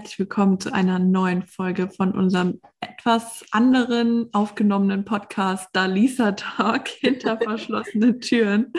herzlich 0.00 0.18
willkommen 0.18 0.58
zu 0.58 0.72
einer 0.72 0.98
neuen 0.98 1.42
Folge 1.42 1.90
von 1.90 2.12
unserem 2.12 2.58
etwas 2.80 3.44
anderen 3.50 4.32
aufgenommenen 4.32 5.04
Podcast 5.04 5.68
Da 5.74 5.84
Lisa 5.84 6.32
Talk 6.32 6.88
hinter 7.00 7.36
verschlossenen 7.36 8.18
Türen. 8.18 8.72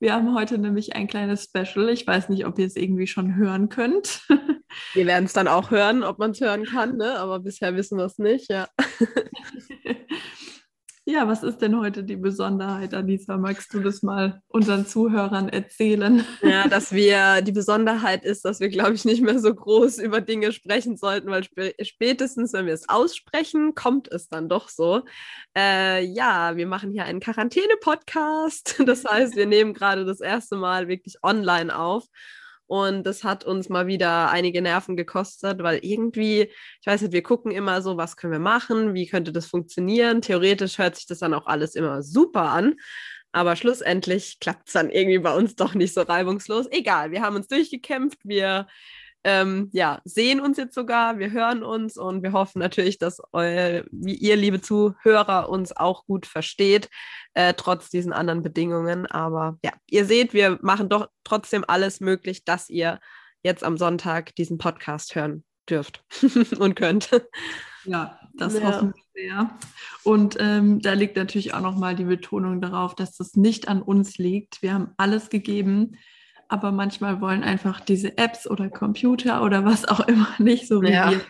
Wir 0.00 0.14
haben 0.14 0.34
heute 0.34 0.56
nämlich 0.56 0.96
ein 0.96 1.06
kleines 1.06 1.44
Special. 1.44 1.90
Ich 1.90 2.06
weiß 2.06 2.30
nicht, 2.30 2.46
ob 2.46 2.58
ihr 2.58 2.64
es 2.64 2.76
irgendwie 2.76 3.06
schon 3.06 3.36
hören 3.36 3.68
könnt. 3.68 4.26
Wir 4.94 5.04
werden 5.04 5.26
es 5.26 5.34
dann 5.34 5.48
auch 5.48 5.70
hören, 5.70 6.02
ob 6.02 6.18
man 6.18 6.30
es 6.30 6.40
hören 6.40 6.64
kann, 6.64 6.96
ne? 6.96 7.18
aber 7.18 7.40
bisher 7.40 7.76
wissen 7.76 7.98
wir 7.98 8.06
es 8.06 8.16
nicht, 8.16 8.50
ja. 8.50 8.66
Ja, 11.06 11.28
was 11.28 11.42
ist 11.42 11.58
denn 11.58 11.78
heute 11.78 12.02
die 12.02 12.16
Besonderheit, 12.16 12.94
Anissa? 12.94 13.36
Magst 13.36 13.74
du 13.74 13.80
das 13.80 14.02
mal 14.02 14.40
unseren 14.48 14.86
Zuhörern 14.86 15.50
erzählen? 15.50 16.24
Ja, 16.40 16.66
dass 16.66 16.92
wir, 16.92 17.42
die 17.42 17.52
Besonderheit 17.52 18.24
ist, 18.24 18.46
dass 18.46 18.58
wir, 18.58 18.70
glaube 18.70 18.94
ich, 18.94 19.04
nicht 19.04 19.20
mehr 19.20 19.38
so 19.38 19.54
groß 19.54 19.98
über 19.98 20.22
Dinge 20.22 20.50
sprechen 20.52 20.96
sollten, 20.96 21.28
weil 21.28 21.44
spätestens, 21.82 22.54
wenn 22.54 22.64
wir 22.64 22.72
es 22.72 22.88
aussprechen, 22.88 23.74
kommt 23.74 24.10
es 24.10 24.28
dann 24.28 24.48
doch 24.48 24.70
so. 24.70 25.02
Äh, 25.54 26.06
ja, 26.06 26.56
wir 26.56 26.66
machen 26.66 26.90
hier 26.90 27.04
einen 27.04 27.20
Quarantäne-Podcast. 27.20 28.82
Das 28.86 29.04
heißt, 29.04 29.36
wir 29.36 29.46
nehmen 29.46 29.74
gerade 29.74 30.04
das 30.04 30.20
erste 30.20 30.56
Mal 30.56 30.88
wirklich 30.88 31.16
online 31.22 31.76
auf. 31.76 32.06
Und 32.66 33.04
das 33.04 33.24
hat 33.24 33.44
uns 33.44 33.68
mal 33.68 33.86
wieder 33.86 34.30
einige 34.30 34.62
Nerven 34.62 34.96
gekostet, 34.96 35.62
weil 35.62 35.80
irgendwie, 35.82 36.50
ich 36.80 36.86
weiß 36.86 37.02
nicht, 37.02 37.12
wir 37.12 37.22
gucken 37.22 37.52
immer 37.52 37.82
so, 37.82 37.96
was 37.96 38.16
können 38.16 38.32
wir 38.32 38.38
machen, 38.38 38.94
wie 38.94 39.06
könnte 39.06 39.32
das 39.32 39.46
funktionieren. 39.46 40.22
Theoretisch 40.22 40.78
hört 40.78 40.96
sich 40.96 41.06
das 41.06 41.18
dann 41.18 41.34
auch 41.34 41.46
alles 41.46 41.74
immer 41.74 42.02
super 42.02 42.50
an. 42.50 42.74
Aber 43.32 43.56
schlussendlich 43.56 44.38
klappt 44.40 44.68
es 44.68 44.74
dann 44.74 44.90
irgendwie 44.90 45.18
bei 45.18 45.34
uns 45.34 45.56
doch 45.56 45.74
nicht 45.74 45.92
so 45.92 46.02
reibungslos. 46.02 46.66
Egal, 46.70 47.10
wir 47.10 47.20
haben 47.20 47.36
uns 47.36 47.48
durchgekämpft, 47.48 48.18
wir 48.22 48.68
ähm, 49.24 49.70
ja, 49.72 50.00
sehen 50.04 50.40
uns 50.40 50.58
jetzt 50.58 50.74
sogar, 50.74 51.18
wir 51.18 51.30
hören 51.30 51.62
uns 51.62 51.96
und 51.96 52.22
wir 52.22 52.32
hoffen 52.32 52.58
natürlich, 52.58 52.98
dass 52.98 53.20
eu, 53.32 53.82
wie 53.90 54.14
ihr, 54.14 54.36
liebe 54.36 54.60
Zuhörer, 54.60 55.48
uns 55.48 55.74
auch 55.74 56.04
gut 56.04 56.26
versteht, 56.26 56.90
äh, 57.32 57.54
trotz 57.54 57.88
diesen 57.88 58.12
anderen 58.12 58.42
Bedingungen. 58.42 59.06
Aber 59.06 59.58
ja, 59.64 59.72
ihr 59.88 60.04
seht, 60.04 60.34
wir 60.34 60.58
machen 60.60 60.90
doch 60.90 61.08
trotzdem 61.24 61.64
alles 61.66 62.00
möglich, 62.00 62.44
dass 62.44 62.68
ihr 62.68 63.00
jetzt 63.42 63.64
am 63.64 63.78
Sonntag 63.78 64.34
diesen 64.36 64.58
Podcast 64.58 65.14
hören 65.14 65.42
dürft 65.68 66.04
und 66.58 66.76
könnt. 66.76 67.10
Ja, 67.84 68.18
das 68.34 68.58
ja. 68.58 68.64
hoffen 68.64 68.94
wir 68.94 69.22
sehr. 69.22 69.58
Und 70.02 70.36
ähm, 70.38 70.80
da 70.80 70.92
liegt 70.92 71.16
natürlich 71.16 71.54
auch 71.54 71.60
nochmal 71.60 71.96
die 71.96 72.04
Betonung 72.04 72.60
darauf, 72.60 72.94
dass 72.94 73.16
das 73.16 73.36
nicht 73.36 73.68
an 73.68 73.80
uns 73.80 74.18
liegt. 74.18 74.60
Wir 74.60 74.74
haben 74.74 74.92
alles 74.98 75.30
gegeben 75.30 75.96
aber 76.54 76.70
manchmal 76.70 77.20
wollen 77.20 77.42
einfach 77.42 77.80
diese 77.80 78.16
Apps 78.16 78.48
oder 78.48 78.70
Computer 78.70 79.42
oder 79.42 79.64
was 79.64 79.86
auch 79.86 80.06
immer 80.06 80.28
nicht 80.38 80.68
so 80.68 80.80
wie 80.82 80.92
ja. 80.92 81.10
wir. 81.10 81.20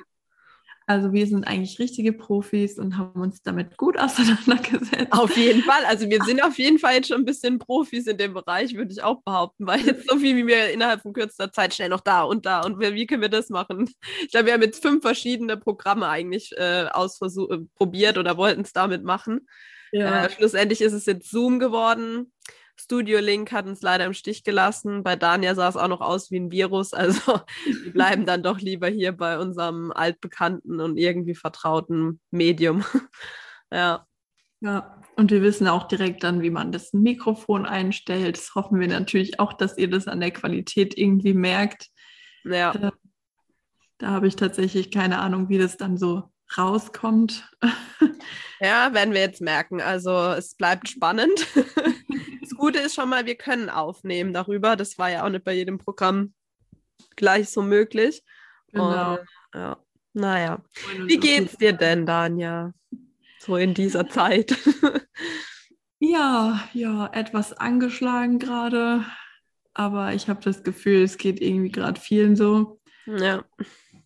Also 0.86 1.14
wir 1.14 1.26
sind 1.26 1.44
eigentlich 1.44 1.78
richtige 1.78 2.12
Profis 2.12 2.78
und 2.78 2.98
haben 2.98 3.18
uns 3.18 3.42
damit 3.42 3.78
gut 3.78 3.98
auseinandergesetzt. 3.98 5.12
Auf 5.12 5.34
jeden 5.34 5.62
Fall. 5.62 5.82
Also 5.86 6.10
wir 6.10 6.22
sind 6.24 6.44
auf 6.44 6.58
jeden 6.58 6.78
Fall 6.78 6.96
jetzt 6.96 7.08
schon 7.08 7.22
ein 7.22 7.24
bisschen 7.24 7.58
Profis 7.58 8.06
in 8.06 8.18
dem 8.18 8.34
Bereich, 8.34 8.74
würde 8.74 8.92
ich 8.92 9.02
auch 9.02 9.22
behaupten, 9.22 9.66
weil 9.66 9.80
jetzt 9.80 10.10
so 10.10 10.18
viel 10.18 10.36
wie 10.36 10.46
wir 10.46 10.70
innerhalb 10.70 11.00
von 11.00 11.14
kürzester 11.14 11.50
Zeit 11.50 11.72
schnell 11.72 11.88
noch 11.88 12.02
da 12.02 12.22
und 12.22 12.44
da 12.44 12.60
und 12.60 12.78
wie 12.80 13.06
können 13.06 13.22
wir 13.22 13.30
das 13.30 13.48
machen? 13.48 13.88
Ich 14.20 14.32
glaube, 14.32 14.46
wir 14.46 14.52
haben 14.52 14.62
jetzt 14.62 14.82
fünf 14.82 15.00
verschiedene 15.00 15.56
Programme 15.56 16.06
eigentlich 16.06 16.52
äh, 16.58 16.84
ausprobiert 16.92 18.18
oder 18.18 18.36
wollten 18.36 18.60
es 18.60 18.74
damit 18.74 19.04
machen. 19.04 19.48
Ja. 19.90 20.26
Äh, 20.26 20.30
schlussendlich 20.30 20.82
ist 20.82 20.92
es 20.92 21.06
jetzt 21.06 21.30
Zoom 21.30 21.58
geworden. 21.58 22.30
Studio 22.76 23.20
Link 23.20 23.52
hat 23.52 23.66
uns 23.66 23.82
leider 23.82 24.04
im 24.04 24.14
Stich 24.14 24.44
gelassen. 24.44 25.02
Bei 25.02 25.16
Dania 25.16 25.54
sah 25.54 25.68
es 25.68 25.76
auch 25.76 25.88
noch 25.88 26.00
aus 26.00 26.30
wie 26.30 26.38
ein 26.38 26.50
Virus. 26.50 26.92
Also 27.04 27.40
wir 27.82 27.92
bleiben 27.92 28.26
dann 28.26 28.42
doch 28.42 28.60
lieber 28.60 28.88
hier 28.88 29.12
bei 29.12 29.38
unserem 29.38 29.92
altbekannten 29.92 30.80
und 30.80 30.96
irgendwie 30.96 31.34
vertrauten 31.34 32.20
Medium. 32.30 32.84
ja. 33.72 34.06
Ja, 34.60 35.02
und 35.16 35.30
wir 35.30 35.42
wissen 35.42 35.68
auch 35.68 35.88
direkt 35.88 36.24
dann, 36.24 36.40
wie 36.40 36.50
man 36.50 36.72
das 36.72 36.94
Mikrofon 36.94 37.66
einstellt. 37.66 38.38
Das 38.38 38.54
hoffen 38.54 38.80
wir 38.80 38.88
natürlich 38.88 39.38
auch, 39.38 39.52
dass 39.52 39.76
ihr 39.76 39.90
das 39.90 40.08
an 40.08 40.20
der 40.20 40.30
Qualität 40.30 40.96
irgendwie 40.96 41.34
merkt. 41.34 41.88
Ja. 42.44 42.72
Äh, 42.74 42.90
da 43.98 44.08
habe 44.08 44.26
ich 44.26 44.36
tatsächlich 44.36 44.90
keine 44.90 45.18
Ahnung, 45.18 45.50
wie 45.50 45.58
das 45.58 45.76
dann 45.76 45.98
so 45.98 46.30
rauskommt. 46.56 47.48
Ja, 48.60 48.94
werden 48.94 49.12
wir 49.12 49.20
jetzt 49.20 49.42
merken. 49.42 49.82
Also 49.82 50.10
es 50.32 50.54
bleibt 50.54 50.88
spannend. 50.88 51.46
Das 52.54 52.60
Gute 52.60 52.78
ist 52.78 52.94
schon 52.94 53.08
mal, 53.08 53.26
wir 53.26 53.34
können 53.34 53.68
aufnehmen 53.68 54.32
darüber. 54.32 54.76
Das 54.76 54.96
war 54.96 55.10
ja 55.10 55.24
auch 55.24 55.28
nicht 55.28 55.44
bei 55.44 55.54
jedem 55.54 55.78
Programm 55.78 56.34
gleich 57.16 57.50
so 57.50 57.62
möglich. 57.62 58.22
Genau. 58.72 59.14
Und, 59.14 59.20
ja, 59.54 59.76
naja. 60.12 60.62
Wie 61.04 61.18
geht's 61.18 61.56
dir 61.56 61.72
denn, 61.72 62.06
Danja? 62.06 62.72
So 63.40 63.56
in 63.56 63.74
dieser 63.74 64.08
Zeit? 64.08 64.56
ja, 65.98 66.62
ja, 66.72 67.10
etwas 67.12 67.52
angeschlagen 67.54 68.38
gerade. 68.38 69.04
Aber 69.72 70.14
ich 70.14 70.28
habe 70.28 70.40
das 70.40 70.62
Gefühl, 70.62 71.02
es 71.02 71.18
geht 71.18 71.40
irgendwie 71.40 71.72
gerade 71.72 72.00
vielen 72.00 72.36
so. 72.36 72.80
Ja. 73.06 73.44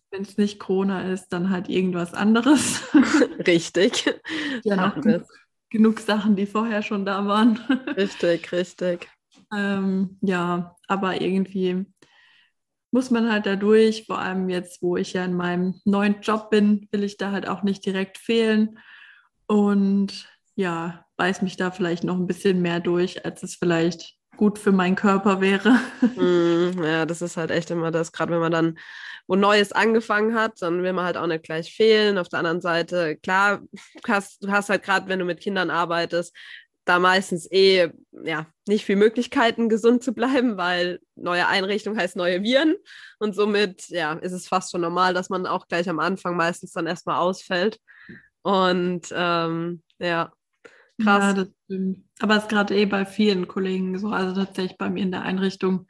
Wenn 0.09 0.23
es 0.23 0.37
nicht 0.37 0.59
Corona 0.59 1.03
ist, 1.03 1.29
dann 1.29 1.51
halt 1.51 1.69
irgendwas 1.69 2.15
anderes. 2.15 2.81
Richtig. 3.45 4.11
Ja, 4.63 4.75
noch 4.75 4.99
genug 4.99 5.27
Sachen, 5.99 6.35
die 6.35 6.45
vorher 6.45 6.81
schon 6.81 7.05
da 7.05 7.25
waren. 7.25 7.57
Richtig, 7.97 8.51
richtig. 8.51 9.09
ähm, 9.55 10.17
ja, 10.21 10.75
aber 10.87 11.21
irgendwie 11.21 11.85
muss 12.91 13.11
man 13.11 13.31
halt 13.31 13.45
da 13.45 13.55
durch, 13.55 14.05
vor 14.07 14.19
allem 14.19 14.49
jetzt, 14.49 14.81
wo 14.81 14.97
ich 14.97 15.13
ja 15.13 15.23
in 15.23 15.33
meinem 15.33 15.79
neuen 15.85 16.21
Job 16.21 16.49
bin, 16.49 16.87
will 16.91 17.03
ich 17.03 17.17
da 17.17 17.31
halt 17.31 17.47
auch 17.47 17.61
nicht 17.63 17.85
direkt 17.85 18.17
fehlen 18.17 18.79
und 19.45 20.27
ja, 20.55 21.05
beiß 21.17 21.41
mich 21.41 21.55
da 21.55 21.71
vielleicht 21.71 22.03
noch 22.03 22.17
ein 22.17 22.27
bisschen 22.27 22.61
mehr 22.61 22.79
durch, 22.79 23.25
als 23.25 23.43
es 23.43 23.55
vielleicht 23.55 24.18
gut 24.39 24.57
für 24.57 24.71
meinen 24.71 24.95
Körper 24.95 25.41
wäre. 25.41 25.79
Mm, 26.15 26.83
ja, 26.83 27.05
das 27.05 27.21
ist 27.21 27.35
halt 27.35 27.51
echt 27.51 27.71
immer 27.71 27.91
das, 27.91 28.11
gerade 28.11 28.31
wenn 28.31 28.39
man 28.39 28.51
dann 28.51 28.79
wo 29.27 29.35
Neues 29.35 29.73
angefangen 29.73 30.33
hat, 30.33 30.61
dann 30.61 30.81
will 30.81 30.93
man 30.93 31.05
halt 31.05 31.17
auch 31.17 31.27
nicht 31.27 31.43
gleich 31.43 31.75
fehlen. 31.75 32.17
Auf 32.17 32.29
der 32.29 32.39
anderen 32.39 32.61
Seite, 32.61 33.15
klar, 33.17 33.61
du 33.71 34.07
hast, 34.07 34.43
du 34.43 34.49
hast 34.49 34.69
halt 34.69 34.81
gerade, 34.81 35.07
wenn 35.07 35.19
du 35.19 35.25
mit 35.25 35.39
Kindern 35.39 35.69
arbeitest, 35.69 36.35
da 36.85 36.97
meistens 36.97 37.51
eh 37.51 37.91
ja 38.23 38.47
nicht 38.67 38.85
viel 38.85 38.95
Möglichkeiten, 38.95 39.69
gesund 39.69 40.03
zu 40.03 40.13
bleiben, 40.13 40.57
weil 40.57 40.99
neue 41.15 41.47
Einrichtung 41.47 41.95
heißt 41.95 42.15
neue 42.15 42.41
Viren. 42.41 42.75
Und 43.19 43.35
somit 43.35 43.89
ja, 43.89 44.13
ist 44.13 44.31
es 44.31 44.47
fast 44.47 44.71
schon 44.71 44.81
normal, 44.81 45.13
dass 45.13 45.29
man 45.29 45.45
auch 45.45 45.67
gleich 45.67 45.89
am 45.89 45.99
Anfang 45.99 46.35
meistens 46.35 46.71
dann 46.71 46.87
erstmal 46.87 47.19
ausfällt. 47.19 47.77
Und 48.41 49.07
ähm, 49.11 49.83
ja, 49.99 50.31
krass. 51.03 51.23
Ja, 51.23 51.33
das 51.33 51.49
stimmt. 51.65 52.08
Aber 52.19 52.35
es 52.35 52.43
ist 52.43 52.49
gerade 52.49 52.75
eh 52.75 52.85
bei 52.85 53.05
vielen 53.05 53.47
Kollegen 53.47 53.97
so, 53.97 54.09
also 54.09 54.35
tatsächlich 54.35 54.77
bei 54.77 54.89
mir 54.89 55.03
in 55.03 55.11
der 55.11 55.23
Einrichtung. 55.23 55.87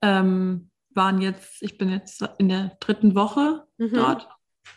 Ähm, 0.00 0.70
waren 0.94 1.20
jetzt, 1.20 1.62
ich 1.62 1.78
bin 1.78 1.90
jetzt 1.90 2.22
in 2.38 2.48
der 2.48 2.76
dritten 2.80 3.14
Woche 3.14 3.64
mhm. 3.78 3.92
dort 3.94 4.28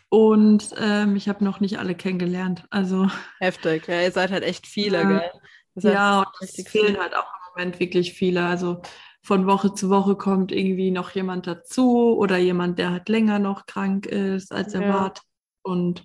und 0.08 0.74
ähm, 0.78 1.16
ich 1.16 1.28
habe 1.28 1.44
noch 1.44 1.60
nicht 1.60 1.78
alle 1.78 1.94
kennengelernt. 1.94 2.64
Also 2.70 3.08
heftig, 3.40 3.88
ja, 3.88 4.00
ihr 4.00 4.12
seid 4.12 4.30
halt 4.30 4.44
echt 4.44 4.66
viele, 4.66 5.00
äh, 5.00 5.06
gell? 5.06 5.92
ja, 5.92 6.20
und 6.20 6.26
es 6.40 6.68
fehlen 6.68 6.98
halt 6.98 7.16
auch 7.16 7.24
im 7.24 7.52
Moment 7.54 7.80
wirklich 7.80 8.12
viele. 8.12 8.44
Also 8.44 8.82
von 9.22 9.46
Woche 9.46 9.74
zu 9.74 9.90
Woche 9.90 10.16
kommt 10.16 10.52
irgendwie 10.52 10.90
noch 10.90 11.10
jemand 11.10 11.46
dazu 11.46 12.16
oder 12.16 12.38
jemand, 12.38 12.78
der 12.78 12.90
halt 12.90 13.08
länger 13.08 13.38
noch 13.38 13.66
krank 13.66 14.06
ist 14.06 14.52
als 14.52 14.74
erwartet. 14.74 15.24
Ja. 15.24 15.72
Und 15.72 16.04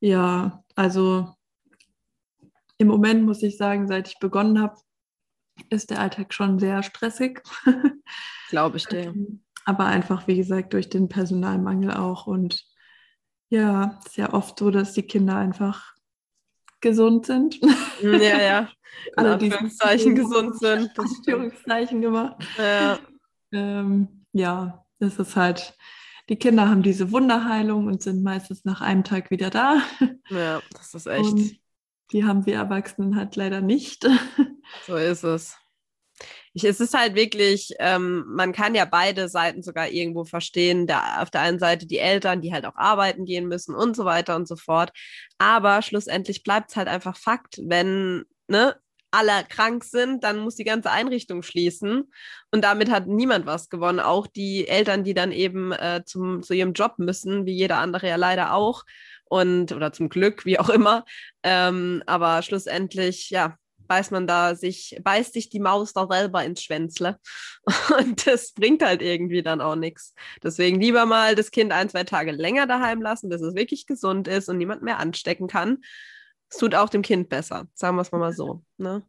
ja, 0.00 0.62
also 0.74 1.34
im 2.78 2.88
Moment 2.88 3.24
muss 3.24 3.42
ich 3.42 3.56
sagen, 3.56 3.88
seit 3.88 4.08
ich 4.08 4.18
begonnen 4.18 4.60
habe, 4.60 4.76
ist 5.70 5.90
der 5.90 6.00
Alltag 6.00 6.34
schon 6.34 6.58
sehr 6.58 6.82
stressig. 6.82 7.42
Glaube 8.48 8.76
ich 8.76 8.86
dir. 8.86 9.06
Ähm, 9.06 9.42
aber 9.64 9.86
einfach, 9.86 10.26
wie 10.26 10.36
gesagt, 10.36 10.72
durch 10.72 10.88
den 10.88 11.08
Personalmangel 11.08 11.92
auch. 11.92 12.26
Und 12.26 12.64
ja, 13.48 13.98
es 14.00 14.12
ist 14.12 14.16
ja 14.16 14.32
oft 14.32 14.58
so, 14.58 14.70
dass 14.70 14.92
die 14.92 15.02
Kinder 15.02 15.36
einfach 15.36 15.94
gesund 16.80 17.26
sind. 17.26 17.54
Hm, 18.00 18.20
ja, 18.20 18.40
ja. 18.40 18.68
Alle 19.16 19.34
Anführungszeichen 19.34 20.14
gesund 20.14 20.58
sind. 20.58 20.90
Anführungszeichen 20.98 22.00
gemacht. 22.00 22.36
Ja. 22.58 22.98
Ähm, 23.52 24.26
ja, 24.32 24.84
das 24.98 25.18
ist 25.18 25.36
halt, 25.36 25.76
die 26.28 26.36
Kinder 26.36 26.68
haben 26.68 26.82
diese 26.82 27.10
Wunderheilung 27.10 27.86
und 27.86 28.02
sind 28.02 28.22
meistens 28.22 28.64
nach 28.64 28.80
einem 28.80 29.04
Tag 29.04 29.30
wieder 29.30 29.50
da. 29.50 29.82
Ja, 30.28 30.60
das 30.72 30.94
ist 30.94 31.06
echt. 31.06 31.32
Und 31.32 31.63
die 32.14 32.24
haben 32.24 32.46
wir 32.46 32.54
Erwachsenen 32.54 33.16
halt 33.16 33.36
leider 33.36 33.60
nicht. 33.60 34.06
So 34.86 34.96
ist 34.96 35.22
es. 35.24 35.56
Ich, 36.54 36.64
es 36.64 36.80
ist 36.80 36.94
halt 36.94 37.14
wirklich, 37.14 37.74
ähm, 37.80 38.24
man 38.28 38.52
kann 38.52 38.74
ja 38.74 38.86
beide 38.86 39.28
Seiten 39.28 39.62
sogar 39.62 39.88
irgendwo 39.88 40.24
verstehen. 40.24 40.86
Da, 40.86 41.20
auf 41.20 41.30
der 41.30 41.42
einen 41.42 41.58
Seite 41.58 41.86
die 41.86 41.98
Eltern, 41.98 42.40
die 42.40 42.52
halt 42.52 42.64
auch 42.64 42.74
arbeiten 42.74 43.24
gehen 43.26 43.46
müssen 43.46 43.74
und 43.74 43.94
so 43.94 44.04
weiter 44.04 44.34
und 44.36 44.48
so 44.48 44.56
fort. 44.56 44.90
Aber 45.36 45.82
schlussendlich 45.82 46.42
bleibt 46.42 46.70
es 46.70 46.76
halt 46.76 46.88
einfach 46.88 47.16
Fakt, 47.16 47.60
wenn 47.62 48.24
ne, 48.48 48.74
alle 49.10 49.44
krank 49.48 49.84
sind, 49.84 50.24
dann 50.24 50.38
muss 50.38 50.56
die 50.56 50.64
ganze 50.64 50.90
Einrichtung 50.90 51.42
schließen. 51.42 52.10
Und 52.50 52.64
damit 52.64 52.90
hat 52.90 53.06
niemand 53.06 53.46
was 53.46 53.68
gewonnen. 53.68 54.00
Auch 54.00 54.26
die 54.26 54.66
Eltern, 54.66 55.04
die 55.04 55.14
dann 55.14 55.30
eben 55.30 55.72
äh, 55.72 56.02
zum, 56.04 56.42
zu 56.42 56.54
ihrem 56.54 56.72
Job 56.72 56.94
müssen, 56.98 57.46
wie 57.46 57.52
jeder 57.52 57.78
andere 57.78 58.08
ja 58.08 58.16
leider 58.16 58.54
auch. 58.54 58.84
Und, 59.34 59.72
oder 59.72 59.92
zum 59.92 60.08
Glück, 60.08 60.44
wie 60.44 60.58
auch 60.58 60.68
immer. 60.68 61.04
Ähm, 61.42 62.02
aber 62.06 62.42
schlussendlich, 62.42 63.30
ja, 63.30 63.56
beißt 63.86 64.12
man 64.12 64.26
da 64.26 64.54
sich, 64.54 64.98
beißt 65.02 65.32
sich 65.32 65.48
die 65.48 65.60
Maus 65.60 65.92
da 65.92 66.06
selber 66.08 66.44
ins 66.44 66.62
Schwänzle. 66.62 67.18
Und 67.98 68.26
das 68.26 68.52
bringt 68.52 68.82
halt 68.82 69.02
irgendwie 69.02 69.42
dann 69.42 69.60
auch 69.60 69.76
nichts. 69.76 70.14
Deswegen 70.42 70.80
lieber 70.80 71.04
mal 71.06 71.34
das 71.34 71.50
Kind 71.50 71.72
ein, 71.72 71.88
zwei 71.88 72.04
Tage 72.04 72.32
länger 72.32 72.66
daheim 72.66 73.02
lassen, 73.02 73.28
bis 73.28 73.42
es 73.42 73.54
wirklich 73.54 73.86
gesund 73.86 74.28
ist 74.28 74.48
und 74.48 74.58
niemand 74.58 74.82
mehr 74.82 74.98
anstecken 74.98 75.48
kann 75.48 75.78
es 76.54 76.58
tut 76.58 76.74
auch 76.74 76.88
dem 76.88 77.02
Kind 77.02 77.28
besser, 77.28 77.66
sagen 77.74 77.96
wir 77.96 78.02
es 78.02 78.12
mal 78.12 78.32
so. 78.32 78.62
Ne? 78.76 79.02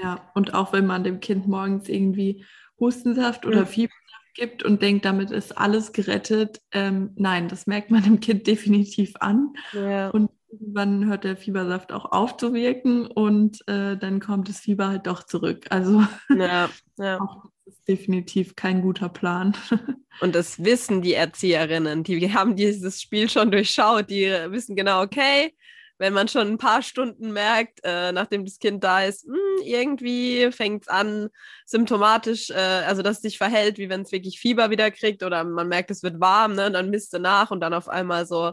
Ja, 0.00 0.30
und 0.34 0.54
auch 0.54 0.72
wenn 0.72 0.86
man 0.86 1.02
dem 1.02 1.20
Kind 1.20 1.48
morgens 1.48 1.88
irgendwie 1.88 2.44
Hustensaft 2.78 3.46
oder 3.46 3.62
mhm. 3.62 3.66
Fiebersaft 3.66 4.19
gibt 4.40 4.62
und 4.62 4.80
denkt, 4.80 5.04
damit 5.04 5.30
ist 5.30 5.56
alles 5.56 5.92
gerettet, 5.92 6.60
ähm, 6.72 7.10
nein, 7.16 7.48
das 7.48 7.66
merkt 7.66 7.90
man 7.90 8.02
dem 8.02 8.20
Kind 8.20 8.46
definitiv 8.46 9.12
an. 9.20 9.52
Ja. 9.72 10.08
Und 10.08 10.30
irgendwann 10.50 11.06
hört 11.06 11.24
der 11.24 11.36
Fiebersaft 11.36 11.92
auch 11.92 12.10
auf 12.10 12.36
zu 12.38 12.54
wirken 12.54 13.06
und 13.06 13.60
äh, 13.68 13.96
dann 13.96 14.18
kommt 14.18 14.48
das 14.48 14.60
Fieber 14.60 14.88
halt 14.88 15.06
doch 15.06 15.22
zurück. 15.22 15.66
Also 15.68 16.02
ja, 16.34 16.70
ja. 16.96 17.20
auch 17.20 17.44
das 17.66 17.74
ist 17.74 17.88
definitiv 17.88 18.56
kein 18.56 18.82
guter 18.82 19.08
Plan. 19.08 19.56
Und 20.20 20.34
das 20.34 20.62
wissen 20.62 21.00
die 21.00 21.14
Erzieherinnen, 21.14 22.02
die 22.02 22.34
haben 22.34 22.56
dieses 22.56 23.00
Spiel 23.00 23.30
schon 23.30 23.50
durchschaut, 23.50 24.10
die 24.10 24.26
wissen 24.48 24.76
genau, 24.76 25.02
okay, 25.02 25.54
wenn 26.00 26.14
man 26.14 26.28
schon 26.28 26.48
ein 26.48 26.58
paar 26.58 26.80
Stunden 26.80 27.30
merkt, 27.30 27.80
äh, 27.84 28.10
nachdem 28.10 28.46
das 28.46 28.58
Kind 28.58 28.82
da 28.82 29.02
ist, 29.02 29.28
mh, 29.28 29.36
hm, 29.36 29.66
irgendwie 29.66 30.50
fängt 30.50 30.84
es 30.84 30.88
an, 30.88 31.28
symptomatisch, 31.66 32.48
äh, 32.48 32.54
also 32.54 33.02
dass 33.02 33.16
es 33.16 33.22
sich 33.22 33.36
verhält, 33.36 33.76
wie 33.76 33.90
wenn 33.90 34.00
es 34.00 34.10
wirklich 34.10 34.40
Fieber 34.40 34.70
wieder 34.70 34.90
kriegt 34.90 35.22
oder 35.22 35.44
man 35.44 35.68
merkt, 35.68 35.90
es 35.90 36.02
wird 36.02 36.18
warm, 36.18 36.54
ne? 36.54 36.66
Und 36.66 36.72
dann 36.72 36.88
misst 36.88 37.12
er 37.12 37.20
nach 37.20 37.50
und 37.50 37.60
dann 37.60 37.74
auf 37.74 37.86
einmal 37.86 38.26
so, 38.26 38.52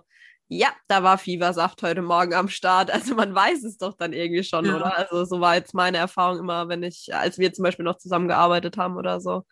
ja, 0.50 0.68
da 0.90 1.04
war 1.04 1.18
Fiebersaft 1.18 1.82
heute 1.84 2.02
Morgen 2.02 2.34
am 2.34 2.50
Start. 2.50 2.92
Also 2.92 3.16
man 3.16 3.34
weiß 3.34 3.64
es 3.64 3.78
doch 3.78 3.96
dann 3.96 4.12
irgendwie 4.12 4.44
schon, 4.44 4.66
ja. 4.66 4.76
oder? 4.76 4.98
Also 4.98 5.24
so 5.24 5.40
war 5.40 5.56
jetzt 5.56 5.74
meine 5.74 6.00
Erfahrung 6.00 6.40
immer, 6.40 6.68
wenn 6.68 6.84
ich, 6.84 7.16
als 7.16 7.38
wir 7.38 7.54
zum 7.54 7.64
Beispiel 7.64 7.86
noch 7.86 7.98
zusammengearbeitet 7.98 8.76
haben 8.78 8.98
oder 8.98 9.22
so. 9.22 9.44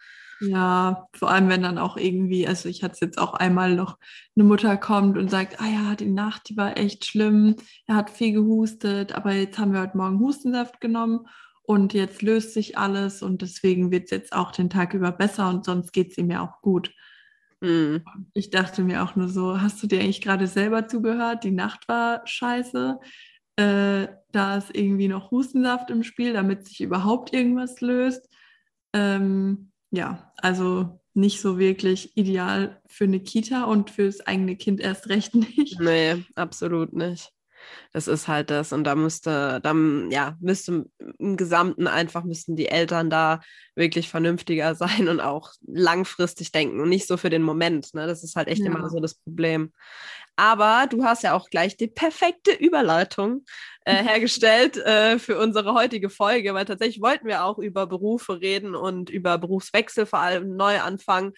Ja, 0.41 1.07
vor 1.13 1.31
allem 1.31 1.47
wenn 1.47 1.63
dann 1.63 1.77
auch 1.77 1.95
irgendwie, 1.95 2.47
also 2.47 2.67
ich 2.67 2.83
hatte 2.83 2.93
es 2.93 2.99
jetzt 2.99 3.17
auch 3.17 3.33
einmal 3.33 3.75
noch, 3.75 3.97
eine 4.35 4.43
Mutter 4.43 4.75
kommt 4.75 5.17
und 5.17 5.31
sagt, 5.31 5.61
ah 5.61 5.67
ja, 5.67 5.95
die 5.95 6.11
Nacht, 6.11 6.49
die 6.49 6.57
war 6.57 6.77
echt 6.77 7.05
schlimm, 7.05 7.55
er 7.87 7.95
hat 7.95 8.09
viel 8.09 8.33
gehustet, 8.33 9.13
aber 9.13 9.31
jetzt 9.33 9.57
haben 9.57 9.71
wir 9.71 9.81
heute 9.81 9.97
Morgen 9.97 10.19
Hustensaft 10.19 10.81
genommen 10.81 11.27
und 11.63 11.93
jetzt 11.93 12.21
löst 12.21 12.53
sich 12.53 12.77
alles 12.77 13.21
und 13.21 13.41
deswegen 13.41 13.91
wird 13.91 14.05
es 14.05 14.11
jetzt 14.11 14.33
auch 14.33 14.51
den 14.51 14.69
Tag 14.69 14.93
über 14.93 15.11
besser 15.11 15.49
und 15.49 15.63
sonst 15.63 15.93
geht 15.93 16.11
es 16.11 16.17
ihm 16.17 16.29
ja 16.29 16.41
auch 16.41 16.61
gut. 16.61 16.93
Mhm. 17.61 18.03
Ich 18.33 18.49
dachte 18.49 18.83
mir 18.83 19.03
auch 19.03 19.15
nur 19.15 19.29
so, 19.29 19.61
hast 19.61 19.81
du 19.81 19.87
dir 19.87 19.99
eigentlich 20.01 20.21
gerade 20.21 20.47
selber 20.47 20.87
zugehört? 20.87 21.43
Die 21.43 21.51
Nacht 21.51 21.87
war 21.87 22.25
scheiße. 22.27 22.99
Äh, 23.55 24.07
da 24.31 24.57
ist 24.57 24.75
irgendwie 24.75 25.07
noch 25.07 25.31
Hustensaft 25.31 25.89
im 25.89 26.03
Spiel, 26.03 26.33
damit 26.33 26.67
sich 26.67 26.81
überhaupt 26.81 27.33
irgendwas 27.33 27.79
löst. 27.79 28.29
Ähm, 28.93 29.71
ja, 29.95 30.31
also 30.37 30.99
nicht 31.13 31.39
so 31.41 31.57
wirklich 31.57 32.17
ideal 32.17 32.81
für 32.87 33.05
eine 33.05 33.21
Kita 33.21 33.63
und 33.63 33.89
fürs 33.89 34.21
eigene 34.21 34.55
Kind 34.55 34.81
erst 34.81 35.09
recht 35.09 35.33
nicht. 35.35 35.79
Nee, 35.79 36.23
absolut 36.35 36.93
nicht. 36.93 37.31
Das 37.93 38.07
ist 38.07 38.27
halt 38.27 38.49
das. 38.49 38.73
Und 38.73 38.83
da 38.83 38.95
müsste, 38.95 39.59
dann, 39.61 40.09
ja, 40.11 40.35
müsste 40.39 40.85
im 41.19 41.37
Gesamten 41.37 41.87
einfach 41.87 42.23
müssten 42.23 42.55
die 42.55 42.67
Eltern 42.67 43.09
da 43.09 43.41
wirklich 43.75 44.09
vernünftiger 44.09 44.75
sein 44.75 45.07
und 45.07 45.19
auch 45.19 45.51
langfristig 45.65 46.51
denken 46.51 46.79
und 46.79 46.89
nicht 46.89 47.07
so 47.07 47.17
für 47.17 47.29
den 47.29 47.41
Moment. 47.43 47.93
Ne? 47.93 48.07
Das 48.07 48.23
ist 48.23 48.35
halt 48.35 48.47
echt 48.47 48.61
ja. 48.61 48.67
immer 48.67 48.89
so 48.89 48.99
das 48.99 49.15
Problem. 49.15 49.71
Aber 50.37 50.87
du 50.89 51.03
hast 51.03 51.23
ja 51.23 51.33
auch 51.33 51.49
gleich 51.49 51.77
die 51.77 51.87
perfekte 51.87 52.51
Überleitung 52.51 53.45
äh, 53.85 53.95
hergestellt 54.03 54.77
äh, 54.77 55.17
für 55.17 55.39
unsere 55.39 55.73
heutige 55.73 56.09
Folge, 56.09 56.53
weil 56.53 56.65
tatsächlich 56.65 57.01
wollten 57.01 57.27
wir 57.27 57.45
auch 57.45 57.57
über 57.57 57.87
Berufe 57.87 58.41
reden 58.41 58.75
und 58.75 59.09
über 59.09 59.37
Berufswechsel, 59.37 60.05
vor 60.05 60.19
allem 60.19 60.55
Neuanfang. 60.55 61.33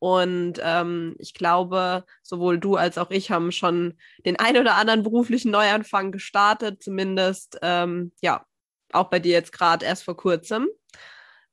Und 0.00 0.54
ähm, 0.62 1.14
ich 1.18 1.34
glaube, 1.34 2.04
sowohl 2.22 2.58
du 2.58 2.76
als 2.76 2.96
auch 2.96 3.10
ich 3.10 3.30
haben 3.30 3.52
schon 3.52 3.98
den 4.24 4.38
ein 4.38 4.56
oder 4.56 4.74
anderen 4.74 5.02
beruflichen 5.02 5.50
Neuanfang 5.50 6.10
gestartet, 6.10 6.82
zumindest 6.82 7.58
ähm, 7.60 8.10
ja, 8.22 8.46
auch 8.92 9.10
bei 9.10 9.20
dir 9.20 9.32
jetzt 9.32 9.52
gerade 9.52 9.84
erst 9.84 10.04
vor 10.04 10.16
kurzem. 10.16 10.68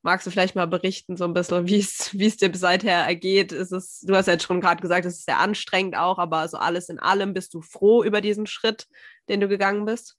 Magst 0.02 0.26
du 0.26 0.32
vielleicht 0.32 0.56
mal 0.56 0.66
berichten, 0.66 1.18
so 1.18 1.26
ein 1.26 1.34
bisschen, 1.34 1.68
wie 1.68 1.80
es 1.80 2.38
dir 2.38 2.52
seither 2.54 3.04
ergeht? 3.04 3.52
Ist 3.52 3.74
es, 3.74 4.00
du 4.00 4.16
hast 4.16 4.28
ja 4.28 4.34
jetzt 4.34 4.46
schon 4.46 4.62
gerade 4.62 4.82
gesagt, 4.82 5.06
es 5.06 5.18
ist 5.18 5.26
sehr 5.26 5.40
anstrengend 5.40 5.98
auch, 5.98 6.18
aber 6.18 6.48
so 6.48 6.58
alles 6.58 6.88
in 6.88 7.00
allem 7.00 7.34
bist 7.34 7.54
du 7.54 7.62
froh 7.62 8.02
über 8.02 8.22
diesen 8.22 8.48
Schritt, 8.48 8.88
den 9.28 9.42
du 9.42 9.50
gegangen 9.50 9.84
bist? 9.84 10.16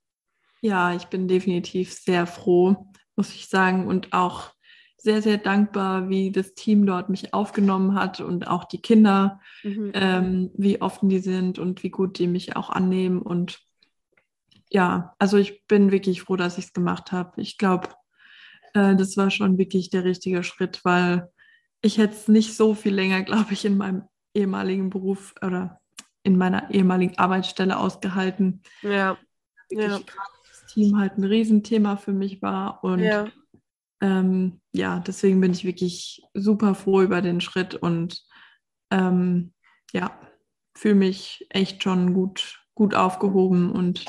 Ja, 0.61 0.95
ich 0.95 1.07
bin 1.07 1.29
definitiv 1.29 1.95
sehr 1.95 2.27
froh, 2.27 2.93
muss 3.17 3.33
ich 3.33 3.49
sagen, 3.49 3.87
und 3.87 4.13
auch 4.13 4.53
sehr, 4.99 5.23
sehr 5.23 5.39
dankbar, 5.39 6.09
wie 6.09 6.33
das 6.33 6.55
Team 6.55 6.85
dort 6.85 7.09
mich 7.09 7.33
aufgenommen 7.33 7.95
hat 7.95 8.21
und 8.21 8.49
auch 8.49 8.65
die 8.65 8.83
Kinder, 8.83 9.41
mhm. 9.63 9.93
ähm, 9.95 10.51
wie 10.55 10.83
offen 10.83 11.09
die 11.09 11.21
sind 11.21 11.59
und 11.59 11.85
wie 11.85 11.91
gut 11.91 12.19
die 12.19 12.27
mich 12.27 12.57
auch 12.57 12.69
annehmen. 12.69 13.23
Und 13.23 13.61
ja, 14.71 15.15
also 15.19 15.37
ich 15.37 15.67
bin 15.67 15.93
wirklich 15.93 16.23
froh, 16.23 16.37
dass 16.37 16.59
ich 16.59 16.67
es 16.67 16.73
gemacht 16.73 17.13
habe. 17.13 17.41
Ich 17.41 17.59
glaube, 17.59 17.89
äh, 18.75 18.97
das 18.97 19.17
war 19.17 19.31
schon 19.31 19.57
wirklich 19.57 19.89
der 19.89 20.03
richtige 20.03 20.43
Schritt, 20.43 20.85
weil 20.85 21.31
ich 21.81 21.99
hätte 21.99 22.15
es 22.15 22.27
nicht 22.27 22.57
so 22.57 22.75
viel 22.75 22.93
länger, 22.95 23.23
glaube 23.23 23.53
ich, 23.53 23.65
in 23.65 23.77
meinem 23.77 24.03
ehemaligen 24.35 24.91
Beruf 24.91 25.33
oder 25.43 25.81
in 26.25 26.37
meiner 26.37 26.71
ehemaligen 26.73 27.17
Arbeitsstelle 27.19 27.79
ausgehalten. 27.79 28.63
Ja. 28.83 29.17
Wirklich 29.71 29.91
ja. 29.91 30.01
das 30.49 30.67
Team 30.73 30.99
halt 30.99 31.19
ein 31.19 31.25
Riesenthema 31.25 31.97
für 31.97 32.13
mich 32.13 32.43
war. 32.43 32.83
Und 32.83 32.99
ja. 32.99 33.29
Ähm, 34.01 34.61
ja, 34.73 35.01
deswegen 35.01 35.41
bin 35.41 35.53
ich 35.53 35.65
wirklich 35.65 36.23
super 36.35 36.75
froh 36.75 37.03
über 37.03 37.21
den 37.21 37.41
Schritt 37.41 37.75
und 37.75 38.23
ähm, 38.91 39.53
ja, 39.93 40.19
fühle 40.77 40.95
mich 40.95 41.47
echt 41.51 41.83
schon 41.83 42.15
gut, 42.15 42.65
gut 42.75 42.95
aufgehoben 42.95 43.73
und 43.73 44.05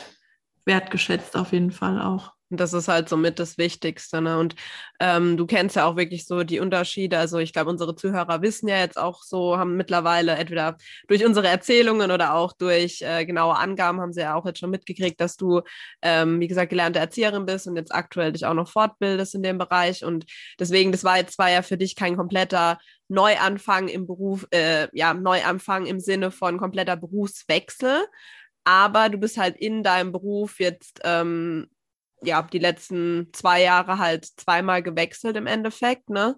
wertgeschätzt 0.65 1.35
auf 1.35 1.53
jeden 1.53 1.71
Fall 1.71 2.01
auch. 2.01 2.33
Das 2.51 2.73
ist 2.73 2.87
halt 2.87 3.09
somit 3.09 3.37
das 3.37 3.59
Wichtigste. 3.59 4.21
Ne? 4.21 4.39
Und 4.39 4.55
ähm, 4.99 5.37
du 5.37 5.45
kennst 5.45 5.75
ja 5.75 5.85
auch 5.85 5.95
wirklich 5.95 6.25
so 6.25 6.43
die 6.43 6.59
Unterschiede. 6.59 7.19
Also 7.19 7.37
ich 7.37 7.53
glaube, 7.53 7.69
unsere 7.69 7.95
Zuhörer 7.95 8.41
wissen 8.41 8.67
ja 8.67 8.79
jetzt 8.79 8.97
auch 8.97 9.21
so, 9.21 9.57
haben 9.57 9.77
mittlerweile 9.77 10.31
entweder 10.33 10.77
durch 11.07 11.23
unsere 11.23 11.47
Erzählungen 11.47 12.09
oder 12.09 12.33
auch 12.33 12.53
durch 12.53 13.03
äh, 13.03 13.25
genaue 13.25 13.55
Angaben 13.55 14.01
haben 14.01 14.13
sie 14.13 14.21
ja 14.21 14.33
auch 14.33 14.47
jetzt 14.47 14.59
schon 14.59 14.71
mitgekriegt, 14.71 15.21
dass 15.21 15.37
du, 15.37 15.61
ähm, 16.01 16.39
wie 16.39 16.47
gesagt, 16.47 16.71
gelernte 16.71 16.97
Erzieherin 16.97 17.45
bist 17.45 17.67
und 17.67 17.75
jetzt 17.75 17.93
aktuell 17.93 18.31
dich 18.31 18.45
auch 18.47 18.55
noch 18.55 18.69
fortbildest 18.69 19.35
in 19.35 19.43
dem 19.43 19.59
Bereich. 19.59 20.03
Und 20.03 20.25
deswegen, 20.59 20.91
das 20.91 21.03
war 21.03 21.17
jetzt 21.17 21.35
zwar 21.35 21.51
ja 21.51 21.61
für 21.61 21.77
dich 21.77 21.95
kein 21.95 22.17
kompletter 22.17 22.79
Neuanfang 23.09 23.89
im 23.89 24.07
Beruf, 24.07 24.47
äh, 24.51 24.87
ja, 24.93 25.13
Neuanfang 25.13 25.85
im 25.85 25.99
Sinne 25.99 26.31
von 26.31 26.57
kompletter 26.57 26.95
Berufswechsel. 26.95 28.05
Aber 28.63 29.09
du 29.09 29.17
bist 29.17 29.37
halt 29.37 29.57
in 29.57 29.83
deinem 29.83 30.11
Beruf 30.11 30.59
jetzt 30.59 30.99
ähm, 31.03 31.69
ja, 32.23 32.41
die 32.41 32.59
letzten 32.59 33.29
zwei 33.33 33.61
Jahre 33.63 33.97
halt 33.97 34.25
zweimal 34.25 34.83
gewechselt 34.83 35.37
im 35.37 35.47
Endeffekt, 35.47 36.09
ne? 36.09 36.35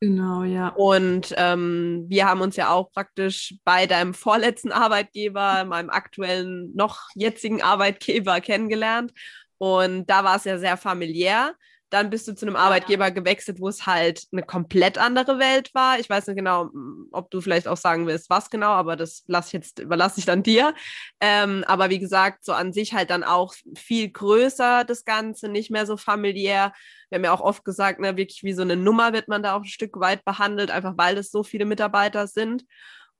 Genau, 0.00 0.42
ja. 0.42 0.68
Und 0.70 1.32
ähm, 1.36 2.06
wir 2.08 2.26
haben 2.26 2.40
uns 2.40 2.56
ja 2.56 2.70
auch 2.70 2.90
praktisch 2.90 3.54
bei 3.64 3.86
deinem 3.86 4.14
vorletzten 4.14 4.72
Arbeitgeber, 4.72 5.64
meinem 5.64 5.90
aktuellen, 5.90 6.74
noch 6.74 7.08
jetzigen 7.14 7.62
Arbeitgeber 7.62 8.40
kennengelernt. 8.40 9.12
Und 9.58 10.06
da 10.06 10.24
war 10.24 10.36
es 10.36 10.44
ja 10.44 10.58
sehr 10.58 10.76
familiär. 10.76 11.54
Dann 11.92 12.08
bist 12.08 12.26
du 12.26 12.34
zu 12.34 12.46
einem 12.46 12.56
Arbeitgeber 12.56 13.10
gewechselt, 13.10 13.60
wo 13.60 13.68
es 13.68 13.86
halt 13.86 14.26
eine 14.32 14.42
komplett 14.42 14.96
andere 14.96 15.38
Welt 15.38 15.74
war. 15.74 15.98
Ich 16.00 16.08
weiß 16.08 16.26
nicht 16.26 16.36
genau, 16.36 16.70
ob 17.12 17.30
du 17.30 17.42
vielleicht 17.42 17.68
auch 17.68 17.76
sagen 17.76 18.06
willst, 18.06 18.30
was 18.30 18.48
genau, 18.48 18.70
aber 18.70 18.96
das 18.96 19.24
lasse 19.26 19.48
ich 19.48 19.52
jetzt, 19.52 19.78
überlasse 19.78 20.18
ich 20.18 20.24
dann 20.24 20.42
dir. 20.42 20.74
Ähm, 21.20 21.64
aber 21.66 21.90
wie 21.90 21.98
gesagt, 21.98 22.46
so 22.46 22.52
an 22.52 22.72
sich 22.72 22.94
halt 22.94 23.10
dann 23.10 23.22
auch 23.22 23.54
viel 23.76 24.08
größer 24.08 24.84
das 24.84 25.04
Ganze, 25.04 25.50
nicht 25.50 25.70
mehr 25.70 25.84
so 25.84 25.98
familiär. 25.98 26.72
Wir 27.10 27.16
haben 27.16 27.24
ja 27.24 27.32
auch 27.32 27.42
oft 27.42 27.62
gesagt, 27.62 28.00
ne, 28.00 28.16
wirklich 28.16 28.42
wie 28.42 28.54
so 28.54 28.62
eine 28.62 28.76
Nummer 28.76 29.12
wird 29.12 29.28
man 29.28 29.42
da 29.42 29.54
auch 29.54 29.60
ein 29.60 29.66
Stück 29.66 30.00
weit 30.00 30.24
behandelt, 30.24 30.70
einfach 30.70 30.94
weil 30.96 31.18
es 31.18 31.30
so 31.30 31.42
viele 31.42 31.66
Mitarbeiter 31.66 32.26
sind. 32.26 32.64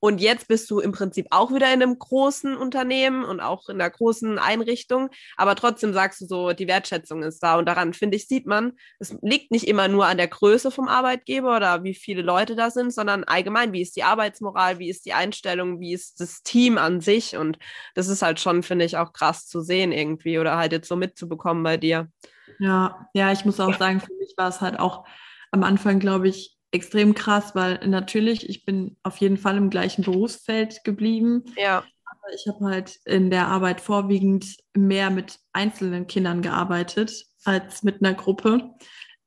Und 0.04 0.20
jetzt 0.20 0.48
bist 0.48 0.68
du 0.68 0.80
im 0.80 0.90
Prinzip 0.90 1.28
auch 1.30 1.54
wieder 1.54 1.72
in 1.72 1.80
einem 1.80 1.96
großen 1.96 2.56
Unternehmen 2.56 3.24
und 3.24 3.38
auch 3.38 3.68
in 3.68 3.80
einer 3.80 3.88
großen 3.88 4.36
Einrichtung. 4.36 5.10
Aber 5.36 5.54
trotzdem 5.54 5.92
sagst 5.92 6.20
du 6.20 6.26
so, 6.26 6.52
die 6.52 6.66
Wertschätzung 6.66 7.22
ist 7.22 7.40
da. 7.40 7.56
Und 7.56 7.66
daran, 7.66 7.94
finde 7.94 8.16
ich, 8.16 8.26
sieht 8.26 8.44
man, 8.44 8.72
es 8.98 9.16
liegt 9.22 9.52
nicht 9.52 9.68
immer 9.68 9.86
nur 9.86 10.06
an 10.06 10.16
der 10.16 10.26
Größe 10.26 10.72
vom 10.72 10.88
Arbeitgeber 10.88 11.56
oder 11.56 11.84
wie 11.84 11.94
viele 11.94 12.22
Leute 12.22 12.56
da 12.56 12.72
sind, 12.72 12.92
sondern 12.92 13.22
allgemein, 13.22 13.72
wie 13.72 13.80
ist 13.80 13.94
die 13.94 14.02
Arbeitsmoral, 14.02 14.80
wie 14.80 14.90
ist 14.90 15.06
die 15.06 15.12
Einstellung, 15.12 15.78
wie 15.78 15.92
ist 15.92 16.20
das 16.20 16.42
Team 16.42 16.78
an 16.78 17.00
sich. 17.00 17.36
Und 17.36 17.60
das 17.94 18.08
ist 18.08 18.22
halt 18.22 18.40
schon, 18.40 18.64
finde 18.64 18.84
ich, 18.84 18.96
auch 18.96 19.12
krass 19.12 19.46
zu 19.46 19.60
sehen 19.60 19.92
irgendwie 19.92 20.40
oder 20.40 20.56
halt 20.56 20.72
jetzt 20.72 20.88
so 20.88 20.96
mitzubekommen 20.96 21.62
bei 21.62 21.76
dir. 21.76 22.08
Ja, 22.58 23.08
ja, 23.14 23.30
ich 23.30 23.44
muss 23.44 23.60
auch 23.60 23.78
sagen, 23.78 24.00
für 24.00 24.14
mich 24.14 24.34
war 24.36 24.48
es 24.48 24.60
halt 24.60 24.80
auch 24.80 25.06
am 25.52 25.62
Anfang, 25.62 26.00
glaube 26.00 26.26
ich, 26.26 26.58
extrem 26.72 27.14
krass, 27.14 27.54
weil 27.54 27.86
natürlich, 27.86 28.48
ich 28.48 28.64
bin 28.64 28.96
auf 29.02 29.18
jeden 29.18 29.36
Fall 29.36 29.56
im 29.56 29.70
gleichen 29.70 30.02
Berufsfeld 30.02 30.82
geblieben. 30.84 31.44
Ja. 31.56 31.78
Aber 32.04 32.34
ich 32.34 32.46
habe 32.48 32.64
halt 32.64 32.98
in 33.04 33.30
der 33.30 33.46
Arbeit 33.48 33.80
vorwiegend 33.80 34.56
mehr 34.74 35.10
mit 35.10 35.38
einzelnen 35.52 36.06
Kindern 36.06 36.42
gearbeitet 36.42 37.26
als 37.44 37.82
mit 37.82 38.02
einer 38.02 38.14
Gruppe, 38.14 38.70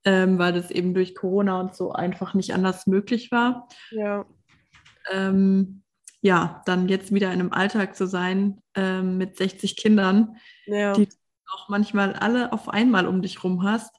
ähm, 0.06 0.40
weil 0.40 0.54
das 0.54 0.72
eben 0.72 0.94
durch 0.94 1.16
Corona 1.16 1.60
und 1.60 1.76
so 1.76 1.92
einfach 1.92 2.34
nicht 2.34 2.54
anders 2.54 2.88
möglich 2.88 3.32
war. 3.32 3.68
Ja. 3.92 4.26
Ähm, 5.12 5.84
ja, 6.22 6.64
dann 6.66 6.88
jetzt 6.88 7.14
wieder 7.14 7.28
in 7.28 7.40
einem 7.40 7.54
Alltag 7.54 7.96
zu 7.96 8.08
sein 8.08 8.60
ähm, 8.74 9.18
mit 9.18 9.38
60 9.38 9.78
Kindern, 9.78 10.38
ja. 10.66 10.94
die 10.94 11.08
auch 11.54 11.70
manchmal 11.70 12.14
alle 12.14 12.52
auf 12.52 12.70
einmal 12.70 13.06
um 13.06 13.22
dich 13.22 13.44
rum 13.44 13.62
hast 13.62 13.92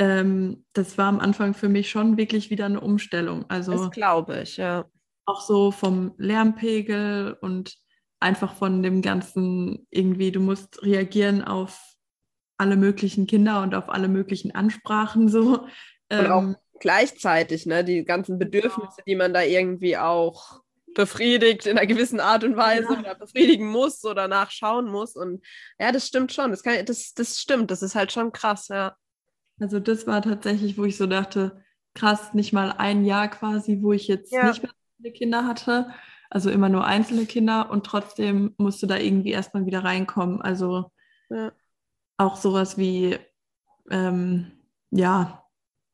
ähm, 0.00 0.64
das 0.72 0.96
war 0.96 1.08
am 1.08 1.20
Anfang 1.20 1.52
für 1.52 1.68
mich 1.68 1.90
schon 1.90 2.16
wirklich 2.16 2.48
wieder 2.48 2.64
eine 2.64 2.80
Umstellung. 2.80 3.44
Also 3.48 3.72
das 3.72 3.90
glaube 3.90 4.40
ich, 4.42 4.56
ja. 4.56 4.86
Auch 5.26 5.42
so 5.42 5.70
vom 5.70 6.14
Lärmpegel 6.16 7.36
und 7.42 7.76
einfach 8.18 8.54
von 8.54 8.82
dem 8.82 9.02
ganzen 9.02 9.86
irgendwie, 9.90 10.32
du 10.32 10.40
musst 10.40 10.82
reagieren 10.82 11.44
auf 11.44 11.94
alle 12.56 12.76
möglichen 12.76 13.26
Kinder 13.26 13.62
und 13.62 13.74
auf 13.74 13.90
alle 13.90 14.08
möglichen 14.08 14.54
Ansprachen 14.54 15.28
so. 15.28 15.66
Und 16.10 16.26
auch 16.26 16.42
ähm, 16.42 16.56
gleichzeitig, 16.80 17.66
ne, 17.66 17.84
die 17.84 18.04
ganzen 18.04 18.38
Bedürfnisse, 18.38 19.02
die 19.06 19.16
man 19.16 19.34
da 19.34 19.42
irgendwie 19.42 19.98
auch 19.98 20.62
befriedigt 20.94 21.66
in 21.66 21.76
einer 21.76 21.86
gewissen 21.86 22.20
Art 22.20 22.42
und 22.42 22.56
Weise 22.56 22.88
ja. 22.90 22.98
oder 22.98 23.14
befriedigen 23.14 23.66
muss 23.66 24.02
oder 24.04 24.28
nachschauen 24.28 24.90
muss. 24.90 25.14
Und 25.14 25.44
ja, 25.78 25.92
das 25.92 26.06
stimmt 26.06 26.32
schon. 26.32 26.50
Das, 26.50 26.62
kann, 26.62 26.84
das, 26.86 27.12
das 27.12 27.38
stimmt. 27.38 27.70
Das 27.70 27.82
ist 27.82 27.94
halt 27.94 28.12
schon 28.12 28.32
krass, 28.32 28.68
ja. 28.68 28.96
Also 29.60 29.78
das 29.78 30.06
war 30.06 30.22
tatsächlich, 30.22 30.78
wo 30.78 30.84
ich 30.84 30.96
so 30.96 31.06
dachte, 31.06 31.62
krass, 31.94 32.34
nicht 32.34 32.52
mal 32.52 32.72
ein 32.72 33.04
Jahr 33.04 33.28
quasi, 33.28 33.78
wo 33.82 33.92
ich 33.92 34.08
jetzt 34.08 34.32
ja. 34.32 34.48
nicht 34.48 34.62
mehr 34.62 34.72
viele 34.96 35.12
Kinder 35.12 35.46
hatte. 35.46 35.90
Also 36.30 36.50
immer 36.50 36.68
nur 36.68 36.86
einzelne 36.86 37.26
Kinder 37.26 37.70
und 37.70 37.84
trotzdem 37.84 38.54
musste 38.56 38.86
da 38.86 38.96
irgendwie 38.96 39.32
erstmal 39.32 39.66
wieder 39.66 39.84
reinkommen. 39.84 40.40
Also 40.40 40.90
ja. 41.28 41.52
auch 42.16 42.36
sowas 42.36 42.78
wie, 42.78 43.18
ähm, 43.90 44.52
ja, 44.90 45.44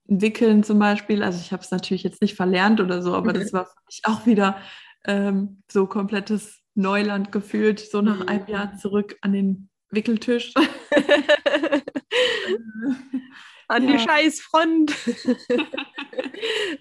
Wickeln 0.05 0.63
zum 0.63 0.79
Beispiel. 0.79 1.23
Also 1.23 1.41
ich 1.41 1.53
habe 1.53 1.63
es 1.63 1.71
natürlich 1.71 2.03
jetzt 2.03 2.23
nicht 2.23 2.37
verlernt 2.37 2.81
oder 2.81 3.03
so, 3.03 3.15
aber 3.15 3.33
das 3.33 3.53
war 3.53 3.67
für 3.67 3.81
mich 3.87 4.03
auch 4.05 4.27
wieder 4.27 4.59
ähm, 5.05 5.63
so 5.71 5.87
komplettes 5.87 6.63
Neuland 6.75 7.33
gefühlt, 7.33 7.81
so 7.81 8.03
nach 8.03 8.21
mhm. 8.21 8.29
einem 8.29 8.47
Jahr 8.47 8.77
zurück 8.77 9.17
an 9.23 9.33
den 9.33 9.71
Wickeltisch. 9.91 10.53
an 13.69 13.89
ja. 13.89 13.93
die 13.93 13.99
Scheißfront. 13.99 14.95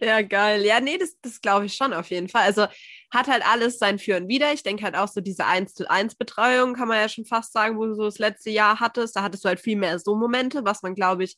ja, 0.02 0.22
geil. 0.22 0.64
Ja, 0.66 0.80
nee, 0.80 0.98
das, 0.98 1.20
das 1.22 1.42
glaube 1.42 1.66
ich 1.66 1.74
schon 1.76 1.94
auf 1.94 2.10
jeden 2.10 2.30
Fall. 2.30 2.44
Also 2.44 2.68
hat 3.12 3.28
halt 3.28 3.44
alles 3.48 3.80
sein 3.80 4.00
Für 4.00 4.18
und 4.18 4.28
Wider. 4.28 4.54
Ich 4.54 4.64
denke 4.64 4.84
halt 4.84 4.96
auch 4.96 5.08
so 5.08 5.22
diese 5.22 5.46
1 5.46 5.74
zu 5.74 5.90
1 5.90 6.16
Betreuung, 6.16 6.74
kann 6.74 6.88
man 6.88 7.00
ja 7.00 7.10
schon 7.10 7.26
fast 7.26 7.54
sagen, 7.54 7.78
wo 7.78 7.86
du 7.86 7.94
so 7.94 8.04
das 8.04 8.20
letzte 8.20 8.50
Jahr 8.50 8.80
hattest. 8.80 9.16
Da 9.16 9.24
hattest 9.24 9.46
du 9.46 9.50
halt 9.50 9.60
viel 9.60 9.78
mehr 9.78 10.00
so 10.00 10.16
Momente, 10.16 10.66
was 10.66 10.84
man, 10.84 10.96
glaube 10.96 11.24
ich, 11.24 11.38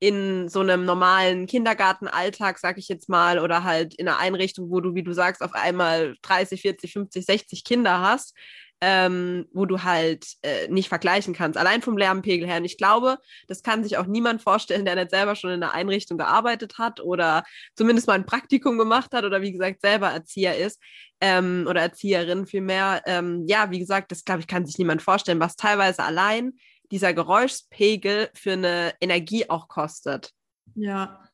in 0.00 0.48
so 0.48 0.60
einem 0.60 0.84
normalen 0.84 1.46
Kindergartenalltag, 1.46 2.58
sag 2.58 2.78
ich 2.78 2.88
jetzt 2.88 3.08
mal, 3.08 3.40
oder 3.40 3.64
halt 3.64 3.94
in 3.94 4.06
einer 4.06 4.18
Einrichtung, 4.18 4.70
wo 4.70 4.80
du, 4.80 4.94
wie 4.94 5.02
du 5.02 5.12
sagst, 5.12 5.42
auf 5.42 5.54
einmal 5.54 6.14
30, 6.22 6.60
40, 6.62 6.92
50, 6.92 7.26
60 7.26 7.64
Kinder 7.64 8.00
hast, 8.00 8.36
ähm, 8.80 9.46
wo 9.52 9.66
du 9.66 9.82
halt 9.82 10.26
äh, 10.42 10.68
nicht 10.68 10.88
vergleichen 10.88 11.34
kannst, 11.34 11.58
allein 11.58 11.82
vom 11.82 11.96
Lärmpegel 11.96 12.46
her. 12.46 12.58
Und 12.58 12.64
ich 12.64 12.78
glaube, 12.78 13.18
das 13.46 13.62
kann 13.62 13.82
sich 13.82 13.96
auch 13.96 14.06
niemand 14.06 14.42
vorstellen, 14.42 14.84
der 14.84 14.94
nicht 14.94 15.10
selber 15.10 15.34
schon 15.34 15.50
in 15.50 15.62
einer 15.62 15.74
Einrichtung 15.74 16.18
gearbeitet 16.18 16.78
hat 16.78 17.00
oder 17.00 17.44
zumindest 17.74 18.06
mal 18.06 18.14
ein 18.14 18.26
Praktikum 18.26 18.78
gemacht 18.78 19.12
hat 19.12 19.24
oder 19.24 19.42
wie 19.42 19.52
gesagt 19.52 19.80
selber 19.80 20.08
Erzieher 20.08 20.56
ist 20.56 20.80
ähm, 21.20 21.66
oder 21.68 21.80
Erzieherin 21.80 22.46
vielmehr. 22.46 23.02
Ähm, 23.06 23.44
ja, 23.46 23.70
wie 23.70 23.80
gesagt, 23.80 24.12
das 24.12 24.24
glaube 24.24 24.40
ich, 24.40 24.46
kann 24.46 24.66
sich 24.66 24.78
niemand 24.78 25.02
vorstellen, 25.02 25.40
was 25.40 25.56
teilweise 25.56 26.04
allein 26.04 26.52
dieser 26.90 27.12
Geräuschpegel 27.12 28.30
für 28.34 28.52
eine 28.52 28.94
Energie 29.00 29.50
auch 29.50 29.68
kostet. 29.68 30.32
Ja, 30.74 31.28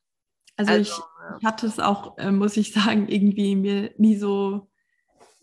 also, 0.57 0.73
also 0.73 0.83
ich, 0.83 0.97
ja. 0.97 1.37
ich, 1.39 1.45
hatte 1.45 1.67
es 1.67 1.79
auch, 1.81 2.17
äh, 2.19 2.31
muss 2.31 2.57
ich 2.57 2.73
sagen, 2.73 3.09
irgendwie 3.09 3.57
mir 3.57 3.93
nie 3.99 4.17
so 4.17 4.69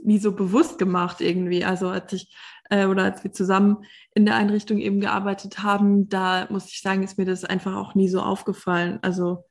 nie 0.04 0.20
so 0.20 0.32
bewusst 0.34 0.78
gemacht 0.78 1.22
irgendwie. 1.22 1.64
Also 1.64 1.90
als 1.90 2.12
ich 2.14 2.36
äh, 2.70 2.86
oder 2.86 3.04
als 3.04 3.24
wir 3.24 3.32
zusammen 3.32 3.86
in 4.16 4.26
der 4.26 4.36
Einrichtung 4.36 4.80
eben 4.80 5.00
gearbeitet 5.00 5.62
haben, 5.62 6.10
da 6.10 6.48
muss 6.50 6.70
ich 6.70 6.82
sagen, 6.82 7.04
ist 7.04 7.18
mir 7.18 7.26
das 7.26 7.44
einfach 7.44 7.76
auch 7.76 7.96
nie 7.96 8.10
so 8.10 8.22
aufgefallen. 8.22 9.00
Also 9.02 9.46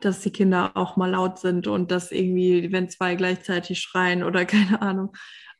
dass 0.00 0.20
die 0.20 0.30
Kinder 0.30 0.72
auch 0.74 0.96
mal 0.96 1.10
laut 1.10 1.38
sind 1.38 1.66
und 1.66 1.90
dass 1.90 2.12
irgendwie, 2.12 2.70
wenn 2.72 2.88
zwei 2.88 3.14
gleichzeitig 3.14 3.80
schreien 3.80 4.22
oder 4.22 4.44
keine 4.46 4.82
Ahnung. 4.82 5.14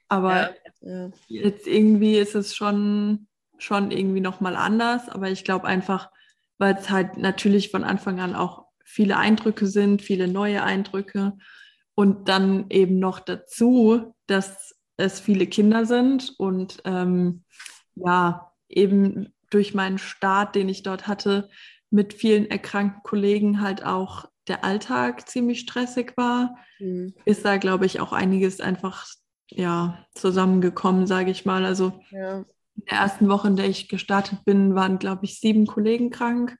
Aber 0.08 0.50
ja. 0.80 1.10
jetzt 1.28 1.66
irgendwie 1.66 2.18
ist 2.18 2.34
es 2.34 2.54
schon, 2.54 3.26
schon 3.58 3.90
irgendwie 3.90 4.20
nochmal 4.20 4.56
anders. 4.56 5.08
Aber 5.08 5.30
ich 5.30 5.44
glaube 5.44 5.66
einfach, 5.66 6.10
weil 6.58 6.74
es 6.74 6.90
halt 6.90 7.16
natürlich 7.16 7.70
von 7.70 7.84
Anfang 7.84 8.20
an 8.20 8.34
auch 8.34 8.66
viele 8.84 9.16
Eindrücke 9.16 9.66
sind, 9.66 10.02
viele 10.02 10.28
neue 10.28 10.62
Eindrücke. 10.62 11.36
Und 11.94 12.28
dann 12.28 12.66
eben 12.70 12.98
noch 12.98 13.20
dazu, 13.20 14.14
dass 14.26 14.74
es 14.96 15.20
viele 15.20 15.46
Kinder 15.46 15.86
sind 15.86 16.34
und 16.38 16.82
ähm, 16.84 17.44
ja, 17.94 18.52
eben 18.68 19.32
durch 19.50 19.74
meinen 19.74 19.98
Start, 19.98 20.56
den 20.56 20.68
ich 20.68 20.82
dort 20.82 21.06
hatte, 21.06 21.48
mit 21.90 22.12
vielen 22.14 22.50
erkrankten 22.50 23.02
Kollegen 23.04 23.60
halt 23.60 23.84
auch 23.84 24.26
der 24.48 24.64
Alltag 24.64 25.28
ziemlich 25.28 25.60
stressig 25.60 26.16
war, 26.16 26.56
mhm. 26.78 27.14
ist 27.24 27.44
da, 27.44 27.56
glaube 27.56 27.86
ich, 27.86 28.00
auch 28.00 28.12
einiges 28.12 28.60
einfach 28.60 29.06
ja, 29.50 30.04
zusammengekommen, 30.14 31.06
sage 31.06 31.30
ich 31.30 31.44
mal. 31.44 31.64
Also 31.64 32.00
ja. 32.10 32.38
in 32.38 32.84
der 32.90 32.98
ersten 32.98 33.28
Woche, 33.28 33.48
in 33.48 33.56
der 33.56 33.68
ich 33.68 33.88
gestartet 33.88 34.44
bin, 34.44 34.74
waren, 34.74 34.98
glaube 34.98 35.24
ich, 35.24 35.38
sieben 35.38 35.66
Kollegen 35.66 36.10
krank. 36.10 36.56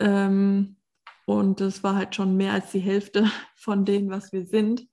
Ähm, 0.00 0.76
und 1.26 1.60
das 1.60 1.82
war 1.82 1.94
halt 1.94 2.14
schon 2.14 2.36
mehr 2.36 2.52
als 2.52 2.72
die 2.72 2.80
Hälfte 2.80 3.30
von 3.56 3.84
dem, 3.84 4.10
was 4.10 4.32
wir 4.32 4.46
sind. 4.46 4.86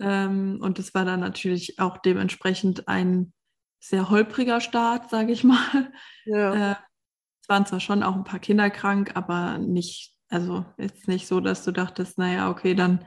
Ähm, 0.00 0.58
und 0.60 0.78
das 0.78 0.94
war 0.94 1.04
dann 1.04 1.20
natürlich 1.20 1.78
auch 1.78 1.98
dementsprechend 1.98 2.88
ein 2.88 3.32
sehr 3.80 4.10
holpriger 4.10 4.60
Start, 4.60 5.10
sage 5.10 5.32
ich 5.32 5.44
mal. 5.44 5.92
Ja. 6.24 6.72
Äh, 6.72 6.76
es 7.42 7.48
waren 7.48 7.66
zwar 7.66 7.80
schon 7.80 8.02
auch 8.02 8.14
ein 8.14 8.24
paar 8.24 8.38
Kinder 8.38 8.70
krank, 8.70 9.12
aber 9.14 9.58
nicht, 9.58 10.16
also 10.30 10.64
jetzt 10.78 11.06
nicht 11.06 11.26
so, 11.26 11.40
dass 11.40 11.62
du 11.62 11.72
dachtest, 11.72 12.16
naja, 12.16 12.50
okay, 12.50 12.74
dann 12.74 13.04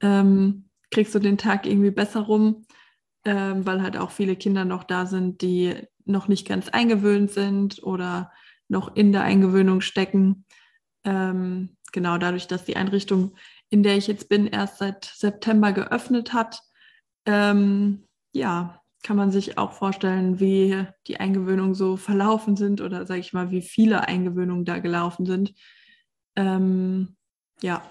ähm, 0.00 0.70
kriegst 0.90 1.14
du 1.14 1.18
den 1.18 1.36
Tag 1.36 1.66
irgendwie 1.66 1.90
besser 1.90 2.20
rum, 2.20 2.66
ähm, 3.26 3.66
weil 3.66 3.82
halt 3.82 3.98
auch 3.98 4.10
viele 4.10 4.36
Kinder 4.36 4.64
noch 4.64 4.84
da 4.84 5.04
sind, 5.04 5.42
die 5.42 5.74
noch 6.04 6.28
nicht 6.28 6.48
ganz 6.48 6.70
eingewöhnt 6.70 7.30
sind 7.30 7.82
oder 7.82 8.32
noch 8.68 8.96
in 8.96 9.12
der 9.12 9.22
Eingewöhnung 9.22 9.82
stecken. 9.82 10.46
Ähm, 11.04 11.76
genau 11.92 12.18
dadurch, 12.18 12.46
dass 12.46 12.64
die 12.64 12.76
Einrichtung, 12.76 13.36
in 13.70 13.82
der 13.82 13.96
ich 13.96 14.06
jetzt 14.06 14.28
bin, 14.28 14.46
erst 14.46 14.78
seit 14.78 15.04
September 15.04 15.72
geöffnet 15.72 16.32
hat, 16.32 16.60
ähm, 17.26 18.06
ja, 18.32 18.82
kann 19.02 19.16
man 19.16 19.32
sich 19.32 19.58
auch 19.58 19.72
vorstellen, 19.72 20.38
wie 20.38 20.86
die 21.06 21.18
Eingewöhnungen 21.18 21.74
so 21.74 21.96
verlaufen 21.96 22.56
sind 22.56 22.80
oder 22.80 23.04
sage 23.06 23.20
ich 23.20 23.32
mal, 23.32 23.50
wie 23.50 23.62
viele 23.62 24.06
Eingewöhnungen 24.06 24.64
da 24.64 24.78
gelaufen 24.78 25.26
sind. 25.26 25.54
Ähm, 26.36 27.16
ja, 27.60 27.82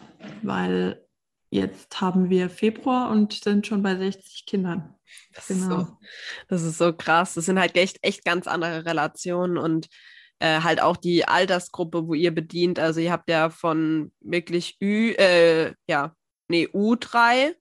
weil 0.41 1.05
jetzt 1.49 1.99
haben 1.99 2.29
wir 2.29 2.49
Februar 2.49 3.11
und 3.11 3.33
sind 3.33 3.67
schon 3.67 3.83
bei 3.83 3.95
60 3.95 4.45
Kindern. 4.45 4.95
Das, 5.33 5.47
genau. 5.47 5.81
ist, 5.81 5.87
so, 5.87 5.97
das 6.47 6.63
ist 6.63 6.77
so 6.77 6.93
krass. 6.93 7.33
Das 7.33 7.45
sind 7.45 7.59
halt 7.59 7.75
echt, 7.75 7.97
echt 8.01 8.23
ganz 8.23 8.47
andere 8.47 8.85
Relationen 8.85 9.57
und 9.57 9.89
äh, 10.41 10.61
halt 10.61 10.81
auch 10.81 10.97
die 10.97 11.27
Altersgruppe, 11.27 12.07
wo 12.07 12.15
ihr 12.15 12.33
bedient. 12.33 12.79
Also 12.79 12.99
ihr 12.99 13.11
habt 13.11 13.29
ja 13.29 13.51
von 13.51 14.11
wirklich 14.21 14.77
Ü, 14.81 15.11
äh, 15.11 15.73
ja, 15.87 16.15
nee, 16.47 16.67
U3 16.67 17.55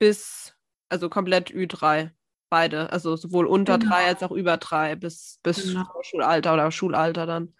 bis, 0.00 0.52
also 0.88 1.08
komplett 1.08 1.50
Ü3. 1.50 2.10
Beide, 2.48 2.92
also 2.92 3.16
sowohl 3.16 3.46
unter 3.46 3.78
genau. 3.78 3.90
drei 3.90 4.06
als 4.06 4.22
auch 4.22 4.30
über 4.30 4.56
drei 4.56 4.94
bis, 4.94 5.40
bis 5.42 5.64
genau. 5.64 5.84
Schulalter 6.02 6.54
oder 6.54 6.70
Schulalter 6.70 7.26
dann. 7.26 7.54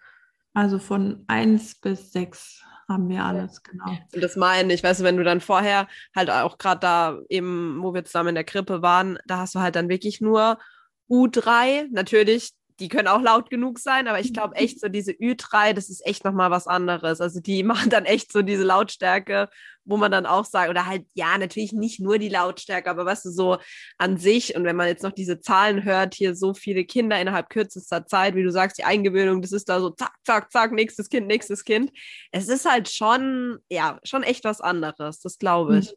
Also 0.53 0.79
von 0.79 1.23
1 1.27 1.75
bis 1.81 2.11
6 2.11 2.63
haben 2.89 3.09
wir 3.09 3.23
alles, 3.23 3.63
genau. 3.63 3.97
Und 4.13 4.23
das 4.23 4.35
meine 4.37 4.73
ich, 4.73 4.83
weißt 4.83 5.01
du, 5.01 5.03
wenn 5.03 5.17
du 5.17 5.23
dann 5.23 5.41
vorher 5.41 5.87
halt 6.15 6.29
auch 6.29 6.57
gerade 6.57 6.79
da 6.79 7.19
eben, 7.29 7.81
wo 7.81 7.93
wir 7.93 8.05
zusammen 8.05 8.29
in 8.29 8.35
der 8.35 8.43
Krippe 8.43 8.81
waren, 8.81 9.17
da 9.25 9.39
hast 9.39 9.55
du 9.55 9.59
halt 9.59 9.75
dann 9.75 9.89
wirklich 9.89 10.21
nur 10.21 10.57
U3, 11.09 11.87
natürlich 11.91 12.53
die 12.79 12.89
können 12.89 13.07
auch 13.07 13.21
laut 13.21 13.49
genug 13.49 13.79
sein, 13.79 14.07
aber 14.07 14.19
ich 14.19 14.33
glaube 14.33 14.55
echt 14.55 14.79
so 14.81 14.87
diese 14.87 15.11
Ü3, 15.11 15.73
das 15.73 15.89
ist 15.89 16.05
echt 16.05 16.23
nochmal 16.23 16.51
was 16.51 16.67
anderes. 16.67 17.21
Also 17.21 17.39
die 17.39 17.63
machen 17.63 17.89
dann 17.89 18.05
echt 18.05 18.31
so 18.31 18.41
diese 18.41 18.63
Lautstärke, 18.63 19.49
wo 19.85 19.97
man 19.97 20.11
dann 20.11 20.25
auch 20.25 20.45
sagt, 20.45 20.69
oder 20.69 20.85
halt, 20.85 21.05
ja, 21.13 21.37
natürlich 21.37 21.71
nicht 21.71 21.99
nur 21.99 22.17
die 22.17 22.29
Lautstärke, 22.29 22.89
aber 22.89 23.05
weißt 23.05 23.25
du, 23.25 23.31
so 23.31 23.57
an 23.97 24.17
sich 24.17 24.55
und 24.55 24.65
wenn 24.65 24.75
man 24.75 24.87
jetzt 24.87 25.03
noch 25.03 25.13
diese 25.13 25.39
Zahlen 25.39 25.83
hört, 25.83 26.13
hier 26.13 26.35
so 26.35 26.53
viele 26.53 26.83
Kinder 26.85 27.19
innerhalb 27.19 27.49
kürzester 27.49 28.05
Zeit, 28.05 28.35
wie 28.35 28.43
du 28.43 28.51
sagst, 28.51 28.77
die 28.77 28.83
Eingewöhnung, 28.83 29.41
das 29.41 29.53
ist 29.53 29.69
da 29.69 29.79
so 29.79 29.91
zack, 29.91 30.13
zack, 30.25 30.51
zack, 30.51 30.71
nächstes 30.73 31.09
Kind, 31.09 31.27
nächstes 31.27 31.63
Kind. 31.63 31.91
Es 32.31 32.49
ist 32.49 32.69
halt 32.69 32.89
schon, 32.89 33.59
ja, 33.69 33.99
schon 34.03 34.23
echt 34.23 34.43
was 34.43 34.61
anderes, 34.61 35.21
das 35.21 35.37
glaube 35.37 35.79
ich. 35.79 35.95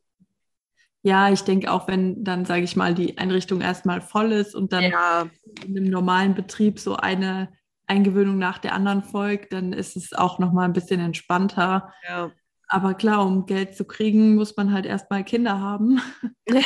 Ja, 1.03 1.31
ich 1.31 1.43
denke 1.43 1.73
auch, 1.73 1.89
wenn 1.89 2.23
dann, 2.25 2.45
sage 2.45 2.63
ich 2.63 2.77
mal, 2.77 2.95
die 2.95 3.17
Einrichtung 3.17 3.61
erstmal 3.63 4.01
voll 4.01 4.33
ist 4.33 4.55
und 4.55 4.73
dann 4.73 4.85
ja. 4.85 5.29
in 5.65 5.77
einem 5.77 5.91
normalen 5.91 6.35
Betrieb 6.35 6.79
so 6.79 6.97
eine 6.97 7.49
Eingewöhnung 7.87 8.39
nach 8.39 8.59
der 8.59 8.75
anderen 8.75 9.03
folgt, 9.03 9.53
dann 9.53 9.73
ist 9.73 9.97
es 9.97 10.13
auch 10.13 10.39
nochmal 10.39 10.67
ein 10.67 10.73
bisschen 10.73 11.01
entspannter. 11.01 11.93
Ja. 12.07 12.31
Aber 12.69 12.95
klar, 12.95 13.27
um 13.27 13.47
Geld 13.47 13.75
zu 13.75 13.85
kriegen, 13.85 14.37
muss 14.37 14.57
man 14.57 14.73
halt 14.73 14.87
erstmal 14.87 15.25
Kinder 15.25 15.61
haben. 15.61 16.01
Ja, 16.49 16.63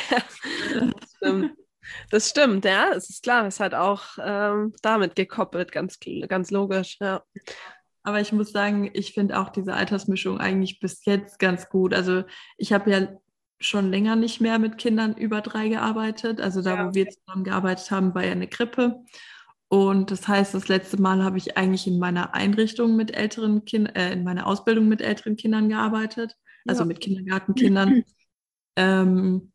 das 0.73 1.13
stimmt. 1.17 1.53
Das 2.11 2.31
stimmt, 2.31 2.65
ja, 2.65 2.91
es 2.95 3.11
ist 3.11 3.23
klar, 3.23 3.47
es 3.47 3.55
ist 3.55 3.61
halt 3.61 3.75
auch 3.75 4.05
ähm, 4.19 4.73
damit 4.81 5.15
gekoppelt, 5.17 5.71
ganz, 5.73 5.99
ganz 6.29 6.51
logisch, 6.51 6.97
ja. 7.01 7.23
Aber 8.03 8.21
ich 8.21 8.33
muss 8.33 8.53
sagen, 8.53 8.91
ich 8.93 9.13
finde 9.13 9.39
auch 9.39 9.51
diese 9.51 9.75
Altersmischung 9.75 10.39
eigentlich 10.39 10.81
bis 10.81 11.05
jetzt 11.05 11.39
ganz 11.39 11.69
gut. 11.69 11.95
Also 11.95 12.25
ich 12.59 12.73
habe 12.73 12.91
ja 12.91 13.09
schon 13.65 13.91
länger 13.91 14.17
nicht 14.17 14.41
mehr 14.41 14.59
mit 14.59 14.79
Kindern 14.79 15.15
über 15.15 15.41
drei 15.41 15.69
gearbeitet. 15.69 16.41
Also 16.41 16.63
da, 16.63 16.75
ja. 16.75 16.89
wo 16.89 16.95
wir 16.95 17.09
zusammen 17.09 17.45
gearbeitet 17.45 17.91
haben, 17.91 18.15
war 18.15 18.25
ja 18.25 18.33
eine 18.33 18.47
Krippe. 18.47 19.03
Und 19.69 20.11
das 20.11 20.29
heißt, 20.29 20.55
das 20.55 20.69
letzte 20.69 21.01
Mal 21.01 21.25
habe 21.25 21.39
ich 21.39 21.57
eigentlich 21.57 21.87
in 21.87 21.99
meiner 21.99 22.35
Einrichtung 22.35 22.97
mit 22.97 23.17
älteren 23.17 23.65
Kindern, 23.65 23.95
äh, 23.97 24.13
in 24.13 24.23
meiner 24.23 24.47
Ausbildung 24.47 24.87
mit 24.89 25.01
älteren 25.01 25.37
Kindern 25.37 25.69
gearbeitet, 25.69 26.37
also 26.67 26.83
ja. 26.83 26.87
mit 26.87 27.01
Kindergartenkindern. 27.01 28.05
ähm, 28.77 29.53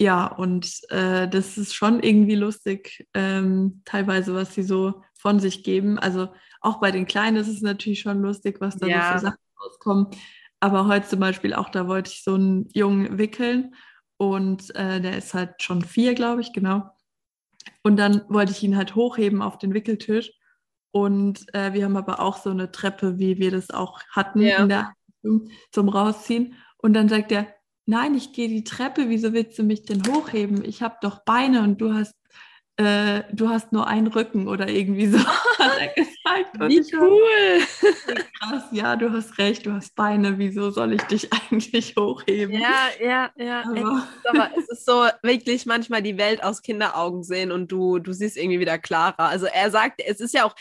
ja, 0.00 0.26
und 0.26 0.80
äh, 0.90 1.28
das 1.28 1.56
ist 1.56 1.74
schon 1.74 2.02
irgendwie 2.02 2.34
lustig, 2.34 3.06
ähm, 3.14 3.82
teilweise, 3.84 4.34
was 4.34 4.54
sie 4.54 4.64
so 4.64 5.02
von 5.14 5.38
sich 5.40 5.62
geben. 5.62 5.98
Also 5.98 6.28
auch 6.60 6.80
bei 6.80 6.90
den 6.90 7.06
Kleinen 7.06 7.36
ist 7.36 7.48
es 7.48 7.62
natürlich 7.62 8.00
schon 8.00 8.20
lustig, 8.20 8.60
was 8.60 8.76
da 8.76 8.86
ja. 8.86 9.06
so 9.06 9.12
für 9.14 9.20
Sachen 9.20 9.38
rauskommen. 9.64 10.06
Aber 10.64 10.86
heute 10.86 11.06
zum 11.06 11.20
Beispiel 11.20 11.52
auch, 11.52 11.68
da 11.68 11.88
wollte 11.88 12.10
ich 12.10 12.24
so 12.24 12.36
einen 12.36 12.70
Jungen 12.72 13.18
wickeln 13.18 13.74
und 14.16 14.74
äh, 14.74 14.98
der 14.98 15.18
ist 15.18 15.34
halt 15.34 15.62
schon 15.62 15.82
vier, 15.82 16.14
glaube 16.14 16.40
ich, 16.40 16.54
genau. 16.54 16.88
Und 17.82 17.98
dann 17.98 18.22
wollte 18.30 18.52
ich 18.52 18.62
ihn 18.62 18.74
halt 18.74 18.94
hochheben 18.94 19.42
auf 19.42 19.58
den 19.58 19.74
Wickeltisch. 19.74 20.32
Und 20.90 21.54
äh, 21.54 21.74
wir 21.74 21.84
haben 21.84 21.98
aber 21.98 22.18
auch 22.18 22.38
so 22.38 22.48
eine 22.48 22.72
Treppe, 22.72 23.18
wie 23.18 23.36
wir 23.36 23.50
das 23.50 23.68
auch 23.72 24.00
hatten 24.08 24.40
ja. 24.40 24.62
in 24.62 24.70
der 24.70 24.94
zum 25.70 25.90
Rausziehen. 25.90 26.54
Und 26.78 26.94
dann 26.94 27.10
sagt 27.10 27.30
er, 27.30 27.46
nein, 27.84 28.14
ich 28.14 28.32
gehe 28.32 28.48
die 28.48 28.64
Treppe, 28.64 29.10
wieso 29.10 29.34
willst 29.34 29.58
du 29.58 29.64
mich 29.64 29.82
denn 29.82 30.02
hochheben? 30.06 30.64
Ich 30.64 30.80
habe 30.80 30.96
doch 31.02 31.26
Beine 31.26 31.60
und 31.60 31.78
du 31.78 31.92
hast 31.92 32.14
äh, 32.76 33.22
du 33.30 33.48
hast 33.48 33.72
nur 33.72 33.86
einen 33.86 34.08
Rücken 34.08 34.48
oder 34.48 34.68
irgendwie 34.68 35.06
so, 35.06 35.18
hat 35.58 35.78
er 35.78 35.88
gesagt. 35.88 36.60
Und 36.60 36.70
Wie 36.70 36.96
cool. 36.96 37.60
Krass, 38.40 38.64
ja, 38.72 38.96
du 38.96 39.12
hast 39.12 39.38
recht, 39.38 39.64
du 39.66 39.72
hast 39.72 39.94
Beine, 39.94 40.38
wieso 40.38 40.70
soll 40.70 40.94
ich 40.94 41.02
dich 41.02 41.28
eigentlich 41.50 41.94
hochheben? 41.96 42.58
Ja, 42.58 42.88
ja, 43.00 43.30
ja. 43.36 43.62
Aber, 43.62 44.08
aber 44.28 44.50
es 44.58 44.68
ist 44.68 44.86
so 44.86 45.06
wirklich 45.22 45.66
manchmal 45.66 46.02
die 46.02 46.18
Welt 46.18 46.42
aus 46.42 46.62
Kinderaugen 46.62 47.22
sehen 47.22 47.52
und 47.52 47.70
du, 47.70 48.00
du 48.00 48.12
siehst 48.12 48.36
irgendwie 48.36 48.60
wieder 48.60 48.78
klarer. 48.78 49.20
Also 49.20 49.46
er 49.46 49.70
sagt, 49.70 50.02
es 50.04 50.18
ist 50.20 50.34
ja 50.34 50.44
auch, 50.44 50.56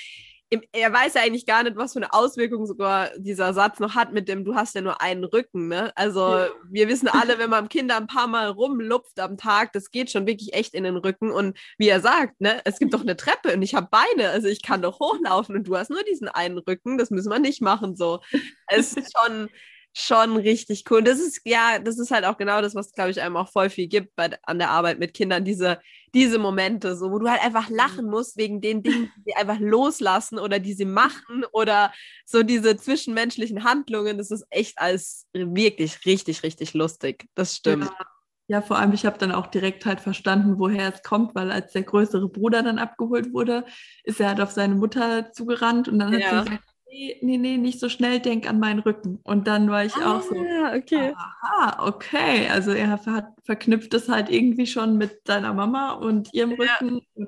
er 0.72 0.94
weiß 0.94 1.16
ja 1.16 1.22
eigentlich 1.22 1.46
gar 1.46 1.64
nicht, 1.64 1.76
was 1.76 1.94
für 1.94 2.00
eine 2.00 2.14
Auswirkung 2.14 2.66
sogar 2.66 3.10
dieser 3.18 3.54
Satz 3.54 3.80
noch 3.80 3.96
hat 3.96 4.14
mit 4.14 4.28
dem, 4.28 4.44
du 4.46 4.56
hast 4.56 4.76
ja 4.76 4.82
nur 4.82 5.02
einen 5.02 5.24
Rücken, 5.24 5.68
ne? 5.68 5.92
Also 5.96 6.20
ja. 6.22 6.50
wir 6.70 6.88
wissen 6.88 7.08
alle, 7.08 7.40
wenn 7.40 7.50
man 7.50 7.70
Kinder 7.70 7.98
ein 7.98 8.08
paar 8.08 8.28
Mal 8.28 8.48
rumlupft 8.50 9.20
am 9.20 9.38
Tag, 9.38 9.74
das 9.74 9.92
geht 9.92 10.12
schon 10.12 10.28
wirklich 10.28 10.54
echt 10.54 10.74
in 10.74 10.84
den 10.84 10.98
Rücken. 10.98 11.32
Und 11.32 11.58
wie 11.78 11.90
er 11.90 12.02
sagt, 12.02 12.42
ne, 12.42 12.62
es 12.66 12.80
gibt 12.80 12.94
doch 12.94 13.02
eine 13.02 13.18
Treppe 13.18 13.54
und 13.54 13.62
ich 13.62 13.76
habe 13.76 13.90
Beine, 13.90 14.30
also 14.30 14.48
ich 14.48 14.62
kann 14.62 14.82
doch 14.82 15.00
hochlaufen 15.00 15.56
und 15.56 15.68
du 15.68 15.78
hast 15.78 15.90
nur 15.90 16.04
diesen 16.04 16.28
einen 16.28 16.58
Rücken, 16.58 16.98
das 16.98 17.10
müssen 17.10 17.32
wir 17.32 17.40
nicht 17.40 17.62
machen 17.62 17.96
so. 17.96 18.20
Es 18.68 18.94
ist 18.94 19.14
schon, 19.18 19.50
schon 19.94 20.38
richtig 20.38 20.86
cool. 20.90 21.04
Das 21.04 21.20
ist, 21.20 21.42
ja, 21.46 21.80
das 21.80 22.00
ist 22.00 22.12
halt 22.12 22.26
auch 22.26 22.38
genau 22.38 22.62
das, 22.62 22.74
was, 22.74 22.92
glaube 22.92 23.12
ich, 23.12 23.22
einem 23.22 23.38
auch 23.38 23.50
voll 23.50 23.70
viel 23.70 23.88
gibt 23.88 24.16
bei, 24.16 24.32
an 24.44 24.58
der 24.58 24.72
Arbeit 24.72 25.00
mit 25.00 25.14
Kindern, 25.14 25.46
diese, 25.46 25.80
diese 26.16 26.40
Momente, 26.40 26.96
so, 26.96 27.12
wo 27.12 27.20
du 27.20 27.30
halt 27.30 27.44
einfach 27.44 27.70
mhm. 27.70 27.76
lachen 27.76 28.06
musst 28.10 28.36
wegen 28.38 28.60
den 28.60 28.82
Dingen, 28.82 29.12
die 29.18 29.24
sie 29.26 29.36
einfach 29.36 29.60
loslassen 29.60 30.40
oder 30.40 30.60
die 30.60 30.74
sie 30.74 30.86
machen 30.86 31.46
oder 31.52 31.94
so 32.26 32.42
diese 32.42 32.76
zwischenmenschlichen 32.76 33.64
Handlungen. 33.64 34.18
Das 34.18 34.32
ist 34.32 34.46
echt 34.50 34.80
alles 34.80 35.28
wirklich 35.32 36.06
richtig, 36.06 36.42
richtig 36.42 36.74
lustig. 36.74 37.28
Das 37.36 37.56
stimmt. 37.56 37.86
Ja. 37.86 38.06
Ja, 38.48 38.62
vor 38.62 38.78
allem, 38.78 38.92
ich 38.92 39.06
habe 39.06 39.18
dann 39.18 39.32
auch 39.32 39.48
direkt 39.48 39.86
halt 39.86 40.02
verstanden, 40.02 40.60
woher 40.60 40.94
es 40.94 41.02
kommt, 41.02 41.34
weil 41.34 41.50
als 41.50 41.72
der 41.72 41.84
größere 41.84 42.28
Bruder 42.28 42.62
dann 42.62 42.78
abgeholt 42.78 43.34
wurde, 43.34 43.64
ist 44.04 44.20
er 44.20 44.28
halt 44.28 44.42
auf 44.42 44.52
seine 44.52 44.76
Mutter 44.76 45.32
zugerannt 45.32 45.88
und 45.88 45.98
dann 45.98 46.14
hat 46.14 46.20
ja. 46.20 46.44
sie 46.44 46.50
gesagt, 46.50 46.73
nee, 46.94 47.18
nee, 47.22 47.38
nee, 47.38 47.58
nicht 47.58 47.80
so 47.80 47.90
schnell, 47.90 48.20
denk 48.20 48.48
an 48.48 48.60
meinen 48.60 48.80
Rücken. 48.80 49.20
Und 49.24 49.48
dann 49.48 49.70
war 49.70 49.84
ich 49.84 49.96
ah, 49.96 50.18
auch 50.18 50.22
so, 50.22 50.36
okay. 50.36 51.14
aha, 51.16 51.88
okay. 51.88 52.48
Also 52.50 52.72
er 52.72 52.90
hat, 52.90 53.28
verknüpft 53.44 53.94
es 53.94 54.10
halt 54.10 54.30
irgendwie 54.30 54.68
schon 54.68 54.98
mit 54.98 55.28
deiner 55.28 55.54
Mama 55.54 55.94
und 55.94 56.34
ihrem 56.34 56.52
Rücken. 56.52 57.02
Und, 57.16 57.28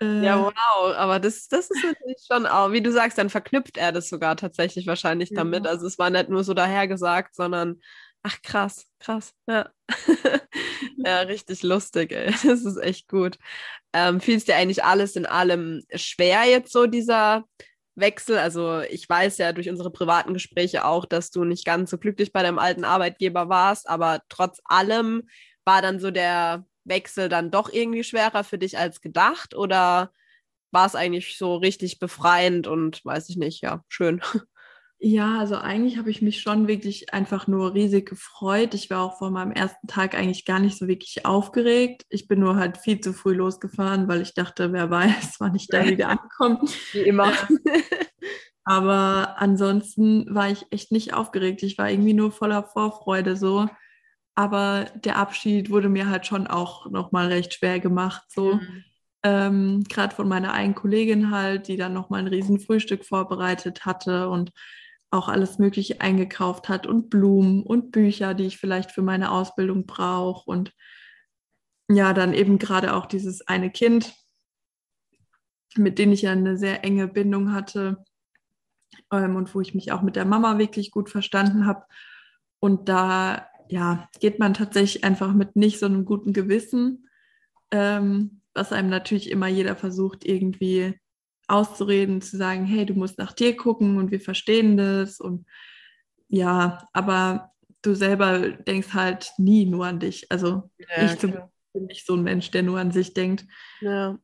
äh, 0.00 0.24
ja, 0.24 0.40
wow, 0.40 0.94
aber 0.96 1.18
das, 1.18 1.48
das 1.48 1.70
ist 1.70 1.84
natürlich 1.84 2.24
schon 2.26 2.46
auch, 2.46 2.72
wie 2.72 2.82
du 2.82 2.92
sagst, 2.92 3.18
dann 3.18 3.30
verknüpft 3.30 3.76
er 3.76 3.92
das 3.92 4.08
sogar 4.08 4.36
tatsächlich 4.36 4.86
wahrscheinlich 4.86 5.30
ja. 5.30 5.36
damit. 5.38 5.66
Also 5.66 5.86
es 5.86 5.98
war 5.98 6.10
nicht 6.10 6.28
nur 6.28 6.44
so 6.44 6.54
dahergesagt, 6.54 7.34
sondern 7.34 7.80
ach 8.22 8.40
krass, 8.42 8.86
krass, 9.00 9.34
ja. 9.48 9.70
ja, 11.04 11.20
richtig 11.20 11.62
lustig, 11.62 12.12
ey. 12.12 12.32
Das 12.44 12.64
ist 12.64 12.78
echt 12.78 13.08
gut. 13.08 13.38
Ähm, 13.92 14.20
Fiel 14.20 14.36
es 14.36 14.44
dir 14.44 14.56
eigentlich 14.56 14.84
alles 14.84 15.16
in 15.16 15.26
allem 15.26 15.82
schwer 15.94 16.44
jetzt 16.44 16.72
so, 16.72 16.86
dieser 16.86 17.44
Wechsel. 17.94 18.38
Also 18.38 18.80
ich 18.80 19.08
weiß 19.08 19.38
ja 19.38 19.52
durch 19.52 19.68
unsere 19.68 19.90
privaten 19.90 20.32
Gespräche 20.34 20.84
auch, 20.84 21.04
dass 21.04 21.30
du 21.30 21.44
nicht 21.44 21.64
ganz 21.64 21.90
so 21.90 21.98
glücklich 21.98 22.32
bei 22.32 22.42
deinem 22.42 22.58
alten 22.58 22.84
Arbeitgeber 22.84 23.48
warst, 23.48 23.88
aber 23.88 24.22
trotz 24.28 24.60
allem 24.64 25.28
war 25.64 25.82
dann 25.82 26.00
so 26.00 26.10
der 26.10 26.64
Wechsel 26.84 27.28
dann 27.28 27.50
doch 27.50 27.70
irgendwie 27.72 28.04
schwerer 28.04 28.44
für 28.44 28.58
dich 28.58 28.78
als 28.78 29.00
gedacht 29.00 29.54
oder 29.54 30.12
war 30.72 30.86
es 30.86 30.94
eigentlich 30.96 31.38
so 31.38 31.56
richtig 31.56 31.98
befreiend 32.00 32.66
und 32.66 33.04
weiß 33.04 33.28
ich 33.28 33.36
nicht, 33.36 33.62
ja, 33.62 33.84
schön. 33.88 34.22
Ja, 35.04 35.40
also 35.40 35.56
eigentlich 35.56 35.98
habe 35.98 36.12
ich 36.12 36.22
mich 36.22 36.40
schon 36.40 36.68
wirklich 36.68 37.12
einfach 37.12 37.48
nur 37.48 37.74
riesig 37.74 38.08
gefreut. 38.08 38.72
Ich 38.72 38.88
war 38.88 39.02
auch 39.02 39.18
vor 39.18 39.32
meinem 39.32 39.50
ersten 39.50 39.88
Tag 39.88 40.14
eigentlich 40.14 40.44
gar 40.44 40.60
nicht 40.60 40.78
so 40.78 40.86
wirklich 40.86 41.26
aufgeregt. 41.26 42.06
Ich 42.08 42.28
bin 42.28 42.38
nur 42.38 42.54
halt 42.54 42.78
viel 42.78 43.00
zu 43.00 43.12
früh 43.12 43.34
losgefahren, 43.34 44.06
weil 44.06 44.20
ich 44.22 44.34
dachte, 44.34 44.72
wer 44.72 44.90
weiß, 44.90 45.36
wann 45.40 45.56
ich 45.56 45.66
da 45.66 45.84
wieder 45.84 46.08
ankomme. 46.08 46.60
Wie 46.92 47.00
immer. 47.00 47.32
Aber 48.64 49.40
ansonsten 49.40 50.32
war 50.32 50.50
ich 50.50 50.66
echt 50.70 50.92
nicht 50.92 51.14
aufgeregt. 51.14 51.64
Ich 51.64 51.78
war 51.78 51.90
irgendwie 51.90 52.14
nur 52.14 52.30
voller 52.30 52.62
Vorfreude 52.62 53.34
so. 53.34 53.66
Aber 54.36 54.84
der 54.94 55.16
Abschied 55.16 55.70
wurde 55.70 55.88
mir 55.88 56.10
halt 56.10 56.26
schon 56.26 56.46
auch 56.46 56.88
nochmal 56.88 57.26
recht 57.26 57.54
schwer 57.54 57.80
gemacht. 57.80 58.22
So. 58.28 58.54
Mhm. 58.54 58.84
Ähm, 59.24 59.84
Gerade 59.88 60.14
von 60.14 60.28
meiner 60.28 60.52
einen 60.52 60.76
Kollegin 60.76 61.32
halt, 61.32 61.66
die 61.66 61.76
dann 61.76 61.92
nochmal 61.92 62.20
ein 62.20 62.28
riesen 62.28 62.60
Frühstück 62.60 63.04
vorbereitet 63.04 63.84
hatte 63.84 64.28
und 64.28 64.52
auch 65.12 65.28
alles 65.28 65.58
Mögliche 65.58 66.00
eingekauft 66.00 66.68
hat 66.68 66.86
und 66.86 67.10
Blumen 67.10 67.62
und 67.62 67.92
Bücher, 67.92 68.34
die 68.34 68.46
ich 68.46 68.58
vielleicht 68.58 68.90
für 68.90 69.02
meine 69.02 69.30
Ausbildung 69.30 69.86
brauche. 69.86 70.50
Und 70.50 70.72
ja, 71.88 72.14
dann 72.14 72.32
eben 72.32 72.58
gerade 72.58 72.94
auch 72.94 73.06
dieses 73.06 73.46
eine 73.46 73.70
Kind, 73.70 74.14
mit 75.76 75.98
dem 75.98 76.12
ich 76.12 76.22
ja 76.22 76.32
eine 76.32 76.56
sehr 76.56 76.82
enge 76.84 77.08
Bindung 77.08 77.52
hatte 77.52 78.04
ähm, 79.12 79.36
und 79.36 79.54
wo 79.54 79.60
ich 79.60 79.74
mich 79.74 79.92
auch 79.92 80.02
mit 80.02 80.16
der 80.16 80.24
Mama 80.24 80.58
wirklich 80.58 80.90
gut 80.90 81.10
verstanden 81.10 81.66
habe. 81.66 81.84
Und 82.58 82.88
da 82.88 83.48
ja, 83.68 84.08
geht 84.20 84.38
man 84.38 84.54
tatsächlich 84.54 85.04
einfach 85.04 85.34
mit 85.34 85.56
nicht 85.56 85.78
so 85.78 85.86
einem 85.86 86.04
guten 86.04 86.32
Gewissen, 86.32 87.08
ähm, 87.70 88.40
was 88.54 88.72
einem 88.72 88.88
natürlich 88.88 89.30
immer 89.30 89.46
jeder 89.46 89.76
versucht, 89.76 90.24
irgendwie 90.24 90.98
auszureden, 91.52 92.22
zu 92.22 92.36
sagen, 92.36 92.64
hey, 92.64 92.86
du 92.86 92.94
musst 92.94 93.18
nach 93.18 93.32
dir 93.32 93.56
gucken 93.56 93.98
und 93.98 94.10
wir 94.10 94.20
verstehen 94.20 94.76
das 94.76 95.20
und 95.20 95.46
ja, 96.28 96.88
aber 96.92 97.52
du 97.82 97.94
selber 97.94 98.50
denkst 98.50 98.94
halt 98.94 99.32
nie 99.36 99.66
nur 99.66 99.86
an 99.86 100.00
dich. 100.00 100.30
Also 100.30 100.70
ja, 100.78 101.12
ich 101.12 101.18
bin 101.18 101.86
nicht 101.86 102.06
so 102.06 102.14
ein 102.14 102.22
Mensch, 102.22 102.50
der 102.50 102.62
nur 102.62 102.78
an 102.78 102.90
sich 102.90 103.12
denkt. 103.12 103.44
Ja. 103.80 104.18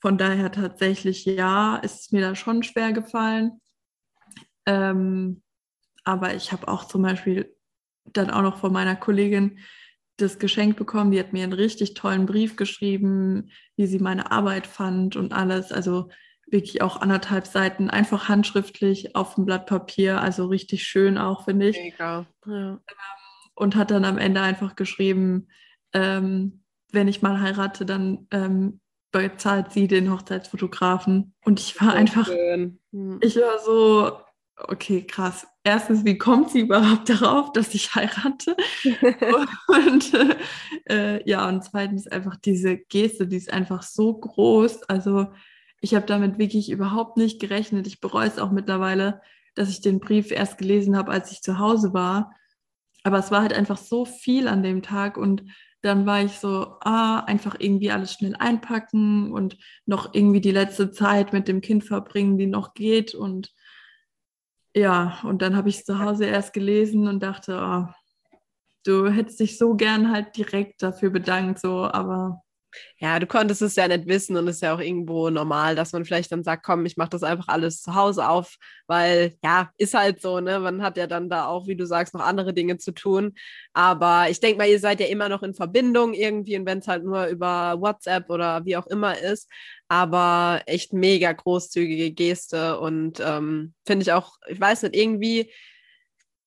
Von 0.00 0.18
daher 0.18 0.52
tatsächlich 0.52 1.24
ja, 1.24 1.76
ist 1.76 2.00
es 2.00 2.12
mir 2.12 2.20
da 2.20 2.34
schon 2.34 2.62
schwer 2.62 2.92
gefallen. 2.92 3.60
Ähm, 4.66 5.42
aber 6.04 6.34
ich 6.34 6.52
habe 6.52 6.68
auch 6.68 6.84
zum 6.84 7.02
Beispiel 7.02 7.56
dann 8.04 8.30
auch 8.30 8.42
noch 8.42 8.58
von 8.58 8.72
meiner 8.72 8.96
Kollegin 8.96 9.58
das 10.22 10.38
Geschenk 10.38 10.76
bekommen. 10.76 11.10
Die 11.10 11.20
hat 11.20 11.32
mir 11.32 11.44
einen 11.44 11.52
richtig 11.52 11.94
tollen 11.94 12.26
Brief 12.26 12.56
geschrieben, 12.56 13.50
wie 13.76 13.86
sie 13.86 13.98
meine 13.98 14.30
Arbeit 14.30 14.66
fand 14.66 15.16
und 15.16 15.32
alles. 15.32 15.72
Also 15.72 16.08
wirklich 16.46 16.82
auch 16.82 17.00
anderthalb 17.00 17.46
Seiten, 17.46 17.90
einfach 17.90 18.28
handschriftlich 18.28 19.16
auf 19.16 19.34
dem 19.34 19.46
Blatt 19.46 19.66
Papier. 19.66 20.20
Also 20.20 20.46
richtig 20.46 20.84
schön 20.84 21.18
auch, 21.18 21.44
finde 21.44 21.68
ich. 21.68 21.76
Mega. 21.76 22.26
Ja. 22.46 22.80
Und 23.54 23.76
hat 23.76 23.90
dann 23.90 24.04
am 24.04 24.18
Ende 24.18 24.40
einfach 24.40 24.76
geschrieben, 24.76 25.48
ähm, 25.92 26.62
wenn 26.90 27.08
ich 27.08 27.22
mal 27.22 27.40
heirate, 27.40 27.86
dann 27.86 28.26
ähm, 28.30 28.80
bezahlt 29.12 29.72
sie 29.72 29.88
den 29.88 30.10
Hochzeitsfotografen. 30.10 31.34
Und 31.44 31.60
ich 31.60 31.80
war 31.80 31.90
so 31.90 31.96
einfach, 31.96 32.26
schön. 32.26 32.78
Hm. 32.92 33.18
ich 33.22 33.36
war 33.36 33.58
so, 33.58 34.18
okay, 34.56 35.06
krass. 35.06 35.46
Erstens, 35.64 36.04
wie 36.04 36.18
kommt 36.18 36.50
sie 36.50 36.60
überhaupt 36.60 37.08
darauf, 37.08 37.52
dass 37.52 37.74
ich 37.74 37.94
heirate? 37.94 38.56
und 39.68 40.12
äh, 40.90 41.28
ja, 41.28 41.48
und 41.48 41.62
zweitens 41.62 42.08
einfach 42.08 42.36
diese 42.36 42.76
Geste, 42.76 43.28
die 43.28 43.36
ist 43.36 43.52
einfach 43.52 43.82
so 43.82 44.14
groß. 44.14 44.82
Also 44.84 45.28
ich 45.80 45.94
habe 45.94 46.06
damit 46.06 46.38
wirklich 46.38 46.70
überhaupt 46.70 47.16
nicht 47.16 47.40
gerechnet. 47.40 47.86
Ich 47.86 48.00
bereue 48.00 48.26
es 48.26 48.38
auch 48.38 48.50
mittlerweile, 48.50 49.20
dass 49.54 49.68
ich 49.68 49.80
den 49.80 50.00
Brief 50.00 50.32
erst 50.32 50.58
gelesen 50.58 50.96
habe, 50.96 51.12
als 51.12 51.30
ich 51.30 51.42
zu 51.42 51.58
Hause 51.58 51.92
war. 51.92 52.34
Aber 53.04 53.18
es 53.18 53.30
war 53.30 53.42
halt 53.42 53.52
einfach 53.52 53.76
so 53.76 54.04
viel 54.04 54.48
an 54.48 54.62
dem 54.62 54.82
Tag 54.82 55.16
und 55.16 55.44
dann 55.82 56.06
war 56.06 56.22
ich 56.22 56.38
so, 56.38 56.76
ah, 56.80 57.20
einfach 57.20 57.56
irgendwie 57.58 57.90
alles 57.90 58.12
schnell 58.12 58.36
einpacken 58.36 59.32
und 59.32 59.58
noch 59.84 60.14
irgendwie 60.14 60.40
die 60.40 60.52
letzte 60.52 60.92
Zeit 60.92 61.32
mit 61.32 61.48
dem 61.48 61.60
Kind 61.60 61.84
verbringen, 61.84 62.38
die 62.38 62.46
noch 62.46 62.74
geht. 62.74 63.14
Und 63.14 63.52
ja, 64.74 65.20
und 65.24 65.42
dann 65.42 65.56
habe 65.56 65.68
ich 65.68 65.78
es 65.78 65.84
zu 65.84 65.98
Hause 65.98 66.26
erst 66.26 66.52
gelesen 66.52 67.08
und 67.08 67.22
dachte, 67.22 67.58
oh, 67.60 67.92
du 68.84 69.10
hättest 69.10 69.40
dich 69.40 69.58
so 69.58 69.74
gern 69.74 70.10
halt 70.10 70.36
direkt 70.36 70.82
dafür 70.82 71.10
bedankt, 71.10 71.60
so, 71.60 71.84
aber 71.84 72.42
ja, 72.98 73.18
du 73.18 73.26
konntest 73.26 73.62
es 73.62 73.76
ja 73.76 73.88
nicht 73.88 74.06
wissen 74.06 74.36
und 74.36 74.48
es 74.48 74.56
ist 74.56 74.62
ja 74.62 74.74
auch 74.74 74.80
irgendwo 74.80 75.30
normal, 75.30 75.74
dass 75.76 75.92
man 75.92 76.04
vielleicht 76.04 76.32
dann 76.32 76.44
sagt, 76.44 76.64
komm, 76.64 76.86
ich 76.86 76.96
mache 76.96 77.10
das 77.10 77.22
einfach 77.22 77.48
alles 77.48 77.82
zu 77.82 77.94
Hause 77.94 78.28
auf, 78.28 78.56
weil 78.86 79.34
ja, 79.42 79.70
ist 79.78 79.94
halt 79.94 80.20
so, 80.20 80.40
ne? 80.40 80.58
Man 80.60 80.82
hat 80.82 80.96
ja 80.96 81.06
dann 81.06 81.28
da 81.28 81.46
auch, 81.46 81.66
wie 81.66 81.76
du 81.76 81.86
sagst, 81.86 82.14
noch 82.14 82.20
andere 82.22 82.54
Dinge 82.54 82.78
zu 82.78 82.92
tun. 82.92 83.34
Aber 83.72 84.26
ich 84.30 84.40
denke 84.40 84.58
mal, 84.58 84.68
ihr 84.68 84.78
seid 84.80 85.00
ja 85.00 85.06
immer 85.06 85.28
noch 85.28 85.42
in 85.42 85.54
Verbindung 85.54 86.14
irgendwie 86.14 86.56
und 86.58 86.66
wenn 86.66 86.78
es 86.78 86.88
halt 86.88 87.04
nur 87.04 87.26
über 87.26 87.80
WhatsApp 87.80 88.30
oder 88.30 88.64
wie 88.64 88.76
auch 88.76 88.86
immer 88.86 89.18
ist. 89.18 89.48
Aber 89.88 90.62
echt 90.66 90.92
mega 90.92 91.32
großzügige 91.32 92.12
Geste 92.12 92.78
und 92.80 93.20
ähm, 93.20 93.74
finde 93.86 94.02
ich 94.04 94.12
auch, 94.12 94.36
ich 94.48 94.60
weiß 94.60 94.82
nicht, 94.84 94.96
irgendwie 94.96 95.50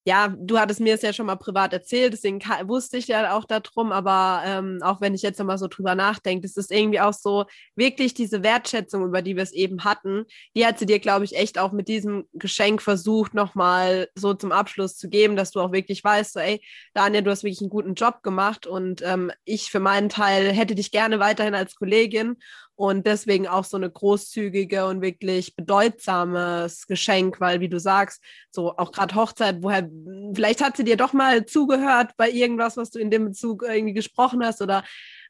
ja, 0.07 0.35
du 0.37 0.59
hattest 0.59 0.79
mir 0.79 0.93
es 0.93 1.01
ja 1.01 1.13
schon 1.13 1.25
mal 1.25 1.35
privat 1.35 1.73
erzählt, 1.73 2.13
deswegen 2.13 2.39
wusste 2.67 2.97
ich 2.97 3.07
ja 3.07 3.35
auch 3.35 3.43
darum, 3.43 3.91
aber 3.91 4.43
ähm, 4.45 4.79
auch 4.83 5.01
wenn 5.01 5.15
ich 5.15 5.23
jetzt 5.23 5.39
nochmal 5.39 5.57
so 5.57 5.67
drüber 5.67 5.95
nachdenke, 5.95 6.43
das 6.43 6.57
ist 6.57 6.71
irgendwie 6.71 6.99
auch 6.99 7.13
so 7.13 7.45
wirklich 7.75 8.13
diese 8.13 8.43
Wertschätzung, 8.43 9.03
über 9.03 9.23
die 9.23 9.35
wir 9.35 9.41
es 9.41 9.51
eben 9.51 9.83
hatten, 9.83 10.25
die 10.55 10.63
hat 10.63 10.77
sie 10.77 10.85
dir, 10.85 10.99
glaube 10.99 11.25
ich, 11.25 11.35
echt 11.35 11.57
auch 11.57 11.71
mit 11.71 11.87
diesem 11.87 12.27
Geschenk 12.33 12.83
versucht, 12.83 13.33
nochmal 13.33 14.07
so 14.13 14.35
zum 14.35 14.51
Abschluss 14.51 14.95
zu 14.95 15.09
geben, 15.09 15.35
dass 15.35 15.49
du 15.49 15.59
auch 15.59 15.71
wirklich 15.71 16.03
weißt, 16.03 16.33
so, 16.33 16.39
ey, 16.39 16.61
Daniel, 16.93 17.23
du 17.23 17.31
hast 17.31 17.43
wirklich 17.43 17.61
einen 17.61 17.71
guten 17.71 17.95
Job 17.95 18.21
gemacht 18.21 18.67
und 18.67 19.01
ähm, 19.01 19.31
ich 19.43 19.71
für 19.71 19.79
meinen 19.79 20.09
Teil 20.09 20.51
hätte 20.53 20.75
dich 20.75 20.91
gerne 20.91 21.19
weiterhin 21.19 21.55
als 21.55 21.73
Kollegin 21.75 22.37
und 22.75 23.05
deswegen 23.05 23.47
auch 23.47 23.63
so 23.63 23.77
eine 23.77 23.89
großzügige 23.89 24.85
und 24.85 25.01
wirklich 25.01 25.55
bedeutsames 25.55 26.87
Geschenk, 26.87 27.39
weil 27.39 27.59
wie 27.59 27.69
du 27.69 27.79
sagst, 27.79 28.21
so 28.51 28.77
auch 28.77 28.91
gerade 28.91 29.15
Hochzeit, 29.15 29.57
woher, 29.61 29.89
vielleicht 30.33 30.63
hat 30.63 30.77
sie 30.77 30.83
dir 30.83 30.97
doch 30.97 31.13
mal 31.13 31.45
zugehört 31.45 32.11
bei 32.17 32.29
irgendwas, 32.29 32.77
was 32.77 32.91
du 32.91 32.99
in 32.99 33.11
dem 33.11 33.25
Bezug 33.25 33.63
irgendwie 33.63 33.93
gesprochen 33.93 34.43
hast 34.45 34.61
oder 34.61 34.83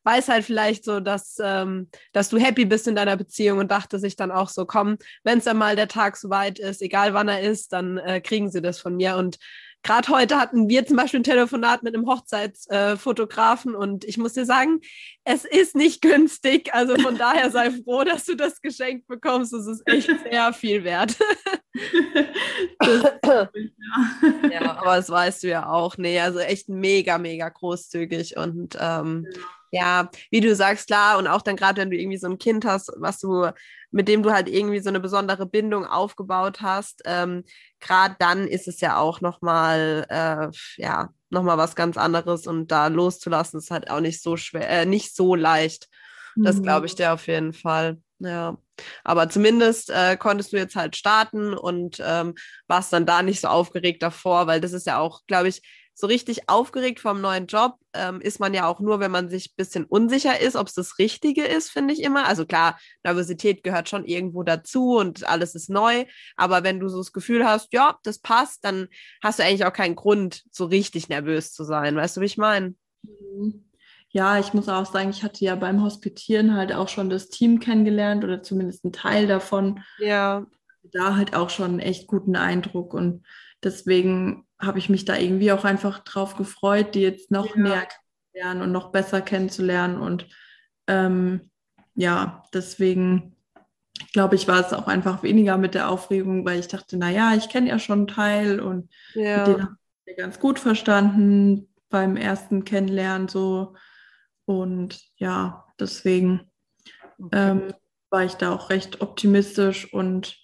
weiß 0.05 0.27
halt 0.29 0.45
vielleicht 0.45 0.85
so, 0.85 0.99
dass, 0.99 1.37
ähm, 1.43 1.89
dass 2.13 2.29
du 2.29 2.37
happy 2.37 2.65
bist 2.65 2.87
in 2.87 2.95
deiner 2.95 3.17
Beziehung 3.17 3.59
und 3.59 3.71
dachte 3.71 3.99
sich 3.99 4.15
dann 4.15 4.31
auch 4.31 4.49
so, 4.49 4.65
komm, 4.65 4.97
wenn 5.23 5.39
es 5.39 5.45
dann 5.45 5.57
mal 5.57 5.75
der 5.75 5.87
Tag 5.87 6.15
soweit 6.15 6.59
ist, 6.59 6.81
egal 6.81 7.13
wann 7.13 7.27
er 7.27 7.41
ist, 7.41 7.73
dann 7.73 7.97
äh, 7.97 8.21
kriegen 8.21 8.51
sie 8.51 8.61
das 8.61 8.79
von 8.79 8.95
mir. 8.95 9.17
Und 9.17 9.39
Gerade 9.85 10.07
heute 10.09 10.39
hatten 10.39 10.67
wir 10.67 10.83
zum 10.87 10.97
Beispiel 10.97 11.19
ein 11.19 11.23
Telefonat 11.23 11.83
mit 11.83 11.93
einem 11.93 12.07
Hochzeitsfotografen 12.07 13.75
äh, 13.75 13.77
und 13.77 14.03
ich 14.03 14.17
muss 14.17 14.33
dir 14.33 14.45
sagen, 14.45 14.81
es 15.25 15.45
ist 15.45 15.75
nicht 15.75 16.01
günstig. 16.01 16.73
Also 16.73 16.95
von 16.95 17.19
daher 17.19 17.51
sei 17.51 17.69
froh, 17.83 18.03
dass 18.03 18.25
du 18.25 18.33
das 18.33 18.63
Geschenk 18.63 19.05
bekommst. 19.05 19.53
Es 19.53 19.67
ist 19.67 19.83
echt 19.85 20.09
sehr 20.31 20.53
viel 20.53 20.83
wert. 20.83 21.15
ja. 22.83 23.49
ja, 24.51 24.77
aber 24.77 24.95
das 24.95 25.11
weißt 25.11 25.43
du 25.43 25.49
ja 25.49 25.69
auch. 25.69 25.99
Nee, 25.99 26.19
also 26.19 26.39
echt 26.39 26.67
mega, 26.67 27.19
mega 27.19 27.47
großzügig 27.47 28.37
und 28.37 28.75
ähm, 28.81 29.27
ja 29.31 29.41
ja, 29.71 30.09
wie 30.31 30.41
du 30.41 30.55
sagst, 30.55 30.87
klar, 30.87 31.17
und 31.17 31.27
auch 31.27 31.41
dann 31.41 31.55
gerade, 31.55 31.81
wenn 31.81 31.91
du 31.91 31.97
irgendwie 31.97 32.17
so 32.17 32.27
ein 32.27 32.37
Kind 32.37 32.65
hast, 32.65 32.91
was 32.97 33.19
du, 33.19 33.49
mit 33.91 34.07
dem 34.07 34.23
du 34.23 34.31
halt 34.31 34.49
irgendwie 34.49 34.79
so 34.79 34.89
eine 34.89 34.99
besondere 34.99 35.45
Bindung 35.45 35.85
aufgebaut 35.85 36.61
hast, 36.61 37.01
ähm, 37.05 37.43
gerade 37.79 38.15
dann 38.19 38.47
ist 38.47 38.67
es 38.67 38.81
ja 38.81 38.97
auch 38.97 39.21
nochmal, 39.21 40.05
äh, 40.09 40.47
ja, 40.81 41.09
nochmal 41.29 41.57
was 41.57 41.75
ganz 41.75 41.97
anderes 41.97 42.47
und 42.47 42.71
da 42.71 42.87
loszulassen 42.87 43.59
ist 43.59 43.71
halt 43.71 43.89
auch 43.89 43.99
nicht 43.99 44.21
so 44.21 44.37
schwer, 44.37 44.69
äh, 44.69 44.85
nicht 44.85 45.15
so 45.15 45.35
leicht. 45.35 45.87
Das 46.37 46.61
glaube 46.61 46.85
ich 46.85 46.93
mhm. 46.93 46.97
dir 46.97 47.13
auf 47.13 47.27
jeden 47.27 47.53
Fall. 47.53 47.97
Ja, 48.19 48.57
aber 49.03 49.29
zumindest 49.29 49.89
äh, 49.89 50.17
konntest 50.17 50.53
du 50.53 50.57
jetzt 50.57 50.75
halt 50.75 50.95
starten 50.95 51.53
und 51.53 52.01
ähm, 52.05 52.35
warst 52.67 52.93
dann 52.93 53.05
da 53.05 53.21
nicht 53.21 53.41
so 53.41 53.47
aufgeregt 53.47 54.01
davor, 54.03 54.47
weil 54.47 54.61
das 54.61 54.73
ist 54.73 54.87
ja 54.87 54.99
auch, 54.99 55.21
glaube 55.27 55.49
ich, 55.49 55.61
so 55.97 56.07
richtig 56.07 56.49
aufgeregt 56.49 56.99
vom 56.99 57.21
neuen 57.21 57.47
Job 57.47 57.77
ähm, 57.93 58.19
ist 58.19 58.41
man 58.41 58.53
ja 58.53 58.67
auch 58.67 58.81
nur, 58.81 58.99
wenn 58.99 59.11
man 59.11 59.29
sich 59.29 59.51
ein 59.51 59.55
bisschen 59.55 59.85
unsicher 59.85 60.39
ist, 60.39 60.57
ob 60.57 60.67
es 60.67 60.73
das 60.73 60.99
Richtige 60.99 61.45
ist, 61.45 61.71
finde 61.71 61.93
ich 61.93 62.03
immer. 62.03 62.27
Also 62.27 62.45
klar, 62.45 62.77
Nervosität 63.03 63.63
gehört 63.63 63.87
schon 63.87 64.03
irgendwo 64.05 64.43
dazu 64.43 64.97
und 64.97 65.27
alles 65.27 65.55
ist 65.55 65.69
neu. 65.69 66.05
Aber 66.35 66.63
wenn 66.63 66.81
du 66.81 66.89
so 66.89 66.97
das 66.97 67.13
Gefühl 67.13 67.45
hast, 67.45 67.71
ja, 67.71 67.97
das 68.03 68.19
passt, 68.19 68.65
dann 68.65 68.89
hast 69.23 69.39
du 69.39 69.43
eigentlich 69.43 69.65
auch 69.65 69.73
keinen 69.73 69.95
Grund, 69.95 70.43
so 70.51 70.65
richtig 70.65 71.07
nervös 71.07 71.53
zu 71.53 71.63
sein. 71.63 71.95
Weißt 71.95 72.17
du, 72.17 72.21
wie 72.21 72.25
ich 72.25 72.37
meine? 72.37 72.75
Mhm. 73.03 73.65
Ja, 74.09 74.39
ich 74.39 74.53
muss 74.53 74.69
auch 74.69 74.85
sagen, 74.85 75.09
ich 75.09 75.23
hatte 75.23 75.43
ja 75.43 75.55
beim 75.55 75.83
Hospitieren 75.83 76.55
halt 76.55 76.71
auch 76.73 76.87
schon 76.87 77.09
das 77.09 77.27
Team 77.27 77.59
kennengelernt 77.59 78.23
oder 78.23 78.41
zumindest 78.41 78.85
einen 78.85 78.93
Teil 78.93 79.27
davon. 79.27 79.81
Ja. 79.99 80.45
Da 80.83 81.17
halt 81.17 81.35
auch 81.35 81.49
schon 81.49 81.71
einen 81.71 81.79
echt 81.79 82.07
guten 82.07 82.35
Eindruck 82.35 82.93
und 82.93 83.25
deswegen 83.65 84.47
habe 84.59 84.79
ich 84.79 84.89
mich 84.89 85.03
da 85.03 85.17
irgendwie 85.17 85.51
auch 85.51 85.65
einfach 85.65 85.99
drauf 85.99 86.37
gefreut, 86.37 86.95
die 86.95 87.01
jetzt 87.01 87.31
noch 87.31 87.55
ja. 87.55 87.61
näher 87.61 87.87
kennenzulernen 87.87 88.61
und 88.61 88.71
noch 88.71 88.91
besser 88.91 89.21
kennenzulernen. 89.21 89.99
Und 89.99 90.27
ähm, 90.87 91.49
ja, 91.95 92.43
deswegen 92.53 93.35
glaube 94.13 94.35
ich, 94.35 94.47
war 94.47 94.59
es 94.59 94.73
auch 94.73 94.87
einfach 94.87 95.23
weniger 95.23 95.57
mit 95.57 95.73
der 95.73 95.89
Aufregung, 95.89 96.45
weil 96.45 96.59
ich 96.59 96.67
dachte, 96.67 96.97
naja, 96.97 97.33
ich 97.35 97.49
kenne 97.49 97.69
ja 97.69 97.79
schon 97.79 97.99
einen 97.99 98.07
Teil 98.07 98.59
und 98.59 98.89
ja. 99.13 99.43
den 99.45 99.61
habe 99.63 99.77
ich 100.05 100.17
ganz 100.17 100.39
gut 100.39 100.59
verstanden 100.59 101.67
beim 101.89 102.15
ersten 102.15 102.63
Kennenlernen 102.65 103.27
so. 103.27 103.75
Und 104.45 105.01
ja, 105.17 105.65
deswegen 105.79 106.51
okay. 107.17 107.51
ähm, 107.51 107.73
war 108.09 108.23
ich 108.23 108.35
da 108.35 108.53
auch 108.53 108.69
recht 108.69 109.01
optimistisch 109.01 109.91
und 109.93 110.37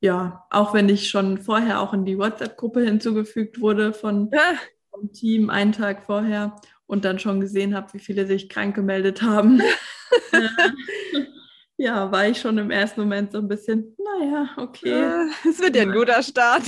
ja, 0.00 0.46
auch 0.50 0.72
wenn 0.74 0.88
ich 0.88 1.08
schon 1.08 1.38
vorher 1.38 1.80
auch 1.80 1.92
in 1.92 2.04
die 2.04 2.18
WhatsApp-Gruppe 2.18 2.82
hinzugefügt 2.82 3.60
wurde 3.60 3.92
von, 3.92 4.30
ja. 4.32 4.54
vom 4.90 5.12
Team 5.12 5.50
einen 5.50 5.72
Tag 5.72 6.04
vorher 6.04 6.56
und 6.86 7.04
dann 7.04 7.18
schon 7.18 7.40
gesehen 7.40 7.74
habe, 7.74 7.92
wie 7.92 7.98
viele 7.98 8.26
sich 8.26 8.48
krank 8.48 8.74
gemeldet 8.74 9.22
haben. 9.22 9.60
ja, 11.76 12.10
war 12.10 12.26
ich 12.26 12.40
schon 12.40 12.58
im 12.58 12.70
ersten 12.70 13.02
Moment 13.02 13.32
so 13.32 13.38
ein 13.38 13.48
bisschen, 13.48 13.96
naja, 13.98 14.48
okay. 14.56 15.28
Es 15.48 15.60
wird 15.60 15.76
ja 15.76 15.82
ein 15.82 15.92
guter 15.92 16.22
Start. 16.22 16.64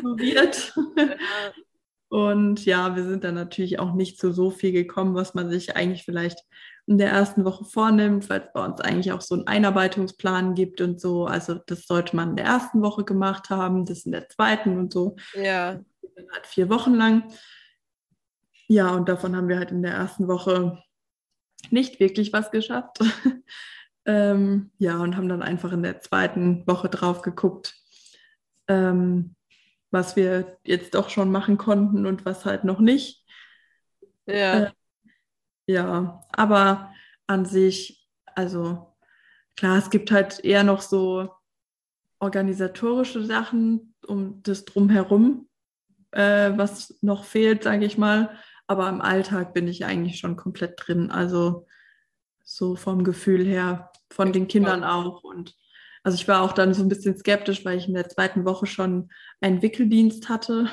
Probiert. 0.00 0.74
Und 2.08 2.64
ja, 2.64 2.94
wir 2.94 3.04
sind 3.04 3.24
dann 3.24 3.34
natürlich 3.34 3.80
auch 3.80 3.92
nicht 3.92 4.20
zu 4.20 4.32
so 4.32 4.50
viel 4.50 4.70
gekommen, 4.70 5.14
was 5.16 5.34
man 5.34 5.50
sich 5.50 5.76
eigentlich 5.76 6.04
vielleicht 6.04 6.38
in 6.86 6.98
der 6.98 7.10
ersten 7.10 7.44
Woche 7.44 7.64
vornimmt, 7.64 8.28
weil 8.28 8.42
es 8.42 8.52
bei 8.52 8.64
uns 8.64 8.80
eigentlich 8.80 9.12
auch 9.12 9.22
so 9.22 9.34
einen 9.34 9.46
Einarbeitungsplan 9.46 10.54
gibt 10.54 10.80
und 10.80 11.00
so. 11.00 11.26
Also 11.26 11.54
das 11.54 11.86
sollte 11.86 12.14
man 12.14 12.30
in 12.30 12.36
der 12.36 12.44
ersten 12.44 12.82
Woche 12.82 13.04
gemacht 13.04 13.48
haben, 13.50 13.86
das 13.86 14.04
in 14.04 14.12
der 14.12 14.28
zweiten 14.28 14.78
und 14.78 14.92
so. 14.92 15.16
Ja. 15.34 15.80
Dann 16.16 16.26
halt 16.32 16.46
vier 16.46 16.68
Wochen 16.68 16.94
lang. 16.94 17.24
Ja, 18.68 18.90
und 18.90 19.08
davon 19.08 19.34
haben 19.34 19.48
wir 19.48 19.58
halt 19.58 19.70
in 19.70 19.82
der 19.82 19.94
ersten 19.94 20.28
Woche 20.28 20.82
nicht 21.70 22.00
wirklich 22.00 22.32
was 22.32 22.50
geschafft. 22.50 22.98
ähm, 24.04 24.70
ja, 24.78 24.98
und 24.98 25.16
haben 25.16 25.28
dann 25.28 25.42
einfach 25.42 25.72
in 25.72 25.82
der 25.82 26.00
zweiten 26.00 26.66
Woche 26.66 26.88
drauf 26.88 27.22
geguckt, 27.22 27.74
ähm, 28.68 29.34
was 29.90 30.16
wir 30.16 30.58
jetzt 30.64 30.94
doch 30.94 31.08
schon 31.08 31.30
machen 31.30 31.56
konnten 31.56 32.04
und 32.04 32.26
was 32.26 32.44
halt 32.44 32.64
noch 32.64 32.80
nicht. 32.80 33.24
Ja. 34.26 34.64
Äh, 34.64 34.70
ja, 35.66 36.20
aber 36.32 36.92
an 37.26 37.44
sich, 37.44 38.08
also 38.34 38.94
klar, 39.56 39.78
es 39.78 39.90
gibt 39.90 40.10
halt 40.10 40.44
eher 40.44 40.64
noch 40.64 40.80
so 40.80 41.30
organisatorische 42.18 43.24
Sachen 43.24 43.94
um 44.06 44.42
das 44.42 44.64
drumherum, 44.64 45.48
äh, 46.12 46.52
was 46.56 46.96
noch 47.00 47.24
fehlt, 47.24 47.64
sage 47.64 47.84
ich 47.84 47.98
mal. 47.98 48.36
Aber 48.66 48.88
im 48.88 49.00
Alltag 49.00 49.52
bin 49.52 49.68
ich 49.68 49.84
eigentlich 49.84 50.18
schon 50.18 50.36
komplett 50.36 50.74
drin. 50.76 51.10
Also 51.10 51.66
so 52.44 52.76
vom 52.76 53.04
Gefühl 53.04 53.44
her, 53.44 53.90
von 54.10 54.32
den 54.32 54.48
Kindern 54.48 54.84
auch. 54.84 55.22
Und 55.22 55.54
also 56.02 56.16
ich 56.16 56.28
war 56.28 56.42
auch 56.42 56.52
dann 56.52 56.74
so 56.74 56.82
ein 56.82 56.88
bisschen 56.88 57.16
skeptisch, 57.16 57.64
weil 57.64 57.78
ich 57.78 57.88
in 57.88 57.94
der 57.94 58.08
zweiten 58.08 58.44
Woche 58.44 58.66
schon 58.66 59.10
einen 59.40 59.62
Wickeldienst 59.62 60.28
hatte. 60.28 60.68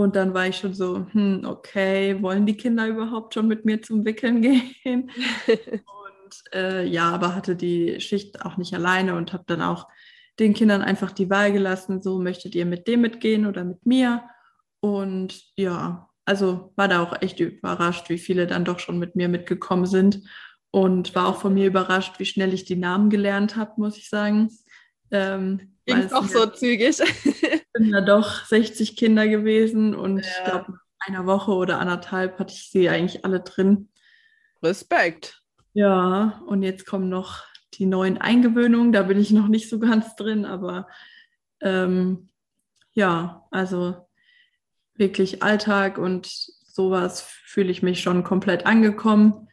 Und 0.00 0.16
dann 0.16 0.32
war 0.32 0.46
ich 0.46 0.56
schon 0.56 0.72
so, 0.72 1.06
hm, 1.12 1.42
okay, 1.44 2.22
wollen 2.22 2.46
die 2.46 2.56
Kinder 2.56 2.86
überhaupt 2.86 3.34
schon 3.34 3.46
mit 3.46 3.66
mir 3.66 3.82
zum 3.82 4.06
Wickeln 4.06 4.40
gehen? 4.82 5.10
und 5.46 6.54
äh, 6.54 6.86
ja, 6.86 7.10
aber 7.10 7.34
hatte 7.34 7.54
die 7.54 8.00
Schicht 8.00 8.42
auch 8.42 8.56
nicht 8.56 8.72
alleine 8.72 9.14
und 9.14 9.34
habe 9.34 9.44
dann 9.46 9.60
auch 9.60 9.88
den 10.38 10.54
Kindern 10.54 10.80
einfach 10.80 11.12
die 11.12 11.28
Wahl 11.28 11.52
gelassen, 11.52 12.00
so 12.00 12.18
möchtet 12.18 12.54
ihr 12.54 12.64
mit 12.64 12.88
dem 12.88 13.02
mitgehen 13.02 13.44
oder 13.44 13.62
mit 13.62 13.84
mir? 13.84 14.24
Und 14.80 15.38
ja, 15.56 16.08
also 16.24 16.72
war 16.76 16.88
da 16.88 17.02
auch 17.02 17.20
echt 17.20 17.38
überrascht, 17.38 18.08
wie 18.08 18.16
viele 18.16 18.46
dann 18.46 18.64
doch 18.64 18.78
schon 18.78 18.98
mit 18.98 19.16
mir 19.16 19.28
mitgekommen 19.28 19.84
sind 19.84 20.22
und 20.70 21.14
war 21.14 21.28
auch 21.28 21.36
von 21.36 21.52
mir 21.52 21.66
überrascht, 21.66 22.18
wie 22.18 22.24
schnell 22.24 22.54
ich 22.54 22.64
die 22.64 22.76
Namen 22.76 23.10
gelernt 23.10 23.56
habe, 23.56 23.72
muss 23.76 23.98
ich 23.98 24.08
sagen. 24.08 24.48
Ähm, 25.10 25.76
Ging 25.94 26.12
auch 26.12 26.26
so 26.26 26.46
zügig. 26.46 26.96
sind 27.74 27.90
ja 27.92 28.00
doch 28.00 28.44
60 28.44 28.96
Kinder 28.96 29.28
gewesen 29.28 29.94
und 29.94 30.18
ja. 30.18 30.26
ich 30.26 30.44
glaube, 30.44 30.72
nach 30.72 31.06
einer 31.06 31.26
Woche 31.26 31.52
oder 31.52 31.78
anderthalb 31.78 32.38
hatte 32.38 32.52
ich 32.52 32.70
sie 32.70 32.88
eigentlich 32.88 33.24
alle 33.24 33.40
drin. 33.40 33.88
Respekt. 34.62 35.42
Ja, 35.72 36.42
und 36.46 36.62
jetzt 36.62 36.86
kommen 36.86 37.08
noch 37.08 37.44
die 37.74 37.86
neuen 37.86 38.18
Eingewöhnungen. 38.18 38.92
Da 38.92 39.02
bin 39.02 39.18
ich 39.18 39.30
noch 39.30 39.48
nicht 39.48 39.68
so 39.68 39.78
ganz 39.78 40.16
drin, 40.16 40.44
aber 40.44 40.88
ähm, 41.60 42.28
ja, 42.92 43.46
also 43.50 44.08
wirklich 44.94 45.42
Alltag 45.42 45.96
und 45.96 46.26
sowas 46.26 47.22
fühle 47.22 47.70
ich 47.70 47.82
mich 47.82 48.02
schon 48.02 48.24
komplett 48.24 48.66
angekommen. 48.66 49.48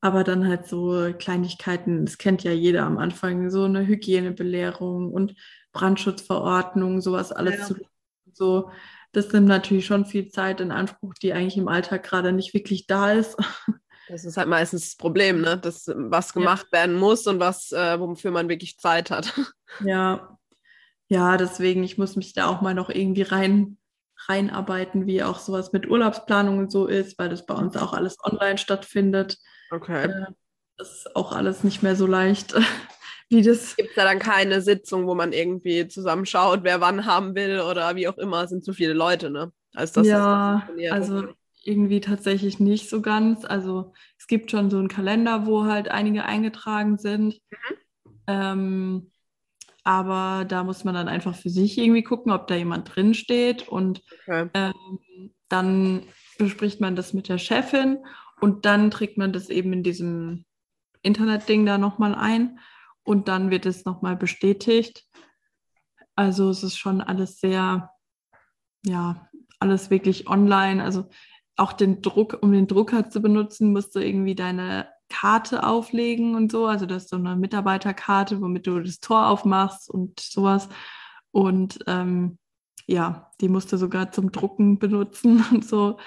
Aber 0.00 0.24
dann 0.24 0.46
halt 0.46 0.66
so 0.66 1.12
Kleinigkeiten, 1.16 2.04
das 2.04 2.18
kennt 2.18 2.42
ja 2.42 2.50
jeder 2.52 2.84
am 2.84 2.98
Anfang, 2.98 3.50
so 3.50 3.64
eine 3.64 3.86
Hygienebelehrung 3.86 5.12
und 5.12 5.34
Brandschutzverordnung, 5.72 7.00
sowas 7.00 7.32
alles 7.32 7.58
ja. 7.58 7.66
zu 7.66 7.76
so. 8.32 8.70
Das 9.12 9.30
nimmt 9.32 9.46
natürlich 9.46 9.84
schon 9.84 10.06
viel 10.06 10.28
Zeit 10.28 10.60
in 10.60 10.70
Anspruch, 10.70 11.14
die 11.14 11.34
eigentlich 11.34 11.58
im 11.58 11.68
Alltag 11.68 12.02
gerade 12.02 12.32
nicht 12.32 12.54
wirklich 12.54 12.86
da 12.86 13.12
ist. 13.12 13.36
Das 14.08 14.24
ist 14.24 14.36
halt 14.36 14.48
meistens 14.48 14.82
das 14.82 14.96
Problem, 14.96 15.40
ne? 15.40 15.56
dass 15.56 15.86
was 15.86 16.34
gemacht 16.34 16.66
ja. 16.72 16.80
werden 16.80 16.96
muss 16.96 17.26
und 17.28 17.38
was, 17.38 17.70
äh, 17.72 17.98
wofür 17.98 18.30
man 18.32 18.48
wirklich 18.48 18.76
Zeit 18.78 19.10
hat. 19.10 19.32
Ja, 19.86 20.38
ja, 21.08 21.38
deswegen, 21.38 21.82
ich 21.82 21.96
muss 21.96 22.14
mich 22.14 22.34
da 22.34 22.46
auch 22.46 22.60
mal 22.60 22.74
noch 22.74 22.90
irgendwie 22.90 23.22
rein 23.22 23.78
reinarbeiten, 24.28 25.06
wie 25.06 25.22
auch 25.22 25.38
sowas 25.38 25.72
mit 25.72 25.88
Urlaubsplanung 25.88 26.58
und 26.58 26.70
so 26.70 26.86
ist, 26.86 27.18
weil 27.18 27.28
das 27.28 27.46
bei 27.46 27.54
uns 27.54 27.76
auch 27.76 27.92
alles 27.92 28.18
online 28.22 28.58
stattfindet. 28.58 29.38
Okay. 29.70 30.04
Äh, 30.04 30.26
das 30.76 30.92
ist 30.92 31.16
auch 31.16 31.32
alles 31.32 31.64
nicht 31.64 31.82
mehr 31.82 31.96
so 31.96 32.06
leicht. 32.06 32.54
Gibt 33.76 33.90
es 33.90 33.94
da 33.96 34.04
dann 34.04 34.18
keine 34.18 34.60
Sitzung, 34.60 35.06
wo 35.06 35.14
man 35.14 35.32
irgendwie 35.32 35.88
zusammenschaut, 35.88 36.60
wer 36.62 36.80
wann 36.80 37.06
haben 37.06 37.34
will 37.34 37.60
oder 37.60 37.96
wie 37.96 38.08
auch 38.08 38.18
immer, 38.18 38.44
es 38.44 38.50
sind 38.50 38.64
zu 38.64 38.72
viele 38.72 38.92
Leute, 38.92 39.30
ne? 39.30 39.52
Als 39.74 39.92
das 39.92 40.06
ja, 40.06 40.68
das 40.76 40.92
also 40.92 41.28
irgendwie 41.64 42.00
tatsächlich 42.00 42.60
nicht 42.60 42.88
so 42.90 43.00
ganz. 43.00 43.44
Also 43.44 43.92
es 44.18 44.26
gibt 44.26 44.50
schon 44.50 44.70
so 44.70 44.78
einen 44.78 44.88
Kalender, 44.88 45.46
wo 45.46 45.64
halt 45.64 45.90
einige 45.90 46.24
eingetragen 46.24 46.98
sind. 46.98 47.40
Mhm. 47.50 47.76
Ähm, 48.26 49.10
aber 49.84 50.44
da 50.44 50.62
muss 50.62 50.84
man 50.84 50.94
dann 50.94 51.08
einfach 51.08 51.34
für 51.34 51.50
sich 51.50 51.78
irgendwie 51.78 52.02
gucken, 52.02 52.32
ob 52.32 52.46
da 52.46 52.54
jemand 52.54 52.94
drin 52.94 53.14
steht. 53.14 53.68
Und 53.68 54.02
okay. 54.26 54.48
ähm, 54.54 55.32
dann 55.48 56.02
bespricht 56.38 56.80
man 56.80 56.96
das 56.96 57.12
mit 57.12 57.28
der 57.28 57.38
Chefin 57.38 57.98
und 58.40 58.64
dann 58.64 58.90
trägt 58.90 59.18
man 59.18 59.32
das 59.32 59.48
eben 59.48 59.72
in 59.72 59.82
diesem 59.82 60.44
Internetding 61.02 61.66
da 61.66 61.78
nochmal 61.78 62.14
ein 62.14 62.58
und 63.04 63.28
dann 63.28 63.50
wird 63.50 63.66
es 63.66 63.84
nochmal 63.84 64.16
bestätigt. 64.16 65.06
Also 66.14 66.50
es 66.50 66.62
ist 66.62 66.76
schon 66.76 67.00
alles 67.00 67.40
sehr, 67.40 67.90
ja, 68.84 69.28
alles 69.58 69.90
wirklich 69.90 70.28
online. 70.28 70.82
Also 70.82 71.08
auch 71.56 71.72
den 71.72 72.02
Druck, 72.02 72.38
um 72.40 72.52
den 72.52 72.66
Drucker 72.66 73.10
zu 73.10 73.20
benutzen, 73.20 73.72
musst 73.72 73.94
du 73.94 74.00
irgendwie 74.00 74.34
deine 74.34 74.88
Karte 75.08 75.64
auflegen 75.64 76.34
und 76.34 76.50
so. 76.50 76.66
Also 76.66 76.86
das 76.86 77.04
ist 77.04 77.10
so 77.10 77.16
eine 77.16 77.36
Mitarbeiterkarte, 77.36 78.40
womit 78.40 78.66
du 78.66 78.80
das 78.80 79.00
Tor 79.00 79.28
aufmachst 79.28 79.90
und 79.90 80.20
sowas. 80.20 80.68
Und 81.30 81.78
ähm, 81.86 82.38
ja, 82.86 83.30
die 83.40 83.48
musst 83.48 83.72
du 83.72 83.76
sogar 83.76 84.12
zum 84.12 84.32
Drucken 84.32 84.78
benutzen 84.78 85.44
und 85.50 85.64
so. 85.64 85.98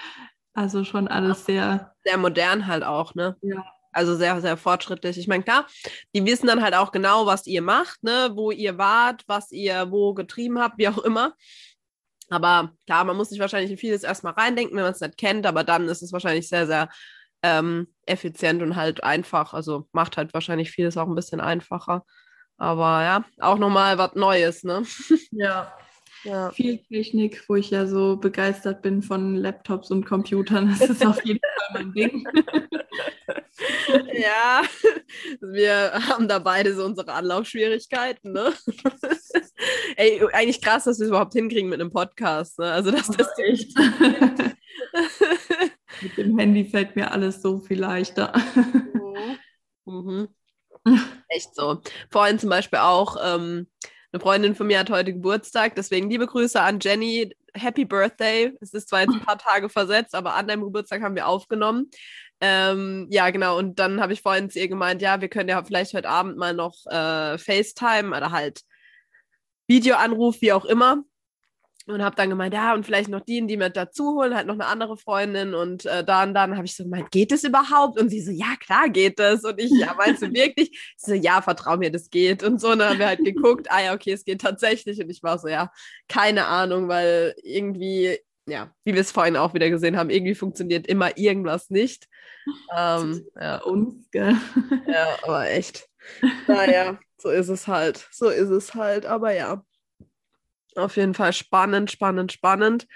Also 0.54 0.84
schon 0.84 1.08
alles 1.08 1.44
sehr. 1.44 1.94
Sehr 2.04 2.18
modern 2.18 2.66
halt 2.66 2.82
auch, 2.82 3.14
ne? 3.14 3.36
Ja. 3.42 3.64
Also 3.96 4.14
sehr, 4.14 4.38
sehr 4.42 4.58
fortschrittlich. 4.58 5.16
Ich 5.16 5.26
meine, 5.26 5.42
klar, 5.42 5.66
die 6.14 6.24
wissen 6.26 6.46
dann 6.46 6.62
halt 6.62 6.74
auch 6.74 6.92
genau, 6.92 7.24
was 7.24 7.46
ihr 7.46 7.62
macht, 7.62 8.02
ne, 8.02 8.30
wo 8.34 8.50
ihr 8.50 8.76
wart, 8.76 9.24
was 9.26 9.50
ihr 9.52 9.90
wo 9.90 10.12
getrieben 10.12 10.58
habt, 10.58 10.76
wie 10.76 10.88
auch 10.88 10.98
immer. 10.98 11.34
Aber 12.28 12.72
klar, 12.84 13.04
man 13.04 13.16
muss 13.16 13.30
sich 13.30 13.38
wahrscheinlich 13.38 13.70
in 13.70 13.78
vieles 13.78 14.02
erstmal 14.02 14.34
reindenken, 14.34 14.76
wenn 14.76 14.84
man 14.84 14.92
es 14.92 15.00
nicht 15.00 15.16
kennt, 15.16 15.46
aber 15.46 15.64
dann 15.64 15.88
ist 15.88 16.02
es 16.02 16.12
wahrscheinlich 16.12 16.46
sehr, 16.48 16.66
sehr 16.66 16.90
ähm, 17.42 17.86
effizient 18.04 18.60
und 18.62 18.76
halt 18.76 19.02
einfach. 19.02 19.54
Also 19.54 19.88
macht 19.92 20.18
halt 20.18 20.34
wahrscheinlich 20.34 20.70
vieles 20.70 20.98
auch 20.98 21.06
ein 21.06 21.14
bisschen 21.14 21.40
einfacher. 21.40 22.04
Aber 22.58 23.02
ja, 23.02 23.24
auch 23.40 23.58
nochmal 23.58 23.96
was 23.96 24.14
Neues, 24.14 24.62
ne? 24.62 24.82
Ja. 25.30 25.72
Ja. 26.26 26.50
Viel 26.50 26.78
Technik, 26.78 27.44
wo 27.48 27.54
ich 27.54 27.70
ja 27.70 27.86
so 27.86 28.16
begeistert 28.16 28.82
bin 28.82 29.02
von 29.02 29.36
Laptops 29.36 29.90
und 29.90 30.04
Computern. 30.04 30.76
Das 30.78 30.90
ist 30.90 31.06
auf 31.06 31.24
jeden 31.24 31.40
Fall 31.70 31.82
mein 31.82 31.92
Ding. 31.92 32.26
ja, 34.12 34.62
wir 35.40 35.92
haben 36.08 36.28
da 36.28 36.38
beide 36.38 36.74
so 36.74 36.84
unsere 36.84 37.12
Anlaufschwierigkeiten, 37.12 38.32
ne? 38.32 38.52
Ey, 39.96 40.20
eigentlich 40.32 40.60
krass, 40.60 40.84
dass 40.84 40.98
wir 40.98 41.04
es 41.04 41.10
überhaupt 41.10 41.32
hinkriegen 41.32 41.70
mit 41.70 41.80
einem 41.80 41.92
Podcast, 41.92 42.58
ne? 42.58 42.72
Also, 42.72 42.90
dass 42.90 43.08
das 43.08 43.28
echt. 43.38 43.76
Mit 46.02 46.16
dem 46.18 46.38
Handy 46.38 46.64
fällt 46.66 46.96
mir 46.96 47.10
alles 47.10 47.40
so 47.40 47.58
viel 47.58 47.80
leichter. 47.80 48.32
Mhm. 49.86 50.28
Echt 51.28 51.54
so. 51.54 51.80
Vorhin 52.10 52.38
zum 52.38 52.50
Beispiel 52.50 52.80
auch, 52.80 53.16
ähm, 53.22 53.66
eine 54.12 54.20
Freundin 54.20 54.54
von 54.54 54.66
mir 54.66 54.78
hat 54.78 54.90
heute 54.90 55.12
Geburtstag, 55.12 55.74
deswegen 55.74 56.08
liebe 56.10 56.26
Grüße 56.26 56.60
an 56.60 56.78
Jenny. 56.80 57.34
Happy 57.54 57.86
Birthday. 57.86 58.52
Es 58.60 58.74
ist 58.74 58.90
zwar 58.90 59.00
jetzt 59.00 59.14
ein 59.14 59.20
paar 59.24 59.38
Tage 59.38 59.70
versetzt, 59.70 60.14
aber 60.14 60.34
an 60.34 60.46
deinem 60.46 60.62
Geburtstag 60.62 61.02
haben 61.02 61.14
wir 61.14 61.26
aufgenommen. 61.26 61.90
Ähm, 62.40 63.06
ja, 63.10 63.30
genau. 63.30 63.56
Und 63.56 63.78
dann 63.78 64.00
habe 64.00 64.12
ich 64.12 64.20
vorhin 64.20 64.50
zu 64.50 64.58
ihr 64.58 64.68
gemeint, 64.68 65.00
ja, 65.00 65.20
wir 65.22 65.28
können 65.28 65.48
ja 65.48 65.64
vielleicht 65.64 65.94
heute 65.94 66.08
Abend 66.08 66.36
mal 66.36 66.52
noch 66.52 66.84
äh, 66.86 67.38
FaceTime 67.38 68.14
oder 68.14 68.30
halt 68.30 68.60
Videoanruf, 69.66 70.40
wie 70.42 70.52
auch 70.52 70.66
immer 70.66 71.02
und 71.86 72.02
habe 72.02 72.16
dann 72.16 72.30
gemeint, 72.30 72.52
ja, 72.52 72.74
und 72.74 72.84
vielleicht 72.84 73.08
noch 73.08 73.20
die, 73.20 73.46
die 73.46 73.56
mit 73.56 73.76
dazu 73.76 74.16
holen, 74.16 74.34
halt 74.34 74.46
noch 74.46 74.54
eine 74.54 74.66
andere 74.66 74.96
Freundin 74.96 75.54
und 75.54 75.86
äh, 75.86 76.04
da 76.04 76.24
und 76.24 76.34
dann 76.34 76.56
habe 76.56 76.66
ich 76.66 76.74
so 76.74 76.84
gemeint, 76.84 77.10
geht 77.10 77.30
es 77.30 77.44
überhaupt? 77.44 78.00
Und 78.00 78.08
sie 78.08 78.20
so, 78.20 78.32
ja, 78.32 78.56
klar 78.58 78.88
geht 78.88 79.18
das. 79.18 79.44
Und 79.44 79.60
ich, 79.60 79.70
ja, 79.70 79.94
meinst 79.96 80.22
du 80.22 80.32
wirklich? 80.32 80.70
Ich 80.72 80.94
so, 80.96 81.14
ja, 81.14 81.40
vertrau 81.42 81.76
mir, 81.76 81.90
das 81.92 82.10
geht. 82.10 82.42
Und 82.42 82.60
so, 82.60 82.70
und 82.72 82.80
dann 82.80 82.90
haben 82.90 82.98
wir 82.98 83.06
halt 83.06 83.24
geguckt, 83.24 83.70
ah 83.70 83.82
ja, 83.82 83.94
okay, 83.94 84.12
es 84.12 84.24
geht 84.24 84.40
tatsächlich. 84.40 85.00
Und 85.00 85.10
ich 85.10 85.22
war 85.22 85.38
so, 85.38 85.48
ja, 85.48 85.70
keine 86.08 86.46
Ahnung, 86.46 86.88
weil 86.88 87.34
irgendwie, 87.42 88.18
ja, 88.48 88.72
wie 88.84 88.94
wir 88.94 89.00
es 89.00 89.12
vorhin 89.12 89.36
auch 89.36 89.54
wieder 89.54 89.70
gesehen 89.70 89.96
haben, 89.96 90.10
irgendwie 90.10 90.34
funktioniert 90.34 90.86
immer 90.86 91.16
irgendwas 91.16 91.70
nicht. 91.70 92.08
Ähm, 92.76 93.24
ja. 93.40 93.62
Uns, 93.62 94.10
gell? 94.10 94.36
Ja, 94.88 95.18
aber 95.22 95.50
echt. 95.50 95.88
Naja, 96.46 96.98
so 97.18 97.30
ist 97.30 97.48
es 97.48 97.66
halt. 97.68 98.08
So 98.10 98.28
ist 98.28 98.50
es 98.50 98.74
halt. 98.74 99.06
Aber 99.06 99.32
ja, 99.32 99.64
auf 100.78 100.96
jeden 100.96 101.14
Fall 101.14 101.32
spannend, 101.32 101.90
spannend, 101.90 102.32
spannend, 102.32 102.86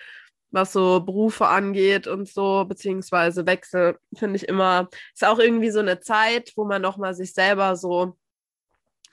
was 0.51 0.73
so 0.73 1.01
Berufe 1.01 1.47
angeht 1.47 2.07
und 2.07 2.29
so, 2.29 2.65
beziehungsweise 2.65 3.47
Wechsel, 3.47 3.99
finde 4.15 4.37
ich 4.37 4.49
immer, 4.49 4.89
ist 5.15 5.25
auch 5.25 5.39
irgendwie 5.39 5.71
so 5.71 5.81
eine 5.81 6.01
Zeit, 6.01 6.53
wo 6.57 6.65
man 6.65 6.83
nochmal 6.83 7.15
sich 7.15 7.33
selber 7.33 7.77
so 7.77 8.07
ein 8.07 8.13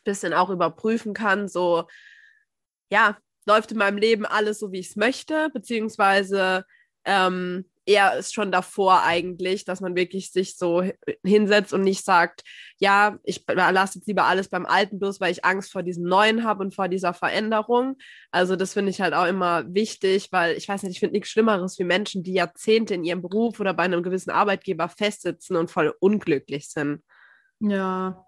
bisschen 0.04 0.34
auch 0.34 0.50
überprüfen 0.50 1.14
kann, 1.14 1.48
so, 1.48 1.88
ja, 2.90 3.18
läuft 3.46 3.72
in 3.72 3.78
meinem 3.78 3.98
Leben 3.98 4.26
alles 4.26 4.60
so, 4.60 4.72
wie 4.72 4.80
ich 4.80 4.90
es 4.90 4.96
möchte, 4.96 5.50
beziehungsweise 5.54 6.66
ähm, 7.06 7.66
eher 7.88 8.18
ist 8.18 8.34
schon 8.34 8.52
davor 8.52 9.04
eigentlich, 9.04 9.64
dass 9.66 9.82
man 9.82 9.96
wirklich 9.96 10.32
sich 10.32 10.58
so 10.58 10.84
hinsetzt 11.24 11.74
und 11.74 11.82
nicht 11.82 12.04
sagt, 12.04 12.44
ja, 12.80 13.18
ich 13.24 13.44
lasse 13.48 14.00
jetzt 14.00 14.08
lieber 14.08 14.26
alles 14.26 14.50
beim 14.50 14.66
Alten 14.66 15.00
bloß, 15.00 15.22
weil 15.22 15.32
ich 15.32 15.46
Angst 15.46 15.72
vor 15.72 15.84
diesem 15.84 16.04
Neuen 16.04 16.44
habe 16.44 16.64
und 16.64 16.76
vor 16.76 16.90
dieser 16.90 17.14
Veränderung. 17.14 17.98
Also 18.32 18.56
das 18.56 18.74
finde 18.74 18.92
ich 18.92 19.02
halt 19.02 19.14
auch 19.14 19.26
immer 19.26 19.64
wichtig, 19.74 20.32
weil 20.32 20.58
ich 20.58 20.68
weiß 20.68 20.84
nicht, 20.84 20.92
ich 20.92 21.00
finde 21.00 21.14
nichts 21.14 21.30
Schlimmeres 21.30 21.80
wie 21.80 21.86
Menschen, 21.86 22.24
die 22.24 22.34
Jahrzehnte 22.34 22.94
in 22.94 23.06
ihrem 23.06 23.22
Beruf 23.22 23.60
oder 23.60 23.74
bei 23.74 23.84
einem 23.84 24.04
gewissen 24.04 24.32
Arbeitgeber 24.32 24.90
festsitzen 24.90 25.56
und 25.56 25.72
voll 25.72 25.96
unglücklich 26.00 26.70
sind. 26.70 27.02
Ja, 27.60 28.26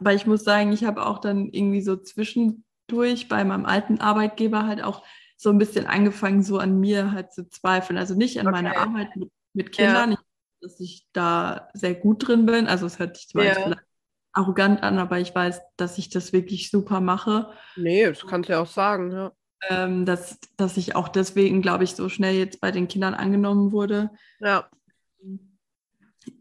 aber 0.00 0.14
ich 0.14 0.26
muss 0.26 0.42
sagen, 0.42 0.72
ich 0.72 0.84
habe 0.84 1.06
auch 1.06 1.18
dann 1.18 1.48
irgendwie 1.50 1.82
so 1.82 1.96
zwischendurch 1.96 3.28
bei 3.28 3.44
meinem 3.44 3.66
alten 3.66 4.00
Arbeitgeber 4.00 4.66
halt 4.66 4.82
auch 4.82 5.04
so 5.36 5.50
ein 5.50 5.58
bisschen 5.58 5.86
angefangen, 5.86 6.42
so 6.42 6.58
an 6.58 6.78
mir 6.80 7.12
halt 7.12 7.32
zu 7.32 7.48
zweifeln. 7.48 7.98
Also 7.98 8.14
nicht 8.14 8.40
an 8.40 8.46
okay. 8.46 8.62
meiner 8.62 8.76
Arbeit 8.76 9.16
mit, 9.16 9.30
mit 9.52 9.72
Kindern, 9.72 10.12
ja. 10.12 10.18
dass 10.60 10.80
ich 10.80 11.06
da 11.12 11.68
sehr 11.74 11.94
gut 11.94 12.26
drin 12.26 12.46
bin. 12.46 12.66
Also 12.66 12.86
es 12.86 12.98
hört 12.98 13.16
sich 13.16 13.28
zwar 13.28 13.44
ja. 13.44 13.54
vielleicht 13.54 13.82
arrogant 14.32 14.82
an, 14.82 14.98
aber 14.98 15.20
ich 15.20 15.34
weiß, 15.34 15.60
dass 15.76 15.98
ich 15.98 16.10
das 16.10 16.32
wirklich 16.32 16.70
super 16.70 17.00
mache. 17.00 17.50
Nee, 17.76 18.06
das 18.06 18.26
kannst 18.26 18.48
du 18.48 18.54
ja 18.54 18.60
auch 18.60 18.66
sagen, 18.66 19.12
ja. 19.12 19.32
Ähm, 19.70 20.04
dass, 20.04 20.38
dass 20.58 20.76
ich 20.76 20.94
auch 20.94 21.08
deswegen, 21.08 21.62
glaube 21.62 21.84
ich, 21.84 21.94
so 21.94 22.10
schnell 22.10 22.34
jetzt 22.34 22.60
bei 22.60 22.70
den 22.70 22.86
Kindern 22.86 23.14
angenommen 23.14 23.72
wurde. 23.72 24.10
Ja. 24.40 24.68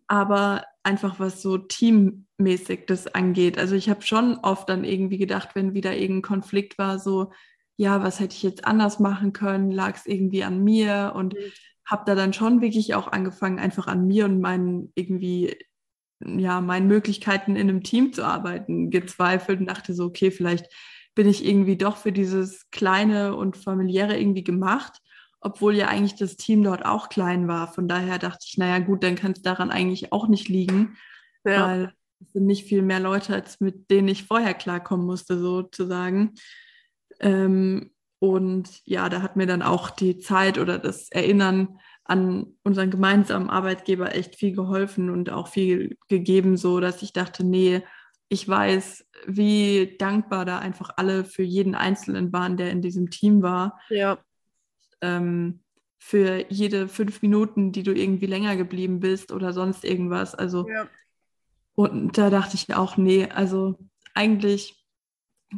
Aber 0.07 0.65
einfach 0.83 1.19
was 1.19 1.41
so 1.41 1.57
teammäßig 1.57 2.85
das 2.87 3.07
angeht. 3.07 3.57
Also 3.57 3.75
ich 3.75 3.89
habe 3.89 4.01
schon 4.01 4.37
oft 4.39 4.67
dann 4.67 4.83
irgendwie 4.83 5.17
gedacht, 5.17 5.49
wenn 5.53 5.73
wieder 5.73 5.95
irgendein 5.95 6.21
Konflikt 6.23 6.77
war, 6.77 6.99
so, 6.99 7.31
ja, 7.83 8.01
was 8.01 8.19
hätte 8.19 8.35
ich 8.35 8.43
jetzt 8.43 8.65
anders 8.65 8.99
machen 8.99 9.33
können? 9.33 9.69
Lag 9.69 9.95
es 9.95 10.05
irgendwie 10.05 10.43
an 10.43 10.63
mir? 10.63 11.11
Und 11.15 11.33
mhm. 11.33 11.51
habe 11.85 12.03
da 12.05 12.15
dann 12.15 12.33
schon 12.33 12.61
wirklich 12.61 12.95
auch 12.95 13.11
angefangen, 13.11 13.59
einfach 13.59 13.87
an 13.87 14.07
mir 14.07 14.25
und 14.25 14.39
meinen 14.39 14.91
irgendwie, 14.95 15.57
ja, 16.25 16.61
meinen 16.61 16.87
Möglichkeiten 16.87 17.57
in 17.57 17.69
einem 17.69 17.83
Team 17.83 18.13
zu 18.13 18.23
arbeiten, 18.25 18.89
gezweifelt 18.89 19.59
und 19.59 19.67
dachte 19.67 19.93
so, 19.93 20.05
okay, 20.05 20.31
vielleicht 20.31 20.67
bin 21.13 21.27
ich 21.27 21.45
irgendwie 21.45 21.77
doch 21.77 21.97
für 21.97 22.13
dieses 22.13 22.71
kleine 22.71 23.35
und 23.35 23.57
familiäre 23.57 24.17
irgendwie 24.17 24.43
gemacht, 24.43 24.99
obwohl 25.41 25.75
ja 25.75 25.89
eigentlich 25.89 26.15
das 26.15 26.37
Team 26.37 26.63
dort 26.63 26.85
auch 26.85 27.09
klein 27.09 27.49
war. 27.49 27.67
Von 27.67 27.89
daher 27.89 28.17
dachte 28.17 28.45
ich, 28.47 28.57
naja, 28.57 28.79
gut, 28.79 29.03
dann 29.03 29.15
kann 29.15 29.33
es 29.33 29.41
daran 29.41 29.69
eigentlich 29.69 30.13
auch 30.13 30.29
nicht 30.29 30.47
liegen, 30.47 30.97
ja. 31.43 31.67
weil 31.67 31.93
es 32.21 32.31
sind 32.31 32.45
nicht 32.45 32.65
viel 32.65 32.81
mehr 32.81 33.01
Leute, 33.01 33.33
als 33.33 33.59
mit 33.59 33.91
denen 33.91 34.07
ich 34.07 34.23
vorher 34.23 34.53
klarkommen 34.53 35.05
musste, 35.05 35.37
sozusagen. 35.37 36.33
Ähm, 37.23 37.91
und 38.19 38.81
ja, 38.85 39.09
da 39.09 39.21
hat 39.21 39.35
mir 39.35 39.47
dann 39.47 39.61
auch 39.61 39.89
die 39.89 40.19
Zeit 40.19 40.57
oder 40.57 40.77
das 40.77 41.09
Erinnern 41.09 41.79
an 42.05 42.53
unseren 42.63 42.91
gemeinsamen 42.91 43.49
Arbeitgeber 43.49 44.13
echt 44.15 44.35
viel 44.35 44.53
geholfen 44.53 45.09
und 45.09 45.29
auch 45.29 45.47
viel 45.47 45.97
gegeben, 46.09 46.57
so 46.57 46.79
dass 46.79 47.01
ich 47.01 47.13
dachte, 47.13 47.43
nee, 47.45 47.81
ich 48.27 48.47
weiß, 48.47 49.05
wie 49.25 49.95
dankbar 49.97 50.45
da 50.45 50.59
einfach 50.59 50.91
alle 50.97 51.23
für 51.23 51.43
jeden 51.43 51.75
Einzelnen 51.75 52.33
waren, 52.33 52.57
der 52.57 52.71
in 52.71 52.81
diesem 52.81 53.09
Team 53.09 53.41
war. 53.41 53.79
Ja. 53.89 54.19
Ähm, 55.01 55.61
für 55.97 56.45
jede 56.49 56.89
fünf 56.89 57.21
Minuten, 57.21 57.71
die 57.71 57.83
du 57.83 57.93
irgendwie 57.93 58.25
länger 58.25 58.57
geblieben 58.57 58.99
bist 58.99 59.31
oder 59.31 59.53
sonst 59.53 59.85
irgendwas. 59.85 60.35
Also, 60.35 60.67
ja. 60.67 60.87
und 61.75 62.17
da 62.17 62.29
dachte 62.29 62.55
ich 62.55 62.73
auch, 62.75 62.97
nee, 62.97 63.29
also 63.29 63.77
eigentlich 64.13 64.82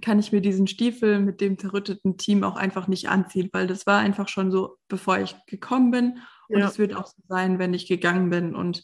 kann 0.02 0.20
ich 0.20 0.32
mir 0.32 0.42
diesen 0.42 0.68
Stiefel 0.68 1.20
mit 1.20 1.42
dem 1.42 1.58
zerrütteten 1.58 2.18
Team 2.18 2.44
auch 2.44 2.56
einfach 2.56 2.88
nicht 2.88 3.10
anziehen, 3.10 3.50
weil 3.54 3.68
das 3.68 3.86
war 3.86 4.00
einfach 4.00 4.28
schon 4.28 4.52
so, 4.52 4.78
bevor 4.88 5.20
ich 5.20 5.36
gekommen 5.48 5.92
bin. 5.92 6.20
Und 6.48 6.62
es 6.62 6.78
wird 6.78 6.96
auch 6.96 7.08
so 7.08 7.22
sein, 7.28 7.60
wenn 7.60 7.74
ich 7.74 7.88
gegangen 7.88 8.30
bin. 8.30 8.56
Und 8.56 8.84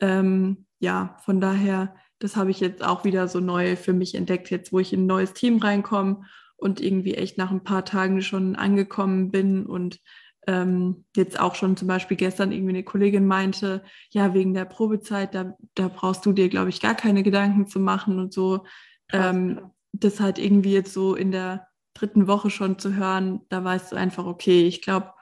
ähm, 0.00 0.66
ja, 0.78 1.16
von 1.24 1.40
daher, 1.40 1.94
das 2.18 2.36
habe 2.36 2.50
ich 2.50 2.60
jetzt 2.60 2.84
auch 2.84 3.04
wieder 3.04 3.28
so 3.28 3.40
neu 3.40 3.76
für 3.76 3.92
mich 3.92 4.14
entdeckt, 4.14 4.50
jetzt 4.50 4.72
wo 4.72 4.78
ich 4.78 4.92
in 4.92 5.04
ein 5.04 5.06
neues 5.06 5.32
Team 5.32 5.58
reinkomme 5.58 6.24
und 6.56 6.80
irgendwie 6.80 7.14
echt 7.14 7.38
nach 7.38 7.50
ein 7.50 7.64
paar 7.64 7.84
Tagen 7.84 8.20
schon 8.22 8.56
angekommen 8.56 9.30
bin 9.30 9.64
und 9.66 10.00
ähm, 10.46 11.04
jetzt 11.16 11.38
auch 11.38 11.54
schon 11.54 11.76
zum 11.76 11.88
Beispiel 11.88 12.16
gestern 12.16 12.52
irgendwie 12.52 12.70
eine 12.70 12.82
Kollegin 12.82 13.26
meinte, 13.26 13.82
ja, 14.10 14.34
wegen 14.34 14.54
der 14.54 14.64
Probezeit, 14.64 15.34
da, 15.34 15.54
da 15.74 15.88
brauchst 15.88 16.24
du 16.24 16.32
dir, 16.32 16.48
glaube 16.48 16.70
ich, 16.70 16.80
gar 16.80 16.94
keine 16.94 17.22
Gedanken 17.22 17.66
zu 17.66 17.78
machen 17.78 18.18
und 18.18 18.32
so. 18.32 18.64
Ähm, 19.12 19.70
das 19.92 20.20
halt 20.20 20.38
irgendwie 20.38 20.72
jetzt 20.72 20.92
so 20.92 21.14
in 21.14 21.32
der 21.32 21.68
dritten 21.94 22.26
Woche 22.26 22.50
schon 22.50 22.78
zu 22.78 22.94
hören, 22.94 23.40
da 23.48 23.62
weißt 23.62 23.92
du 23.92 23.96
einfach, 23.96 24.26
okay, 24.26 24.66
ich 24.66 24.82
glaube, 24.82 25.12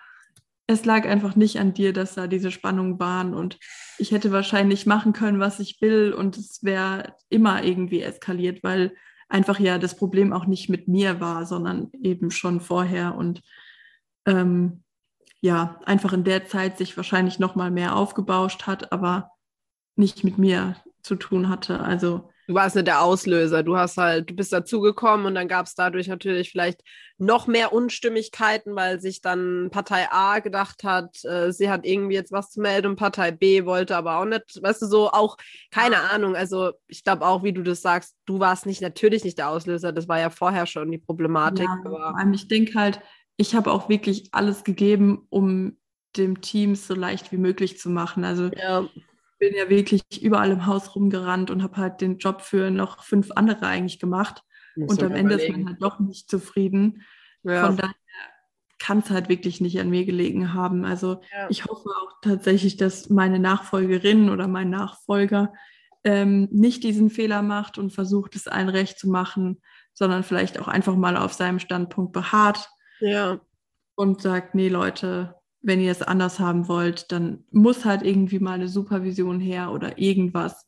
es 0.66 0.84
lag 0.84 1.06
einfach 1.06 1.34
nicht 1.34 1.58
an 1.58 1.72
dir, 1.72 1.92
dass 1.92 2.14
da 2.14 2.26
diese 2.26 2.50
Spannungen 2.50 3.00
waren 3.00 3.32
und 3.32 3.58
ich 3.96 4.12
hätte 4.12 4.32
wahrscheinlich 4.32 4.84
machen 4.84 5.14
können, 5.14 5.40
was 5.40 5.60
ich 5.60 5.80
will 5.80 6.12
und 6.12 6.36
es 6.36 6.62
wäre 6.62 7.14
immer 7.30 7.64
irgendwie 7.64 8.02
eskaliert, 8.02 8.62
weil 8.62 8.94
einfach 9.30 9.58
ja 9.58 9.78
das 9.78 9.96
Problem 9.96 10.32
auch 10.32 10.46
nicht 10.46 10.68
mit 10.68 10.86
mir 10.86 11.20
war, 11.20 11.46
sondern 11.46 11.90
eben 12.02 12.30
schon 12.30 12.60
vorher 12.60 13.14
und 13.14 13.42
ähm, 14.26 14.84
ja, 15.40 15.80
einfach 15.84 16.12
in 16.12 16.24
der 16.24 16.46
Zeit 16.46 16.78
sich 16.78 16.96
wahrscheinlich 16.96 17.38
noch 17.38 17.54
mal 17.54 17.70
mehr 17.70 17.96
aufgebauscht 17.96 18.66
hat, 18.66 18.92
aber 18.92 19.30
nicht 19.96 20.24
mit 20.24 20.36
mir 20.36 20.76
zu 21.02 21.16
tun 21.16 21.48
hatte. 21.48 21.80
Also 21.80 22.30
du 22.48 22.54
warst 22.54 22.74
nicht 22.74 22.86
der 22.86 23.02
Auslöser. 23.02 23.62
Du 23.62 23.76
hast 23.76 23.98
halt, 23.98 24.30
du 24.30 24.34
bist 24.34 24.52
dazugekommen 24.52 25.26
und 25.26 25.34
dann 25.34 25.48
gab 25.48 25.66
es 25.66 25.74
dadurch 25.74 26.08
natürlich 26.08 26.50
vielleicht 26.50 26.82
noch 27.18 27.46
mehr 27.46 27.74
Unstimmigkeiten, 27.74 28.74
weil 28.74 29.00
sich 29.00 29.20
dann 29.20 29.68
Partei 29.70 30.10
A 30.10 30.38
gedacht 30.38 30.82
hat, 30.82 31.22
äh, 31.24 31.52
sie 31.52 31.68
hat 31.68 31.84
irgendwie 31.84 32.14
jetzt 32.14 32.32
was 32.32 32.50
zu 32.50 32.60
melden 32.60 32.88
und 32.88 32.96
Partei 32.96 33.32
B 33.32 33.66
wollte 33.66 33.96
aber 33.96 34.18
auch 34.18 34.24
nicht, 34.24 34.62
weißt 34.62 34.82
du, 34.82 34.86
so 34.86 35.10
auch, 35.10 35.36
keine 35.70 36.10
Ahnung. 36.10 36.36
Also 36.36 36.72
ich 36.86 37.04
glaube 37.04 37.26
auch, 37.26 37.42
wie 37.42 37.52
du 37.52 37.62
das 37.62 37.82
sagst, 37.82 38.16
du 38.24 38.40
warst 38.40 38.64
nicht 38.64 38.80
natürlich 38.80 39.24
nicht 39.24 39.36
der 39.36 39.50
Auslöser, 39.50 39.92
das 39.92 40.08
war 40.08 40.18
ja 40.18 40.30
vorher 40.30 40.64
schon 40.64 40.90
die 40.90 40.98
Problematik. 40.98 41.66
Ja, 41.66 41.78
vor 41.82 42.16
allem, 42.16 42.32
ich 42.32 42.48
denke 42.48 42.78
halt, 42.78 43.00
ich 43.36 43.54
habe 43.54 43.70
auch 43.70 43.90
wirklich 43.90 44.30
alles 44.32 44.64
gegeben, 44.64 45.26
um 45.28 45.76
dem 46.16 46.40
Team 46.40 46.74
so 46.76 46.94
leicht 46.94 47.30
wie 47.30 47.36
möglich 47.36 47.78
zu 47.78 47.90
machen. 47.90 48.24
Also 48.24 48.50
ja 48.56 48.88
bin 49.38 49.54
ja 49.54 49.68
wirklich 49.68 50.02
überall 50.22 50.50
im 50.50 50.66
Haus 50.66 50.94
rumgerannt 50.94 51.50
und 51.50 51.62
habe 51.62 51.76
halt 51.76 52.00
den 52.00 52.18
Job 52.18 52.42
für 52.42 52.70
noch 52.70 53.02
fünf 53.04 53.30
andere 53.32 53.66
eigentlich 53.66 53.98
gemacht. 53.98 54.42
und 54.76 55.02
am 55.02 55.12
Ende 55.12 55.34
überlegen. 55.34 55.54
ist 55.54 55.58
man 55.58 55.68
halt 55.68 55.82
doch 55.82 56.00
nicht 56.00 56.30
zufrieden. 56.30 57.02
Ja. 57.42 57.66
Von 57.66 57.76
daher 57.76 57.94
kann 58.78 59.00
es 59.00 59.10
halt 59.10 59.28
wirklich 59.28 59.60
nicht 59.60 59.78
an 59.80 59.90
mir 59.90 60.04
gelegen 60.04 60.54
haben. 60.54 60.84
Also 60.84 61.20
ja. 61.32 61.46
ich 61.50 61.66
hoffe 61.66 61.88
auch 61.88 62.12
tatsächlich, 62.22 62.76
dass 62.76 63.10
meine 63.10 63.38
Nachfolgerin 63.38 64.30
oder 64.30 64.48
mein 64.48 64.70
Nachfolger 64.70 65.52
ähm, 66.04 66.48
nicht 66.52 66.84
diesen 66.84 67.10
Fehler 67.10 67.42
macht 67.42 67.76
und 67.78 67.90
versucht, 67.90 68.36
es 68.36 68.46
allen 68.46 68.68
recht 68.68 68.98
zu 68.98 69.08
machen, 69.08 69.60
sondern 69.92 70.22
vielleicht 70.22 70.60
auch 70.60 70.68
einfach 70.68 70.94
mal 70.94 71.16
auf 71.16 71.32
seinem 71.32 71.58
Standpunkt 71.58 72.12
beharrt. 72.12 72.68
Ja. 73.00 73.40
Und 73.96 74.22
sagt, 74.22 74.54
nee, 74.54 74.68
Leute, 74.68 75.34
wenn 75.60 75.80
ihr 75.80 75.90
es 75.90 76.02
anders 76.02 76.38
haben 76.38 76.68
wollt, 76.68 77.10
dann 77.12 77.44
muss 77.50 77.84
halt 77.84 78.02
irgendwie 78.02 78.38
mal 78.38 78.52
eine 78.52 78.68
Supervision 78.68 79.40
her 79.40 79.72
oder 79.72 79.98
irgendwas. 79.98 80.66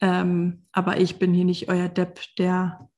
Ähm, 0.00 0.66
aber 0.72 1.00
ich 1.00 1.18
bin 1.18 1.34
hier 1.34 1.44
nicht 1.44 1.68
euer 1.68 1.88
Depp, 1.88 2.20
der 2.38 2.88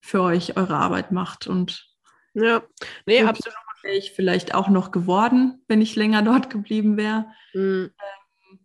für 0.00 0.22
euch 0.22 0.56
eure 0.56 0.76
Arbeit 0.76 1.12
macht. 1.12 1.46
Und 1.46 1.88
ja, 2.34 2.62
nee, 3.06 3.22
absolut. 3.22 3.56
Wäre 3.82 3.96
ich 3.96 4.12
vielleicht 4.12 4.54
auch 4.54 4.68
noch 4.68 4.90
geworden, 4.90 5.62
wenn 5.66 5.80
ich 5.80 5.96
länger 5.96 6.22
dort 6.22 6.50
geblieben 6.50 6.96
wäre. 6.96 7.26
Mhm. 7.54 7.90
Ähm, 7.90 8.58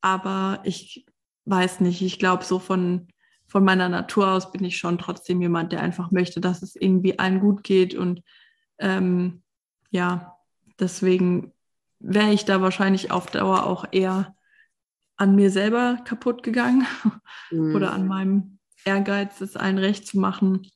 aber 0.00 0.60
ich 0.64 1.06
weiß 1.44 1.80
nicht, 1.80 2.02
ich 2.02 2.18
glaube, 2.18 2.44
so 2.44 2.58
von, 2.58 3.08
von 3.46 3.64
meiner 3.64 3.88
Natur 3.88 4.30
aus 4.30 4.52
bin 4.52 4.64
ich 4.64 4.76
schon 4.76 4.98
trotzdem 4.98 5.40
jemand, 5.40 5.72
der 5.72 5.80
einfach 5.80 6.10
möchte, 6.10 6.40
dass 6.40 6.62
es 6.62 6.76
irgendwie 6.76 7.18
allen 7.18 7.40
gut 7.40 7.62
geht. 7.64 7.94
Und 7.94 8.22
ähm, 8.78 9.42
ja, 9.90 10.31
deswegen 10.82 11.52
wäre 11.98 12.32
ich 12.32 12.44
da 12.44 12.60
wahrscheinlich 12.60 13.10
auf 13.10 13.26
Dauer 13.30 13.64
auch 13.64 13.86
eher 13.92 14.36
an 15.16 15.34
mir 15.34 15.50
selber 15.50 15.98
kaputt 16.04 16.42
gegangen 16.42 16.86
mhm. 17.50 17.74
oder 17.74 17.92
an 17.92 18.06
meinem 18.06 18.58
Ehrgeiz, 18.84 19.40
es 19.40 19.56
allen 19.56 19.78
recht 19.78 20.06
zu 20.06 20.18
machen, 20.18 20.68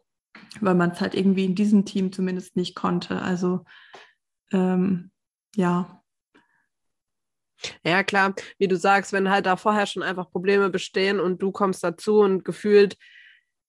weil 0.60 0.74
man 0.74 0.92
es 0.92 1.00
halt 1.00 1.14
irgendwie 1.14 1.44
in 1.44 1.56
diesem 1.56 1.84
Team 1.84 2.12
zumindest 2.12 2.56
nicht 2.56 2.76
konnte. 2.76 3.20
Also 3.20 3.64
ähm, 4.52 5.10
ja. 5.56 6.02
Ja, 7.84 8.04
klar, 8.04 8.34
wie 8.58 8.68
du 8.68 8.76
sagst, 8.76 9.12
wenn 9.12 9.30
halt 9.30 9.46
da 9.46 9.56
vorher 9.56 9.86
schon 9.86 10.02
einfach 10.02 10.30
Probleme 10.30 10.70
bestehen 10.70 11.18
und 11.18 11.42
du 11.42 11.50
kommst 11.50 11.82
dazu 11.82 12.20
und 12.20 12.44
gefühlt, 12.44 12.96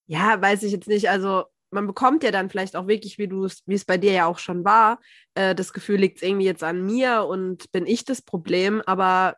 ja, 0.05 0.39
weiß 0.39 0.63
ich 0.63 0.73
jetzt 0.73 0.87
nicht, 0.87 1.09
also 1.09 1.45
man 1.71 1.87
bekommt 1.87 2.23
ja 2.23 2.31
dann 2.31 2.49
vielleicht 2.49 2.75
auch 2.75 2.87
wirklich, 2.87 3.17
wie 3.17 3.27
du 3.27 3.45
es, 3.45 3.63
wie 3.65 3.75
es 3.75 3.85
bei 3.85 3.97
dir 3.97 4.13
ja 4.13 4.25
auch 4.25 4.39
schon 4.39 4.63
war, 4.63 4.99
äh, 5.35 5.55
das 5.55 5.73
Gefühl, 5.73 5.97
liegt 5.97 6.17
es 6.17 6.23
irgendwie 6.23 6.45
jetzt 6.45 6.63
an 6.63 6.85
mir 6.85 7.25
und 7.25 7.71
bin 7.71 7.85
ich 7.85 8.05
das 8.05 8.21
Problem, 8.21 8.81
aber 8.85 9.35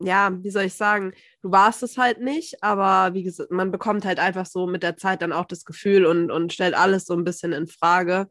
ja, 0.00 0.30
wie 0.42 0.50
soll 0.50 0.64
ich 0.64 0.74
sagen, 0.74 1.12
du 1.42 1.50
warst 1.50 1.82
es 1.82 1.98
halt 1.98 2.20
nicht, 2.20 2.62
aber 2.62 3.14
wie 3.14 3.24
gesagt, 3.24 3.50
man 3.50 3.72
bekommt 3.72 4.04
halt 4.04 4.20
einfach 4.20 4.46
so 4.46 4.66
mit 4.66 4.82
der 4.82 4.96
Zeit 4.96 5.22
dann 5.22 5.32
auch 5.32 5.44
das 5.44 5.64
Gefühl 5.64 6.06
und, 6.06 6.30
und 6.30 6.52
stellt 6.52 6.74
alles 6.74 7.04
so 7.04 7.14
ein 7.14 7.24
bisschen 7.24 7.52
in 7.52 7.66
Frage. 7.66 8.28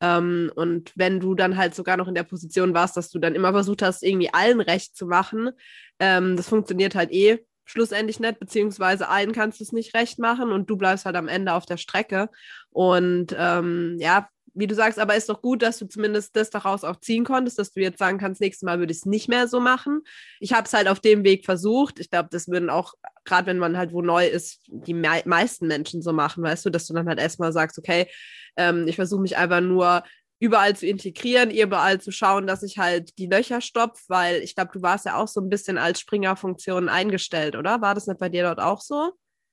Ähm, 0.00 0.50
und 0.54 0.92
wenn 0.96 1.20
du 1.20 1.34
dann 1.34 1.58
halt 1.58 1.74
sogar 1.74 1.98
noch 1.98 2.08
in 2.08 2.14
der 2.14 2.22
Position 2.22 2.72
warst, 2.72 2.96
dass 2.96 3.10
du 3.10 3.18
dann 3.18 3.34
immer 3.34 3.52
versucht 3.52 3.82
hast, 3.82 4.02
irgendwie 4.02 4.32
allen 4.32 4.60
recht 4.60 4.96
zu 4.96 5.06
machen, 5.06 5.50
ähm, 5.98 6.36
das 6.36 6.48
funktioniert 6.48 6.94
halt 6.94 7.12
eh 7.12 7.44
schlussendlich 7.70 8.20
nicht, 8.20 8.40
beziehungsweise 8.40 9.08
allen 9.08 9.32
kannst 9.32 9.60
du 9.60 9.64
es 9.64 9.72
nicht 9.72 9.94
recht 9.94 10.18
machen 10.18 10.52
und 10.52 10.68
du 10.68 10.76
bleibst 10.76 11.04
halt 11.04 11.16
am 11.16 11.28
Ende 11.28 11.54
auf 11.54 11.66
der 11.66 11.76
Strecke. 11.76 12.28
Und 12.70 13.34
ähm, 13.38 13.96
ja, 13.98 14.28
wie 14.54 14.66
du 14.66 14.74
sagst, 14.74 14.98
aber 14.98 15.14
ist 15.14 15.28
doch 15.28 15.42
gut, 15.42 15.62
dass 15.62 15.78
du 15.78 15.86
zumindest 15.86 16.34
das 16.34 16.50
daraus 16.50 16.82
auch 16.82 16.96
ziehen 16.96 17.24
konntest, 17.24 17.58
dass 17.58 17.72
du 17.72 17.80
jetzt 17.80 17.98
sagen 17.98 18.18
kannst, 18.18 18.40
nächstes 18.40 18.66
Mal 18.66 18.78
würde 18.78 18.92
ich 18.92 18.98
es 18.98 19.06
nicht 19.06 19.28
mehr 19.28 19.46
so 19.46 19.60
machen. 19.60 20.02
Ich 20.40 20.52
habe 20.52 20.64
es 20.64 20.72
halt 20.72 20.88
auf 20.88 21.00
dem 21.00 21.24
Weg 21.24 21.44
versucht. 21.44 22.00
Ich 22.00 22.10
glaube, 22.10 22.28
das 22.32 22.48
würden 22.48 22.70
auch, 22.70 22.94
gerade 23.24 23.46
wenn 23.46 23.58
man 23.58 23.76
halt 23.76 23.92
wo 23.92 24.02
neu 24.02 24.26
ist, 24.26 24.60
die 24.66 24.94
me 24.94 25.22
meisten 25.24 25.68
Menschen 25.68 26.02
so 26.02 26.12
machen, 26.12 26.42
weißt 26.42 26.64
du, 26.64 26.70
dass 26.70 26.86
du 26.86 26.94
dann 26.94 27.08
halt 27.08 27.20
erstmal 27.20 27.52
sagst, 27.52 27.78
okay, 27.78 28.08
ähm, 28.56 28.88
ich 28.88 28.96
versuche 28.96 29.22
mich 29.22 29.36
einfach 29.36 29.60
nur 29.60 30.02
überall 30.40 30.74
zu 30.74 30.86
integrieren, 30.86 31.50
überall 31.50 32.00
zu 32.00 32.10
schauen, 32.10 32.46
dass 32.46 32.62
ich 32.62 32.78
halt 32.78 33.16
die 33.18 33.26
Löcher 33.26 33.60
stopfe, 33.60 34.02
weil 34.08 34.42
ich 34.42 34.54
glaube, 34.54 34.70
du 34.72 34.82
warst 34.82 35.04
ja 35.04 35.16
auch 35.16 35.28
so 35.28 35.40
ein 35.40 35.50
bisschen 35.50 35.78
als 35.78 36.00
Springerfunktion 36.00 36.88
eingestellt, 36.88 37.56
oder? 37.56 37.80
War 37.82 37.94
das 37.94 38.06
nicht 38.06 38.18
bei 38.18 38.30
dir 38.30 38.44
dort 38.44 38.58
auch 38.58 38.80
so? 38.80 39.12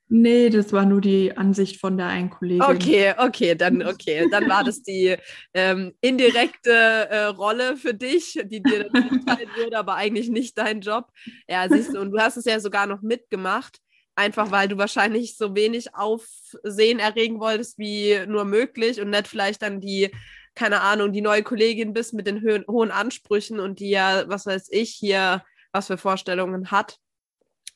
Nee, 0.09 0.49
das 0.49 0.71
war 0.71 0.85
nur 0.85 1.01
die 1.01 1.35
Ansicht 1.35 1.81
von 1.81 1.97
der 1.97 2.07
einen 2.07 2.29
Kollegin. 2.29 2.61
Okay, 2.61 3.13
okay, 3.17 3.55
dann 3.55 3.81
okay, 3.87 4.29
dann 4.31 4.47
war 4.47 4.63
das 4.63 4.81
die 4.81 5.17
ähm, 5.53 5.93
indirekte 5.99 6.71
äh, 6.71 7.23
Rolle 7.25 7.75
für 7.75 7.93
dich, 7.93 8.39
die 8.45 8.63
dir 8.63 8.85
dann 8.89 9.09
zugeteilt 9.09 9.49
wurde, 9.57 9.77
aber 9.77 9.95
eigentlich 9.95 10.29
nicht 10.29 10.57
dein 10.57 10.79
Job. 10.79 11.09
Ja, 11.49 11.67
siehst 11.69 11.93
du, 11.93 11.99
und 11.99 12.11
du 12.11 12.19
hast 12.19 12.37
es 12.37 12.45
ja 12.45 12.61
sogar 12.61 12.87
noch 12.87 13.01
mitgemacht, 13.01 13.79
einfach 14.15 14.49
weil 14.51 14.69
du 14.69 14.77
wahrscheinlich 14.77 15.35
so 15.35 15.53
wenig 15.53 15.93
Aufsehen 15.93 16.99
erregen 16.99 17.41
wolltest 17.41 17.77
wie 17.77 18.25
nur 18.25 18.45
möglich 18.45 19.01
und 19.01 19.09
nicht 19.09 19.27
vielleicht 19.27 19.61
dann 19.61 19.81
die 19.81 20.09
keine 20.57 20.81
Ahnung, 20.81 21.13
die 21.13 21.21
neue 21.21 21.43
Kollegin 21.43 21.93
bist 21.93 22.15
mit 22.15 22.25
den 22.25 22.41
ho 22.41 22.59
hohen 22.67 22.89
Ansprüchen 22.89 23.59
und 23.59 23.79
die 23.79 23.91
ja, 23.91 24.27
was 24.27 24.47
weiß 24.47 24.69
ich, 24.71 24.89
hier 24.89 25.43
was 25.71 25.85
für 25.85 25.99
Vorstellungen 25.99 26.71
hat. 26.71 26.97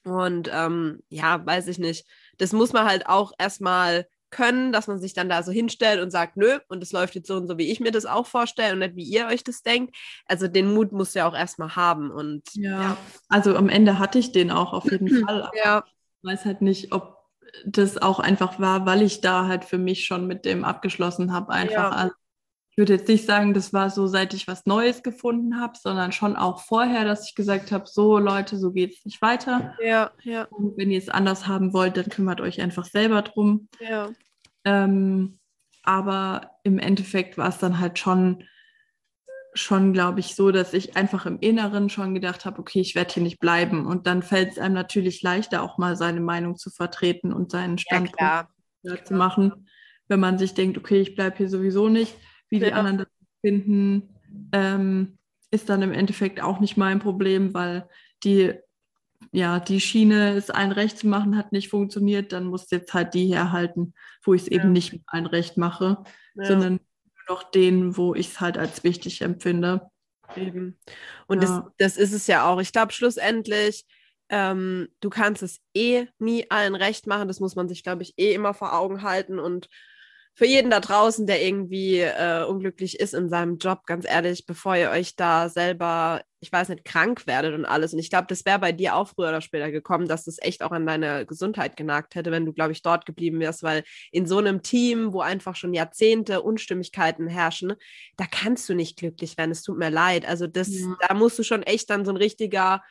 Und 0.04 0.50
ähm, 0.52 1.04
ja, 1.08 1.46
weiß 1.46 1.68
ich 1.68 1.78
nicht. 1.78 2.08
Das 2.40 2.54
muss 2.54 2.74
man 2.74 2.86
halt 2.86 3.06
auch 3.06 3.34
erstmal 3.38 4.08
können, 4.32 4.72
dass 4.72 4.88
man 4.88 4.98
sich 4.98 5.14
dann 5.14 5.30
da 5.30 5.44
so 5.44 5.52
hinstellt 5.52 6.02
und 6.02 6.10
sagt, 6.10 6.38
nö, 6.38 6.58
und 6.70 6.82
es 6.82 6.92
läuft 6.92 7.14
jetzt 7.14 7.28
so 7.28 7.36
und 7.36 7.48
so, 7.48 7.60
wie 7.60 7.72
ich 7.72 7.82
mir 7.82 7.92
das 7.92 8.08
auch 8.08 8.26
vorstelle 8.26 8.74
und 8.74 8.80
nicht 8.80 8.96
wie 8.96 9.04
ihr 9.04 9.28
euch 9.28 9.44
das 9.44 9.62
denkt. 9.62 9.96
Also 10.26 10.48
den 10.48 10.74
Mut 10.74 10.92
muss 10.92 11.14
ja 11.14 11.28
auch 11.28 11.36
erstmal 11.36 11.76
haben. 11.76 12.10
Und 12.10 12.42
ja, 12.56 12.82
ja. 12.82 12.98
also 13.30 13.56
am 13.56 13.70
Ende 13.70 14.00
hatte 14.00 14.18
ich 14.18 14.32
den 14.32 14.50
auch 14.50 14.74
auf 14.74 14.90
jeden 14.90 15.08
Fall. 15.28 15.52
ja. 15.54 15.84
Ich 16.24 16.30
weiß 16.32 16.46
halt 16.46 16.62
nicht, 16.64 16.94
ob 16.94 17.20
das 17.64 18.02
auch 18.02 18.20
einfach 18.20 18.60
war, 18.60 18.88
weil 18.88 19.04
ich 19.04 19.22
da 19.22 19.46
halt 19.46 19.66
für 19.66 19.78
mich 19.78 20.06
schon 20.06 20.26
mit 20.26 20.46
dem 20.46 20.64
abgeschlossen 20.64 21.32
habe. 21.32 21.52
Einfach. 21.52 21.74
Ja. 21.74 21.90
Also 21.90 22.14
ich 22.72 22.78
würde 22.78 22.94
jetzt 22.94 23.10
nicht 23.10 23.26
sagen, 23.26 23.54
das 23.54 23.74
war 23.74 23.90
so, 23.90 24.08
seit 24.08 24.34
ich 24.34 24.48
was 24.48 24.66
Neues 24.66 25.04
gefunden 25.04 25.60
habe, 25.60 25.74
sondern 25.78 26.14
schon 26.14 26.38
auch 26.38 26.62
vorher, 26.62 27.04
dass 27.04 27.28
ich 27.28 27.36
gesagt 27.36 27.70
habe, 27.74 27.86
so 27.86 28.18
Leute, 28.18 28.58
so 28.58 28.72
geht 28.72 28.94
es 28.94 29.04
nicht 29.04 29.22
weiter. 29.22 29.76
Ja, 29.84 30.12
ja. 30.24 30.46
Und 30.46 30.78
wenn 30.78 30.90
ihr 30.90 30.98
es 30.98 31.10
anders 31.10 31.48
haben 31.48 31.74
wollt, 31.74 31.98
dann 31.98 32.08
kümmert 32.08 32.40
euch 32.40 32.62
einfach 32.62 32.86
selber 32.86 33.24
drum. 33.24 33.68
Ja. 33.82 34.10
Ähm, 34.64 35.38
aber 35.84 36.52
im 36.64 36.80
Endeffekt 36.80 37.38
war 37.38 37.50
es 37.50 37.58
dann 37.58 37.80
halt 37.80 38.00
schon, 38.00 38.46
schon 39.54 39.92
glaube 39.92 40.22
ich, 40.22 40.36
so, 40.36 40.52
dass 40.52 40.74
ich 40.74 40.96
einfach 40.96 41.26
im 41.26 41.40
Inneren 41.40 41.90
schon 41.90 42.16
gedacht 42.16 42.46
habe, 42.46 42.60
okay, 42.60 42.80
ich 42.80 42.96
werde 42.96 43.14
hier 43.14 43.24
nicht 43.24 43.42
bleiben. 43.42 43.86
Und 43.86 44.08
dann 44.08 44.24
fällt 44.24 44.54
es 44.54 44.60
einem 44.60 44.76
natürlich 44.76 45.22
leichter, 45.22 45.62
auch 45.62 45.78
mal 45.78 45.98
seine 45.98 46.22
Meinung 46.22 46.56
zu 46.56 46.70
vertreten 46.70 47.34
und 47.34 47.52
seinen 47.52 47.78
Standpunkt 47.78 48.22
ja, 48.22 49.04
zu 49.04 49.14
machen, 49.14 49.68
wenn 50.08 50.22
man 50.22 50.40
sich 50.40 50.54
denkt, 50.54 50.78
okay, 50.78 51.02
ich 51.02 51.16
bleibe 51.16 51.36
hier 51.36 51.50
sowieso 51.50 51.90
nicht 51.90 52.16
wie 52.52 52.60
die 52.60 52.68
ja. 52.68 52.76
anderen 52.76 53.00
das 53.00 53.08
finden, 53.42 54.16
ähm, 54.52 55.18
ist 55.50 55.70
dann 55.70 55.82
im 55.82 55.94
Endeffekt 55.94 56.42
auch 56.42 56.60
nicht 56.60 56.78
mein 56.78 57.00
Problem, 57.00 57.54
weil 57.54 57.90
die, 58.24 58.54
ja, 59.32 59.60
die 59.60 59.82
Schiene, 59.82 60.36
es 60.36 60.50
allen 60.50 60.72
recht 60.72 61.00
zu 61.00 61.08
machen, 61.08 61.38
hat 61.38 61.52
nicht 61.52 61.70
funktioniert. 61.70 62.32
Dann 62.32 62.46
muss 62.46 62.70
jetzt 62.70 62.94
halt 62.94 63.14
die 63.14 63.34
herhalten, 63.34 63.94
wo 64.24 64.34
ich 64.34 64.44
es 64.44 64.50
ja. 64.50 64.58
eben 64.58 64.72
nicht 64.72 64.94
mit 64.94 65.02
allen 65.08 65.26
recht 65.26 65.58
mache, 65.58 66.04
ja. 66.36 66.46
sondern 66.46 66.74
nur 67.28 67.38
noch 67.38 67.52
den, 67.52 67.98
wo 67.98 68.14
ich 68.14 68.30
es 68.30 68.40
halt 68.40 68.58
als 68.58 68.84
wichtig 68.84 69.22
empfinde. 69.22 69.90
Eben. 70.36 70.80
Und 71.28 71.44
das, 71.44 71.62
das 71.78 71.98
ist 71.98 72.14
es 72.14 72.28
ja 72.28 72.46
auch. 72.46 72.62
Ich 72.62 72.72
glaube, 72.72 72.94
schlussendlich, 72.94 73.86
ähm, 74.30 74.88
du 75.02 75.10
kannst 75.10 75.44
es 75.44 75.60
eh 75.74 76.08
nie 76.20 76.50
allen 76.50 76.76
recht 76.76 77.08
machen. 77.08 77.28
Das 77.28 77.42
muss 77.42 77.56
man 77.56 77.68
sich, 77.68 77.84
glaube 77.84 78.04
ich, 78.04 78.14
eh 78.18 78.34
immer 78.34 78.54
vor 78.54 78.74
Augen 78.74 79.02
halten. 79.02 79.40
Und 79.40 79.68
für 80.34 80.46
jeden 80.46 80.72
da 80.72 80.80
draußen, 80.80 81.28
der 81.28 81.44
irgendwie 81.46 82.00
äh, 82.00 82.44
unglücklich 82.44 83.00
ist 83.00 83.14
in 83.14 83.30
seinem 83.30 83.58
Job, 83.58 83.86
ganz 83.86 84.06
ehrlich, 84.08 84.46
bevor 84.46 84.76
ihr 84.76 84.90
euch 84.90 85.16
da 85.16 85.50
selber, 85.50 86.22
ich 86.40 86.52
weiß 86.52 86.70
nicht, 86.70 86.86
krank 86.86 87.28
werdet 87.28 87.54
und 87.54 87.66
alles. 87.66 87.94
Und 87.94 88.00
ich 88.00 88.10
glaube, 88.10 88.28
das 88.30 88.46
wäre 88.46 88.58
bei 88.58 88.72
dir 88.72 88.96
auch 88.96 89.10
früher 89.10 89.30
oder 89.30 89.42
später 89.42 89.72
gekommen, 89.72 90.08
dass 90.08 90.24
das 90.24 90.38
echt 90.42 90.64
auch 90.64 90.72
an 90.72 90.86
deine 90.86 91.26
Gesundheit 91.26 91.76
genagt 91.76 92.16
hätte, 92.16 92.32
wenn 92.32 92.46
du, 92.46 92.54
glaube 92.54 92.72
ich, 92.72 92.82
dort 92.82 93.06
geblieben 93.06 93.40
wärst, 93.40 93.62
weil 93.62 93.84
in 94.12 94.26
so 94.26 94.38
einem 94.38 94.64
Team, 94.64 95.12
wo 95.12 95.20
einfach 95.20 95.56
schon 95.56 95.74
Jahrzehnte 95.74 96.42
Unstimmigkeiten 96.42 97.28
herrschen, 97.28 97.74
da 98.16 98.26
kannst 98.26 98.70
du 98.70 98.74
nicht 98.74 98.98
glücklich 98.98 99.38
werden. 99.38 99.52
Es 99.52 99.64
tut 99.64 99.78
mir 99.78 99.90
leid. 99.90 100.26
Also 100.26 100.48
das, 100.48 100.70
ja. 100.70 100.96
da 101.08 101.14
musst 101.14 101.38
du 101.40 101.44
schon 101.44 101.64
echt 101.64 101.90
dann 101.90 102.06
so 102.06 102.12
ein 102.12 102.18
richtiger 102.18 102.82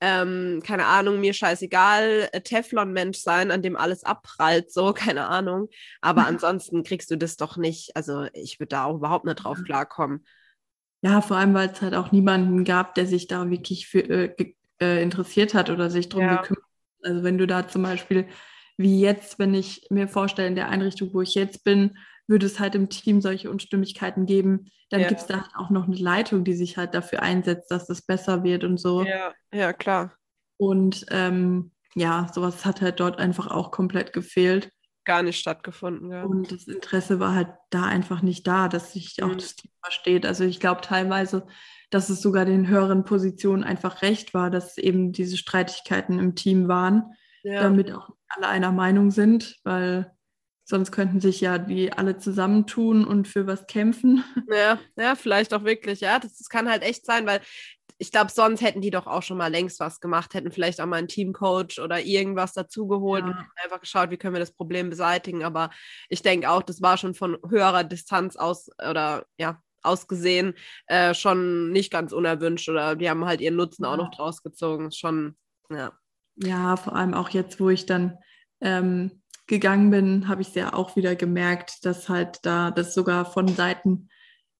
ähm, 0.00 0.62
keine 0.64 0.86
Ahnung, 0.86 1.20
mir 1.20 1.32
scheißegal, 1.32 2.28
äh, 2.32 2.40
Teflon-Mensch 2.40 3.18
sein, 3.18 3.50
an 3.50 3.62
dem 3.62 3.76
alles 3.76 4.04
abprallt, 4.04 4.70
so, 4.70 4.92
keine 4.94 5.26
Ahnung. 5.28 5.68
Aber 6.00 6.22
mhm. 6.22 6.28
ansonsten 6.28 6.82
kriegst 6.82 7.10
du 7.10 7.16
das 7.16 7.36
doch 7.36 7.56
nicht. 7.56 7.96
Also 7.96 8.26
ich 8.32 8.60
würde 8.60 8.70
da 8.70 8.84
auch 8.84 8.96
überhaupt 8.96 9.24
nicht 9.24 9.36
drauf 9.36 9.58
klarkommen. 9.64 10.24
Ja, 11.02 11.20
vor 11.20 11.36
allem, 11.36 11.54
weil 11.54 11.70
es 11.70 11.82
halt 11.82 11.94
auch 11.94 12.12
niemanden 12.12 12.64
gab, 12.64 12.94
der 12.94 13.06
sich 13.06 13.26
da 13.26 13.48
wirklich 13.48 13.86
für, 13.86 14.00
äh, 14.00 14.54
äh, 14.80 15.02
interessiert 15.02 15.54
hat 15.54 15.70
oder 15.70 15.90
sich 15.90 16.08
drum 16.08 16.22
ja. 16.22 16.36
gekümmert 16.36 16.64
hat. 16.64 17.10
Also 17.10 17.22
wenn 17.22 17.38
du 17.38 17.46
da 17.46 17.68
zum 17.68 17.82
Beispiel, 17.82 18.26
wie 18.76 19.00
jetzt, 19.00 19.38
wenn 19.38 19.54
ich 19.54 19.86
mir 19.90 20.08
vorstelle, 20.08 20.48
in 20.48 20.56
der 20.56 20.68
Einrichtung, 20.68 21.14
wo 21.14 21.22
ich 21.22 21.34
jetzt 21.34 21.64
bin, 21.64 21.96
würde 22.26 22.46
es 22.46 22.58
halt 22.60 22.74
im 22.74 22.88
Team 22.88 23.20
solche 23.20 23.50
Unstimmigkeiten 23.50 24.26
geben, 24.26 24.70
dann 24.90 25.00
ja. 25.00 25.08
gibt 25.08 25.20
es 25.20 25.26
da 25.26 25.42
halt 25.42 25.50
auch 25.56 25.70
noch 25.70 25.86
eine 25.86 25.96
Leitung, 25.96 26.44
die 26.44 26.54
sich 26.54 26.76
halt 26.76 26.94
dafür 26.94 27.22
einsetzt, 27.22 27.70
dass 27.70 27.88
es 27.88 28.02
besser 28.02 28.44
wird 28.44 28.64
und 28.64 28.78
so. 28.78 29.04
Ja, 29.04 29.32
ja, 29.52 29.72
klar. 29.72 30.12
Und 30.56 31.06
ähm, 31.10 31.72
ja, 31.94 32.30
sowas 32.32 32.64
hat 32.64 32.80
halt 32.80 33.00
dort 33.00 33.18
einfach 33.18 33.48
auch 33.48 33.70
komplett 33.70 34.12
gefehlt. 34.12 34.70
Gar 35.04 35.22
nicht 35.22 35.38
stattgefunden, 35.38 36.10
ja. 36.10 36.24
Und 36.24 36.50
das 36.50 36.66
Interesse 36.66 37.20
war 37.20 37.34
halt 37.34 37.48
da 37.70 37.84
einfach 37.84 38.22
nicht 38.22 38.46
da, 38.46 38.68
dass 38.68 38.92
sich 38.92 39.22
auch 39.22 39.28
mhm. 39.28 39.38
das 39.38 39.56
Team 39.56 39.70
versteht. 39.82 40.26
Also 40.26 40.44
ich 40.44 40.58
glaube 40.58 40.80
teilweise, 40.80 41.46
dass 41.90 42.10
es 42.10 42.20
sogar 42.20 42.44
den 42.44 42.66
höheren 42.66 43.04
Positionen 43.04 43.62
einfach 43.62 44.02
recht 44.02 44.34
war, 44.34 44.50
dass 44.50 44.78
eben 44.78 45.12
diese 45.12 45.36
Streitigkeiten 45.36 46.18
im 46.18 46.34
Team 46.34 46.66
waren, 46.66 47.14
ja. 47.44 47.62
damit 47.62 47.92
auch 47.92 48.10
alle 48.28 48.48
einer 48.48 48.72
Meinung 48.72 49.10
sind, 49.10 49.60
weil 49.62 50.15
Sonst 50.68 50.90
könnten 50.90 51.20
sich 51.20 51.40
ja 51.40 51.58
die 51.58 51.92
alle 51.92 52.18
zusammentun 52.18 53.04
und 53.04 53.28
für 53.28 53.46
was 53.46 53.66
kämpfen. 53.66 54.24
Ja, 54.50 54.78
ja, 54.96 55.14
vielleicht 55.14 55.54
auch 55.54 55.64
wirklich, 55.64 56.00
ja. 56.00 56.18
Das, 56.18 56.36
das 56.38 56.48
kann 56.48 56.68
halt 56.68 56.82
echt 56.82 57.06
sein, 57.06 57.24
weil 57.26 57.40
ich 57.98 58.10
glaube, 58.10 58.30
sonst 58.30 58.60
hätten 58.60 58.80
die 58.80 58.90
doch 58.90 59.06
auch 59.06 59.22
schon 59.22 59.38
mal 59.38 59.50
längst 59.50 59.80
was 59.80 60.00
gemacht, 60.00 60.34
hätten 60.34 60.50
vielleicht 60.50 60.80
auch 60.80 60.86
mal 60.86 60.96
einen 60.96 61.08
Teamcoach 61.08 61.80
oder 61.82 62.00
irgendwas 62.00 62.52
dazugeholt 62.52 63.24
ja. 63.24 63.30
und 63.30 63.36
einfach 63.62 63.80
geschaut, 63.80 64.10
wie 64.10 64.16
können 64.16 64.34
wir 64.34 64.40
das 64.40 64.52
Problem 64.52 64.90
beseitigen. 64.90 65.44
Aber 65.44 65.70
ich 66.08 66.22
denke 66.22 66.50
auch, 66.50 66.62
das 66.62 66.82
war 66.82 66.96
schon 66.96 67.14
von 67.14 67.38
höherer 67.48 67.84
Distanz 67.84 68.36
aus 68.36 68.68
oder 68.78 69.26
ja, 69.38 69.62
ausgesehen 69.82 70.54
äh, 70.88 71.14
schon 71.14 71.70
nicht 71.70 71.92
ganz 71.92 72.12
unerwünscht 72.12 72.68
oder 72.68 72.96
die 72.96 73.08
haben 73.08 73.24
halt 73.24 73.40
ihren 73.40 73.56
Nutzen 73.56 73.84
ja. 73.84 73.92
auch 73.92 73.96
noch 73.96 74.10
draus 74.10 74.42
gezogen. 74.42 74.90
Schon, 74.90 75.36
ja. 75.70 75.92
Ja, 76.36 76.76
vor 76.76 76.94
allem 76.96 77.14
auch 77.14 77.30
jetzt, 77.30 77.60
wo 77.60 77.70
ich 77.70 77.86
dann 77.86 78.18
ähm, 78.60 79.22
gegangen 79.46 79.90
bin, 79.90 80.28
habe 80.28 80.42
ich 80.42 80.48
es 80.48 80.54
ja 80.54 80.74
auch 80.74 80.96
wieder 80.96 81.14
gemerkt, 81.14 81.84
dass 81.84 82.08
halt 82.08 82.40
da 82.42 82.70
das 82.70 82.94
sogar 82.94 83.24
von 83.24 83.48
Seiten 83.48 84.08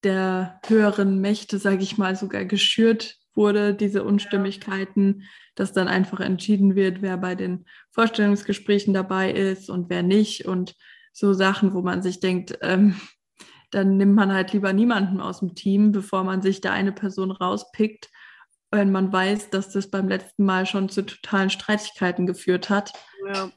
der 0.04 0.60
höheren 0.66 1.20
Mächte, 1.20 1.58
sage 1.58 1.82
ich 1.82 1.98
mal, 1.98 2.14
sogar 2.16 2.44
geschürt 2.44 3.16
wurde, 3.34 3.74
diese 3.74 4.04
Unstimmigkeiten, 4.04 5.24
dass 5.54 5.72
dann 5.72 5.88
einfach 5.88 6.20
entschieden 6.20 6.74
wird, 6.74 7.02
wer 7.02 7.16
bei 7.16 7.34
den 7.34 7.66
Vorstellungsgesprächen 7.90 8.94
dabei 8.94 9.32
ist 9.32 9.68
und 9.68 9.90
wer 9.90 10.02
nicht 10.02 10.46
und 10.46 10.74
so 11.12 11.32
Sachen, 11.32 11.74
wo 11.74 11.82
man 11.82 12.02
sich 12.02 12.20
denkt, 12.20 12.58
ähm, 12.62 12.94
dann 13.70 13.96
nimmt 13.96 14.14
man 14.14 14.32
halt 14.32 14.52
lieber 14.52 14.72
niemanden 14.72 15.20
aus 15.20 15.40
dem 15.40 15.54
Team, 15.54 15.92
bevor 15.92 16.24
man 16.24 16.42
sich 16.42 16.60
da 16.60 16.72
eine 16.72 16.92
Person 16.92 17.30
rauspickt, 17.30 18.10
wenn 18.70 18.92
man 18.92 19.12
weiß, 19.12 19.50
dass 19.50 19.70
das 19.70 19.90
beim 19.90 20.08
letzten 20.08 20.44
Mal 20.44 20.66
schon 20.66 20.88
zu 20.88 21.04
totalen 21.04 21.50
Streitigkeiten 21.50 22.26
geführt 22.26 22.70
hat. 22.70 22.92
Ja. 23.26 23.50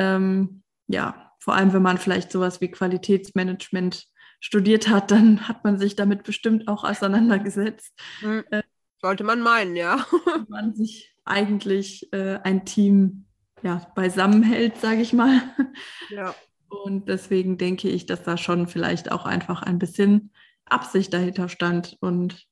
Ähm, 0.00 0.62
ja, 0.88 1.30
vor 1.38 1.54
allem 1.54 1.74
wenn 1.74 1.82
man 1.82 1.98
vielleicht 1.98 2.32
sowas 2.32 2.62
wie 2.62 2.70
Qualitätsmanagement 2.70 4.06
studiert 4.40 4.88
hat, 4.88 5.10
dann 5.10 5.46
hat 5.48 5.62
man 5.62 5.78
sich 5.78 5.94
damit 5.94 6.24
bestimmt 6.24 6.68
auch 6.68 6.84
auseinandergesetzt. 6.84 7.92
Mhm. 8.22 8.44
Äh, 8.50 8.62
Sollte 9.02 9.24
man 9.24 9.40
meinen, 9.40 9.76
ja. 9.76 10.04
man 10.48 10.74
sich 10.74 11.14
eigentlich 11.24 12.12
äh, 12.12 12.38
ein 12.42 12.64
Team 12.64 13.26
ja, 13.62 13.86
beisammenhält, 13.94 14.78
sage 14.78 15.02
ich 15.02 15.12
mal. 15.12 15.42
Ja. 16.10 16.34
Und 16.68 17.08
deswegen 17.08 17.58
denke 17.58 17.88
ich, 17.88 18.06
dass 18.06 18.22
da 18.22 18.36
schon 18.36 18.68
vielleicht 18.68 19.10
auch 19.10 19.26
einfach 19.26 19.62
ein 19.62 19.80
bisschen 19.80 20.32
Absicht 20.66 21.12
dahinter 21.12 21.48
stand 21.48 21.96
und 22.00 22.46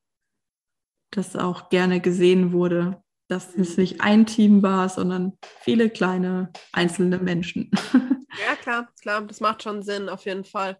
das 1.10 1.36
auch 1.36 1.70
gerne 1.70 2.00
gesehen 2.00 2.52
wurde 2.52 3.02
dass 3.28 3.54
es 3.54 3.76
nicht 3.76 4.00
ein 4.00 4.26
Team 4.26 4.62
war, 4.62 4.88
sondern 4.88 5.38
viele 5.60 5.90
kleine 5.90 6.52
einzelne 6.72 7.18
Menschen. 7.18 7.70
Ja, 8.46 8.54
klar, 8.54 8.88
klar, 9.00 9.22
das 9.22 9.40
macht 9.40 9.62
schon 9.62 9.82
Sinn, 9.82 10.10
auf 10.10 10.26
jeden 10.26 10.44
Fall. 10.44 10.78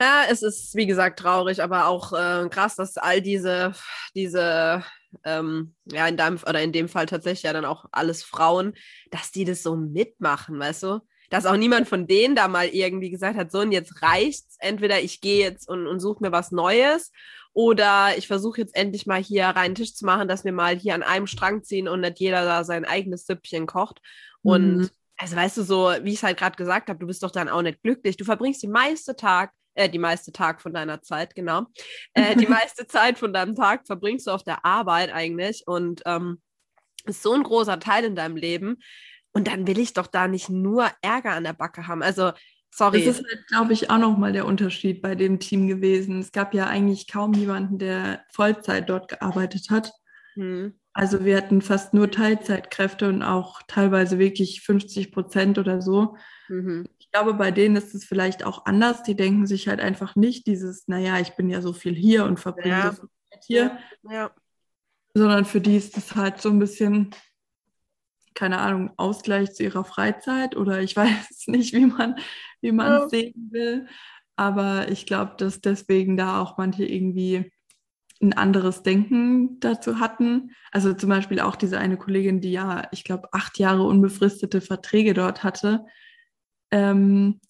Ja, 0.00 0.22
es 0.28 0.42
ist, 0.42 0.74
wie 0.74 0.86
gesagt, 0.86 1.18
traurig, 1.18 1.62
aber 1.62 1.86
auch 1.86 2.14
äh, 2.14 2.48
krass, 2.48 2.76
dass 2.76 2.96
all 2.96 3.20
diese, 3.20 3.72
diese, 4.14 4.82
ähm, 5.22 5.74
ja, 5.84 6.08
in 6.08 6.16
deinem 6.16 6.38
oder 6.38 6.62
in 6.62 6.72
dem 6.72 6.88
Fall 6.88 7.06
tatsächlich 7.06 7.42
ja 7.42 7.52
dann 7.52 7.66
auch 7.66 7.84
alles 7.92 8.24
Frauen, 8.24 8.72
dass 9.10 9.30
die 9.30 9.44
das 9.44 9.62
so 9.62 9.76
mitmachen, 9.76 10.58
weißt 10.58 10.82
du? 10.84 11.00
dass 11.30 11.46
auch 11.46 11.56
niemand 11.56 11.88
von 11.88 12.06
denen 12.06 12.36
da 12.36 12.48
mal 12.48 12.68
irgendwie 12.68 13.10
gesagt 13.10 13.36
hat, 13.36 13.50
so 13.50 13.60
und 13.60 13.72
jetzt 13.72 14.02
reicht's. 14.02 14.56
Entweder 14.60 15.00
ich 15.00 15.20
gehe 15.20 15.40
jetzt 15.40 15.68
und, 15.68 15.86
und 15.86 16.00
suche 16.00 16.22
mir 16.22 16.32
was 16.32 16.52
Neues 16.52 17.10
oder 17.56 18.18
ich 18.18 18.26
versuche 18.26 18.60
jetzt 18.60 18.76
endlich 18.76 19.06
mal 19.06 19.22
hier 19.22 19.46
reinen 19.46 19.74
Tisch 19.74 19.94
zu 19.94 20.04
machen, 20.04 20.28
dass 20.28 20.44
wir 20.44 20.52
mal 20.52 20.76
hier 20.76 20.94
an 20.94 21.02
einem 21.02 21.26
Strang 21.26 21.64
ziehen 21.64 21.88
und 21.88 22.02
nicht 22.02 22.20
jeder 22.20 22.44
da 22.44 22.64
sein 22.64 22.84
eigenes 22.84 23.24
Süppchen 23.24 23.66
kocht. 23.66 24.02
Und 24.42 24.76
mhm. 24.76 24.90
also 25.16 25.36
weißt 25.36 25.56
du, 25.56 25.62
so 25.62 25.90
wie 26.02 26.10
ich 26.10 26.16
es 26.16 26.22
halt 26.22 26.36
gerade 26.36 26.56
gesagt 26.56 26.90
habe, 26.90 26.98
du 26.98 27.06
bist 27.06 27.22
doch 27.22 27.30
dann 27.30 27.48
auch 27.48 27.62
nicht 27.62 27.82
glücklich. 27.82 28.18
Du 28.18 28.26
verbringst 28.26 28.62
die 28.62 28.68
meiste 28.68 29.16
Tag, 29.16 29.52
äh, 29.74 29.88
die 29.88 29.98
meiste 29.98 30.32
Tag 30.32 30.60
von 30.60 30.74
deiner 30.74 31.00
Zeit, 31.00 31.34
genau. 31.34 31.64
Äh, 32.12 32.36
die 32.36 32.46
meiste 32.46 32.86
Zeit 32.86 33.18
von 33.18 33.32
deinem 33.32 33.54
Tag 33.54 33.86
verbringst 33.86 34.26
du 34.26 34.32
auf 34.32 34.44
der 34.44 34.66
Arbeit 34.66 35.10
eigentlich 35.10 35.62
und 35.66 36.02
ähm, 36.04 36.42
ist 37.06 37.22
so 37.22 37.32
ein 37.32 37.42
großer 37.42 37.80
Teil 37.80 38.04
in 38.04 38.16
deinem 38.16 38.36
Leben. 38.36 38.82
Und 39.32 39.48
dann 39.48 39.66
will 39.66 39.78
ich 39.78 39.94
doch 39.94 40.08
da 40.08 40.28
nicht 40.28 40.50
nur 40.50 40.90
Ärger 41.00 41.30
an 41.30 41.44
der 41.44 41.54
Backe 41.54 41.86
haben. 41.86 42.02
Also, 42.02 42.32
sorry. 42.76 43.04
Das 43.04 43.18
ist, 43.18 43.26
halt, 43.26 43.46
glaube 43.48 43.72
ich, 43.72 43.90
auch 43.90 43.98
nochmal 43.98 44.32
der 44.32 44.46
Unterschied 44.46 45.00
bei 45.02 45.14
dem 45.14 45.40
Team 45.40 45.66
gewesen. 45.66 46.20
Es 46.20 46.32
gab 46.32 46.54
ja 46.54 46.66
eigentlich 46.66 47.08
kaum 47.08 47.32
jemanden, 47.32 47.78
der 47.78 48.24
Vollzeit 48.30 48.88
dort 48.88 49.08
gearbeitet 49.08 49.70
hat. 49.70 49.92
Hm. 50.34 50.74
Also 50.92 51.24
wir 51.24 51.36
hatten 51.36 51.60
fast 51.60 51.92
nur 51.92 52.10
Teilzeitkräfte 52.10 53.08
und 53.08 53.22
auch 53.22 53.60
teilweise 53.68 54.18
wirklich 54.18 54.62
50 54.62 55.12
Prozent 55.12 55.58
oder 55.58 55.82
so. 55.82 56.16
Mhm. 56.48 56.86
Ich 56.98 57.10
glaube, 57.10 57.34
bei 57.34 57.50
denen 57.50 57.76
ist 57.76 57.94
es 57.94 58.04
vielleicht 58.04 58.44
auch 58.44 58.64
anders. 58.64 59.02
Die 59.02 59.14
denken 59.14 59.46
sich 59.46 59.68
halt 59.68 59.80
einfach 59.80 60.16
nicht 60.16 60.46
dieses, 60.46 60.88
naja, 60.88 61.18
ich 61.20 61.36
bin 61.36 61.50
ja 61.50 61.60
so 61.60 61.74
viel 61.74 61.94
hier 61.94 62.24
und 62.24 62.40
verbringe 62.40 62.76
ja. 62.76 62.92
so 62.92 63.02
viel 63.02 63.10
Zeit 63.30 63.44
hier. 63.46 63.78
Ja. 64.04 64.12
ja. 64.12 64.30
Sondern 65.12 65.44
für 65.44 65.60
die 65.60 65.76
ist 65.76 65.98
es 65.98 66.14
halt 66.14 66.40
so 66.40 66.48
ein 66.48 66.58
bisschen, 66.58 67.10
keine 68.36 68.58
Ahnung, 68.58 68.92
Ausgleich 68.96 69.52
zu 69.54 69.64
ihrer 69.64 69.84
Freizeit 69.84 70.56
oder 70.56 70.80
ich 70.80 70.94
weiß 70.96 71.48
nicht, 71.48 71.72
wie 71.74 71.86
man 71.86 72.14
wie 72.60 72.72
man 72.72 72.92
ja. 72.92 73.08
sehen 73.08 73.48
will. 73.50 73.86
Aber 74.36 74.88
ich 74.90 75.06
glaube, 75.06 75.34
dass 75.38 75.60
deswegen 75.60 76.16
da 76.16 76.40
auch 76.40 76.58
manche 76.58 76.84
irgendwie 76.84 77.50
ein 78.20 78.32
anderes 78.32 78.82
Denken 78.82 79.60
dazu 79.60 79.98
hatten. 79.98 80.52
Also 80.72 80.92
zum 80.94 81.10
Beispiel 81.10 81.40
auch 81.40 81.56
diese 81.56 81.78
eine 81.78 81.96
Kollegin, 81.96 82.40
die 82.40 82.52
ja, 82.52 82.88
ich 82.92 83.04
glaube, 83.04 83.28
acht 83.32 83.58
Jahre 83.58 83.82
unbefristete 83.82 84.60
Verträge 84.60 85.14
dort 85.14 85.42
hatte. 85.42 85.86
Ähm, 86.70 87.40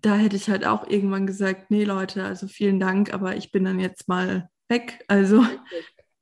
da 0.00 0.16
hätte 0.16 0.36
ich 0.36 0.48
halt 0.48 0.66
auch 0.66 0.88
irgendwann 0.88 1.26
gesagt, 1.26 1.70
nee 1.70 1.84
Leute, 1.84 2.24
also 2.24 2.48
vielen 2.48 2.80
Dank, 2.80 3.14
aber 3.14 3.36
ich 3.36 3.52
bin 3.52 3.64
dann 3.64 3.78
jetzt 3.78 4.08
mal 4.08 4.48
weg. 4.68 5.04
Also 5.08 5.44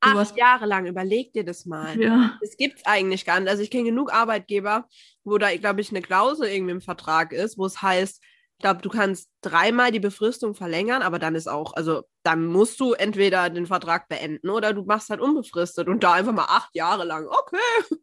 acht 0.00 0.36
Jahre 0.36 0.66
lang, 0.66 0.86
überleg 0.86 1.32
dir 1.32 1.44
das 1.44 1.66
mal. 1.66 2.00
Ja. 2.00 2.38
Das 2.40 2.56
gibt 2.56 2.78
es 2.78 2.86
eigentlich 2.86 3.24
gar 3.24 3.40
nicht. 3.40 3.50
Also 3.50 3.62
ich 3.62 3.70
kenne 3.70 3.84
genug 3.84 4.12
Arbeitgeber, 4.12 4.86
wo 5.24 5.38
da, 5.38 5.54
glaube 5.56 5.80
ich, 5.80 5.90
eine 5.90 6.02
Klausel 6.02 6.48
irgendwie 6.48 6.72
im 6.72 6.80
Vertrag 6.80 7.32
ist, 7.32 7.58
wo 7.58 7.66
es 7.66 7.82
heißt, 7.82 8.22
ich 8.22 8.62
glaube, 8.62 8.82
du 8.82 8.90
kannst 8.90 9.30
dreimal 9.40 9.90
die 9.90 10.00
Befristung 10.00 10.54
verlängern, 10.54 11.00
aber 11.00 11.18
dann 11.18 11.34
ist 11.34 11.48
auch, 11.48 11.72
also 11.74 12.02
dann 12.22 12.44
musst 12.44 12.78
du 12.78 12.92
entweder 12.92 13.48
den 13.48 13.66
Vertrag 13.66 14.08
beenden 14.08 14.50
oder 14.50 14.74
du 14.74 14.84
machst 14.84 15.08
halt 15.08 15.20
unbefristet 15.20 15.88
und 15.88 16.04
da 16.04 16.12
einfach 16.12 16.34
mal 16.34 16.44
acht 16.44 16.74
Jahre 16.74 17.04
lang. 17.04 17.26
Okay. 17.26 17.96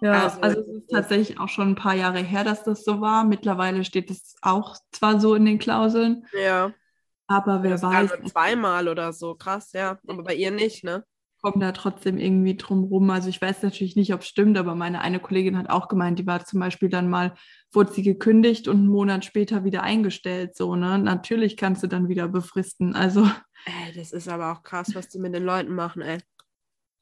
Ja, 0.00 0.24
also, 0.24 0.40
also 0.40 0.60
es 0.62 0.66
ist 0.68 0.90
tatsächlich 0.90 1.38
auch 1.38 1.48
schon 1.48 1.68
ein 1.68 1.76
paar 1.76 1.94
Jahre 1.94 2.18
her, 2.18 2.42
dass 2.42 2.64
das 2.64 2.84
so 2.84 3.00
war. 3.00 3.24
Mittlerweile 3.24 3.84
steht 3.84 4.10
es 4.10 4.34
auch 4.42 4.76
zwar 4.90 5.20
so 5.20 5.34
in 5.34 5.44
den 5.44 5.58
Klauseln. 5.60 6.26
Ja. 6.32 6.72
Aber 7.28 7.62
wer 7.62 7.70
das 7.70 7.82
weiß. 7.82 8.10
zweimal 8.26 8.88
oder 8.88 9.12
so, 9.12 9.34
krass, 9.34 9.72
ja. 9.72 9.98
Aber 10.08 10.24
bei 10.24 10.34
ihr 10.34 10.50
nicht, 10.50 10.82
ne? 10.84 11.04
Kommen 11.42 11.60
da 11.60 11.72
trotzdem 11.72 12.18
irgendwie 12.18 12.56
drum 12.56 12.84
rum. 12.84 13.10
Also 13.10 13.28
ich 13.28 13.42
weiß 13.42 13.62
natürlich 13.62 13.96
nicht, 13.96 14.14
ob 14.14 14.20
es 14.20 14.28
stimmt, 14.28 14.56
aber 14.56 14.76
meine 14.76 15.00
eine 15.00 15.18
Kollegin 15.18 15.58
hat 15.58 15.68
auch 15.68 15.88
gemeint, 15.88 16.18
die 16.18 16.26
war 16.26 16.44
zum 16.44 16.60
Beispiel 16.60 16.88
dann 16.88 17.10
mal, 17.10 17.34
wurde 17.72 17.92
sie 17.92 18.02
gekündigt 18.02 18.68
und 18.68 18.76
einen 18.76 18.86
Monat 18.86 19.24
später 19.24 19.64
wieder 19.64 19.82
eingestellt. 19.82 20.56
So, 20.56 20.76
ne? 20.76 20.98
Natürlich 20.98 21.56
kannst 21.56 21.82
du 21.82 21.88
dann 21.88 22.08
wieder 22.08 22.28
befristen. 22.28 22.94
Also. 22.94 23.24
Ey, 23.66 23.92
das 23.94 24.12
ist 24.12 24.28
aber 24.28 24.52
auch 24.52 24.62
krass, 24.62 24.94
was 24.94 25.08
die 25.08 25.18
mit 25.18 25.34
den 25.34 25.44
Leuten 25.44 25.74
machen, 25.74 26.00
ey. 26.00 26.18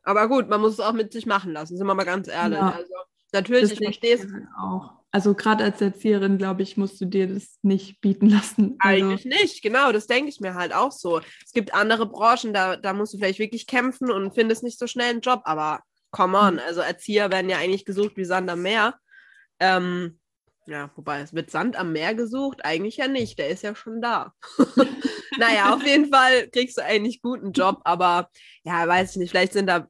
Aber 0.03 0.27
gut, 0.29 0.49
man 0.49 0.63
muss 0.63 0.73
es 0.73 0.81
auch 0.81 0.95
mit 0.95 1.13
sich 1.13 1.27
machen 1.27 1.53
lassen, 1.53 1.77
sind 1.77 1.87
wir 1.87 1.95
mal 1.95 2.05
ganz 2.05 2.27
ehrlich. 2.27 2.59
Ja. 2.59 2.71
Also 2.71 2.95
natürlich, 3.33 3.63
das 3.65 3.73
ich 3.73 3.85
verstehe 3.85 4.15
es. 4.15 4.33
Halt 4.33 4.47
auch. 4.59 5.00
Also 5.13 5.35
gerade 5.35 5.65
als 5.65 5.81
Erzieherin, 5.81 6.39
glaube 6.39 6.63
ich, 6.63 6.77
musst 6.77 7.01
du 7.01 7.05
dir 7.05 7.27
das 7.27 7.59
nicht 7.63 8.01
bieten 8.01 8.29
lassen. 8.31 8.77
Also 8.79 9.05
Eigentlich 9.05 9.25
nicht, 9.25 9.63
genau, 9.63 9.91
das 9.91 10.07
denke 10.07 10.29
ich 10.31 10.41
mir 10.41 10.55
halt 10.55 10.73
auch 10.73 10.93
so. 10.93 11.21
Es 11.45 11.53
gibt 11.53 11.75
andere 11.75 12.07
Branchen, 12.07 12.53
da, 12.53 12.77
da 12.77 12.93
musst 12.93 13.15
du 13.15 13.19
vielleicht 13.19 13.41
wirklich 13.41 13.67
kämpfen 13.67 14.11
und 14.11 14.35
findest 14.35 14.63
nicht 14.63 14.79
so 14.79 14.87
schnell 14.87 15.11
einen 15.11 15.21
Job, 15.21 15.43
aber 15.45 15.81
come 16.13 16.39
on, 16.39 16.55
mhm. 16.55 16.61
also 16.61 16.81
Erzieher 16.81 17.31
werden 17.31 17.51
ja 17.51 17.59
eigentlich 17.59 17.85
gesucht 17.85 18.17
wie 18.17 18.25
Sand 18.25 18.49
am 18.51 18.63
Meer. 18.63 18.95
Ähm, 19.59 20.21
ja, 20.67 20.91
wobei 20.95 21.21
es 21.21 21.35
wird 21.35 21.51
Sand 21.51 21.77
am 21.77 21.93
Meer 21.93 22.15
gesucht, 22.15 22.65
eigentlich 22.65 22.97
ja 22.99 23.09
nicht, 23.09 23.39
der 23.39 23.49
ist 23.49 23.63
ja 23.63 23.75
schon 23.75 24.01
da. 24.01 24.33
naja, 25.39 25.75
auf 25.75 25.85
jeden 25.85 26.13
Fall 26.13 26.49
kriegst 26.49 26.79
du 26.79 26.85
eigentlich 26.85 27.21
guten 27.21 27.51
Job, 27.51 27.81
aber 27.85 28.31
ja, 28.63 28.87
weiß 28.87 29.13
ich 29.13 29.17
nicht, 29.17 29.31
vielleicht 29.31 29.55
sind 29.55 29.67
da 29.67 29.89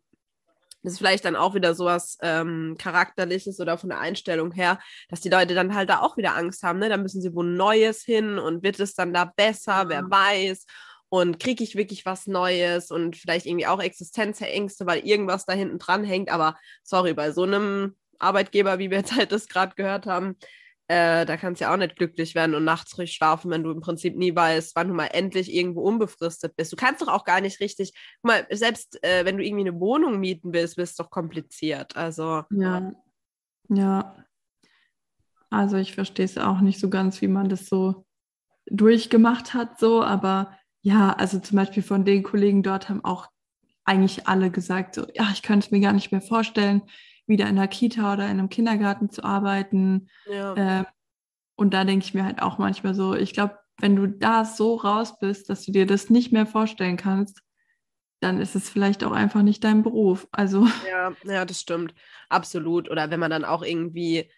das 0.83 0.95
ist 0.95 0.99
vielleicht 0.99 1.25
dann 1.25 1.37
auch 1.37 1.55
wieder 1.55 1.75
sowas 1.75 2.17
ähm, 2.23 2.77
Charakterliches 2.79 3.61
oder 3.61 3.77
von 3.77 3.91
der 3.91 4.01
Einstellung 4.01 4.53
her, 4.53 4.79
dass 5.09 5.21
die 5.21 5.29
Leute 5.29 5.55
dann 5.55 5.75
halt 5.75 5.91
da 5.91 6.01
auch 6.01 6.17
wieder 6.17 6.37
Angst 6.37 6.63
haben. 6.63 6.79
Ne? 6.79 6.89
Da 6.89 6.97
müssen 6.97 7.21
sie 7.21 7.35
wo 7.35 7.43
Neues 7.43 8.03
hin 8.03 8.39
und 8.39 8.63
wird 8.63 8.81
es 8.81 8.95
dann 8.95 9.13
da 9.13 9.25
besser, 9.25 9.89
wer 9.89 10.11
weiß. 10.11 10.65
Und 11.09 11.41
kriege 11.41 11.65
ich 11.65 11.75
wirklich 11.75 12.07
was 12.07 12.29
Neues 12.29 12.93
und 12.93 13.17
vielleicht 13.17 13.45
irgendwie 13.45 13.67
auch 13.67 13.83
Existenzängste, 13.83 14.87
weil 14.87 15.01
irgendwas 15.01 15.45
da 15.45 15.55
hinten 15.55 15.79
dran 15.79 16.05
hängt. 16.05 16.31
Aber 16.31 16.57
sorry, 16.85 17.15
bei 17.15 17.33
so 17.33 17.43
einem 17.43 17.97
Arbeitgeber, 18.21 18.79
wie 18.79 18.91
wir 18.91 18.99
jetzt 18.99 19.17
halt 19.17 19.33
das 19.33 19.49
gerade 19.49 19.75
gehört 19.75 20.07
haben, 20.07 20.37
äh, 20.91 21.25
da 21.25 21.37
kannst 21.37 21.61
du 21.61 21.67
ja 21.67 21.73
auch 21.73 21.77
nicht 21.77 21.95
glücklich 21.95 22.35
werden 22.35 22.57
und 22.57 22.65
nachts 22.65 22.99
ruhig 22.99 23.13
schlafen, 23.13 23.49
wenn 23.53 23.63
du 23.63 23.71
im 23.71 23.81
Prinzip 23.81 24.17
nie 24.17 24.35
weißt, 24.35 24.75
wann 24.75 24.89
du 24.89 24.95
mal 24.95 25.07
endlich 25.07 25.55
irgendwo 25.55 25.83
unbefristet 25.83 26.57
bist. 26.57 26.73
Du 26.73 26.77
kannst 26.77 27.01
doch 27.01 27.07
auch 27.07 27.25
gar 27.25 27.41
nicht 27.41 27.61
richtig, 27.61 27.93
guck 28.21 28.33
mal, 28.33 28.47
selbst 28.51 28.99
äh, 29.05 29.25
wenn 29.25 29.37
du 29.37 29.45
irgendwie 29.45 29.69
eine 29.69 29.79
Wohnung 29.79 30.19
mieten 30.19 30.53
willst, 30.53 30.75
bist 30.75 30.99
doch 30.99 31.09
kompliziert. 31.09 31.97
Also. 31.97 32.43
Ja. 32.51 32.91
Ja. 33.69 34.17
Also 35.49 35.77
ich 35.77 35.95
verstehe 35.95 36.25
es 36.25 36.37
auch 36.37 36.61
nicht 36.61 36.81
so 36.81 36.91
ganz, 36.91 37.23
wie 37.23 37.29
man 37.29 37.49
das 37.49 37.67
so 37.67 38.05
durchgemacht 38.67 39.55
hat, 39.55 39.79
so, 39.79 40.03
aber 40.03 40.59
ja, 40.83 41.13
also 41.13 41.39
zum 41.39 41.55
Beispiel 41.55 41.85
von 41.85 42.05
den 42.05 42.25
Kollegen 42.25 42.65
dort 42.65 42.89
haben 42.89 43.05
auch 43.05 43.29
eigentlich 43.85 44.27
alle 44.27 44.51
gesagt, 44.51 44.97
so, 44.97 45.07
ja, 45.15 45.29
ich 45.33 45.43
könnte 45.43 45.67
es 45.67 45.71
mir 45.71 45.81
gar 45.81 45.93
nicht 45.93 46.11
mehr 46.11 46.21
vorstellen, 46.21 46.83
wieder 47.31 47.49
in 47.49 47.57
der 47.57 47.69
Kita 47.69 48.13
oder 48.13 48.25
in 48.25 48.39
einem 48.39 48.51
Kindergarten 48.51 49.09
zu 49.09 49.25
arbeiten. 49.25 50.11
Ja. 50.27 50.81
Äh, 50.81 50.85
und 51.57 51.73
da 51.73 51.85
denke 51.85 52.05
ich 52.05 52.13
mir 52.13 52.25
halt 52.25 52.43
auch 52.43 52.59
manchmal 52.59 52.95
so, 52.95 53.15
ich 53.15 53.33
glaube, 53.33 53.59
wenn 53.79 53.97
du 53.97 54.07
da 54.07 54.45
so 54.45 54.75
raus 54.77 55.19
bist, 55.19 55.49
dass 55.49 55.65
du 55.65 55.73
dir 55.73 55.87
das 55.87 56.11
nicht 56.11 56.33
mehr 56.33 56.47
vorstellen 56.47 56.99
kannst, 56.99 57.41
dann 58.21 58.41
ist 58.41 58.55
es 58.55 58.69
vielleicht 58.69 59.03
auch 59.03 59.13
einfach 59.13 59.43
nicht 59.43 59.65
dein 59.65 59.83
Beruf. 59.83 60.29
Also. 60.31 60.67
Ja, 60.89 61.13
ja, 61.25 61.45
das 61.45 61.61
stimmt. 61.61 61.95
Absolut. 62.29 62.91
Oder 62.91 63.11
wenn 63.11 63.21
man 63.21 63.31
dann 63.31 63.45
auch 63.45 63.63
irgendwie 63.63 64.31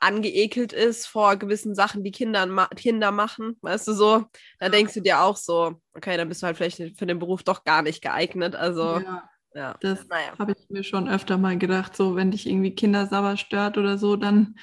angeekelt 0.00 0.72
ist 0.72 1.06
vor 1.06 1.36
gewissen 1.36 1.74
Sachen, 1.74 2.02
die 2.02 2.10
Kinder, 2.10 2.68
Kinder 2.76 3.12
machen, 3.12 3.56
weißt 3.62 3.88
du 3.88 3.92
so, 3.92 4.24
dann 4.58 4.72
denkst 4.72 4.94
du 4.94 5.00
dir 5.00 5.22
auch 5.22 5.36
so, 5.36 5.80
okay, 5.94 6.16
dann 6.16 6.28
bist 6.28 6.42
du 6.42 6.46
halt 6.46 6.56
vielleicht 6.56 6.98
für 6.98 7.06
den 7.06 7.20
Beruf 7.20 7.44
doch 7.44 7.62
gar 7.64 7.82
nicht 7.82 8.02
geeignet. 8.02 8.56
Also 8.56 8.98
ja. 8.98 9.30
Ja. 9.54 9.76
Das 9.80 10.06
naja. 10.08 10.32
habe 10.38 10.52
ich 10.52 10.70
mir 10.70 10.82
schon 10.82 11.08
öfter 11.08 11.38
mal 11.38 11.58
gedacht. 11.58 11.96
So, 11.96 12.16
wenn 12.16 12.30
dich 12.30 12.46
irgendwie 12.46 12.74
Kindersauber 12.74 13.36
stört 13.36 13.78
oder 13.78 13.98
so, 13.98 14.16
dann 14.16 14.56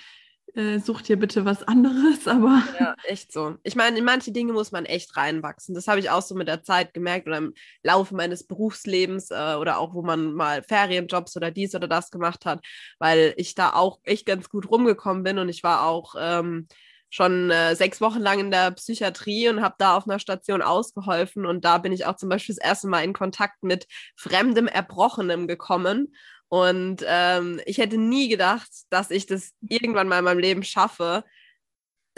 äh, 0.56 0.80
such 0.80 1.02
dir 1.02 1.18
bitte 1.18 1.46
was 1.46 1.64
anderes. 1.64 2.28
Aber 2.28 2.64
ja, 2.80 2.96
echt 3.04 3.32
so. 3.32 3.56
Ich 3.64 3.76
meine, 3.76 3.98
in 3.98 4.06
manche 4.06 4.32
Dinge 4.32 4.54
muss 4.54 4.72
man 4.72 4.86
echt 4.86 5.16
reinwachsen. 5.16 5.76
Das 5.76 5.88
habe 5.88 6.00
ich 6.00 6.10
auch 6.10 6.22
so 6.22 6.36
mit 6.36 6.48
der 6.48 6.64
Zeit 6.64 6.94
gemerkt 6.94 7.28
oder 7.28 7.38
im 7.38 7.54
Laufe 7.84 8.16
meines 8.16 8.46
Berufslebens 8.46 9.32
äh, 9.32 9.56
oder 9.60 9.80
auch, 9.80 9.94
wo 9.94 10.02
man 10.02 10.34
mal 10.34 10.64
Ferienjobs 10.64 11.36
oder 11.38 11.52
dies 11.52 11.76
oder 11.76 11.88
das 11.88 12.12
gemacht 12.12 12.46
hat, 12.46 12.66
weil 12.98 13.34
ich 13.38 13.56
da 13.56 13.74
auch 13.74 14.00
echt 14.04 14.26
ganz 14.26 14.50
gut 14.50 14.70
rumgekommen 14.70 15.24
bin 15.24 15.40
und 15.40 15.50
ich 15.50 15.64
war 15.64 15.86
auch. 15.86 16.16
Ähm, 16.18 16.68
schon 17.10 17.50
äh, 17.52 17.76
sechs 17.76 18.02
Wochen 18.02 18.20
lang 18.20 18.40
in 18.40 18.52
der 18.52 18.72
Psychiatrie 18.72 19.50
und 19.50 19.62
habe 19.62 19.76
da 19.78 19.98
auf 19.98 20.08
einer 20.08 20.20
Station 20.20 20.62
ausgeholfen. 20.62 21.46
Und 21.46 21.66
da 21.66 21.78
bin 21.80 21.92
ich 21.92 22.06
auch 22.06 22.16
zum 22.16 22.30
Beispiel 22.30 22.56
das 22.56 22.64
erste 22.64 22.88
Mal 22.88 23.04
in 23.04 23.14
Kontakt 23.14 23.64
mit 23.64 23.88
fremdem 24.16 24.68
Erbrochenem 24.68 25.48
gekommen. 25.48 26.14
Und 26.50 27.04
ähm, 27.08 27.62
ich 27.66 27.78
hätte 27.78 27.98
nie 27.98 28.28
gedacht, 28.28 28.70
dass 28.90 29.12
ich 29.12 29.26
das 29.26 29.52
irgendwann 29.62 30.08
mal 30.08 30.20
in 30.20 30.26
meinem 30.26 30.40
Leben 30.40 30.64
schaffe, 30.64 31.24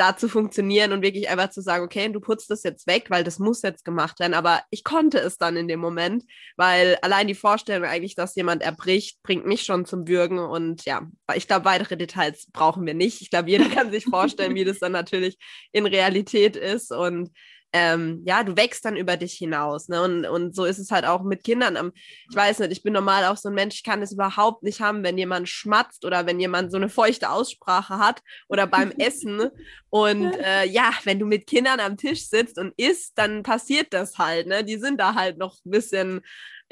da 0.01 0.17
zu 0.17 0.27
funktionieren 0.27 0.93
und 0.93 1.03
wirklich 1.03 1.29
einfach 1.29 1.51
zu 1.51 1.61
sagen, 1.61 1.85
okay, 1.85 2.09
du 2.09 2.19
putzt 2.19 2.49
das 2.49 2.63
jetzt 2.63 2.87
weg, 2.87 3.11
weil 3.11 3.23
das 3.23 3.37
muss 3.37 3.61
jetzt 3.61 3.85
gemacht 3.85 4.19
werden. 4.19 4.33
Aber 4.33 4.63
ich 4.71 4.83
konnte 4.83 5.19
es 5.19 5.37
dann 5.37 5.55
in 5.55 5.67
dem 5.67 5.79
Moment, 5.79 6.23
weil 6.57 6.97
allein 7.03 7.27
die 7.27 7.35
Vorstellung 7.35 7.87
eigentlich, 7.87 8.15
dass 8.15 8.35
jemand 8.35 8.63
erbricht, 8.63 9.21
bringt 9.21 9.45
mich 9.45 9.61
schon 9.61 9.85
zum 9.85 10.07
Würgen. 10.07 10.39
Und 10.39 10.85
ja, 10.85 11.07
ich 11.35 11.47
glaube, 11.47 11.65
weitere 11.65 11.97
Details 11.97 12.47
brauchen 12.51 12.83
wir 12.87 12.95
nicht. 12.95 13.21
Ich 13.21 13.29
glaube, 13.29 13.51
jeder 13.51 13.69
kann 13.69 13.91
sich 13.91 14.05
vorstellen, 14.05 14.55
wie 14.55 14.65
das 14.65 14.79
dann 14.79 14.91
natürlich 14.91 15.37
in 15.71 15.85
Realität 15.85 16.55
ist. 16.55 16.91
Und 16.91 17.29
ähm, 17.73 18.21
ja, 18.25 18.43
du 18.43 18.57
wächst 18.57 18.83
dann 18.83 18.97
über 18.97 19.17
dich 19.17 19.33
hinaus. 19.33 19.87
Ne? 19.87 20.01
Und, 20.01 20.25
und 20.25 20.55
so 20.55 20.65
ist 20.65 20.79
es 20.79 20.91
halt 20.91 21.05
auch 21.05 21.23
mit 21.23 21.43
Kindern. 21.43 21.91
Ich 22.29 22.35
weiß 22.35 22.59
nicht, 22.59 22.71
ich 22.71 22.83
bin 22.83 22.93
normal 22.93 23.25
auch 23.25 23.37
so 23.37 23.49
ein 23.49 23.55
Mensch, 23.55 23.75
ich 23.75 23.83
kann 23.83 24.01
es 24.01 24.11
überhaupt 24.11 24.63
nicht 24.63 24.81
haben, 24.81 25.03
wenn 25.03 25.17
jemand 25.17 25.47
schmatzt 25.47 26.03
oder 26.05 26.25
wenn 26.25 26.39
jemand 26.39 26.71
so 26.71 26.77
eine 26.77 26.89
feuchte 26.89 27.29
Aussprache 27.29 27.97
hat 27.97 28.21
oder 28.49 28.67
beim 28.67 28.91
Essen. 28.97 29.49
Und 29.89 30.33
äh, 30.33 30.65
ja, 30.65 30.91
wenn 31.05 31.19
du 31.19 31.25
mit 31.25 31.47
Kindern 31.47 31.79
am 31.79 31.97
Tisch 31.97 32.27
sitzt 32.27 32.57
und 32.57 32.73
isst, 32.77 33.17
dann 33.17 33.43
passiert 33.43 33.93
das 33.93 34.17
halt. 34.17 34.47
Ne? 34.47 34.63
Die 34.63 34.77
sind 34.77 34.99
da 34.99 35.15
halt 35.15 35.37
noch 35.37 35.55
ein 35.65 35.71
bisschen 35.71 36.21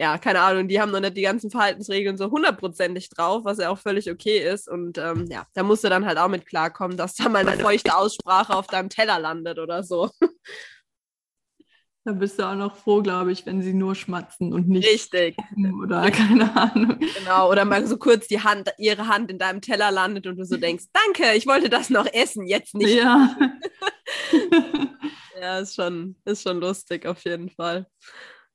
ja, 0.01 0.17
keine 0.17 0.39
Ahnung, 0.39 0.69
die 0.69 0.79
haben 0.79 0.91
noch 0.91 1.01
nicht 1.01 1.17
die 1.17 1.23
ganzen 1.23 1.51
Verhaltensregeln 1.51 2.17
so 2.17 2.31
hundertprozentig 2.31 3.09
drauf, 3.09 3.43
was 3.43 3.57
ja 3.57 3.69
auch 3.69 3.79
völlig 3.79 4.09
okay 4.09 4.37
ist. 4.37 4.69
Und 4.69 4.97
ähm, 4.97 5.25
ja, 5.29 5.45
da 5.53 5.61
musst 5.61 5.83
du 5.83 5.89
dann 5.89 6.05
halt 6.05 6.17
auch 6.17 6.29
mit 6.29 6.45
klarkommen, 6.45 6.95
dass 6.95 7.15
da 7.15 7.27
mal 7.27 7.45
eine 7.45 7.61
feuchte 7.61 7.97
Aussprache 7.97 8.55
auf 8.55 8.67
deinem 8.67 8.87
Teller 8.87 9.19
landet 9.19 9.59
oder 9.59 9.83
so. 9.83 10.09
Da 12.05 12.13
bist 12.13 12.39
du 12.39 12.43
auch 12.43 12.55
noch 12.55 12.77
froh, 12.77 13.01
glaube 13.01 13.31
ich, 13.31 13.45
wenn 13.45 13.61
sie 13.61 13.73
nur 13.73 13.93
schmatzen 13.93 14.53
und 14.53 14.69
nicht. 14.69 14.87
Richtig. 14.87 15.35
Oder 15.81 16.09
keine 16.11 16.55
Ahnung. 16.55 16.99
Genau, 17.17 17.49
oder 17.49 17.65
mal 17.65 17.85
so 17.85 17.97
kurz 17.97 18.27
die 18.27 18.41
Hand, 18.41 18.71
ihre 18.77 19.07
Hand 19.07 19.29
in 19.29 19.37
deinem 19.37 19.61
Teller 19.61 19.91
landet 19.91 20.25
und 20.25 20.37
du 20.37 20.45
so 20.45 20.57
denkst, 20.57 20.85
danke, 20.93 21.33
ich 21.35 21.45
wollte 21.45 21.69
das 21.69 21.89
noch 21.89 22.05
essen, 22.05 22.47
jetzt 22.47 22.73
nicht. 22.73 22.95
Ja. 22.95 23.35
ja, 25.41 25.59
ist 25.59 25.75
schon, 25.75 26.15
ist 26.23 26.43
schon 26.43 26.61
lustig 26.61 27.05
auf 27.05 27.23
jeden 27.25 27.49
Fall. 27.49 27.85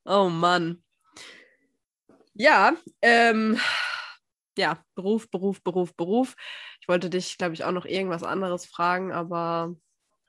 Oh 0.06 0.30
Mann. 0.30 0.82
Ja, 2.32 2.74
ähm, 3.02 3.60
ja, 4.56 4.82
Beruf, 4.94 5.30
Beruf, 5.30 5.62
Beruf, 5.62 5.94
Beruf. 5.94 6.34
Ich 6.80 6.88
wollte 6.88 7.10
dich, 7.10 7.38
glaube 7.38 7.54
ich, 7.54 7.64
auch 7.64 7.72
noch 7.72 7.84
irgendwas 7.84 8.22
anderes 8.22 8.66
fragen, 8.66 9.12
aber 9.12 9.74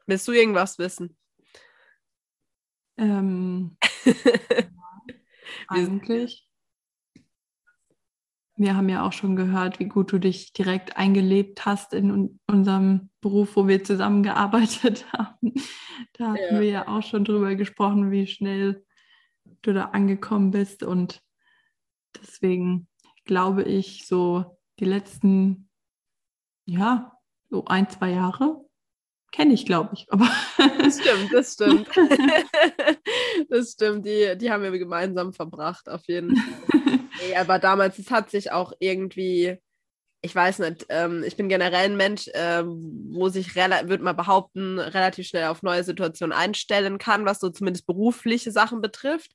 willst 0.05 0.27
du 0.27 0.31
irgendwas 0.33 0.77
wissen? 0.79 1.17
Ähm, 2.97 3.77
eigentlich. 5.67 6.47
Wir 8.57 8.77
haben 8.77 8.87
ja 8.87 9.05
auch 9.05 9.11
schon 9.11 9.35
gehört, 9.35 9.79
wie 9.79 9.87
gut 9.87 10.13
du 10.13 10.17
dich 10.17 10.53
direkt 10.53 10.95
eingelebt 10.95 11.65
hast 11.65 11.93
in 11.93 12.39
unserem 12.47 13.09
Beruf, 13.19 13.57
wo 13.57 13.67
wir 13.67 13.83
zusammengearbeitet 13.83 15.05
haben. 15.13 15.53
Da 16.13 16.29
hatten 16.29 16.55
ja. 16.55 16.59
wir 16.61 16.69
ja 16.69 16.87
auch 16.87 17.03
schon 17.03 17.25
drüber 17.25 17.55
gesprochen, 17.55 18.11
wie 18.11 18.27
schnell 18.27 18.85
du 19.61 19.73
da 19.73 19.85
angekommen 19.85 20.51
bist 20.51 20.83
und 20.83 21.21
Deswegen 22.21 22.87
glaube 23.25 23.63
ich, 23.63 24.07
so 24.07 24.57
die 24.79 24.85
letzten, 24.85 25.69
ja, 26.65 27.17
so 27.49 27.65
ein, 27.65 27.89
zwei 27.89 28.11
Jahre 28.11 28.64
kenne 29.35 29.53
ich, 29.53 29.65
glaube 29.65 29.89
ich. 29.93 30.07
Aber 30.09 30.29
das 30.79 30.99
stimmt, 30.99 31.33
das 31.33 31.53
stimmt. 31.53 31.87
das 33.49 33.71
stimmt, 33.73 34.05
die, 34.05 34.37
die 34.37 34.49
haben 34.49 34.63
wir 34.63 34.71
gemeinsam 34.71 35.33
verbracht, 35.33 35.89
auf 35.89 36.03
jeden 36.07 36.35
Fall. 36.35 36.79
nee, 37.21 37.35
aber 37.35 37.59
damals, 37.59 37.99
es 37.99 38.11
hat 38.11 38.29
sich 38.29 38.51
auch 38.51 38.71
irgendwie, 38.79 39.57
ich 40.21 40.33
weiß 40.33 40.59
nicht, 40.59 40.85
ähm, 40.89 41.23
ich 41.25 41.35
bin 41.35 41.49
generell 41.49 41.85
ein 41.85 41.97
Mensch, 41.97 42.29
äh, 42.29 42.63
wo 42.65 43.27
sich, 43.27 43.55
würde 43.55 44.03
man 44.03 44.15
behaupten, 44.15 44.79
relativ 44.79 45.27
schnell 45.27 45.47
auf 45.47 45.63
neue 45.63 45.83
Situationen 45.83 46.35
einstellen 46.35 46.97
kann, 46.97 47.25
was 47.25 47.39
so 47.39 47.49
zumindest 47.49 47.85
berufliche 47.85 48.51
Sachen 48.51 48.81
betrifft. 48.81 49.31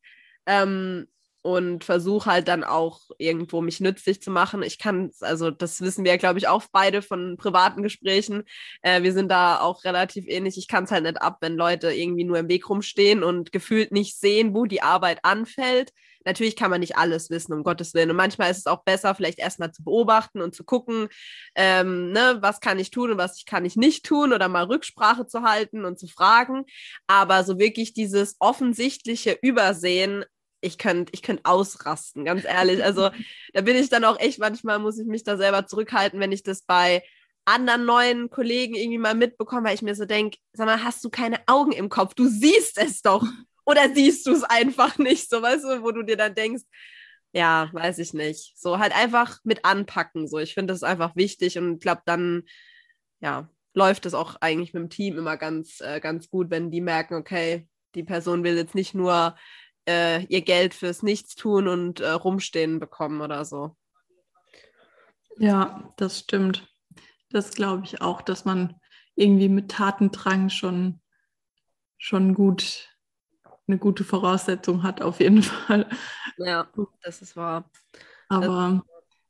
Ähm, 0.46 1.08
und 1.42 1.84
versuche 1.84 2.30
halt 2.30 2.48
dann 2.48 2.64
auch 2.64 3.00
irgendwo 3.18 3.60
mich 3.60 3.80
nützlich 3.80 4.20
zu 4.22 4.30
machen. 4.30 4.62
Ich 4.62 4.78
kann, 4.78 5.10
also 5.20 5.50
das 5.50 5.80
wissen 5.80 6.04
wir, 6.04 6.18
glaube 6.18 6.38
ich, 6.38 6.48
auch 6.48 6.64
beide 6.70 7.02
von 7.02 7.36
privaten 7.38 7.82
Gesprächen. 7.82 8.44
Äh, 8.82 9.02
wir 9.02 9.12
sind 9.12 9.30
da 9.30 9.60
auch 9.60 9.84
relativ 9.84 10.26
ähnlich. 10.28 10.58
Ich 10.58 10.68
kann 10.68 10.84
es 10.84 10.90
halt 10.90 11.04
nicht 11.04 11.20
ab, 11.20 11.38
wenn 11.40 11.56
Leute 11.56 11.92
irgendwie 11.92 12.24
nur 12.24 12.38
im 12.38 12.48
Weg 12.48 12.68
rumstehen 12.68 13.22
und 13.22 13.52
gefühlt 13.52 13.92
nicht 13.92 14.18
sehen, 14.18 14.54
wo 14.54 14.66
die 14.66 14.82
Arbeit 14.82 15.24
anfällt. 15.24 15.92
Natürlich 16.24 16.56
kann 16.56 16.70
man 16.70 16.80
nicht 16.80 16.96
alles 16.98 17.30
wissen, 17.30 17.54
um 17.54 17.62
Gottes 17.62 17.94
Willen. 17.94 18.10
Und 18.10 18.16
manchmal 18.16 18.50
ist 18.50 18.58
es 18.58 18.66
auch 18.66 18.84
besser, 18.84 19.14
vielleicht 19.14 19.38
erstmal 19.38 19.72
zu 19.72 19.82
beobachten 19.82 20.42
und 20.42 20.54
zu 20.54 20.64
gucken, 20.64 21.08
ähm, 21.54 22.12
ne, 22.12 22.38
was 22.40 22.60
kann 22.60 22.78
ich 22.78 22.90
tun 22.90 23.12
und 23.12 23.18
was 23.18 23.44
kann 23.46 23.64
ich 23.64 23.76
nicht 23.76 24.04
tun 24.04 24.32
oder 24.32 24.48
mal 24.48 24.64
Rücksprache 24.64 25.26
zu 25.26 25.42
halten 25.42 25.86
und 25.86 25.98
zu 25.98 26.06
fragen. 26.08 26.66
Aber 27.06 27.44
so 27.44 27.58
wirklich 27.58 27.94
dieses 27.94 28.36
offensichtliche 28.38 29.38
Übersehen 29.40 30.24
ich 30.60 30.78
könnte 30.78 31.12
ich 31.14 31.22
könnt 31.22 31.44
ausrasten, 31.44 32.24
ganz 32.24 32.44
ehrlich. 32.44 32.84
Also 32.84 33.10
da 33.52 33.60
bin 33.62 33.76
ich 33.76 33.88
dann 33.88 34.04
auch 34.04 34.18
echt, 34.18 34.38
manchmal 34.38 34.78
muss 34.78 34.98
ich 34.98 35.06
mich 35.06 35.24
da 35.24 35.36
selber 35.36 35.66
zurückhalten, 35.66 36.20
wenn 36.20 36.32
ich 36.32 36.42
das 36.42 36.62
bei 36.62 37.02
anderen 37.44 37.84
neuen 37.84 38.30
Kollegen 38.30 38.74
irgendwie 38.74 38.98
mal 38.98 39.14
mitbekomme, 39.14 39.68
weil 39.68 39.74
ich 39.74 39.82
mir 39.82 39.94
so 39.94 40.04
denke, 40.04 40.38
sag 40.52 40.66
mal, 40.66 40.84
hast 40.84 41.02
du 41.04 41.10
keine 41.10 41.38
Augen 41.46 41.72
im 41.72 41.88
Kopf? 41.88 42.14
Du 42.14 42.26
siehst 42.26 42.78
es 42.78 43.02
doch. 43.02 43.24
Oder 43.64 43.92
siehst 43.94 44.26
du 44.26 44.32
es 44.32 44.42
einfach 44.42 44.98
nicht? 44.98 45.28
So, 45.30 45.42
weißt 45.42 45.64
du, 45.64 45.82
wo 45.82 45.92
du 45.92 46.02
dir 46.02 46.16
dann 46.16 46.34
denkst, 46.34 46.62
ja, 47.32 47.68
weiß 47.72 47.98
ich 47.98 48.14
nicht. 48.14 48.58
So 48.58 48.78
halt 48.78 48.94
einfach 48.94 49.38
mit 49.44 49.64
anpacken. 49.64 50.28
So, 50.28 50.38
ich 50.38 50.54
finde 50.54 50.74
das 50.74 50.82
einfach 50.82 51.14
wichtig 51.16 51.58
und 51.58 51.80
glaube, 51.80 52.02
dann, 52.04 52.42
ja, 53.20 53.48
läuft 53.74 54.06
es 54.06 54.14
auch 54.14 54.36
eigentlich 54.40 54.74
mit 54.74 54.82
dem 54.82 54.90
Team 54.90 55.18
immer 55.18 55.36
ganz, 55.36 55.80
äh, 55.80 56.00
ganz 56.00 56.28
gut, 56.28 56.50
wenn 56.50 56.70
die 56.70 56.80
merken, 56.80 57.14
okay, 57.14 57.68
die 57.94 58.02
Person 58.02 58.42
will 58.44 58.56
jetzt 58.56 58.74
nicht 58.74 58.94
nur 58.94 59.36
äh, 59.88 60.24
ihr 60.24 60.42
Geld 60.42 60.74
fürs 60.74 61.02
Nichtstun 61.02 61.68
und 61.68 62.00
äh, 62.00 62.10
Rumstehen 62.10 62.80
bekommen 62.80 63.20
oder 63.20 63.44
so. 63.44 63.76
Ja, 65.38 65.92
das 65.96 66.20
stimmt. 66.20 66.68
Das 67.30 67.52
glaube 67.52 67.84
ich 67.84 68.00
auch, 68.00 68.22
dass 68.22 68.44
man 68.44 68.80
irgendwie 69.14 69.48
mit 69.48 69.70
Tatendrang 69.70 70.50
schon, 70.50 71.00
schon 71.98 72.34
gut 72.34 72.88
eine 73.66 73.78
gute 73.78 74.04
Voraussetzung 74.04 74.82
hat, 74.82 75.00
auf 75.00 75.20
jeden 75.20 75.42
Fall. 75.42 75.88
Ja, 76.38 76.68
das 77.02 77.22
ist 77.22 77.36
wahr. 77.36 77.70
Aber 78.28 78.82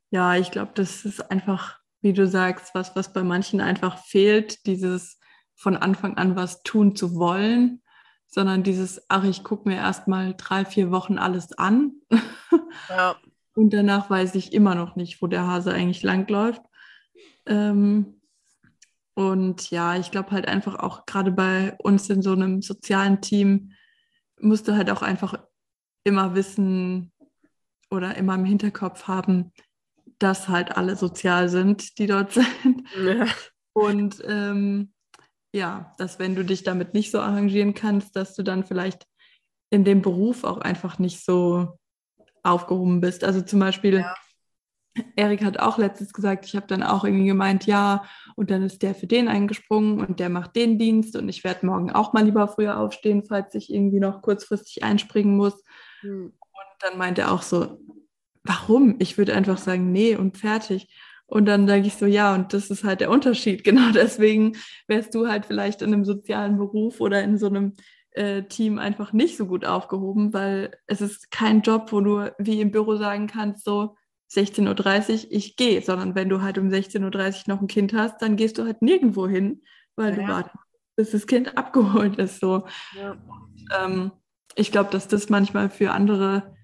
ja, 0.09 0.35
ich 0.35 0.51
glaube, 0.51 0.71
das 0.75 1.05
ist 1.05 1.31
einfach, 1.31 1.79
wie 2.01 2.13
du 2.13 2.27
sagst, 2.27 2.73
was, 2.75 2.95
was 2.95 3.13
bei 3.13 3.23
manchen 3.23 3.61
einfach 3.61 3.97
fehlt, 4.03 4.65
dieses 4.65 5.19
von 5.55 5.77
Anfang 5.77 6.17
an 6.17 6.35
was 6.35 6.63
tun 6.63 6.95
zu 6.95 7.15
wollen 7.15 7.81
sondern 8.31 8.63
dieses, 8.63 9.03
ach, 9.09 9.25
ich 9.25 9.43
gucke 9.43 9.67
mir 9.69 9.75
erst 9.75 10.07
mal 10.07 10.33
drei, 10.35 10.65
vier 10.65 10.89
Wochen 10.89 11.17
alles 11.17 11.53
an. 11.53 11.93
Ja. 12.89 13.17
Und 13.53 13.73
danach 13.73 14.09
weiß 14.09 14.35
ich 14.35 14.53
immer 14.53 14.75
noch 14.75 14.95
nicht, 14.95 15.21
wo 15.21 15.27
der 15.27 15.45
Hase 15.45 15.73
eigentlich 15.73 16.03
langläuft. 16.03 16.61
Ähm, 17.45 18.21
und 19.13 19.69
ja, 19.71 19.97
ich 19.97 20.11
glaube 20.11 20.31
halt 20.31 20.47
einfach 20.47 20.75
auch 20.75 21.05
gerade 21.05 21.31
bei 21.31 21.75
uns 21.79 22.09
in 22.09 22.21
so 22.21 22.31
einem 22.31 22.61
sozialen 22.61 23.21
Team 23.21 23.73
musst 24.39 24.67
du 24.67 24.75
halt 24.75 24.89
auch 24.89 25.01
einfach 25.01 25.35
immer 26.05 26.33
wissen 26.33 27.11
oder 27.89 28.15
immer 28.15 28.35
im 28.35 28.45
Hinterkopf 28.45 29.07
haben, 29.07 29.51
dass 30.17 30.47
halt 30.47 30.77
alle 30.77 30.95
sozial 30.95 31.49
sind, 31.49 31.97
die 31.97 32.07
dort 32.07 32.31
sind. 32.63 32.83
Ja. 33.03 33.25
Und 33.73 34.23
ähm, 34.25 34.93
ja, 35.53 35.93
dass 35.97 36.19
wenn 36.19 36.35
du 36.35 36.45
dich 36.45 36.63
damit 36.63 36.93
nicht 36.93 37.11
so 37.11 37.19
arrangieren 37.19 37.73
kannst, 37.73 38.15
dass 38.15 38.35
du 38.35 38.43
dann 38.43 38.63
vielleicht 38.63 39.05
in 39.69 39.83
dem 39.83 40.01
Beruf 40.01 40.43
auch 40.43 40.59
einfach 40.59 40.99
nicht 40.99 41.23
so 41.23 41.79
aufgehoben 42.43 43.01
bist. 43.01 43.23
Also 43.23 43.41
zum 43.41 43.59
Beispiel, 43.59 43.99
ja. 43.99 44.15
Erik 45.15 45.43
hat 45.43 45.59
auch 45.59 45.77
letztens 45.77 46.11
gesagt, 46.11 46.45
ich 46.45 46.55
habe 46.55 46.67
dann 46.67 46.83
auch 46.83 47.05
irgendwie 47.05 47.27
gemeint, 47.27 47.65
ja, 47.65 48.03
und 48.35 48.51
dann 48.51 48.63
ist 48.63 48.81
der 48.81 48.93
für 48.93 49.07
den 49.07 49.27
eingesprungen 49.27 50.05
und 50.05 50.19
der 50.19 50.29
macht 50.29 50.55
den 50.55 50.77
Dienst 50.77 51.15
und 51.15 51.29
ich 51.29 51.43
werde 51.43 51.65
morgen 51.65 51.91
auch 51.91 52.11
mal 52.11 52.25
lieber 52.25 52.47
früher 52.47 52.77
aufstehen, 52.77 53.23
falls 53.25 53.55
ich 53.55 53.73
irgendwie 53.73 53.99
noch 53.99 54.21
kurzfristig 54.21 54.83
einspringen 54.83 55.37
muss. 55.37 55.63
Mhm. 56.01 56.33
Und 56.39 56.81
dann 56.81 56.97
meint 56.97 57.19
er 57.19 57.31
auch 57.31 57.41
so, 57.41 57.79
warum? 58.43 58.95
Ich 58.99 59.17
würde 59.17 59.33
einfach 59.33 59.57
sagen, 59.57 59.91
nee 59.91 60.15
und 60.15 60.37
fertig. 60.37 60.93
Und 61.31 61.45
dann 61.45 61.65
denke 61.65 61.87
ich 61.87 61.95
so, 61.95 62.05
ja, 62.05 62.35
und 62.35 62.51
das 62.51 62.69
ist 62.69 62.83
halt 62.83 62.99
der 62.99 63.09
Unterschied. 63.09 63.63
Genau 63.71 63.91
deswegen 63.93 64.57
wärst 64.87 65.15
du 65.15 65.29
halt 65.29 65.45
vielleicht 65.45 65.81
in 65.81 65.93
einem 65.93 66.03
sozialen 66.03 66.57
Beruf 66.57 66.99
oder 66.99 67.23
in 67.23 67.37
so 67.37 67.47
einem 67.47 67.73
äh, 68.11 68.43
Team 68.43 68.79
einfach 68.79 69.13
nicht 69.13 69.37
so 69.37 69.45
gut 69.45 69.63
aufgehoben, 69.63 70.33
weil 70.33 70.77
es 70.87 70.99
ist 70.99 71.31
kein 71.31 71.61
Job, 71.61 71.93
wo 71.93 72.01
du 72.01 72.33
wie 72.37 72.59
im 72.59 72.71
Büro 72.71 72.97
sagen 72.97 73.27
kannst, 73.27 73.63
so 73.63 73.95
16.30 74.33 75.27
Uhr, 75.27 75.31
ich 75.31 75.55
gehe, 75.55 75.81
sondern 75.81 76.15
wenn 76.15 76.27
du 76.27 76.41
halt 76.41 76.57
um 76.57 76.67
16.30 76.67 76.99
Uhr 77.47 77.55
noch 77.55 77.61
ein 77.61 77.67
Kind 77.67 77.93
hast, 77.93 78.21
dann 78.21 78.35
gehst 78.35 78.57
du 78.57 78.65
halt 78.65 78.81
nirgendwo 78.81 79.25
hin, 79.25 79.61
weil 79.95 80.17
ja. 80.17 80.23
du 80.23 80.27
wartest, 80.27 80.55
bis 80.97 81.11
das 81.11 81.27
Kind 81.27 81.57
abgeholt 81.57 82.17
ist. 82.17 82.41
So. 82.41 82.65
Ja. 82.93 83.11
Und, 83.11 83.69
ähm, 83.79 84.11
ich 84.55 84.73
glaube, 84.73 84.89
dass 84.91 85.07
das 85.07 85.29
manchmal 85.29 85.69
für 85.69 85.91
andere 85.91 86.57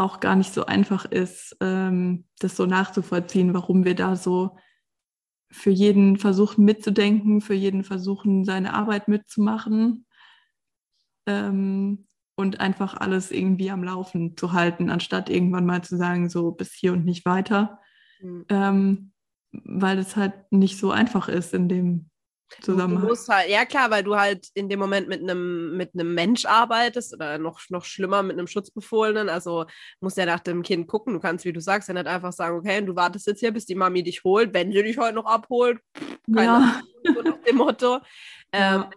auch 0.00 0.20
gar 0.20 0.34
nicht 0.34 0.52
so 0.52 0.66
einfach 0.66 1.04
ist, 1.04 1.56
ähm, 1.60 2.24
das 2.38 2.56
so 2.56 2.66
nachzuvollziehen, 2.66 3.54
warum 3.54 3.84
wir 3.84 3.94
da 3.94 4.16
so 4.16 4.56
für 5.50 5.70
jeden 5.70 6.16
versuchen 6.16 6.64
mitzudenken, 6.64 7.40
für 7.40 7.54
jeden 7.54 7.84
versuchen, 7.84 8.44
seine 8.44 8.72
Arbeit 8.72 9.08
mitzumachen 9.08 10.06
ähm, 11.26 12.06
und 12.34 12.60
einfach 12.60 12.94
alles 12.94 13.30
irgendwie 13.30 13.70
am 13.70 13.84
Laufen 13.84 14.36
zu 14.36 14.52
halten, 14.52 14.90
anstatt 14.90 15.28
irgendwann 15.28 15.66
mal 15.66 15.82
zu 15.82 15.96
sagen, 15.96 16.30
so 16.30 16.52
bis 16.52 16.72
hier 16.72 16.92
und 16.92 17.04
nicht 17.04 17.26
weiter, 17.26 17.80
mhm. 18.20 18.46
ähm, 18.48 19.12
weil 19.52 19.98
es 19.98 20.16
halt 20.16 20.50
nicht 20.50 20.78
so 20.78 20.92
einfach 20.92 21.28
ist 21.28 21.52
in 21.52 21.68
dem 21.68 22.09
Zusammenhang. 22.60 23.02
Du 23.02 23.08
musst 23.08 23.28
halt, 23.28 23.48
ja 23.48 23.64
klar, 23.64 23.90
weil 23.90 24.02
du 24.02 24.16
halt 24.16 24.48
in 24.54 24.68
dem 24.68 24.78
Moment 24.80 25.08
mit 25.08 25.20
einem 25.22 25.76
mit 25.76 25.90
einem 25.94 26.14
Mensch 26.14 26.44
arbeitest 26.46 27.14
oder 27.14 27.38
noch, 27.38 27.60
noch 27.70 27.84
schlimmer 27.84 28.22
mit 28.22 28.36
einem 28.38 28.46
Schutzbefohlenen. 28.46 29.28
Also 29.28 29.66
musst 30.00 30.16
ja 30.16 30.26
nach 30.26 30.40
dem 30.40 30.62
Kind 30.62 30.86
gucken. 30.88 31.14
Du 31.14 31.20
kannst, 31.20 31.44
wie 31.44 31.52
du 31.52 31.60
sagst, 31.60 31.88
ja 31.88 31.94
nicht 31.94 32.06
einfach 32.06 32.32
sagen, 32.32 32.58
okay, 32.58 32.80
du 32.82 32.96
wartest 32.96 33.26
jetzt 33.26 33.40
hier, 33.40 33.52
bis 33.52 33.66
die 33.66 33.74
Mami 33.74 34.02
dich 34.02 34.24
holt, 34.24 34.52
wenn 34.52 34.72
sie 34.72 34.82
dich 34.82 34.98
heute 34.98 35.14
noch 35.14 35.26
abholt. 35.26 35.78
Keine 36.34 36.44
Ja. 36.46 36.56
Ahnung, 36.56 36.82
so 37.16 37.22
nach 37.22 37.40
dem 37.42 37.56
Motto. 37.56 37.98
Ähm, 38.52 38.80
Ja. 38.80 38.90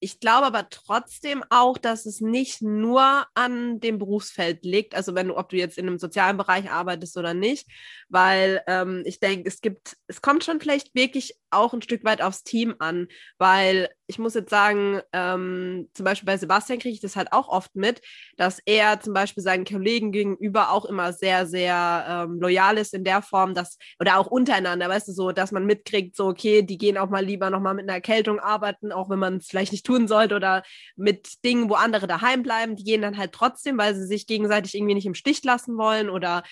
Ich 0.00 0.18
glaube 0.18 0.46
aber 0.46 0.68
trotzdem 0.70 1.44
auch, 1.50 1.76
dass 1.78 2.06
es 2.06 2.20
nicht 2.20 2.62
nur 2.62 3.26
an 3.34 3.80
dem 3.80 3.98
Berufsfeld 3.98 4.64
liegt, 4.64 4.94
also 4.94 5.14
wenn 5.14 5.28
du, 5.28 5.36
ob 5.36 5.50
du 5.50 5.56
jetzt 5.56 5.78
in 5.78 5.86
einem 5.86 5.98
sozialen 5.98 6.38
Bereich 6.38 6.70
arbeitest 6.70 7.16
oder 7.18 7.34
nicht, 7.34 7.68
weil 8.08 8.62
ähm, 8.66 9.02
ich 9.04 9.20
denke, 9.20 9.48
es 9.48 9.60
gibt, 9.60 9.96
es 10.06 10.22
kommt 10.22 10.42
schon 10.42 10.60
vielleicht 10.60 10.94
wirklich 10.94 11.38
auch 11.50 11.74
ein 11.74 11.82
Stück 11.82 12.02
weit 12.04 12.22
aufs 12.22 12.42
Team 12.42 12.74
an, 12.78 13.08
weil 13.38 13.90
ich 14.10 14.18
muss 14.18 14.34
jetzt 14.34 14.50
sagen, 14.50 15.00
ähm, 15.12 15.88
zum 15.94 16.04
Beispiel 16.04 16.26
bei 16.26 16.36
Sebastian 16.36 16.80
kriege 16.80 16.92
ich 16.92 17.00
das 17.00 17.14
halt 17.14 17.32
auch 17.32 17.48
oft 17.48 17.76
mit, 17.76 18.02
dass 18.36 18.58
er 18.66 19.00
zum 19.00 19.14
Beispiel 19.14 19.42
seinen 19.42 19.64
Kollegen 19.64 20.10
gegenüber 20.10 20.72
auch 20.72 20.84
immer 20.84 21.12
sehr, 21.12 21.46
sehr 21.46 22.06
ähm, 22.08 22.40
loyal 22.40 22.76
ist 22.76 22.92
in 22.92 23.04
der 23.04 23.22
Form, 23.22 23.54
dass, 23.54 23.78
oder 24.00 24.18
auch 24.18 24.26
untereinander, 24.26 24.88
weißt 24.88 25.06
du, 25.06 25.12
so, 25.12 25.30
dass 25.30 25.52
man 25.52 25.64
mitkriegt, 25.64 26.16
so, 26.16 26.26
okay, 26.26 26.62
die 26.62 26.76
gehen 26.76 26.98
auch 26.98 27.08
mal 27.08 27.24
lieber 27.24 27.50
nochmal 27.50 27.74
mit 27.74 27.84
einer 27.84 27.94
Erkältung 27.94 28.40
arbeiten, 28.40 28.90
auch 28.90 29.08
wenn 29.10 29.20
man 29.20 29.36
es 29.36 29.46
vielleicht 29.46 29.70
nicht 29.70 29.86
tun 29.86 30.08
sollte, 30.08 30.34
oder 30.34 30.64
mit 30.96 31.44
Dingen, 31.44 31.70
wo 31.70 31.74
andere 31.74 32.08
daheim 32.08 32.42
bleiben, 32.42 32.74
die 32.74 32.84
gehen 32.84 33.02
dann 33.02 33.16
halt 33.16 33.30
trotzdem, 33.30 33.78
weil 33.78 33.94
sie 33.94 34.06
sich 34.06 34.26
gegenseitig 34.26 34.74
irgendwie 34.74 34.94
nicht 34.94 35.06
im 35.06 35.14
Stich 35.14 35.44
lassen 35.44 35.78
wollen 35.78 36.10
oder 36.10 36.42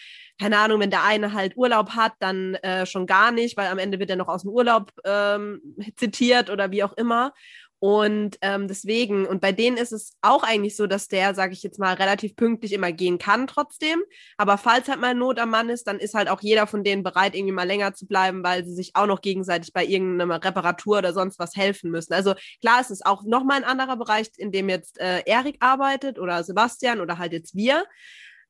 keine 0.41 0.59
Ahnung, 0.59 0.81
wenn 0.81 0.91
der 0.91 1.05
eine 1.05 1.33
halt 1.33 1.57
Urlaub 1.57 1.91
hat, 1.91 2.13
dann 2.21 2.55
äh, 2.57 2.87
schon 2.87 3.07
gar 3.07 3.33
nicht, 3.33 3.57
weil 3.57 3.67
am 3.67 3.79
Ende 3.79 3.99
wird 3.99 4.11
er 4.11 4.17
noch 4.17 4.29
aus 4.29 4.43
dem 4.43 4.53
Urlaub 4.53 4.93
ähm, 5.05 5.61
zitiert 5.97 6.49
oder 6.49 6.71
wie 6.71 6.85
auch 6.85 6.93
immer. 6.93 7.33
Und 7.81 8.39
ähm, 8.41 8.66
deswegen, 8.66 9.24
und 9.24 9.41
bei 9.41 9.53
denen 9.53 9.76
ist 9.76 9.93
es 9.93 10.16
auch 10.20 10.43
eigentlich 10.43 10.74
so, 10.74 10.89
dass 10.89 11.07
der, 11.07 11.35
sage 11.35 11.53
ich 11.53 11.62
jetzt 11.62 11.79
mal, 11.79 11.95
relativ 11.95 12.35
pünktlich 12.35 12.72
immer 12.72 12.91
gehen 12.91 13.18
kann 13.18 13.47
trotzdem. 13.47 14.01
Aber 14.37 14.59
falls 14.59 14.89
halt 14.89 15.01
mal 15.01 15.14
Not 15.14 15.39
am 15.39 15.51
Mann 15.51 15.68
ist, 15.68 15.87
dann 15.87 16.01
ist 16.01 16.14
halt 16.14 16.29
auch 16.29 16.41
jeder 16.41 16.66
von 16.66 16.83
denen 16.83 17.05
bereit, 17.05 17.37
irgendwie 17.37 17.53
mal 17.53 17.66
länger 17.66 17.95
zu 17.95 18.07
bleiben, 18.07 18.43
weil 18.43 18.64
sie 18.64 18.74
sich 18.74 18.97
auch 18.97 19.07
noch 19.07 19.20
gegenseitig 19.20 19.72
bei 19.72 19.85
irgendeiner 19.85 20.43
Reparatur 20.43 20.99
oder 20.99 21.12
sonst 21.12 21.39
was 21.39 21.55
helfen 21.55 21.93
müssen. 21.93 22.12
Also 22.14 22.35
klar, 22.61 22.81
es 22.81 22.91
ist 22.91 23.07
auch 23.07 23.22
nochmal 23.22 23.59
ein 23.59 23.64
anderer 23.64 23.97
Bereich, 23.97 24.29
in 24.37 24.51
dem 24.51 24.68
jetzt 24.68 24.99
äh, 24.99 25.22
Erik 25.24 25.59
arbeitet 25.61 26.18
oder 26.18 26.43
Sebastian 26.43 27.01
oder 27.01 27.18
halt 27.18 27.33
jetzt 27.33 27.55
wir. 27.55 27.85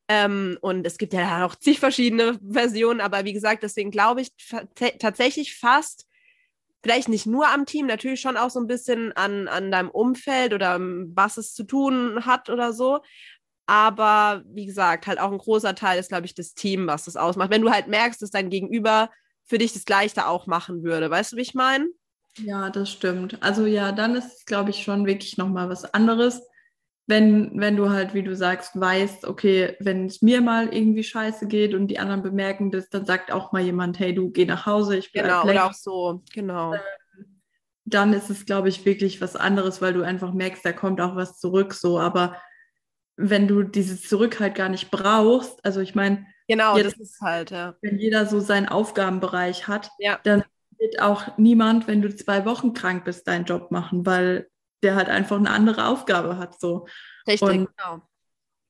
Ähm, 0.07 0.57
und 0.61 0.87
es 0.87 0.97
gibt 0.97 1.13
ja 1.13 1.39
noch 1.39 1.55
zig 1.55 1.79
verschiedene 1.79 2.39
Versionen, 2.51 2.99
aber 2.99 3.25
wie 3.25 3.33
gesagt, 3.33 3.61
deswegen 3.61 3.91
glaube 3.91 4.21
ich 4.21 4.31
tatsächlich 4.97 5.55
fast, 5.55 6.07
vielleicht 6.83 7.09
nicht 7.09 7.25
nur 7.25 7.47
am 7.47 7.65
Team, 7.65 7.87
natürlich 7.87 8.21
schon 8.21 8.37
auch 8.37 8.49
so 8.49 8.59
ein 8.59 8.67
bisschen 8.67 9.11
an, 9.13 9.47
an 9.47 9.71
deinem 9.71 9.89
Umfeld 9.89 10.53
oder 10.53 10.75
um, 10.75 11.11
was 11.15 11.37
es 11.37 11.53
zu 11.53 11.63
tun 11.63 12.25
hat 12.25 12.49
oder 12.49 12.73
so. 12.73 13.01
Aber 13.65 14.41
wie 14.45 14.65
gesagt, 14.65 15.05
halt 15.05 15.19
auch 15.19 15.31
ein 15.31 15.37
großer 15.37 15.75
Teil 15.75 15.99
ist, 15.99 16.09
glaube 16.09 16.25
ich, 16.25 16.33
das 16.33 16.53
Team, 16.53 16.87
was 16.87 17.05
das 17.05 17.15
ausmacht. 17.15 17.51
Wenn 17.51 17.61
du 17.61 17.69
halt 17.69 17.87
merkst, 17.87 18.21
dass 18.21 18.31
dein 18.31 18.49
Gegenüber 18.49 19.09
für 19.45 19.57
dich 19.57 19.73
das 19.73 19.85
Gleiche 19.85 20.27
auch 20.27 20.47
machen 20.47 20.83
würde. 20.83 21.09
Weißt 21.09 21.33
du, 21.33 21.37
wie 21.37 21.41
ich 21.41 21.53
meine? 21.53 21.87
Ja, 22.37 22.69
das 22.69 22.91
stimmt. 22.91 23.41
Also 23.41 23.65
ja, 23.65 23.91
dann 23.91 24.15
ist 24.15 24.37
es, 24.37 24.45
glaube 24.45 24.69
ich, 24.69 24.83
schon 24.83 25.05
wirklich 25.05 25.37
nochmal 25.37 25.69
was 25.69 25.93
anderes. 25.93 26.41
Wenn, 27.09 27.59
wenn 27.59 27.75
du 27.75 27.89
halt, 27.89 28.13
wie 28.13 28.21
du 28.21 28.35
sagst, 28.35 28.79
weißt, 28.79 29.25
okay, 29.25 29.75
wenn 29.79 30.05
es 30.05 30.21
mir 30.21 30.41
mal 30.41 30.71
irgendwie 30.71 31.03
scheiße 31.03 31.47
geht 31.47 31.73
und 31.73 31.87
die 31.87 31.97
anderen 31.97 32.21
bemerken 32.21 32.69
das, 32.69 32.87
dann 32.89 33.03
sagt 33.05 33.31
auch 33.31 33.51
mal 33.51 33.63
jemand, 33.63 33.97
hey, 33.97 34.13
du 34.13 34.29
geh 34.29 34.45
nach 34.45 34.67
Hause, 34.67 34.95
ich 34.95 35.11
bleib 35.11 35.25
Genau, 35.25 35.43
oder 35.43 35.65
auch 35.65 35.73
so, 35.73 36.21
genau. 36.31 36.75
Dann 37.85 38.13
ist 38.13 38.29
es, 38.29 38.45
glaube 38.45 38.69
ich, 38.69 38.85
wirklich 38.85 39.21
was 39.21 39.35
anderes, 39.35 39.81
weil 39.81 39.93
du 39.93 40.03
einfach 40.03 40.33
merkst, 40.33 40.63
da 40.63 40.71
kommt 40.71 41.01
auch 41.01 41.15
was 41.15 41.39
zurück 41.39 41.73
so. 41.73 41.99
Aber 41.99 42.35
wenn 43.17 43.47
du 43.47 43.63
dieses 43.63 44.03
Zurück 44.07 44.39
halt 44.39 44.53
gar 44.53 44.69
nicht 44.69 44.91
brauchst, 44.91 45.65
also 45.65 45.81
ich 45.81 45.95
meine, 45.95 46.27
Genau, 46.47 46.77
Ja, 46.77 46.83
das 46.83 46.93
ist 46.93 47.19
halt, 47.21 47.49
ja. 47.49 47.75
wenn 47.81 47.97
jeder 47.97 48.27
so 48.27 48.39
seinen 48.39 48.67
Aufgabenbereich 48.67 49.67
hat, 49.67 49.89
Ja. 49.97 50.19
dann 50.23 50.43
wird 50.77 51.01
auch 51.01 51.37
niemand, 51.37 51.87
wenn 51.87 52.03
du 52.03 52.15
zwei 52.15 52.45
Wochen 52.45 52.73
krank 52.73 53.03
bist, 53.05 53.27
deinen 53.27 53.45
Job 53.45 53.71
machen, 53.71 54.05
weil 54.05 54.47
der 54.83 54.95
halt 54.95 55.09
einfach 55.09 55.37
eine 55.37 55.49
andere 55.51 55.87
Aufgabe 55.87 56.37
hat. 56.37 56.59
So. 56.59 56.87
Richtig, 57.27 57.41
Und- 57.49 57.69
genau. 57.77 58.01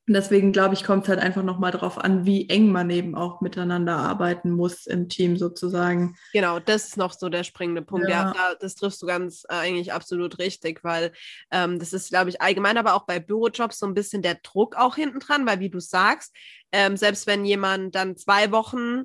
Und 0.08 0.16
deswegen 0.16 0.52
glaube 0.52 0.74
ich, 0.74 0.84
kommt 0.84 1.04
es 1.04 1.10
halt 1.10 1.20
einfach 1.20 1.44
nochmal 1.44 1.70
darauf 1.72 2.00
an, 2.00 2.26
wie 2.26 2.50
eng 2.50 2.72
man 2.72 2.90
eben 2.90 3.14
auch 3.14 3.42
miteinander 3.42 3.96
arbeiten 3.96 4.50
muss 4.50 4.88
im 4.88 5.08
Team 5.08 5.38
sozusagen. 5.38 6.16
Genau, 6.34 6.58
das 6.60 6.88
ist 6.88 6.98
noch 6.98 7.14
so 7.14 7.30
der 7.30 7.44
springende 7.44 7.84
Punkt. 7.84 8.10
Ja, 8.10 8.24
Ja. 8.26 8.34
da, 8.34 8.56
das 8.60 8.74
triffst 8.74 9.00
du 9.04 9.06
ganz 9.06 9.44
äh, 9.50 9.54
eigentlich 9.54 9.94
absolut 9.94 10.40
richtig, 10.40 10.84
weil 10.84 11.12
ähm, 11.52 11.78
das 11.78 11.94
ist, 11.94 12.10
glaube 12.10 12.32
ich, 12.32 12.42
allgemein, 12.42 12.80
aber 12.80 12.96
auch 12.96 13.06
bei 13.06 13.20
Bürojobs 13.20 13.78
so 13.78 13.86
ein 13.86 13.94
bisschen 13.94 14.24
der 14.24 14.34
Druck 14.42 14.76
auch 14.78 14.96
hinten 14.96 15.20
dran, 15.20 15.46
weil 15.46 15.60
wie 15.60 15.70
du 15.70 15.80
sagst, 15.80 16.36
ähm, 16.72 16.98
selbst 16.98 17.28
wenn 17.28 17.46
jemand 17.46 17.94
dann 17.94 18.18
zwei 18.18 18.52
Wochen 18.52 19.04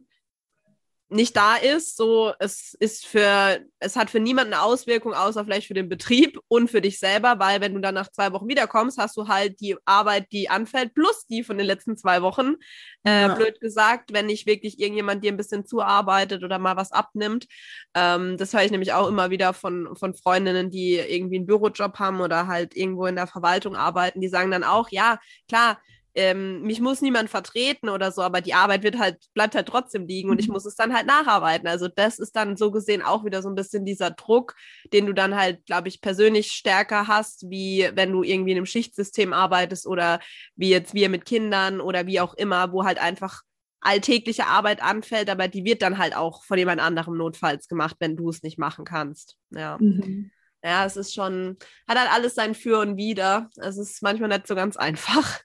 nicht 1.14 1.36
da 1.36 1.56
ist, 1.56 1.96
so 1.96 2.32
es 2.40 2.74
ist 2.80 3.06
für, 3.06 3.60
es 3.78 3.96
hat 3.96 4.10
für 4.10 4.20
niemanden 4.20 4.52
eine 4.52 4.62
Auswirkung, 4.62 5.14
außer 5.14 5.44
vielleicht 5.44 5.68
für 5.68 5.74
den 5.74 5.88
Betrieb 5.88 6.38
und 6.48 6.70
für 6.70 6.80
dich 6.80 6.98
selber, 6.98 7.38
weil 7.38 7.60
wenn 7.60 7.72
du 7.74 7.80
dann 7.80 7.94
nach 7.94 8.10
zwei 8.10 8.32
Wochen 8.32 8.48
wiederkommst, 8.48 8.98
hast 8.98 9.16
du 9.16 9.28
halt 9.28 9.60
die 9.60 9.76
Arbeit, 9.84 10.32
die 10.32 10.50
anfällt, 10.50 10.94
plus 10.94 11.26
die 11.26 11.44
von 11.44 11.56
den 11.56 11.66
letzten 11.66 11.96
zwei 11.96 12.20
Wochen. 12.22 12.56
Äh, 13.04 13.22
Ja. 13.22 13.34
Blöd 13.34 13.60
gesagt, 13.60 14.12
wenn 14.12 14.26
nicht 14.26 14.46
wirklich 14.46 14.80
irgendjemand 14.80 15.24
dir 15.24 15.32
ein 15.32 15.36
bisschen 15.36 15.64
zuarbeitet 15.64 16.42
oder 16.42 16.58
mal 16.58 16.76
was 16.76 16.90
abnimmt. 16.90 17.46
Ähm, 17.94 18.36
das 18.36 18.52
höre 18.52 18.64
ich 18.64 18.70
nämlich 18.72 18.92
auch 18.92 19.08
immer 19.08 19.30
wieder 19.30 19.52
von, 19.54 19.94
von 19.96 20.14
Freundinnen, 20.14 20.70
die 20.70 20.94
irgendwie 20.96 21.36
einen 21.36 21.46
Bürojob 21.46 21.98
haben 21.98 22.20
oder 22.20 22.48
halt 22.48 22.76
irgendwo 22.76 23.06
in 23.06 23.16
der 23.16 23.28
Verwaltung 23.28 23.76
arbeiten, 23.76 24.20
die 24.20 24.28
sagen 24.28 24.50
dann 24.50 24.64
auch, 24.64 24.88
ja, 24.90 25.20
klar, 25.48 25.78
ähm, 26.14 26.62
mich 26.62 26.80
muss 26.80 27.00
niemand 27.00 27.28
vertreten 27.30 27.88
oder 27.88 28.12
so, 28.12 28.22
aber 28.22 28.40
die 28.40 28.54
Arbeit 28.54 28.82
wird 28.82 28.98
halt, 28.98 29.18
bleibt 29.34 29.54
halt 29.54 29.66
trotzdem 29.68 30.06
liegen 30.06 30.30
und 30.30 30.38
ich 30.38 30.48
Mhm. 30.48 30.54
muss 30.54 30.64
es 30.64 30.76
dann 30.76 30.94
halt 30.94 31.06
nacharbeiten. 31.06 31.66
Also 31.66 31.88
das 31.88 32.18
ist 32.18 32.36
dann 32.36 32.56
so 32.56 32.70
gesehen 32.70 33.02
auch 33.02 33.24
wieder 33.24 33.42
so 33.42 33.48
ein 33.48 33.54
bisschen 33.54 33.84
dieser 33.84 34.10
Druck, 34.12 34.54
den 34.92 35.06
du 35.06 35.12
dann 35.12 35.34
halt, 35.34 35.66
glaube 35.66 35.88
ich, 35.88 36.00
persönlich 36.00 36.52
stärker 36.52 37.08
hast, 37.08 37.50
wie 37.50 37.88
wenn 37.94 38.12
du 38.12 38.22
irgendwie 38.22 38.52
in 38.52 38.58
einem 38.58 38.66
Schichtsystem 38.66 39.32
arbeitest 39.32 39.86
oder 39.86 40.20
wie 40.56 40.70
jetzt 40.70 40.94
wir 40.94 41.08
mit 41.08 41.24
Kindern 41.24 41.80
oder 41.80 42.06
wie 42.06 42.20
auch 42.20 42.34
immer, 42.34 42.72
wo 42.72 42.84
halt 42.84 42.98
einfach 42.98 43.42
alltägliche 43.80 44.46
Arbeit 44.46 44.82
anfällt, 44.82 45.28
aber 45.28 45.46
die 45.46 45.64
wird 45.64 45.82
dann 45.82 45.98
halt 45.98 46.16
auch 46.16 46.42
von 46.44 46.56
jemand 46.58 46.80
anderem 46.80 47.18
notfalls 47.18 47.68
gemacht, 47.68 47.96
wenn 47.98 48.16
du 48.16 48.30
es 48.30 48.42
nicht 48.42 48.58
machen 48.58 48.84
kannst. 48.84 49.36
Ja. 49.50 49.76
Mhm. 49.78 50.30
Ja, 50.62 50.86
es 50.86 50.96
ist 50.96 51.12
schon, 51.12 51.58
hat 51.86 51.98
halt 51.98 52.10
alles 52.10 52.34
sein 52.34 52.54
Für 52.54 52.78
und 52.78 52.96
Wider. 52.96 53.50
Es 53.56 53.76
ist 53.76 54.00
manchmal 54.02 54.30
nicht 54.30 54.46
so 54.46 54.54
ganz 54.54 54.78
einfach. 54.78 55.40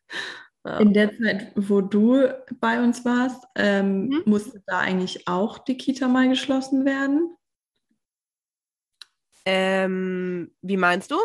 Ja. 0.66 0.78
In 0.80 0.93
der 0.93 1.18
Zeit, 1.18 1.53
wo 1.55 1.82
du 1.82 2.28
bei 2.60 2.84
uns 2.84 3.05
warst, 3.05 3.43
ähm, 3.55 4.07
Mhm. 4.07 4.24
musste 4.26 4.62
da 4.68 4.80
eigentlich 4.80 5.28
auch 5.28 5.57
die 5.60 5.78
Kita 5.78 6.07
mal 6.07 6.28
geschlossen 6.30 6.86
werden? 6.86 7.36
Ähm, 9.45 10.53
wie 10.62 10.78
meinst 10.78 11.12
du? 11.12 11.18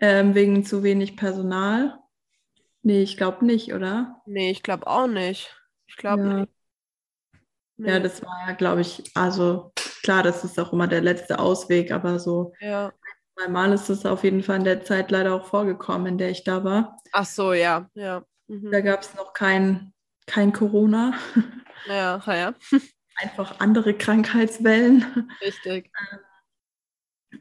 Ähm, 0.00 0.34
wegen 0.34 0.64
zu 0.64 0.82
wenig 0.82 1.16
Personal? 1.16 1.98
Nee, 2.82 3.02
ich 3.02 3.16
glaube 3.16 3.46
nicht, 3.46 3.72
oder? 3.72 4.20
Nee, 4.26 4.50
ich 4.50 4.62
glaube 4.62 4.86
auch 4.86 5.06
nicht. 5.06 5.56
Ich 5.86 5.96
glaube 5.96 6.22
Ja. 6.24 6.34
nicht. 6.40 6.52
Ja, 7.78 7.98
Nee. 7.98 8.00
das 8.00 8.22
war 8.22 8.48
ja, 8.48 8.54
glaube 8.54 8.80
ich, 8.80 9.02
also 9.14 9.72
klar, 10.02 10.22
das 10.22 10.44
ist 10.44 10.58
auch 10.58 10.72
immer 10.72 10.88
der 10.88 11.02
letzte 11.02 11.38
Ausweg, 11.38 11.92
aber 11.92 12.18
so 12.18 12.52
ja. 12.60 12.92
Einmal 13.36 13.72
ist 13.72 13.88
es 13.90 14.06
auf 14.06 14.24
jeden 14.24 14.42
Fall 14.42 14.56
in 14.58 14.64
der 14.64 14.84
Zeit 14.84 15.10
leider 15.10 15.34
auch 15.34 15.46
vorgekommen, 15.46 16.06
in 16.06 16.18
der 16.18 16.30
ich 16.30 16.44
da 16.44 16.64
war. 16.64 16.98
Ach 17.12 17.26
so, 17.26 17.52
ja, 17.52 17.88
ja. 17.94 18.24
Mhm. 18.48 18.70
Da 18.70 18.80
gab 18.80 19.02
es 19.02 19.14
noch 19.14 19.32
kein, 19.32 19.92
kein 20.26 20.52
Corona, 20.52 21.14
Ja, 21.88 22.22
ja, 22.26 22.54
einfach 23.16 23.60
andere 23.60 23.94
Krankheitswellen. 23.94 25.30
richtig. 25.40 25.90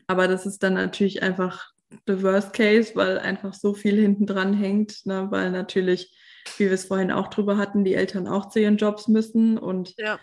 Aber 0.08 0.28
das 0.28 0.46
ist 0.46 0.64
dann 0.64 0.74
natürlich 0.74 1.24
einfach 1.24 1.72
the 2.08 2.22
worst 2.24 2.54
case, 2.54 2.92
weil 2.96 3.20
einfach 3.20 3.54
so 3.54 3.74
viel 3.74 4.00
hinten 4.00 4.26
dran 4.26 4.54
hängt, 4.54 5.06
ne? 5.06 5.28
weil 5.30 5.52
natürlich, 5.52 6.16
wie 6.58 6.66
wir 6.66 6.74
es 6.74 6.86
vorhin 6.86 7.12
auch 7.12 7.28
drüber 7.30 7.58
hatten, 7.58 7.84
die 7.86 7.96
Eltern 7.96 8.28
auch 8.28 8.50
zu 8.50 8.60
ihren 8.60 8.78
Jobs 8.78 9.08
müssen. 9.08 9.58
Und 9.58 9.94
Ja. 9.98 10.20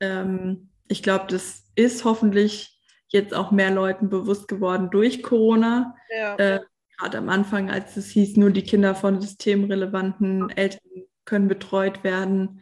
ähm, 0.00 0.70
ich 0.88 1.02
glaube, 1.02 1.26
das 1.28 1.64
ist 1.74 2.04
hoffentlich 2.04 2.73
jetzt 3.14 3.32
auch 3.32 3.50
mehr 3.50 3.70
Leuten 3.70 4.10
bewusst 4.10 4.48
geworden 4.48 4.90
durch 4.90 5.22
Corona. 5.22 5.94
Ja. 6.10 6.36
Äh, 6.36 6.60
Gerade 6.98 7.18
am 7.18 7.28
Anfang, 7.28 7.70
als 7.70 7.96
es 7.96 8.10
hieß, 8.10 8.36
nur 8.36 8.50
die 8.50 8.62
Kinder 8.62 8.94
von 8.94 9.20
systemrelevanten 9.20 10.50
Eltern 10.50 10.80
können 11.24 11.48
betreut 11.48 12.04
werden. 12.04 12.60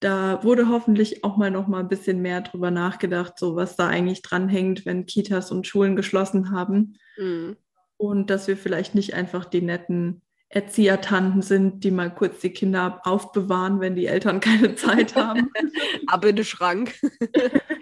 Da 0.00 0.42
wurde 0.42 0.68
hoffentlich 0.68 1.22
auch 1.22 1.36
mal 1.36 1.50
noch 1.50 1.68
mal 1.68 1.80
ein 1.80 1.88
bisschen 1.88 2.22
mehr 2.22 2.40
drüber 2.40 2.72
nachgedacht, 2.72 3.38
so 3.38 3.54
was 3.54 3.76
da 3.76 3.86
eigentlich 3.86 4.22
dranhängt, 4.22 4.84
wenn 4.84 5.06
Kitas 5.06 5.52
und 5.52 5.66
Schulen 5.66 5.94
geschlossen 5.94 6.50
haben. 6.50 6.98
Mhm. 7.16 7.56
Und 7.98 8.30
dass 8.30 8.48
wir 8.48 8.56
vielleicht 8.56 8.96
nicht 8.96 9.14
einfach 9.14 9.44
die 9.44 9.62
netten 9.62 10.22
Erziehertanten 10.54 11.40
sind, 11.40 11.82
die 11.82 11.90
mal 11.90 12.14
kurz 12.14 12.40
die 12.40 12.50
Kinder 12.50 13.00
aufbewahren, 13.04 13.80
wenn 13.80 13.96
die 13.96 14.06
Eltern 14.06 14.38
keine 14.40 14.74
Zeit 14.74 15.16
haben. 15.16 15.50
Ab 16.06 16.24
in 16.26 16.36
den 16.36 16.44
Schrank. 16.44 16.94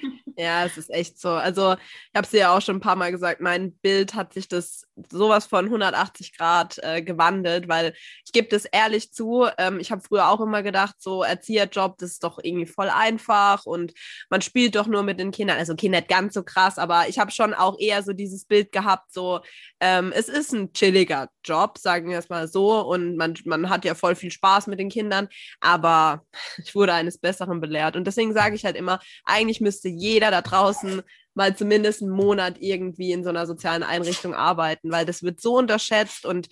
Ja, 0.40 0.64
es 0.64 0.78
ist 0.78 0.88
echt 0.88 1.20
so. 1.20 1.28
Also, 1.28 1.74
ich 1.74 2.16
habe 2.16 2.26
es 2.26 2.32
ja 2.32 2.56
auch 2.56 2.62
schon 2.62 2.76
ein 2.76 2.80
paar 2.80 2.96
Mal 2.96 3.12
gesagt, 3.12 3.42
mein 3.42 3.72
Bild 3.74 4.14
hat 4.14 4.32
sich 4.32 4.48
das 4.48 4.86
sowas 5.10 5.44
von 5.44 5.66
180 5.66 6.34
Grad 6.34 6.78
äh, 6.82 7.02
gewandelt, 7.02 7.68
weil 7.68 7.92
ich 8.24 8.32
gebe 8.32 8.48
das 8.48 8.64
ehrlich 8.64 9.12
zu, 9.12 9.46
ähm, 9.58 9.80
ich 9.80 9.92
habe 9.92 10.00
früher 10.00 10.30
auch 10.30 10.40
immer 10.40 10.62
gedacht, 10.62 10.94
so 10.98 11.22
Erzieherjob, 11.22 11.98
das 11.98 12.12
ist 12.12 12.24
doch 12.24 12.38
irgendwie 12.42 12.64
voll 12.64 12.88
einfach 12.88 13.66
und 13.66 13.92
man 14.30 14.40
spielt 14.40 14.76
doch 14.76 14.86
nur 14.86 15.02
mit 15.02 15.20
den 15.20 15.30
Kindern. 15.30 15.58
Also, 15.58 15.74
okay, 15.74 15.90
nicht 15.90 16.08
ganz 16.08 16.32
so 16.32 16.42
krass, 16.42 16.78
aber 16.78 17.06
ich 17.08 17.18
habe 17.18 17.30
schon 17.32 17.52
auch 17.52 17.78
eher 17.78 18.02
so 18.02 18.14
dieses 18.14 18.46
Bild 18.46 18.72
gehabt, 18.72 19.12
so, 19.12 19.40
ähm, 19.80 20.10
es 20.14 20.30
ist 20.30 20.54
ein 20.54 20.72
chilliger 20.72 21.28
Job, 21.44 21.76
sagen 21.76 22.08
wir 22.08 22.18
es 22.18 22.30
mal 22.30 22.48
so, 22.48 22.59
und 22.68 23.16
man, 23.16 23.34
man 23.44 23.68
hat 23.68 23.84
ja 23.84 23.94
voll 23.94 24.14
viel 24.14 24.30
Spaß 24.30 24.66
mit 24.66 24.78
den 24.78 24.88
Kindern, 24.88 25.28
aber 25.60 26.24
ich 26.58 26.74
wurde 26.74 26.92
eines 26.94 27.18
Besseren 27.18 27.60
belehrt. 27.60 27.96
Und 27.96 28.06
deswegen 28.06 28.32
sage 28.32 28.54
ich 28.54 28.64
halt 28.64 28.76
immer, 28.76 29.00
eigentlich 29.24 29.60
müsste 29.60 29.88
jeder 29.88 30.30
da 30.30 30.42
draußen 30.42 31.02
mal 31.34 31.56
zumindest 31.56 32.02
einen 32.02 32.10
Monat 32.10 32.56
irgendwie 32.60 33.12
in 33.12 33.22
so 33.22 33.30
einer 33.30 33.46
sozialen 33.46 33.82
Einrichtung 33.82 34.34
arbeiten, 34.34 34.90
weil 34.90 35.06
das 35.06 35.22
wird 35.22 35.40
so 35.40 35.56
unterschätzt 35.56 36.26
und 36.26 36.48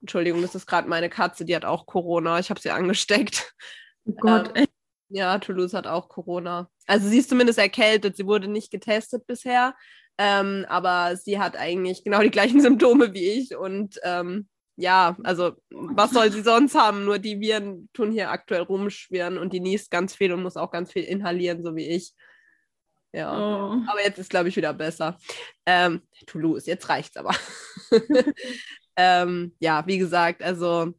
Entschuldigung, 0.00 0.42
das 0.42 0.54
ist 0.54 0.66
gerade 0.66 0.88
meine 0.88 1.08
Katze, 1.08 1.44
die 1.44 1.54
hat 1.54 1.64
auch 1.64 1.86
Corona. 1.86 2.40
Ich 2.40 2.50
habe 2.50 2.60
sie 2.60 2.70
angesteckt. 2.70 3.54
Oh 4.04 4.12
Gott, 4.18 4.50
ähm, 4.56 4.66
ja, 5.10 5.38
Toulouse 5.38 5.74
hat 5.74 5.86
auch 5.86 6.08
Corona. 6.08 6.68
Also 6.86 7.08
sie 7.08 7.18
ist 7.18 7.28
zumindest 7.28 7.58
erkältet. 7.58 8.16
Sie 8.16 8.26
wurde 8.26 8.48
nicht 8.48 8.70
getestet 8.70 9.26
bisher, 9.26 9.74
ähm, 10.18 10.66
aber 10.68 11.16
sie 11.16 11.38
hat 11.38 11.56
eigentlich 11.56 12.02
genau 12.02 12.20
die 12.20 12.30
gleichen 12.30 12.60
Symptome 12.62 13.14
wie 13.14 13.28
ich 13.28 13.56
und 13.56 14.00
ähm, 14.02 14.48
ja, 14.76 15.16
also 15.22 15.52
was 15.70 16.10
soll 16.12 16.32
sie 16.32 16.42
sonst 16.42 16.74
haben? 16.74 17.04
Nur 17.04 17.18
die 17.18 17.40
Viren 17.40 17.88
tun 17.92 18.10
hier 18.10 18.30
aktuell 18.30 18.62
rumschwirren 18.62 19.38
und 19.38 19.52
die 19.52 19.60
niest 19.60 19.90
ganz 19.90 20.14
viel 20.14 20.32
und 20.32 20.42
muss 20.42 20.56
auch 20.56 20.70
ganz 20.70 20.92
viel 20.92 21.04
inhalieren, 21.04 21.62
so 21.62 21.76
wie 21.76 21.88
ich. 21.88 22.14
Ja. 23.12 23.32
Oh. 23.32 23.72
Aber 23.86 24.02
jetzt 24.02 24.18
ist, 24.18 24.30
glaube 24.30 24.48
ich, 24.48 24.56
wieder 24.56 24.72
besser. 24.72 25.18
Ähm, 25.66 26.02
Toulouse, 26.26 26.66
jetzt 26.66 26.88
reicht's 26.88 27.16
aber. 27.16 27.34
ähm, 28.96 29.54
ja, 29.58 29.86
wie 29.86 29.98
gesagt, 29.98 30.42
also 30.42 30.94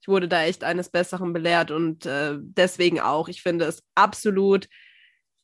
ich 0.00 0.08
wurde 0.08 0.26
da 0.26 0.42
echt 0.42 0.64
eines 0.64 0.90
Besseren 0.90 1.32
belehrt 1.32 1.70
und 1.70 2.06
äh, 2.06 2.36
deswegen 2.40 3.00
auch. 3.00 3.28
Ich 3.28 3.42
finde 3.42 3.66
es 3.66 3.82
absolut 3.94 4.68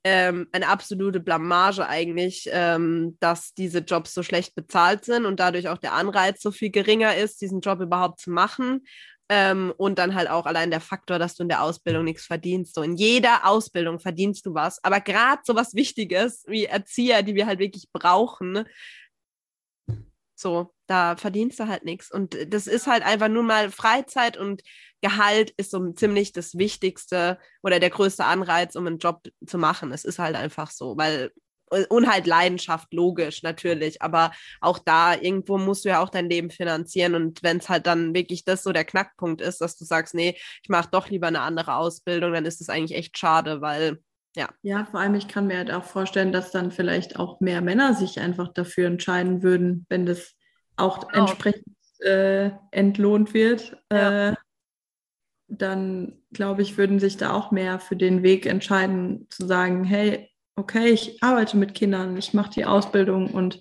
ähm, 0.05 0.49
eine 0.53 0.69
absolute 0.69 1.21
Blamage 1.21 1.87
eigentlich, 1.87 2.49
ähm, 2.53 3.17
dass 3.21 3.55
diese 3.55 3.81
Jobs 3.81 4.15
so 4.15 4.23
schlecht 4.23 4.55
bezahlt 4.55 5.05
sind 5.05 5.27
und 5.27 5.41
dadurch 5.41 5.69
auch 5.69 5.79
der 5.79 5.93
Anreiz 5.95 6.41
so 6.41 6.51
viel 6.51 6.71
geringer 6.71 7.17
ist, 7.17 7.41
diesen 7.41 7.61
Job 7.61 7.81
überhaupt 7.81 8.21
zu 8.21 8.31
machen. 8.31 8.87
Ähm, 9.31 9.75
und 9.77 9.99
dann 9.99 10.15
halt 10.15 10.31
auch 10.31 10.47
allein 10.47 10.71
der 10.71 10.81
Faktor, 10.81 11.19
dass 11.19 11.35
du 11.35 11.43
in 11.43 11.51
der 11.51 11.63
Ausbildung 11.63 12.05
nichts 12.05 12.25
verdienst. 12.25 12.75
So 12.75 12.83
in 12.83 12.97
jeder 12.97 13.47
Ausbildung 13.47 14.01
verdienst 14.01 14.47
du 14.47 14.55
was. 14.55 14.83
Aber 14.83 15.01
gerade 15.01 15.43
so 15.45 15.55
was 15.55 15.75
Wichtiges 15.75 16.45
wie 16.47 16.65
Erzieher, 16.65 17.23
die 17.23 17.35
wir 17.35 17.47
halt 17.47 17.59
wirklich 17.59 17.91
brauchen, 17.93 18.65
so, 20.35 20.73
da 20.87 21.17
verdienst 21.17 21.59
du 21.59 21.67
halt 21.67 21.85
nichts. 21.85 22.11
Und 22.11 22.37
das 22.53 22.67
ist 22.67 22.87
halt 22.87 23.05
einfach 23.05 23.29
nur 23.29 23.43
mal 23.43 23.71
Freizeit 23.71 24.37
und 24.37 24.63
Gehalt 25.01 25.51
ist 25.57 25.71
so 25.71 25.93
ziemlich 25.93 26.33
das 26.33 26.59
Wichtigste 26.59 27.39
oder 27.63 27.79
der 27.81 27.91
größte 27.91 28.25
Anreiz, 28.25 28.75
um 28.77 28.87
einen 28.87 28.99
Job 28.99 29.23
zu 29.47 29.59
machen. 29.59 29.93
Es 29.93 30.05
ist 30.05 30.19
halt 30.19 30.37
einfach 30.37 30.71
so, 30.71 30.97
weil 30.97 31.31
und 31.71 32.11
halt 32.11 32.27
Leidenschaft, 32.27 32.93
logisch, 32.93 33.43
natürlich. 33.43 34.01
Aber 34.03 34.33
auch 34.61 34.79
da, 34.79 35.15
irgendwo 35.15 35.59
musst 35.59 35.85
du 35.85 35.91
ja 35.91 36.03
auch 36.03 36.09
dein 36.09 36.31
Leben 36.31 36.51
finanzieren. 36.51 37.15
Und 37.15 37.43
wenn 37.43 37.59
es 37.59 37.69
halt 37.69 37.87
dann 37.87 38.15
wirklich 38.15 38.45
das 38.45 38.63
so 38.63 38.73
der 38.73 38.85
Knackpunkt 38.85 39.41
ist, 39.41 39.61
dass 39.61 39.77
du 39.77 39.85
sagst, 39.85 40.15
nee, 40.15 40.37
ich 40.63 40.69
mache 40.69 40.89
doch 40.91 41.09
lieber 41.09 41.27
eine 41.27 41.41
andere 41.41 41.75
Ausbildung, 41.75 42.33
dann 42.33 42.47
ist 42.47 42.61
es 42.61 42.69
eigentlich 42.69 42.97
echt 42.99 43.19
schade, 43.19 43.61
weil 43.61 43.99
ja. 44.37 44.49
Ja, 44.63 44.85
vor 44.85 45.01
allem, 45.01 45.15
ich 45.15 45.27
kann 45.27 45.47
mir 45.47 45.57
halt 45.57 45.73
auch 45.73 45.85
vorstellen, 45.85 46.33
dass 46.33 46.53
dann 46.53 46.71
vielleicht 46.71 47.19
auch 47.19 47.41
mehr 47.41 47.61
Männer 47.61 47.95
sich 47.95 48.21
einfach 48.21 48.53
dafür 48.53 48.87
entscheiden 48.87 49.43
würden, 49.43 49.87
wenn 49.89 50.07
das 50.07 50.35
auch 50.77 51.09
genau. 51.09 51.27
entsprechend 51.27 51.75
äh, 52.01 52.51
entlohnt 52.71 53.35
wird. 53.35 53.77
Ja. 53.91 54.31
Äh, 54.31 54.35
dann 55.49 56.13
glaube 56.33 56.63
ich, 56.63 56.77
würden 56.77 57.01
sich 57.01 57.17
da 57.17 57.33
auch 57.33 57.51
mehr 57.51 57.81
für 57.81 57.97
den 57.97 58.23
Weg 58.23 58.47
entscheiden, 58.47 59.27
zu 59.31 59.47
sagen, 59.47 59.85
hey, 59.85 60.31
okay, 60.57 60.91
ich 60.91 61.23
arbeite 61.23 61.57
mit 61.57 61.75
Kindern, 61.75 62.17
ich 62.17 62.35
mache 62.35 62.51
die 62.51 62.67
Ausbildung 62.67 63.31
und 63.31 63.61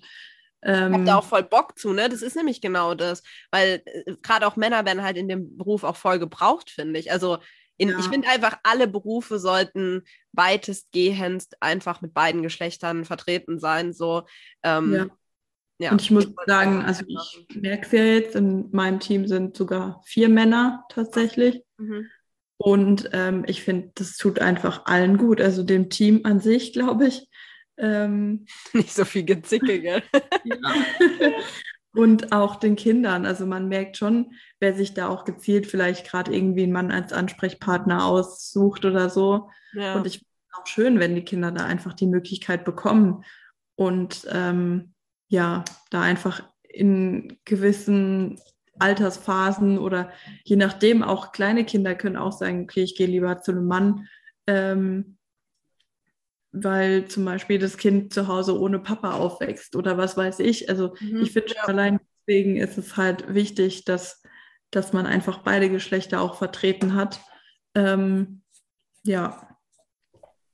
ähm, 0.62 0.88
ich 0.88 0.94
habe 0.94 1.04
da 1.04 1.16
auch 1.16 1.24
voll 1.24 1.44
Bock 1.44 1.78
zu, 1.78 1.92
ne? 1.92 2.08
Das 2.08 2.20
ist 2.20 2.36
nämlich 2.36 2.60
genau 2.60 2.94
das, 2.94 3.22
weil 3.50 3.82
äh, 3.86 4.16
gerade 4.22 4.46
auch 4.46 4.56
Männer 4.56 4.84
werden 4.84 5.02
halt 5.02 5.16
in 5.16 5.28
dem 5.28 5.56
Beruf 5.56 5.84
auch 5.84 5.96
voll 5.96 6.18
gebraucht, 6.18 6.70
finde 6.70 6.98
ich. 6.98 7.12
Also 7.12 7.38
in, 7.76 7.90
ja. 7.90 7.98
ich 7.98 8.06
finde 8.06 8.28
einfach, 8.28 8.58
alle 8.64 8.88
Berufe 8.88 9.38
sollten 9.38 10.02
weitestgehend 10.32 11.46
einfach 11.60 12.00
mit 12.00 12.12
beiden 12.12 12.42
Geschlechtern 12.42 13.04
vertreten 13.04 13.60
sein. 13.60 13.92
So, 13.92 14.24
ähm, 14.64 14.94
ja. 14.94 15.06
Ja. 15.78 15.92
Und 15.92 16.02
ich 16.02 16.10
muss 16.10 16.26
sagen, 16.46 16.82
also 16.82 17.04
ich 17.06 17.46
merke 17.54 17.86
es 17.86 17.92
ja 17.92 18.02
jetzt, 18.02 18.34
in 18.34 18.68
meinem 18.72 18.98
Team 18.98 19.26
sind 19.28 19.56
sogar 19.56 20.02
vier 20.04 20.28
Männer 20.28 20.84
tatsächlich. 20.88 21.62
Mhm. 21.78 22.08
Und 22.56 23.10
ähm, 23.12 23.44
ich 23.46 23.62
finde, 23.62 23.92
das 23.94 24.16
tut 24.16 24.40
einfach 24.40 24.86
allen 24.86 25.16
gut. 25.16 25.40
Also 25.40 25.62
dem 25.62 25.88
Team 25.88 26.22
an 26.24 26.40
sich, 26.40 26.72
glaube 26.72 27.06
ich. 27.06 27.28
Ähm, 27.76 28.46
Nicht 28.72 28.92
so 28.92 29.04
viel 29.04 29.24
Gezicke, 29.24 29.80
gell? 29.80 30.02
ja. 30.44 30.58
Und 31.94 32.32
auch 32.32 32.56
den 32.56 32.74
Kindern. 32.74 33.24
Also 33.24 33.46
man 33.46 33.68
merkt 33.68 33.96
schon, 33.96 34.32
wer 34.58 34.74
sich 34.74 34.94
da 34.94 35.08
auch 35.08 35.24
gezielt 35.24 35.68
vielleicht 35.68 36.06
gerade 36.08 36.34
irgendwie 36.34 36.64
einen 36.64 36.72
Mann 36.72 36.90
als 36.90 37.12
Ansprechpartner 37.12 38.04
aussucht 38.04 38.84
oder 38.84 39.08
so. 39.08 39.48
Ja. 39.74 39.94
Und 39.94 40.06
ich 40.08 40.14
finde 40.14 40.28
es 40.50 40.58
auch 40.58 40.66
schön, 40.66 40.98
wenn 40.98 41.14
die 41.14 41.24
Kinder 41.24 41.52
da 41.52 41.64
einfach 41.64 41.94
die 41.94 42.08
Möglichkeit 42.08 42.64
bekommen. 42.64 43.24
Und 43.76 44.26
ähm, 44.32 44.94
ja, 45.28 45.64
da 45.90 46.02
einfach 46.02 46.42
in 46.62 47.38
gewissen 47.44 48.40
Altersphasen 48.78 49.78
oder 49.78 50.10
je 50.44 50.56
nachdem, 50.56 51.02
auch 51.02 51.32
kleine 51.32 51.64
Kinder 51.64 51.94
können 51.94 52.16
auch 52.16 52.32
sagen, 52.32 52.64
okay, 52.64 52.82
ich 52.82 52.96
gehe 52.96 53.06
lieber 53.06 53.40
zu 53.40 53.52
einem 53.52 53.66
Mann, 53.66 54.08
ähm, 54.46 55.18
weil 56.52 57.06
zum 57.06 57.24
Beispiel 57.24 57.58
das 57.58 57.76
Kind 57.76 58.12
zu 58.12 58.28
Hause 58.28 58.58
ohne 58.58 58.78
Papa 58.78 59.12
aufwächst 59.12 59.76
oder 59.76 59.98
was 59.98 60.16
weiß 60.16 60.38
ich. 60.40 60.68
Also 60.68 60.94
mhm, 61.00 61.22
ich 61.22 61.32
finde 61.32 61.54
ja. 61.54 61.64
allein 61.64 62.00
deswegen 62.26 62.56
ist 62.56 62.78
es 62.78 62.96
halt 62.96 63.34
wichtig, 63.34 63.84
dass, 63.84 64.22
dass 64.70 64.92
man 64.92 65.06
einfach 65.06 65.38
beide 65.38 65.70
Geschlechter 65.70 66.20
auch 66.20 66.36
vertreten 66.36 66.94
hat. 66.94 67.20
Ähm, 67.74 68.42
ja. 69.02 69.57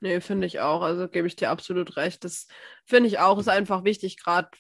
Nee, 0.04 0.20
finde 0.20 0.46
ich 0.46 0.60
auch. 0.60 0.82
Also 0.82 1.08
gebe 1.08 1.26
ich 1.26 1.34
dir 1.34 1.48
absolut 1.48 1.96
recht. 1.96 2.24
Das 2.24 2.46
finde 2.84 3.08
ich 3.08 3.20
auch, 3.20 3.38
ist 3.38 3.48
einfach 3.48 3.84
wichtig, 3.84 4.22
gerade 4.22 4.50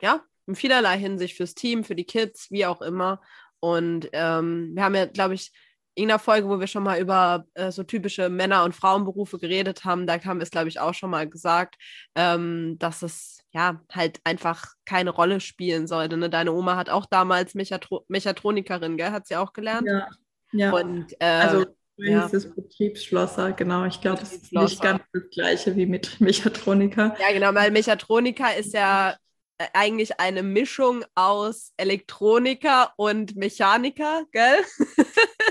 ja, 0.00 0.24
in 0.46 0.54
vielerlei 0.54 0.96
Hinsicht 0.96 1.36
fürs 1.36 1.54
Team, 1.54 1.84
für 1.84 1.94
die 1.94 2.06
Kids, 2.06 2.50
wie 2.50 2.64
auch 2.64 2.80
immer. 2.80 3.20
Und 3.60 4.08
ähm, 4.14 4.70
wir 4.74 4.82
haben 4.82 4.94
ja, 4.94 5.04
glaube 5.04 5.34
ich, 5.34 5.52
in 5.94 6.10
einer 6.10 6.18
Folge, 6.18 6.48
wo 6.48 6.58
wir 6.58 6.66
schon 6.66 6.82
mal 6.82 6.98
über 6.98 7.44
äh, 7.52 7.70
so 7.70 7.82
typische 7.82 8.30
Männer- 8.30 8.64
und 8.64 8.74
Frauenberufe 8.74 9.38
geredet 9.38 9.84
haben, 9.84 10.06
da 10.06 10.14
haben 10.24 10.38
wir 10.38 10.44
es, 10.44 10.50
glaube 10.50 10.68
ich, 10.68 10.80
auch 10.80 10.94
schon 10.94 11.10
mal 11.10 11.28
gesagt, 11.28 11.76
ähm, 12.14 12.76
dass 12.78 13.02
es 13.02 13.42
ja 13.52 13.82
halt 13.92 14.18
einfach 14.24 14.64
keine 14.86 15.10
Rolle 15.10 15.40
spielen 15.40 15.88
sollte. 15.88 16.16
Ne? 16.16 16.30
Deine 16.30 16.52
Oma 16.54 16.76
hat 16.76 16.88
auch 16.88 17.04
damals 17.04 17.54
Mechatro 17.54 18.06
Mechatronikerin, 18.08 18.96
gell? 18.96 19.10
Hat 19.10 19.26
sie 19.26 19.36
auch 19.36 19.52
gelernt? 19.52 19.86
Ja. 19.86 20.08
ja. 20.52 20.72
Und, 20.72 21.12
äh, 21.20 21.26
also 21.26 21.66
ja. 22.08 22.26
ist 22.26 22.54
Betriebsschlosser, 22.54 23.52
genau. 23.52 23.84
Ich 23.84 24.00
glaube, 24.00 24.22
es 24.22 24.32
ist 24.32 24.52
nicht 24.52 24.80
ganz 24.80 25.02
das 25.12 25.22
gleiche 25.32 25.76
wie 25.76 25.86
mit 25.86 26.20
Mechatroniker. 26.20 27.16
Ja, 27.20 27.32
genau, 27.32 27.54
weil 27.54 27.70
Mechatroniker 27.70 28.56
ist 28.56 28.74
ja 28.74 29.16
äh, 29.58 29.66
eigentlich 29.74 30.18
eine 30.18 30.42
Mischung 30.42 31.04
aus 31.14 31.72
Elektroniker 31.76 32.92
und 32.96 33.36
Mechaniker, 33.36 34.24
gell? 34.32 34.64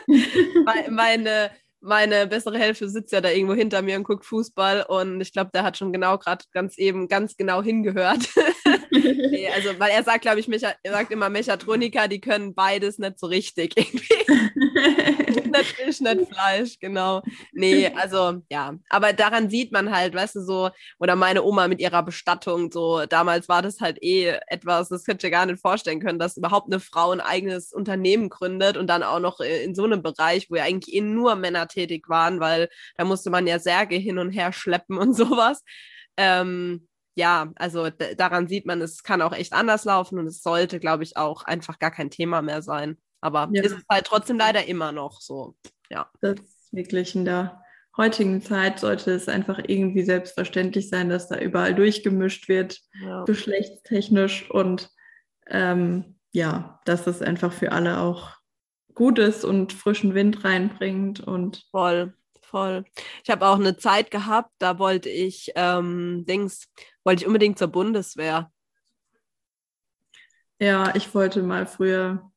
meine, 0.90 1.52
meine 1.82 2.28
bessere 2.28 2.58
Hälfte 2.58 2.90
sitzt 2.90 3.12
ja 3.12 3.22
da 3.22 3.30
irgendwo 3.30 3.54
hinter 3.54 3.82
mir 3.82 3.96
und 3.98 4.04
guckt 4.04 4.26
Fußball 4.26 4.84
und 4.84 5.22
ich 5.22 5.32
glaube, 5.32 5.52
der 5.54 5.64
hat 5.64 5.78
schon 5.78 5.94
genau 5.94 6.18
gerade 6.18 6.44
ganz 6.52 6.78
eben 6.78 7.08
ganz 7.08 7.38
genau 7.38 7.62
hingehört. 7.62 8.28
nee, 8.92 9.48
also, 9.54 9.80
weil 9.80 9.92
er 9.92 10.04
sagt, 10.04 10.24
glaube 10.24 10.40
ich, 10.40 10.48
Mecha 10.48 10.74
er 10.84 10.92
sagt 10.92 11.12
immer 11.12 11.30
Mechatroniker, 11.30 12.08
die 12.08 12.20
können 12.20 12.54
beides 12.56 12.98
nicht 12.98 13.20
so 13.20 13.28
richtig 13.28 13.78
irgendwie. 13.78 14.19
nicht 15.52 15.76
Fisch, 15.76 16.02
nicht 16.02 16.32
Fleisch, 16.32 16.80
genau. 16.80 17.22
Nee, 17.52 17.88
also 17.96 18.42
ja, 18.50 18.76
aber 18.90 19.14
daran 19.14 19.50
sieht 19.50 19.72
man 19.72 19.92
halt, 19.92 20.14
weißt 20.14 20.36
du, 20.36 20.42
so, 20.42 20.70
oder 21.00 21.16
meine 21.16 21.44
Oma 21.44 21.68
mit 21.68 21.80
ihrer 21.80 22.04
Bestattung, 22.04 22.72
so, 22.72 23.06
damals 23.06 23.50
war 23.50 23.62
das 23.62 23.80
halt 23.82 24.02
eh 24.02 24.38
etwas, 24.48 24.90
das 24.90 25.08
hätte 25.08 25.28
ich 25.28 25.34
gar 25.34 25.46
nicht 25.46 25.60
vorstellen 25.62 26.00
können, 26.00 26.20
dass 26.20 26.38
überhaupt 26.38 26.72
eine 26.72 26.80
Frau 26.80 27.12
ein 27.12 27.22
eigenes 27.22 27.74
Unternehmen 27.74 28.30
gründet 28.30 28.78
und 28.78 28.88
dann 28.88 29.04
auch 29.04 29.20
noch 29.20 29.40
in 29.40 29.76
so 29.76 29.84
einem 29.84 30.02
Bereich, 30.02 30.50
wo 30.50 30.56
ja 30.56 30.64
eigentlich 30.64 30.96
eh 30.96 31.02
nur 31.02 31.36
Männer 31.36 31.68
tätig 31.68 32.10
waren, 32.10 32.40
weil 32.40 32.70
da 32.98 33.06
musste 33.06 33.30
man 33.30 33.48
ja 33.48 33.60
Särge 33.60 33.96
hin 33.96 34.20
und 34.20 34.32
her 34.32 34.54
schleppen 34.54 34.98
und 34.98 35.14
sowas. 35.16 35.64
Ähm, 36.18 36.88
ja, 37.16 37.52
also 37.56 37.90
daran 37.90 38.48
sieht 38.48 38.66
man, 38.66 38.82
es 38.82 39.04
kann 39.04 39.22
auch 39.22 39.34
echt 39.34 39.54
anders 39.54 39.84
laufen 39.86 40.20
und 40.20 40.28
es 40.28 40.42
sollte, 40.42 40.80
glaube 40.80 41.04
ich, 41.04 41.18
auch 41.18 41.44
einfach 41.44 41.80
gar 41.80 41.92
kein 41.92 42.10
Thema 42.10 42.42
mehr 42.42 42.62
sein. 42.62 42.98
Aber 43.22 43.50
ja. 43.52 43.64
ist 43.64 43.74
es 43.74 43.84
halt 43.90 44.06
trotzdem 44.06 44.38
leider 44.38 44.66
immer 44.66 44.92
noch 44.92 45.22
so. 45.22 45.56
Ja. 45.90 46.10
Das 46.22 46.40
ist 46.40 46.74
wirklich 46.74 47.16
in 47.16 47.26
der 47.26 47.62
heutigen 47.98 48.42
Zeit 48.42 48.80
sollte 48.80 49.12
es 49.12 49.28
einfach 49.28 49.60
irgendwie 49.68 50.04
selbstverständlich 50.04 50.90
sein, 50.90 51.10
dass 51.10 51.28
da 51.28 51.38
überall 51.38 51.76
durchgemischt 51.76 52.48
wird, 52.48 52.80
ja. 53.02 53.24
geschlechtstechnisch 53.26 54.50
und 54.50 54.90
ähm, 55.48 56.16
ja, 56.32 56.80
dass 56.86 57.08
es 57.08 57.22
einfach 57.22 57.52
für 57.52 57.72
alle 57.72 58.00
auch 58.00 58.38
gut 58.94 59.20
ist 59.20 59.44
und 59.44 59.74
frischen 59.74 60.14
Wind 60.14 60.44
reinbringt 60.46 61.20
und 61.20 61.66
voll 61.72 62.14
voll. 62.50 62.84
Ich 63.24 63.30
habe 63.30 63.48
auch 63.48 63.56
eine 63.56 63.78
Zeit 63.78 64.12
gehabt, 64.12 64.52
da 64.60 64.80
wollte 64.80 65.10
ich 65.10 65.52
ähm, 65.56 66.26
Dings, 66.28 66.68
wollte 67.04 67.22
ich 67.24 67.28
unbedingt 67.28 67.58
zur 67.58 67.68
Bundeswehr. 67.68 68.52
Ja, 70.60 70.94
ich 70.96 71.14
wollte 71.16 71.42
mal 71.42 71.66
früher, 71.66 72.29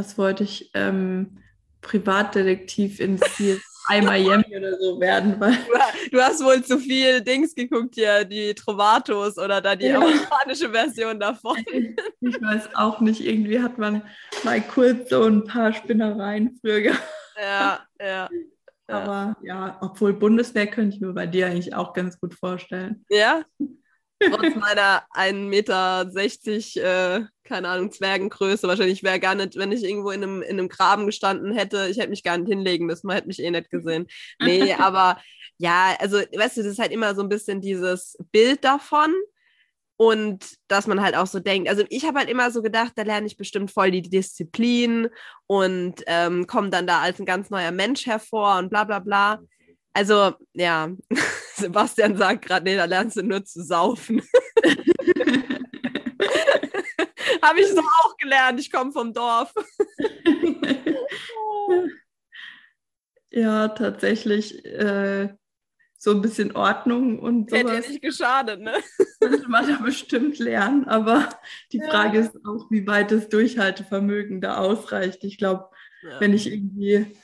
was 0.00 0.16
wollte 0.16 0.44
ich, 0.44 0.70
ähm, 0.72 1.38
Privatdetektiv 1.82 3.00
in 3.00 3.18
CSI 3.18 3.60
Miami 4.02 4.56
oder 4.56 4.78
so 4.78 4.98
werden. 4.98 5.38
Weil 5.38 5.58
du 6.10 6.20
hast 6.20 6.42
wohl 6.42 6.62
zu 6.64 6.78
viel 6.78 7.20
Dings 7.20 7.54
geguckt 7.54 7.94
hier, 7.94 8.24
die 8.24 8.54
Trovatos 8.54 9.36
oder 9.38 9.60
da 9.60 9.76
die 9.76 9.86
ja. 9.86 9.96
amerikanische 9.96 10.70
Version 10.70 11.20
davon. 11.20 11.58
Ich 12.20 12.40
weiß 12.40 12.74
auch 12.74 13.00
nicht, 13.00 13.24
irgendwie 13.24 13.60
hat 13.60 13.78
man 13.78 14.02
mal 14.42 14.60
kurz 14.62 15.10
so 15.10 15.24
ein 15.24 15.44
paar 15.44 15.72
Spinnereien 15.72 16.58
früher 16.60 16.80
gehabt. 16.80 17.08
Ja, 17.38 17.80
ja. 18.00 18.28
Aber 18.86 19.36
ja, 19.42 19.78
obwohl 19.80 20.14
Bundeswehr 20.14 20.66
könnte 20.66 20.96
ich 20.96 21.00
mir 21.00 21.12
bei 21.12 21.26
dir 21.26 21.46
eigentlich 21.46 21.74
auch 21.74 21.92
ganz 21.92 22.18
gut 22.18 22.34
vorstellen. 22.34 23.04
Ja? 23.08 23.42
Trotz 24.20 24.54
meiner 24.54 25.02
1,60 25.14 25.48
Meter, 25.48 27.20
äh, 27.20 27.24
keine 27.42 27.68
Ahnung, 27.68 27.90
Zwergengröße. 27.90 28.68
Wahrscheinlich 28.68 29.02
wäre 29.02 29.18
gar 29.18 29.34
nicht, 29.34 29.56
wenn 29.56 29.72
ich 29.72 29.82
irgendwo 29.82 30.10
in 30.10 30.22
einem, 30.22 30.42
in 30.42 30.58
einem 30.58 30.68
Graben 30.68 31.06
gestanden 31.06 31.52
hätte, 31.52 31.88
ich 31.90 31.98
hätte 31.98 32.10
mich 32.10 32.22
gar 32.22 32.36
nicht 32.36 32.48
hinlegen 32.48 32.86
müssen, 32.86 33.06
man 33.06 33.16
hätte 33.16 33.28
mich 33.28 33.42
eh 33.42 33.50
nicht 33.50 33.70
gesehen. 33.70 34.06
Nee, 34.38 34.74
aber 34.78 35.18
ja, 35.56 35.96
also, 35.98 36.18
weißt 36.18 36.58
du, 36.58 36.62
das 36.62 36.72
ist 36.72 36.78
halt 36.78 36.92
immer 36.92 37.14
so 37.14 37.22
ein 37.22 37.28
bisschen 37.28 37.60
dieses 37.60 38.16
Bild 38.30 38.64
davon. 38.64 39.14
Und 39.96 40.54
dass 40.66 40.86
man 40.86 41.02
halt 41.02 41.14
auch 41.14 41.26
so 41.26 41.40
denkt, 41.40 41.68
also 41.68 41.84
ich 41.90 42.06
habe 42.06 42.20
halt 42.20 42.30
immer 42.30 42.50
so 42.50 42.62
gedacht, 42.62 42.92
da 42.96 43.02
lerne 43.02 43.26
ich 43.26 43.36
bestimmt 43.36 43.70
voll 43.70 43.90
die 43.90 44.00
Disziplin 44.00 45.10
und 45.46 46.02
ähm, 46.06 46.46
komme 46.46 46.70
dann 46.70 46.86
da 46.86 47.00
als 47.02 47.20
ein 47.20 47.26
ganz 47.26 47.50
neuer 47.50 47.70
Mensch 47.70 48.06
hervor 48.06 48.56
und 48.58 48.70
bla 48.70 48.84
bla 48.84 49.00
bla. 49.00 49.40
Also 49.92 50.34
ja, 50.54 50.90
Sebastian 51.56 52.16
sagt 52.16 52.46
gerade, 52.46 52.64
nee, 52.64 52.76
da 52.76 52.84
lernst 52.84 53.16
du 53.16 53.22
nur 53.22 53.44
zu 53.44 53.62
saufen. 53.62 54.22
habe 57.42 57.60
ich 57.60 57.68
so 57.68 57.80
auch 57.80 58.16
gelernt, 58.16 58.60
ich 58.60 58.70
komme 58.70 58.92
vom 58.92 59.12
Dorf. 59.12 59.52
ja, 63.30 63.68
tatsächlich. 63.68 64.64
Äh, 64.64 65.34
so 66.02 66.12
ein 66.12 66.22
bisschen 66.22 66.56
Ordnung 66.56 67.18
und 67.18 67.50
sowas. 67.50 67.72
Hätte 67.72 67.90
nicht 67.90 68.00
geschadet, 68.00 68.60
ne? 68.60 68.72
Könnte 69.20 69.46
man 69.50 69.68
da 69.68 69.76
bestimmt 69.84 70.38
lernen, 70.38 70.86
aber 70.86 71.28
die 71.72 71.76
ja. 71.76 71.90
Frage 71.90 72.20
ist 72.20 72.34
auch, 72.46 72.70
wie 72.70 72.86
weit 72.86 73.10
das 73.10 73.28
Durchhaltevermögen 73.28 74.40
da 74.40 74.56
ausreicht. 74.56 75.24
Ich 75.24 75.36
glaube, 75.36 75.68
ja. 76.02 76.18
wenn 76.18 76.32
ich 76.32 76.50
irgendwie, 76.50 77.14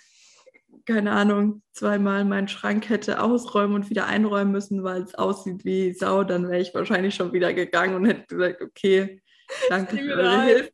keine 0.86 1.12
Ahnung, 1.12 1.62
zweimal 1.72 2.24
meinen 2.24 2.48
Schrank 2.48 2.88
hätte 2.88 3.20
ausräumen 3.20 3.74
und 3.74 3.90
wieder 3.90 4.06
einräumen 4.06 4.52
müssen, 4.52 4.84
weil 4.84 5.02
es 5.02 5.14
aussieht 5.14 5.64
wie 5.64 5.92
Sau, 5.92 6.24
dann 6.24 6.48
wäre 6.48 6.60
ich 6.60 6.72
wahrscheinlich 6.74 7.14
schon 7.14 7.32
wieder 7.32 7.52
gegangen 7.52 7.96
und 7.96 8.06
hätte 8.06 8.26
gesagt, 8.26 8.62
okay, 8.62 9.20
danke 9.68 9.96
für 9.96 10.14
eure 10.14 10.42
Hilfe. 10.42 10.72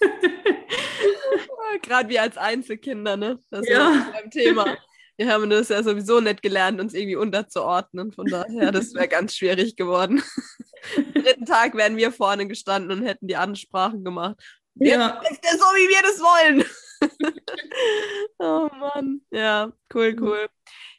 Gerade 1.82 2.08
wie 2.08 2.18
als 2.18 2.36
Einzelkinder, 2.36 3.16
ne? 3.16 3.38
Das 3.50 3.68
ja. 3.68 3.90
ist 3.90 4.24
ein 4.24 4.30
Thema. 4.30 4.76
Wir 5.16 5.32
haben 5.32 5.50
das 5.50 5.68
ja 5.68 5.82
sowieso 5.82 6.20
nicht 6.20 6.42
gelernt, 6.42 6.80
uns 6.80 6.94
irgendwie 6.94 7.16
unterzuordnen. 7.16 8.12
Von 8.12 8.26
daher, 8.26 8.72
das 8.72 8.94
wäre 8.94 9.08
ganz 9.08 9.34
schwierig 9.34 9.76
geworden. 9.76 10.22
Am 10.96 11.12
dritten 11.12 11.44
Tag 11.44 11.74
wären 11.74 11.96
wir 11.96 12.12
vorne 12.12 12.46
gestanden 12.46 12.98
und 12.98 13.06
hätten 13.06 13.26
die 13.26 13.36
Ansprachen 13.36 14.04
gemacht. 14.04 14.36
Ja. 14.76 15.20
Ist 15.30 15.44
das 15.44 15.54
so, 15.54 15.66
wie 15.74 15.88
wir 15.88 16.02
das 16.02 16.20
wollen? 16.20 16.64
oh 18.38 18.68
Mann. 18.78 19.20
Ja, 19.30 19.72
cool, 19.94 20.16
cool. 20.20 20.48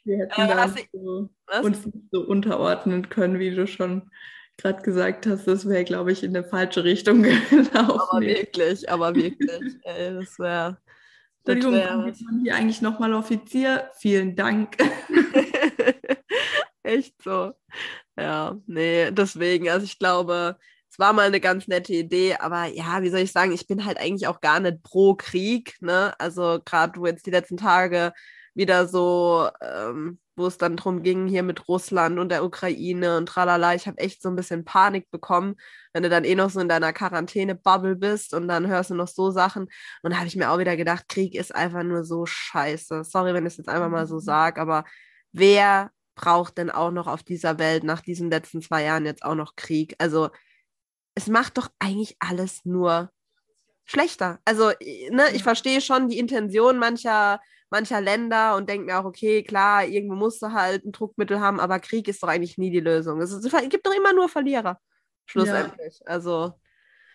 Wir 0.04 0.18
hätten 0.18 0.40
äh, 0.40 0.48
da 0.48 0.74
so, 0.92 1.30
uns 1.62 1.88
so 2.10 2.20
unterordnen 2.22 3.08
können, 3.08 3.38
wie 3.38 3.54
du 3.54 3.66
schon 3.66 4.10
gerade 4.56 4.82
gesagt 4.82 5.26
hast. 5.26 5.46
Das 5.46 5.68
wäre, 5.68 5.84
glaube 5.84 6.12
ich, 6.12 6.22
in 6.22 6.36
eine 6.36 6.46
falsche 6.46 6.84
Richtung 6.84 7.22
gelaufen. 7.22 7.68
Aber 7.74 8.20
wirklich, 8.20 8.90
aber 8.90 9.14
wirklich. 9.14 9.76
Ey, 9.84 10.14
das 10.14 10.38
wäre 10.38 10.78
Entschuldigung, 11.46 12.02
kommt 12.02 12.20
man 12.22 12.40
hier 12.40 12.54
eigentlich 12.54 12.82
nochmal 12.82 13.14
Offizier? 13.14 13.90
Vielen 13.98 14.36
Dank. 14.36 14.76
Echt 16.82 17.22
so. 17.22 17.52
Ja, 18.18 18.58
nee, 18.66 19.10
deswegen, 19.10 19.70
also 19.70 19.84
ich 19.84 19.98
glaube, 19.98 20.58
es 20.90 20.98
war 20.98 21.12
mal 21.12 21.26
eine 21.26 21.40
ganz 21.40 21.68
nette 21.68 21.92
Idee, 21.92 22.34
aber 22.36 22.66
ja, 22.66 23.02
wie 23.02 23.10
soll 23.10 23.20
ich 23.20 23.32
sagen, 23.32 23.52
ich 23.52 23.66
bin 23.66 23.84
halt 23.84 23.98
eigentlich 23.98 24.26
auch 24.26 24.40
gar 24.40 24.60
nicht 24.60 24.82
pro 24.82 25.14
Krieg, 25.14 25.76
ne? 25.80 26.14
Also 26.18 26.60
gerade 26.64 27.00
wo 27.00 27.06
jetzt 27.06 27.26
die 27.26 27.30
letzten 27.30 27.56
Tage 27.56 28.12
wieder 28.54 28.86
so 28.88 29.48
ähm, 29.60 30.18
wo 30.40 30.46
es 30.46 30.58
dann 30.58 30.76
darum 30.76 31.02
ging, 31.02 31.28
hier 31.28 31.44
mit 31.44 31.68
Russland 31.68 32.18
und 32.18 32.30
der 32.30 32.44
Ukraine 32.44 33.16
und 33.16 33.26
tralala. 33.26 33.74
Ich 33.74 33.86
habe 33.86 33.98
echt 33.98 34.22
so 34.22 34.28
ein 34.28 34.36
bisschen 34.36 34.64
Panik 34.64 35.08
bekommen, 35.10 35.54
wenn 35.92 36.02
du 36.02 36.08
dann 36.08 36.24
eh 36.24 36.34
noch 36.34 36.50
so 36.50 36.58
in 36.60 36.68
deiner 36.68 36.92
Quarantäne-Bubble 36.92 37.94
bist 37.96 38.34
und 38.34 38.48
dann 38.48 38.66
hörst 38.66 38.90
du 38.90 38.94
noch 38.94 39.06
so 39.08 39.30
Sachen. 39.30 39.68
Und 40.02 40.12
da 40.12 40.16
habe 40.16 40.26
ich 40.26 40.36
mir 40.36 40.50
auch 40.50 40.58
wieder 40.58 40.76
gedacht, 40.76 41.08
Krieg 41.08 41.36
ist 41.36 41.54
einfach 41.54 41.84
nur 41.84 42.04
so 42.04 42.26
scheiße. 42.26 43.04
Sorry, 43.04 43.34
wenn 43.34 43.46
ich 43.46 43.52
es 43.52 43.58
jetzt 43.58 43.68
einfach 43.68 43.90
mal 43.90 44.06
so 44.06 44.16
mhm. 44.16 44.20
sage, 44.20 44.60
aber 44.60 44.84
wer 45.32 45.90
braucht 46.16 46.58
denn 46.58 46.70
auch 46.70 46.90
noch 46.90 47.06
auf 47.06 47.22
dieser 47.22 47.58
Welt 47.58 47.84
nach 47.84 48.00
diesen 48.00 48.30
letzten 48.30 48.62
zwei 48.62 48.82
Jahren 48.84 49.06
jetzt 49.06 49.24
auch 49.24 49.36
noch 49.36 49.56
Krieg? 49.56 49.94
Also 49.98 50.30
es 51.20 51.28
macht 51.28 51.58
doch 51.58 51.68
eigentlich 51.78 52.16
alles 52.18 52.64
nur 52.64 53.10
schlechter. 53.84 54.38
Also, 54.44 54.70
ne, 55.10 55.24
ich 55.34 55.42
verstehe 55.42 55.80
schon 55.80 56.08
die 56.08 56.18
Intention 56.18 56.78
mancher 56.78 57.40
mancher 57.70 58.00
Länder 58.00 58.56
und 58.56 58.68
denke 58.68 58.86
mir 58.86 58.98
auch, 58.98 59.04
okay, 59.04 59.42
klar, 59.42 59.86
irgendwo 59.86 60.16
musst 60.16 60.42
du 60.42 60.52
halt 60.52 60.84
ein 60.84 60.92
Druckmittel 60.92 61.40
haben, 61.40 61.60
aber 61.60 61.78
Krieg 61.78 62.08
ist 62.08 62.22
doch 62.22 62.28
eigentlich 62.28 62.58
nie 62.58 62.70
die 62.70 62.80
Lösung. 62.80 63.20
Es, 63.20 63.40
gibt 63.68 63.86
doch 63.86 63.94
immer 63.94 64.12
nur 64.12 64.28
Verlierer, 64.28 64.80
schlussendlich. 65.26 66.00
Ja. 66.00 66.06
Also. 66.06 66.54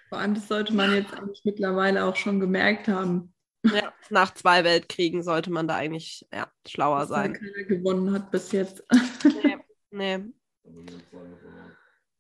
Vor 0.10 0.18
allem, 0.18 0.34
das 0.34 0.48
sollte 0.48 0.74
man 0.74 0.94
jetzt 0.94 1.14
eigentlich 1.14 1.42
mittlerweile 1.44 2.06
auch 2.06 2.16
schon 2.16 2.40
gemerkt 2.40 2.88
haben. 2.88 3.34
Ja, 3.64 3.92
nach 4.10 4.34
zwei 4.34 4.64
Weltkriegen 4.64 5.24
sollte 5.24 5.52
man 5.52 5.68
da 5.68 5.76
eigentlich 5.76 6.26
ja, 6.32 6.48
schlauer 6.68 7.00
Dass 7.00 7.10
sein. 7.10 7.34
Keiner 7.34 7.64
gewonnen 7.64 8.14
hat 8.14 8.32
bis 8.32 8.52
jetzt. 8.52 8.84
Nee, 9.92 10.20
nee. 10.20 10.34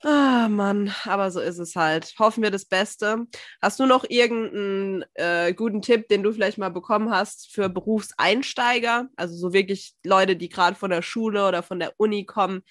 Ah, 0.07 0.49
Mann, 0.49 0.93
aber 1.05 1.31
so 1.31 1.39
ist 1.39 1.57
es 1.57 1.75
halt. 1.75 2.13
Hoffen 2.19 2.43
wir 2.43 2.51
das 2.51 2.65
Beste. 2.65 3.25
Hast 3.59 3.79
du 3.79 3.87
noch 3.87 4.05
irgendeinen 4.07 5.03
äh, 5.15 5.51
guten 5.51 5.81
Tipp, 5.81 6.07
den 6.09 6.21
du 6.21 6.31
vielleicht 6.31 6.59
mal 6.59 6.69
bekommen 6.69 7.09
hast 7.09 7.51
für 7.51 7.69
Berufseinsteiger? 7.69 9.09
Also 9.15 9.35
so 9.35 9.51
wirklich 9.51 9.95
Leute, 10.03 10.35
die 10.35 10.49
gerade 10.49 10.75
von 10.75 10.91
der 10.91 11.01
Schule 11.01 11.47
oder 11.47 11.63
von 11.63 11.79
der 11.79 11.93
Uni 11.97 12.23
kommen. 12.23 12.61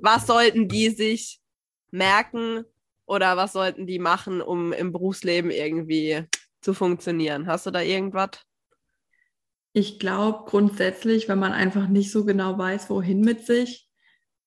Was 0.00 0.26
sollten 0.26 0.66
die 0.66 0.88
sich 0.88 1.40
merken 1.90 2.64
oder 3.04 3.36
was 3.36 3.52
sollten 3.52 3.86
die 3.86 3.98
machen, 3.98 4.40
um 4.40 4.72
im 4.72 4.90
Berufsleben 4.90 5.50
irgendwie 5.50 6.24
zu 6.62 6.72
funktionieren? 6.72 7.48
Hast 7.48 7.66
du 7.66 7.70
da 7.70 7.82
irgendwas? 7.82 8.30
Ich 9.74 9.98
glaube 9.98 10.44
grundsätzlich, 10.46 11.28
wenn 11.28 11.38
man 11.38 11.52
einfach 11.52 11.86
nicht 11.86 12.10
so 12.10 12.24
genau 12.24 12.56
weiß, 12.56 12.88
wohin 12.88 13.20
mit 13.20 13.44
sich, 13.44 13.90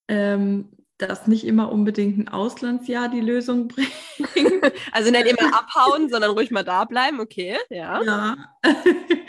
ähm, 0.08 0.76
dass 1.02 1.28
nicht 1.28 1.46
immer 1.46 1.72
unbedingt 1.72 2.18
ein 2.18 2.28
Auslandsjahr 2.28 3.10
die 3.10 3.22
Lösung 3.22 3.68
bringt. 3.70 3.92
Also 4.92 5.12
nicht 5.12 5.26
immer 5.26 5.58
abhauen, 5.58 6.10
sondern 6.10 6.32
ruhig 6.32 6.52
mal 6.52 6.64
da 6.64 6.86
bleiben, 6.86 7.20
okay, 7.20 7.58
ja. 7.70 8.02
Ja, 8.04 8.38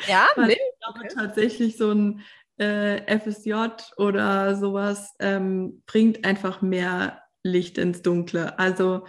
ja 0.07 0.27
nee. 0.37 0.53
ich 0.53 0.81
glaube 0.81 1.01
okay. 1.01 1.09
tatsächlich 1.15 1.77
so 1.77 1.93
ein 1.93 2.21
äh, 2.59 3.19
FSJ 3.19 3.55
oder 3.97 4.57
sowas 4.57 5.15
ähm, 5.19 5.83
bringt 5.87 6.25
einfach 6.25 6.63
mehr 6.63 7.23
Licht 7.43 7.79
ins 7.79 8.03
Dunkle. 8.03 8.59
Also 8.59 9.05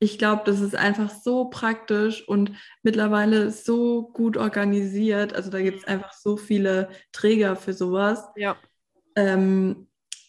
ich 0.00 0.18
glaube, 0.18 0.42
das 0.46 0.60
ist 0.60 0.76
einfach 0.76 1.10
so 1.10 1.46
praktisch 1.46 2.26
und 2.26 2.52
mittlerweile 2.82 3.50
so 3.50 4.08
gut 4.12 4.36
organisiert. 4.36 5.34
Also 5.34 5.50
da 5.50 5.60
gibt 5.60 5.78
es 5.78 5.84
einfach 5.84 6.12
so 6.12 6.36
viele 6.36 6.88
Träger 7.12 7.56
für 7.56 7.72
sowas. 7.72 8.24
Ja. 8.36 8.56
Ähm, 9.16 9.87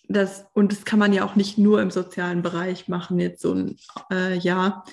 das, 0.09 0.47
und 0.53 0.71
das 0.71 0.85
kann 0.85 0.99
man 0.99 1.13
ja 1.13 1.23
auch 1.23 1.35
nicht 1.35 1.57
nur 1.57 1.81
im 1.81 1.91
sozialen 1.91 2.41
Bereich 2.41 2.87
machen, 2.87 3.19
jetzt 3.19 3.41
so 3.41 3.53
ein 3.53 3.77
äh, 4.11 4.37
Jahr. 4.37 4.83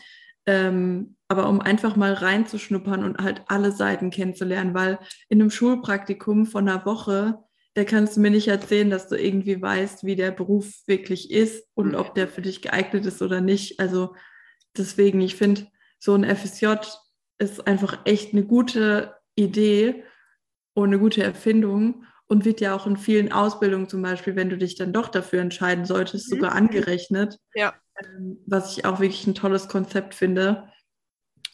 Ähm, 0.45 1.17
aber 1.27 1.49
um 1.49 1.61
einfach 1.61 1.97
mal 1.97 2.13
reinzuschnuppern 2.13 3.03
und 3.03 3.19
halt 3.19 3.43
alle 3.49 3.73
Seiten 3.73 4.11
kennenzulernen, 4.11 4.75
weil 4.75 4.99
in 5.29 5.41
einem 5.41 5.51
Schulpraktikum 5.51 6.47
von 6.47 6.69
einer 6.69 6.85
Woche, 6.87 7.39
da 7.75 7.85
kannst 7.85 8.17
du 8.17 8.21
mir 8.21 8.31
nicht 8.31 8.47
erzählen, 8.47 8.91
dass 8.91 9.09
du 9.09 9.17
irgendwie 9.17 9.61
weißt, 9.61 10.05
wie 10.05 10.17
der 10.17 10.31
Beruf 10.31 10.83
wirklich 10.87 11.31
ist 11.31 11.67
und 11.75 11.95
ob 11.95 12.15
der 12.15 12.29
für 12.29 12.43
dich 12.43 12.63
geeignet 12.63 13.07
ist 13.07 13.23
oder 13.23 13.41
nicht. 13.41 13.81
Also 13.81 14.15
deswegen, 14.77 15.21
ich 15.21 15.35
finde, 15.35 15.67
so 15.99 16.15
ein 16.15 16.25
FSJ 16.25 16.75
ist 17.39 17.67
einfach 17.67 18.01
echt 18.05 18.33
eine 18.33 18.45
gute 18.45 19.15
Idee 19.35 20.05
und 20.75 20.89
eine 20.89 20.99
gute 20.99 21.23
Erfindung 21.23 22.05
und 22.29 22.45
wird 22.45 22.61
ja 22.61 22.75
auch 22.75 22.87
in 22.87 22.97
vielen 22.97 23.33
Ausbildungen 23.33 23.89
zum 23.89 24.03
Beispiel, 24.03 24.37
wenn 24.37 24.51
du 24.51 24.59
dich 24.59 24.75
dann 24.75 24.93
doch 24.93 25.09
dafür 25.09 25.41
entscheiden 25.41 25.85
solltest, 25.85 26.31
mhm. 26.31 26.37
sogar 26.37 26.53
angerechnet. 26.53 27.39
Ja. 27.55 27.75
Ähm, 28.03 28.39
was 28.47 28.77
ich 28.77 28.85
auch 28.85 29.01
wirklich 29.01 29.27
ein 29.27 29.35
tolles 29.35 29.69
Konzept 29.69 30.15
finde. 30.15 30.69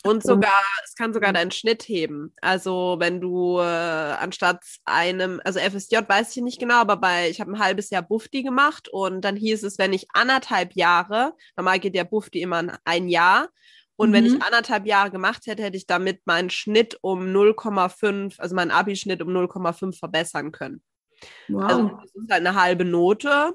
Und 0.05 0.25
sogar, 0.25 0.63
es 0.85 0.97
kann 0.97 1.15
sogar 1.15 1.33
deinen 1.33 1.53
Schnitt 1.53 1.85
heben. 1.85 2.35
Also 2.41 2.97
wenn 2.99 3.21
du 3.21 3.59
äh, 3.61 3.63
anstatt 3.63 4.61
einem, 4.85 5.41
also 5.45 5.61
FSJ 5.61 5.99
weiß 6.09 6.37
ich 6.37 6.43
nicht 6.43 6.59
genau, 6.59 6.81
aber 6.81 6.97
bei, 6.97 7.31
ich 7.31 7.41
habe 7.41 7.53
ein 7.53 7.61
halbes 7.61 7.91
Jahr 7.91 8.03
Bufti 8.03 8.43
gemacht 8.43 8.89
und 8.89 9.21
dann 9.21 9.37
hieß 9.37 9.63
es, 9.63 9.79
wenn 9.79 9.93
ich 9.93 10.09
anderthalb 10.13 10.75
Jahre, 10.75 11.35
normal 11.57 11.79
geht 11.79 11.95
der 11.95 12.03
Bufti 12.03 12.43
immer 12.43 12.79
ein 12.85 13.09
Jahr, 13.09 13.49
und 13.97 14.11
mhm. 14.11 14.15
wenn 14.15 14.27
ich 14.27 14.35
mhm. 14.35 14.43
anderthalb 14.43 14.87
Jahre 14.87 15.11
gemacht 15.11 15.47
hätte, 15.47 15.63
hätte 15.63 15.77
ich 15.77 15.87
damit 15.87 16.27
meinen 16.27 16.51
Schnitt 16.51 16.99
um 17.03 17.27
0,5, 17.27 18.39
also 18.39 18.55
meinen 18.55 18.71
Abi-Schnitt 18.71 19.23
um 19.23 19.29
0,5 19.29 19.99
verbessern 19.99 20.53
können. 20.53 20.83
Wow. 21.49 21.63
Also 21.63 21.89
das 21.89 22.15
ist 22.15 22.31
halt 22.31 22.47
eine 22.47 22.61
halbe 22.61 22.85
Note. 22.85 23.53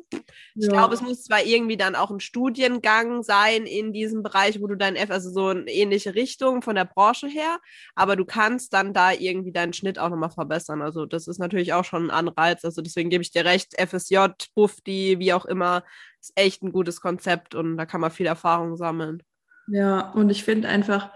Ich 0.55 0.65
ja. 0.65 0.69
glaube, 0.69 0.93
es 0.93 1.01
muss 1.01 1.23
zwar 1.23 1.43
irgendwie 1.43 1.77
dann 1.77 1.95
auch 1.95 2.11
ein 2.11 2.19
Studiengang 2.19 3.23
sein 3.23 3.65
in 3.65 3.93
diesem 3.93 4.23
Bereich, 4.23 4.61
wo 4.61 4.67
du 4.67 4.75
dein 4.75 4.95
F, 4.95 5.11
also 5.11 5.29
so 5.29 5.47
eine 5.47 5.69
ähnliche 5.71 6.15
Richtung 6.15 6.61
von 6.61 6.75
der 6.75 6.85
Branche 6.85 7.27
her, 7.27 7.59
aber 7.95 8.15
du 8.15 8.25
kannst 8.25 8.73
dann 8.73 8.93
da 8.93 9.11
irgendwie 9.11 9.51
deinen 9.51 9.73
Schnitt 9.73 9.99
auch 9.99 10.09
nochmal 10.09 10.29
verbessern. 10.29 10.81
Also 10.81 11.05
das 11.05 11.27
ist 11.27 11.39
natürlich 11.39 11.73
auch 11.73 11.83
schon 11.83 12.05
ein 12.05 12.11
Anreiz. 12.11 12.63
Also 12.63 12.81
deswegen 12.81 13.09
gebe 13.09 13.21
ich 13.21 13.31
dir 13.31 13.45
recht, 13.45 13.73
FSJ, 13.79 14.17
Bufti, 14.55 15.19
wie 15.19 15.33
auch 15.33 15.45
immer, 15.45 15.83
ist 16.21 16.33
echt 16.35 16.63
ein 16.63 16.71
gutes 16.71 17.01
Konzept 17.01 17.55
und 17.55 17.77
da 17.77 17.85
kann 17.85 18.01
man 18.01 18.11
viel 18.11 18.25
Erfahrung 18.25 18.77
sammeln. 18.77 19.23
Ja, 19.67 20.11
und 20.11 20.29
ich 20.29 20.43
finde 20.43 20.69
einfach, 20.69 21.11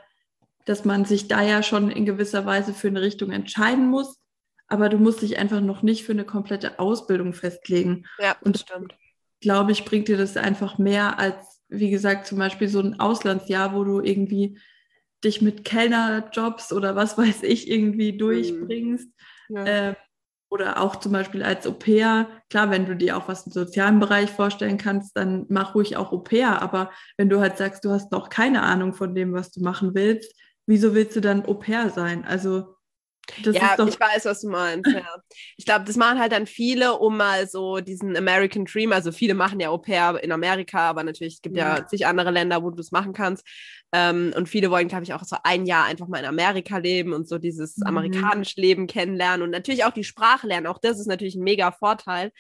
dass 0.65 0.85
man 0.85 1.05
sich 1.05 1.27
da 1.27 1.41
ja 1.41 1.63
schon 1.63 1.89
in 1.89 2.05
gewisser 2.05 2.45
Weise 2.45 2.73
für 2.73 2.87
eine 2.87 3.01
Richtung 3.01 3.31
entscheiden 3.31 3.87
muss 3.87 4.21
aber 4.71 4.87
du 4.87 4.97
musst 4.97 5.21
dich 5.21 5.37
einfach 5.37 5.59
noch 5.59 5.81
nicht 5.81 6.05
für 6.05 6.13
eine 6.13 6.23
komplette 6.23 6.79
Ausbildung 6.79 7.33
festlegen. 7.33 8.05
Ja, 8.19 8.37
und 8.39 8.57
stimmt. 8.57 8.95
Glaube 9.41 9.73
ich, 9.73 9.83
bringt 9.83 10.07
dir 10.07 10.15
das 10.15 10.37
einfach 10.37 10.77
mehr 10.77 11.19
als, 11.19 11.61
wie 11.67 11.89
gesagt, 11.89 12.25
zum 12.25 12.37
Beispiel 12.37 12.69
so 12.69 12.79
ein 12.79 12.97
Auslandsjahr, 12.97 13.75
wo 13.75 13.83
du 13.83 13.99
irgendwie 13.99 14.57
dich 15.25 15.41
mit 15.41 15.65
Kellnerjobs 15.65 16.71
oder 16.71 16.95
was 16.95 17.17
weiß 17.17 17.43
ich 17.43 17.69
irgendwie 17.69 18.17
durchbringst. 18.17 19.09
Mhm. 19.49 19.57
Ja. 19.57 19.65
Ähm, 19.65 19.95
oder 20.51 20.81
auch 20.81 20.97
zum 20.97 21.13
Beispiel 21.13 21.43
als 21.43 21.65
Au 21.65 21.71
pair. 21.71 22.27
Klar, 22.49 22.69
wenn 22.69 22.85
du 22.85 22.95
dir 22.95 23.17
auch 23.17 23.29
was 23.29 23.47
im 23.47 23.53
sozialen 23.53 24.01
Bereich 24.01 24.29
vorstellen 24.29 24.77
kannst, 24.77 25.15
dann 25.15 25.45
mach 25.47 25.73
ruhig 25.75 25.95
auch 25.95 26.11
Au 26.11 26.17
pair. 26.17 26.61
Aber 26.61 26.91
wenn 27.17 27.29
du 27.29 27.39
halt 27.39 27.57
sagst, 27.57 27.85
du 27.85 27.89
hast 27.89 28.11
noch 28.11 28.29
keine 28.29 28.61
Ahnung 28.61 28.93
von 28.93 29.15
dem, 29.15 29.31
was 29.33 29.51
du 29.51 29.61
machen 29.61 29.95
willst, 29.95 30.35
wieso 30.67 30.93
willst 30.93 31.15
du 31.15 31.21
dann 31.21 31.45
Au 31.45 31.53
pair 31.53 31.89
sein? 31.89 32.25
Also 32.25 32.75
das 33.43 33.55
ja, 33.55 33.75
ich 33.87 33.99
weiß, 33.99 34.25
was 34.25 34.41
du 34.41 34.49
meinst. 34.49 34.91
Ja. 34.91 35.05
Ich 35.55 35.65
glaube, 35.65 35.85
das 35.85 35.95
machen 35.95 36.19
halt 36.19 36.33
dann 36.33 36.47
viele, 36.47 36.97
um 36.97 37.15
mal 37.15 37.47
so 37.47 37.79
diesen 37.79 38.17
American 38.17 38.65
Dream, 38.65 38.91
also 38.91 39.13
viele 39.13 39.35
machen 39.35 39.59
ja 39.61 39.69
Au 39.69 39.77
pair 39.77 40.21
in 40.21 40.33
Amerika, 40.33 40.89
aber 40.89 41.03
natürlich 41.03 41.41
gibt 41.41 41.55
ja, 41.55 41.77
ja 41.77 41.87
zig 41.87 42.05
andere 42.05 42.31
Länder, 42.31 42.61
wo 42.61 42.71
du 42.71 42.81
es 42.81 42.91
machen 42.91 43.13
kannst. 43.13 43.45
Ähm, 43.93 44.33
und 44.37 44.47
viele 44.47 44.71
wollen, 44.71 44.87
glaube 44.87 45.03
ich, 45.03 45.13
auch 45.13 45.23
so 45.23 45.35
ein 45.43 45.65
Jahr 45.65 45.85
einfach 45.85 46.07
mal 46.07 46.19
in 46.19 46.25
Amerika 46.25 46.77
leben 46.77 47.11
und 47.11 47.27
so 47.27 47.37
dieses 47.37 47.77
mhm. 47.77 47.87
amerikanische 47.87 48.59
Leben 48.61 48.87
kennenlernen 48.87 49.41
und 49.41 49.49
natürlich 49.49 49.83
auch 49.83 49.91
die 49.91 50.05
Sprache 50.05 50.47
lernen. 50.47 50.67
Auch 50.67 50.79
das 50.79 50.99
ist 50.99 51.07
natürlich 51.07 51.35
ein 51.35 51.43
mega 51.43 51.71
Vorteil. 51.71 52.31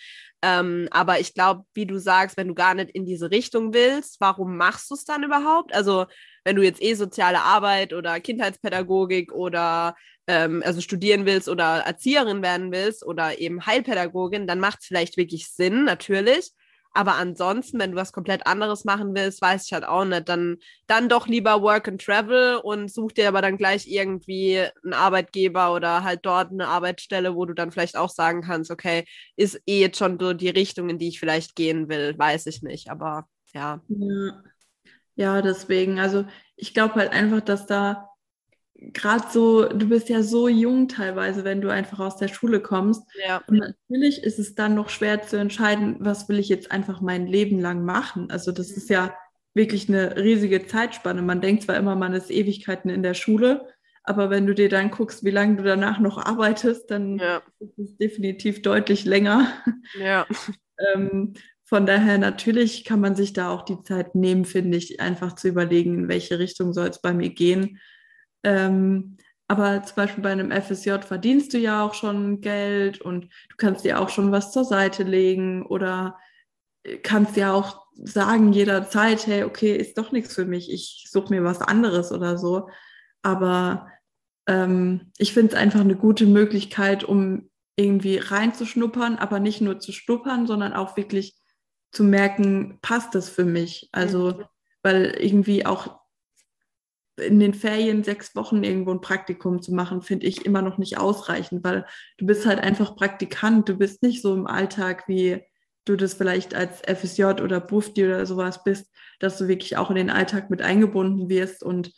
Ähm, 0.41 0.87
aber 0.91 1.19
ich 1.19 1.33
glaube, 1.33 1.65
wie 1.73 1.85
du 1.85 1.99
sagst, 1.99 2.37
wenn 2.37 2.47
du 2.47 2.55
gar 2.55 2.73
nicht 2.73 2.91
in 2.91 3.05
diese 3.05 3.31
Richtung 3.31 3.73
willst, 3.73 4.21
warum 4.21 4.55
machst 4.57 4.89
du 4.89 4.95
es 4.95 5.03
dann 5.03 5.23
überhaupt? 5.23 5.73
Also 5.73 6.05
wenn 6.43 6.55
du 6.55 6.63
jetzt 6.63 6.81
eh 6.81 6.93
soziale 6.93 7.41
Arbeit 7.41 7.93
oder 7.93 8.19
Kindheitspädagogik 8.19 9.31
oder 9.33 9.95
ähm, 10.27 10.63
also 10.65 10.81
studieren 10.81 11.25
willst 11.25 11.49
oder 11.49 11.79
Erzieherin 11.79 12.41
werden 12.41 12.71
willst 12.71 13.05
oder 13.05 13.39
eben 13.39 13.65
Heilpädagogin, 13.65 14.47
dann 14.47 14.59
macht 14.59 14.79
es 14.81 14.87
vielleicht 14.87 15.17
wirklich 15.17 15.49
Sinn, 15.49 15.83
natürlich. 15.83 16.51
Aber 16.93 17.15
ansonsten, 17.15 17.79
wenn 17.79 17.91
du 17.91 17.97
was 17.97 18.11
komplett 18.11 18.45
anderes 18.45 18.83
machen 18.83 19.15
willst, 19.15 19.41
weiß 19.41 19.65
ich 19.65 19.73
halt 19.73 19.85
auch 19.85 20.03
nicht, 20.03 20.27
dann, 20.27 20.57
dann 20.87 21.07
doch 21.07 21.27
lieber 21.27 21.61
Work 21.61 21.87
and 21.87 22.01
Travel 22.01 22.57
und 22.57 22.91
such 22.91 23.13
dir 23.13 23.29
aber 23.29 23.41
dann 23.41 23.57
gleich 23.57 23.87
irgendwie 23.87 24.59
einen 24.83 24.93
Arbeitgeber 24.93 25.73
oder 25.73 26.03
halt 26.03 26.19
dort 26.23 26.51
eine 26.51 26.67
Arbeitsstelle, 26.67 27.35
wo 27.35 27.45
du 27.45 27.53
dann 27.53 27.71
vielleicht 27.71 27.95
auch 27.95 28.09
sagen 28.09 28.41
kannst, 28.41 28.71
okay, 28.71 29.05
ist 29.37 29.61
eh 29.65 29.79
jetzt 29.79 29.97
schon 29.97 30.19
so 30.19 30.33
die 30.33 30.49
Richtung, 30.49 30.89
in 30.89 30.99
die 30.99 31.07
ich 31.07 31.19
vielleicht 31.19 31.55
gehen 31.55 31.87
will, 31.87 32.17
weiß 32.17 32.45
ich 32.47 32.61
nicht, 32.61 32.89
aber 32.89 33.27
ja. 33.53 33.81
Ja, 33.87 34.43
ja 35.15 35.41
deswegen, 35.41 35.99
also 35.99 36.25
ich 36.55 36.73
glaube 36.73 36.95
halt 36.95 37.11
einfach, 37.13 37.41
dass 37.41 37.65
da 37.65 38.10
gerade 38.81 39.25
so, 39.31 39.67
du 39.67 39.89
bist 39.89 40.09
ja 40.09 40.23
so 40.23 40.47
jung 40.47 40.87
teilweise, 40.87 41.43
wenn 41.43 41.61
du 41.61 41.69
einfach 41.69 41.99
aus 41.99 42.17
der 42.17 42.27
Schule 42.27 42.59
kommst. 42.59 43.03
Ja. 43.25 43.41
Und 43.47 43.57
natürlich 43.57 44.23
ist 44.23 44.39
es 44.39 44.55
dann 44.55 44.73
noch 44.73 44.89
schwer 44.89 45.21
zu 45.21 45.37
entscheiden, 45.37 45.97
was 45.99 46.27
will 46.27 46.39
ich 46.39 46.49
jetzt 46.49 46.71
einfach 46.71 46.99
mein 46.99 47.27
Leben 47.27 47.59
lang 47.59 47.85
machen. 47.85 48.31
Also 48.31 48.51
das 48.51 48.71
ist 48.71 48.89
ja 48.89 49.15
wirklich 49.53 49.87
eine 49.87 50.17
riesige 50.17 50.65
Zeitspanne. 50.65 51.21
Man 51.21 51.41
denkt 51.41 51.63
zwar 51.63 51.77
immer, 51.77 51.95
man 51.95 52.13
ist 52.13 52.31
Ewigkeiten 52.31 52.89
in 52.89 53.03
der 53.03 53.13
Schule, 53.13 53.67
aber 54.03 54.31
wenn 54.31 54.47
du 54.47 54.55
dir 54.55 54.69
dann 54.69 54.89
guckst, 54.89 55.23
wie 55.23 55.31
lange 55.31 55.57
du 55.57 55.63
danach 55.63 55.99
noch 55.99 56.17
arbeitest, 56.17 56.89
dann 56.89 57.19
ja. 57.19 57.41
ist 57.59 57.77
es 57.77 57.97
definitiv 57.97 58.63
deutlich 58.63 59.05
länger. 59.05 59.47
Ja. 59.99 60.25
ähm, 60.95 61.33
von 61.65 61.85
daher 61.85 62.17
natürlich 62.17 62.83
kann 62.83 62.99
man 62.99 63.15
sich 63.15 63.33
da 63.33 63.49
auch 63.49 63.63
die 63.63 63.81
Zeit 63.83 64.15
nehmen, 64.15 64.43
finde 64.43 64.77
ich, 64.77 64.99
einfach 64.99 65.35
zu 65.35 65.47
überlegen, 65.47 65.99
in 65.99 66.07
welche 66.07 66.39
Richtung 66.39 66.73
soll 66.73 66.87
es 66.87 66.99
bei 66.99 67.13
mir 67.13 67.29
gehen. 67.29 67.79
Ähm, 68.43 69.17
aber 69.47 69.83
zum 69.83 69.95
Beispiel 69.95 70.23
bei 70.23 70.31
einem 70.31 70.51
FSJ 70.51 70.99
verdienst 71.05 71.53
du 71.53 71.57
ja 71.57 71.83
auch 71.83 71.93
schon 71.93 72.39
Geld 72.41 73.01
und 73.01 73.25
du 73.25 73.55
kannst 73.57 73.83
dir 73.83 73.99
auch 73.99 74.09
schon 74.09 74.31
was 74.31 74.51
zur 74.51 74.63
Seite 74.63 75.03
legen 75.03 75.65
oder 75.65 76.17
kannst 77.03 77.35
ja 77.35 77.53
auch 77.53 77.85
sagen 77.95 78.53
jederzeit, 78.53 79.27
hey, 79.27 79.43
okay, 79.43 79.75
ist 79.75 79.97
doch 79.97 80.11
nichts 80.11 80.33
für 80.35 80.45
mich, 80.45 80.71
ich 80.71 81.07
suche 81.09 81.33
mir 81.33 81.43
was 81.43 81.61
anderes 81.61 82.11
oder 82.11 82.37
so. 82.37 82.69
Aber 83.21 83.87
ähm, 84.47 85.11
ich 85.17 85.33
finde 85.33 85.53
es 85.53 85.59
einfach 85.59 85.81
eine 85.81 85.95
gute 85.95 86.25
Möglichkeit, 86.25 87.03
um 87.03 87.49
irgendwie 87.75 88.17
reinzuschnuppern, 88.17 89.17
aber 89.17 89.39
nicht 89.39 89.61
nur 89.61 89.79
zu 89.79 89.91
schnuppern, 89.91 90.47
sondern 90.47 90.73
auch 90.73 90.97
wirklich 90.97 91.35
zu 91.91 92.03
merken, 92.03 92.79
passt 92.81 93.15
das 93.15 93.29
für 93.29 93.45
mich? 93.45 93.89
Also, 93.91 94.43
weil 94.81 95.15
irgendwie 95.19 95.65
auch 95.65 96.00
in 97.21 97.39
den 97.39 97.53
Ferien 97.53 98.03
sechs 98.03 98.35
Wochen 98.35 98.63
irgendwo 98.63 98.91
ein 98.91 99.01
Praktikum 99.01 99.61
zu 99.61 99.73
machen, 99.73 100.01
finde 100.01 100.27
ich 100.27 100.45
immer 100.45 100.61
noch 100.61 100.77
nicht 100.77 100.97
ausreichend, 100.97 101.63
weil 101.63 101.85
du 102.17 102.25
bist 102.25 102.45
halt 102.45 102.59
einfach 102.59 102.95
Praktikant, 102.95 103.69
du 103.69 103.77
bist 103.77 104.03
nicht 104.03 104.21
so 104.21 104.33
im 104.33 104.47
Alltag, 104.47 105.07
wie 105.07 105.43
du 105.85 105.95
das 105.95 106.13
vielleicht 106.13 106.53
als 106.53 106.81
FSJ 106.81 107.23
oder 107.41 107.59
Bufti 107.59 108.05
oder 108.05 108.25
sowas 108.25 108.63
bist, 108.63 108.91
dass 109.19 109.37
du 109.37 109.47
wirklich 109.47 109.77
auch 109.77 109.89
in 109.89 109.95
den 109.95 110.09
Alltag 110.09 110.49
mit 110.49 110.61
eingebunden 110.61 111.29
wirst 111.29 111.63
und 111.63 111.91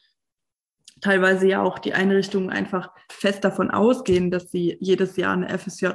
teilweise 1.01 1.47
ja 1.47 1.61
auch 1.61 1.79
die 1.79 1.93
Einrichtungen 1.93 2.49
einfach 2.49 2.91
fest 3.11 3.43
davon 3.43 3.71
ausgehen, 3.71 4.31
dass 4.31 4.51
sie 4.51 4.77
jedes 4.79 5.17
Jahr 5.17 5.33
eine 5.33 5.57
FSJ 5.57 5.87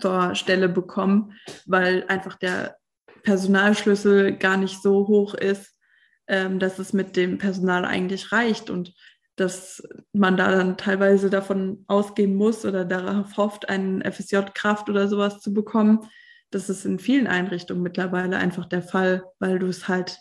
zur 0.00 0.34
Stelle 0.34 0.68
bekommen, 0.68 1.34
weil 1.66 2.04
einfach 2.08 2.36
der 2.36 2.76
Personalschlüssel 3.22 4.36
gar 4.36 4.56
nicht 4.56 4.82
so 4.82 5.06
hoch 5.06 5.34
ist, 5.34 5.73
ähm, 6.28 6.58
dass 6.58 6.78
es 6.78 6.92
mit 6.92 7.16
dem 7.16 7.38
Personal 7.38 7.84
eigentlich 7.84 8.32
reicht 8.32 8.70
und 8.70 8.94
dass 9.36 9.82
man 10.12 10.36
da 10.36 10.50
dann 10.50 10.76
teilweise 10.76 11.28
davon 11.28 11.84
ausgehen 11.88 12.36
muss 12.36 12.64
oder 12.64 12.84
darauf 12.84 13.36
hofft, 13.36 13.68
einen 13.68 14.00
FSJ-Kraft 14.02 14.88
oder 14.88 15.08
sowas 15.08 15.40
zu 15.40 15.52
bekommen. 15.52 16.08
Das 16.50 16.70
ist 16.70 16.84
in 16.84 17.00
vielen 17.00 17.26
Einrichtungen 17.26 17.82
mittlerweile 17.82 18.36
einfach 18.36 18.66
der 18.66 18.82
Fall, 18.82 19.24
weil 19.40 19.58
du 19.58 19.66
es 19.66 19.88
halt 19.88 20.18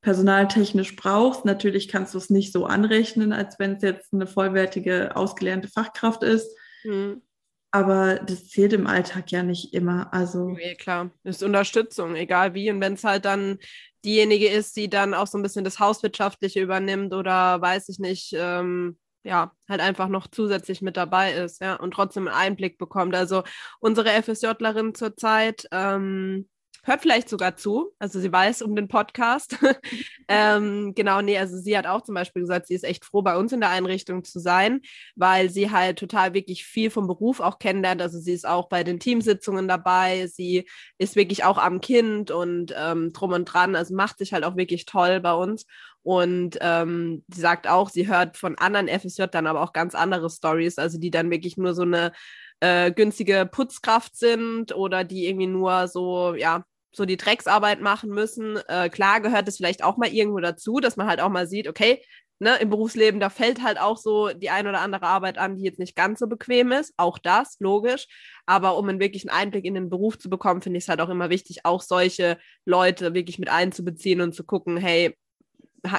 personaltechnisch 0.00 0.96
brauchst. 0.96 1.44
Natürlich 1.44 1.88
kannst 1.88 2.14
du 2.14 2.18
es 2.18 2.30
nicht 2.30 2.52
so 2.52 2.66
anrechnen, 2.66 3.32
als 3.32 3.58
wenn 3.58 3.76
es 3.76 3.82
jetzt 3.82 4.12
eine 4.12 4.26
vollwertige, 4.26 5.14
ausgelernte 5.14 5.68
Fachkraft 5.68 6.22
ist. 6.24 6.50
Mhm. 6.84 7.22
Aber 7.70 8.16
das 8.16 8.48
zählt 8.48 8.72
im 8.72 8.86
Alltag 8.86 9.30
ja 9.30 9.42
nicht 9.42 9.74
immer. 9.74 10.12
Also 10.12 10.50
nee, 10.50 10.74
klar, 10.74 11.10
das 11.22 11.36
ist 11.36 11.42
Unterstützung, 11.42 12.16
egal 12.16 12.54
wie. 12.54 12.70
Und 12.70 12.80
wenn 12.80 12.94
es 12.94 13.04
halt 13.04 13.24
dann 13.24 13.58
diejenige 14.04 14.48
ist, 14.48 14.76
die 14.76 14.88
dann 14.88 15.12
auch 15.12 15.26
so 15.26 15.36
ein 15.38 15.42
bisschen 15.42 15.64
das 15.64 15.78
Hauswirtschaftliche 15.78 16.62
übernimmt 16.62 17.12
oder 17.12 17.60
weiß 17.60 17.88
ich 17.90 17.98
nicht, 17.98 18.32
ähm, 18.34 18.98
ja, 19.24 19.52
halt 19.68 19.80
einfach 19.80 20.08
noch 20.08 20.28
zusätzlich 20.28 20.80
mit 20.80 20.96
dabei 20.96 21.32
ist, 21.34 21.60
ja, 21.60 21.74
und 21.74 21.92
trotzdem 21.92 22.28
einen 22.28 22.36
Einblick 22.36 22.78
bekommt. 22.78 23.14
Also 23.14 23.42
unsere 23.80 24.10
FSJlerin 24.22 24.94
zurzeit, 24.94 25.66
ähm, 25.70 26.48
hört 26.88 27.02
vielleicht 27.02 27.28
sogar 27.28 27.56
zu. 27.56 27.92
Also 27.98 28.18
sie 28.18 28.32
weiß 28.32 28.62
um 28.62 28.74
den 28.74 28.88
Podcast. 28.88 29.56
ähm, 30.28 30.94
genau, 30.94 31.20
nee, 31.20 31.38
also 31.38 31.56
sie 31.56 31.76
hat 31.76 31.86
auch 31.86 32.02
zum 32.02 32.14
Beispiel 32.14 32.42
gesagt, 32.42 32.66
sie 32.66 32.74
ist 32.74 32.84
echt 32.84 33.04
froh, 33.04 33.22
bei 33.22 33.36
uns 33.36 33.52
in 33.52 33.60
der 33.60 33.70
Einrichtung 33.70 34.24
zu 34.24 34.40
sein, 34.40 34.80
weil 35.14 35.50
sie 35.50 35.70
halt 35.70 35.98
total 35.98 36.34
wirklich 36.34 36.64
viel 36.64 36.90
vom 36.90 37.06
Beruf 37.06 37.40
auch 37.40 37.58
kennenlernt. 37.58 38.02
Also 38.02 38.18
sie 38.18 38.32
ist 38.32 38.46
auch 38.46 38.68
bei 38.68 38.82
den 38.82 38.98
Teamsitzungen 38.98 39.68
dabei, 39.68 40.26
sie 40.26 40.68
ist 40.98 41.14
wirklich 41.14 41.44
auch 41.44 41.58
am 41.58 41.80
Kind 41.80 42.30
und 42.30 42.74
ähm, 42.76 43.12
drum 43.12 43.32
und 43.32 43.44
dran. 43.44 43.76
Also 43.76 43.94
macht 43.94 44.18
sich 44.18 44.32
halt 44.32 44.44
auch 44.44 44.56
wirklich 44.56 44.86
toll 44.86 45.20
bei 45.20 45.32
uns. 45.32 45.66
Und 46.02 46.56
ähm, 46.62 47.22
sie 47.28 47.40
sagt 47.40 47.68
auch, 47.68 47.90
sie 47.90 48.08
hört 48.08 48.36
von 48.36 48.56
anderen 48.56 48.88
FSJ 48.88 49.24
dann 49.30 49.46
aber 49.46 49.60
auch 49.60 49.72
ganz 49.72 49.94
andere 49.94 50.30
Stories, 50.30 50.78
also 50.78 50.98
die 50.98 51.10
dann 51.10 51.30
wirklich 51.30 51.58
nur 51.58 51.74
so 51.74 51.82
eine 51.82 52.12
äh, 52.60 52.90
günstige 52.92 53.46
Putzkraft 53.50 54.16
sind 54.16 54.74
oder 54.74 55.04
die 55.04 55.26
irgendwie 55.26 55.46
nur 55.46 55.86
so, 55.88 56.34
ja, 56.34 56.64
so 56.92 57.04
die 57.04 57.16
Drecksarbeit 57.16 57.80
machen 57.80 58.10
müssen. 58.10 58.58
Äh, 58.68 58.88
klar 58.88 59.20
gehört 59.20 59.48
es 59.48 59.56
vielleicht 59.56 59.84
auch 59.84 59.96
mal 59.96 60.08
irgendwo 60.08 60.40
dazu, 60.40 60.80
dass 60.80 60.96
man 60.96 61.06
halt 61.06 61.20
auch 61.20 61.28
mal 61.28 61.46
sieht, 61.46 61.68
okay, 61.68 62.02
ne, 62.40 62.56
im 62.56 62.70
Berufsleben, 62.70 63.20
da 63.20 63.30
fällt 63.30 63.62
halt 63.62 63.80
auch 63.80 63.96
so 63.96 64.28
die 64.28 64.50
ein 64.50 64.66
oder 64.66 64.80
andere 64.80 65.06
Arbeit 65.06 65.38
an, 65.38 65.56
die 65.56 65.64
jetzt 65.64 65.78
nicht 65.78 65.96
ganz 65.96 66.20
so 66.20 66.26
bequem 66.26 66.72
ist. 66.72 66.94
Auch 66.96 67.18
das, 67.18 67.56
logisch. 67.60 68.06
Aber 68.46 68.76
um 68.76 68.88
einen 68.88 69.00
wirklichen 69.00 69.30
Einblick 69.30 69.64
in 69.64 69.74
den 69.74 69.90
Beruf 69.90 70.18
zu 70.18 70.30
bekommen, 70.30 70.62
finde 70.62 70.78
ich 70.78 70.84
es 70.84 70.88
halt 70.88 71.00
auch 71.00 71.08
immer 71.08 71.30
wichtig, 71.30 71.64
auch 71.64 71.82
solche 71.82 72.38
Leute 72.64 73.14
wirklich 73.14 73.38
mit 73.38 73.50
einzubeziehen 73.50 74.20
und 74.20 74.34
zu 74.34 74.44
gucken, 74.44 74.76
hey, 74.76 75.16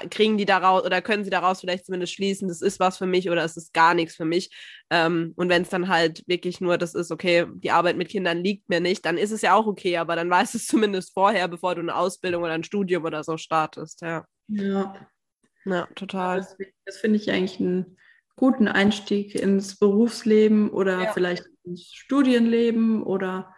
kriegen 0.10 0.38
die 0.38 0.46
daraus 0.46 0.84
oder 0.86 1.02
können 1.02 1.24
sie 1.24 1.30
daraus 1.30 1.62
vielleicht 1.62 1.86
zumindest 1.86 2.14
schließen, 2.14 2.48
das 2.48 2.62
ist 2.62 2.80
was 2.80 2.98
für 2.98 3.06
mich 3.06 3.30
oder 3.30 3.44
es 3.44 3.58
ist 3.58 3.74
gar 3.74 3.94
nichts 3.94 4.16
für 4.16 4.26
mich. 4.26 4.50
Ähm, 4.90 5.34
und 5.36 5.50
wenn 5.50 5.62
es 5.62 5.70
dann 5.70 5.88
halt 5.88 6.24
wirklich 6.28 6.62
nur 6.62 6.78
das 6.78 6.96
ist, 6.96 7.12
okay, 7.12 7.46
die 7.50 7.72
Arbeit 7.72 7.98
mit 7.98 8.10
Kindern 8.10 8.44
liegt 8.44 8.70
mir 8.70 8.80
nicht, 8.80 9.06
dann 9.06 9.18
ist 9.18 9.32
es 9.32 9.42
ja 9.42 9.54
auch 9.54 9.68
okay, 9.68 9.98
aber 9.98 10.16
dann 10.16 10.30
weißt 10.30 10.54
du 10.54 10.58
es 10.58 10.68
zumindest 10.68 11.14
vorher, 11.14 11.48
bevor 11.48 11.76
du 11.76 11.82
eine 11.82 11.96
Ausbildung 11.96 12.44
oder 12.44 12.54
ein 12.54 12.64
Studium 12.64 13.06
oder 13.06 13.24
so 13.24 13.38
startest, 13.38 14.02
ja. 14.02 14.26
Ja, 14.48 14.96
ja, 15.66 15.88
total. 15.96 16.40
Das, 16.40 16.58
das 16.86 16.98
finde 16.98 17.18
ich 17.18 17.30
eigentlich 17.32 17.60
einen 17.60 17.98
guten 18.36 18.68
Einstieg 18.68 19.36
ins 19.36 19.78
Berufsleben 19.78 20.70
oder 20.70 21.04
ja. 21.04 21.12
vielleicht 21.12 21.46
ins 21.64 21.92
Studienleben 21.94 23.04
oder 23.04 23.54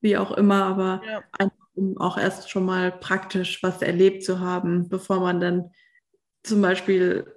wie 0.00 0.16
auch 0.16 0.32
immer, 0.32 0.64
aber 0.64 1.02
ja. 1.04 1.22
einfach 1.32 1.65
um 1.76 1.98
auch 1.98 2.18
erst 2.18 2.50
schon 2.50 2.64
mal 2.64 2.90
praktisch 2.90 3.62
was 3.62 3.82
erlebt 3.82 4.24
zu 4.24 4.40
haben, 4.40 4.88
bevor 4.88 5.20
man 5.20 5.40
dann 5.40 5.70
zum 6.42 6.62
Beispiel, 6.62 7.32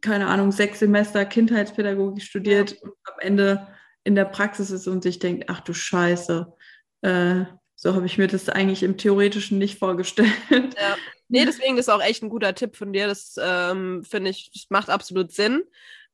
keine 0.00 0.26
Ahnung, 0.26 0.50
sechs 0.50 0.78
Semester 0.78 1.24
Kindheitspädagogik 1.24 2.22
studiert 2.22 2.72
ja. 2.72 2.76
und 2.82 2.94
am 3.04 3.18
Ende 3.20 3.68
in 4.04 4.14
der 4.14 4.24
Praxis 4.24 4.70
ist 4.70 4.86
und 4.88 5.02
sich 5.02 5.18
denkt, 5.18 5.44
ach 5.48 5.60
du 5.60 5.74
Scheiße, 5.74 6.52
äh, 7.02 7.44
so 7.76 7.94
habe 7.94 8.06
ich 8.06 8.18
mir 8.18 8.26
das 8.26 8.48
eigentlich 8.48 8.82
im 8.82 8.96
Theoretischen 8.96 9.58
nicht 9.58 9.78
vorgestellt. 9.78 10.30
Ja. 10.50 10.96
Nee, 11.32 11.44
deswegen 11.44 11.78
ist 11.78 11.88
auch 11.88 12.02
echt 12.02 12.24
ein 12.24 12.28
guter 12.28 12.54
Tipp 12.56 12.74
von 12.74 12.92
dir. 12.92 13.06
Das 13.06 13.36
ähm, 13.40 14.02
finde 14.04 14.30
ich, 14.30 14.50
das 14.52 14.66
macht 14.68 14.90
absolut 14.90 15.30
Sinn. 15.30 15.62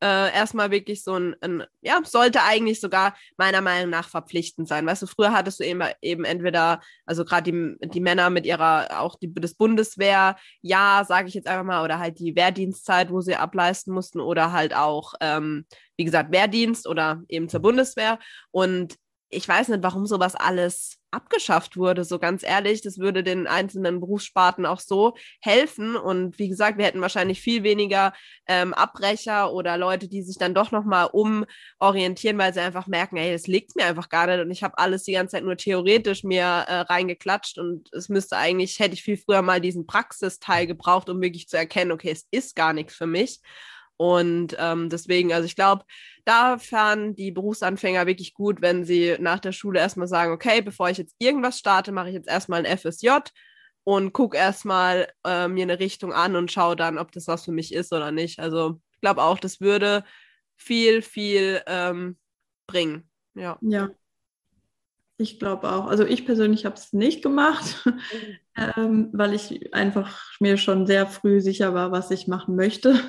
Äh, 0.02 0.34
erstmal 0.34 0.70
wirklich 0.70 1.02
so 1.02 1.14
ein, 1.14 1.34
ein, 1.40 1.64
ja, 1.80 2.00
sollte 2.04 2.42
eigentlich 2.42 2.80
sogar 2.80 3.16
meiner 3.38 3.62
Meinung 3.62 3.88
nach 3.88 4.10
verpflichtend 4.10 4.68
sein. 4.68 4.84
Weißt 4.84 5.00
du, 5.02 5.06
früher 5.06 5.32
hattest 5.32 5.60
du 5.60 5.64
eben, 5.64 5.82
eben 6.02 6.24
entweder, 6.24 6.82
also 7.06 7.24
gerade 7.24 7.50
die, 7.50 7.88
die 7.88 8.00
Männer 8.00 8.28
mit 8.28 8.44
ihrer, 8.44 9.00
auch 9.00 9.16
die, 9.18 9.32
das 9.32 9.54
Bundeswehr, 9.54 10.36
ja, 10.60 11.02
sage 11.08 11.28
ich 11.28 11.34
jetzt 11.34 11.48
einfach 11.48 11.64
mal, 11.64 11.82
oder 11.82 11.98
halt 11.98 12.18
die 12.18 12.36
Wehrdienstzeit, 12.36 13.10
wo 13.10 13.22
sie 13.22 13.36
ableisten 13.36 13.94
mussten, 13.94 14.20
oder 14.20 14.52
halt 14.52 14.74
auch, 14.74 15.14
ähm, 15.22 15.64
wie 15.96 16.04
gesagt, 16.04 16.30
Wehrdienst 16.30 16.86
oder 16.86 17.22
eben 17.28 17.48
zur 17.48 17.60
Bundeswehr. 17.60 18.18
Und 18.50 18.96
ich 19.28 19.48
weiß 19.48 19.68
nicht, 19.68 19.82
warum 19.82 20.06
sowas 20.06 20.34
alles 20.36 20.98
abgeschafft 21.10 21.76
wurde, 21.76 22.04
so 22.04 22.18
ganz 22.18 22.42
ehrlich. 22.42 22.82
Das 22.82 22.98
würde 22.98 23.24
den 23.24 23.46
einzelnen 23.46 24.00
Berufssparten 24.00 24.66
auch 24.66 24.80
so 24.80 25.14
helfen. 25.40 25.96
Und 25.96 26.38
wie 26.38 26.48
gesagt, 26.48 26.78
wir 26.78 26.84
hätten 26.84 27.00
wahrscheinlich 27.00 27.40
viel 27.40 27.62
weniger 27.62 28.12
ähm, 28.46 28.74
Abbrecher 28.74 29.52
oder 29.52 29.78
Leute, 29.78 30.08
die 30.08 30.22
sich 30.22 30.36
dann 30.38 30.54
doch 30.54 30.70
nochmal 30.72 31.08
umorientieren, 31.12 32.38
weil 32.38 32.52
sie 32.54 32.60
einfach 32.60 32.86
merken, 32.86 33.16
ey, 33.16 33.32
das 33.32 33.46
liegt 33.46 33.76
mir 33.76 33.86
einfach 33.86 34.08
gar 34.08 34.26
nicht 34.26 34.40
und 34.40 34.50
ich 34.50 34.62
habe 34.62 34.78
alles 34.78 35.04
die 35.04 35.12
ganze 35.12 35.32
Zeit 35.32 35.44
nur 35.44 35.56
theoretisch 35.56 36.22
mir 36.22 36.42
äh, 36.42 36.80
reingeklatscht 36.80 37.58
und 37.58 37.88
es 37.92 38.08
müsste 38.08 38.36
eigentlich, 38.36 38.78
hätte 38.78 38.94
ich 38.94 39.02
viel 39.02 39.16
früher 39.16 39.42
mal 39.42 39.60
diesen 39.60 39.86
Praxisteil 39.86 40.66
gebraucht, 40.66 41.08
um 41.08 41.20
wirklich 41.20 41.48
zu 41.48 41.56
erkennen, 41.56 41.92
okay, 41.92 42.10
es 42.10 42.26
ist 42.30 42.54
gar 42.56 42.72
nichts 42.72 42.94
für 42.94 43.06
mich. 43.06 43.40
Und 43.96 44.56
ähm, 44.58 44.90
deswegen, 44.90 45.32
also 45.32 45.46
ich 45.46 45.56
glaube, 45.56 45.84
da 46.24 46.58
fahren 46.58 47.14
die 47.14 47.30
Berufsanfänger 47.30 48.06
wirklich 48.06 48.34
gut, 48.34 48.60
wenn 48.60 48.84
sie 48.84 49.16
nach 49.20 49.38
der 49.38 49.52
Schule 49.52 49.80
erstmal 49.80 50.08
sagen, 50.08 50.32
okay, 50.32 50.60
bevor 50.60 50.90
ich 50.90 50.98
jetzt 50.98 51.14
irgendwas 51.18 51.58
starte, 51.58 51.92
mache 51.92 52.08
ich 52.08 52.14
jetzt 52.14 52.28
erstmal 52.28 52.64
ein 52.64 52.78
FSJ 52.78 53.10
und 53.84 54.12
gucke 54.12 54.36
erstmal 54.36 55.08
äh, 55.24 55.48
mir 55.48 55.62
eine 55.62 55.78
Richtung 55.78 56.12
an 56.12 56.36
und 56.36 56.52
schaue 56.52 56.76
dann, 56.76 56.98
ob 56.98 57.12
das 57.12 57.28
was 57.28 57.44
für 57.44 57.52
mich 57.52 57.72
ist 57.72 57.92
oder 57.92 58.10
nicht. 58.10 58.40
Also 58.40 58.80
ich 58.92 59.00
glaube 59.00 59.22
auch, 59.22 59.38
das 59.38 59.60
würde 59.60 60.04
viel, 60.56 61.02
viel 61.02 61.62
ähm, 61.66 62.18
bringen. 62.66 63.08
Ja. 63.34 63.58
Ja, 63.60 63.90
ich 65.18 65.38
glaube 65.38 65.72
auch. 65.72 65.86
Also 65.86 66.04
ich 66.04 66.26
persönlich 66.26 66.66
habe 66.66 66.74
es 66.74 66.92
nicht 66.92 67.22
gemacht, 67.22 67.82
mhm. 67.84 68.00
ähm, 68.76 69.10
weil 69.12 69.32
ich 69.32 69.72
einfach 69.72 70.20
mir 70.40 70.58
schon 70.58 70.86
sehr 70.86 71.06
früh 71.06 71.40
sicher 71.40 71.72
war, 71.72 71.90
was 71.90 72.10
ich 72.10 72.26
machen 72.26 72.54
möchte. 72.54 73.00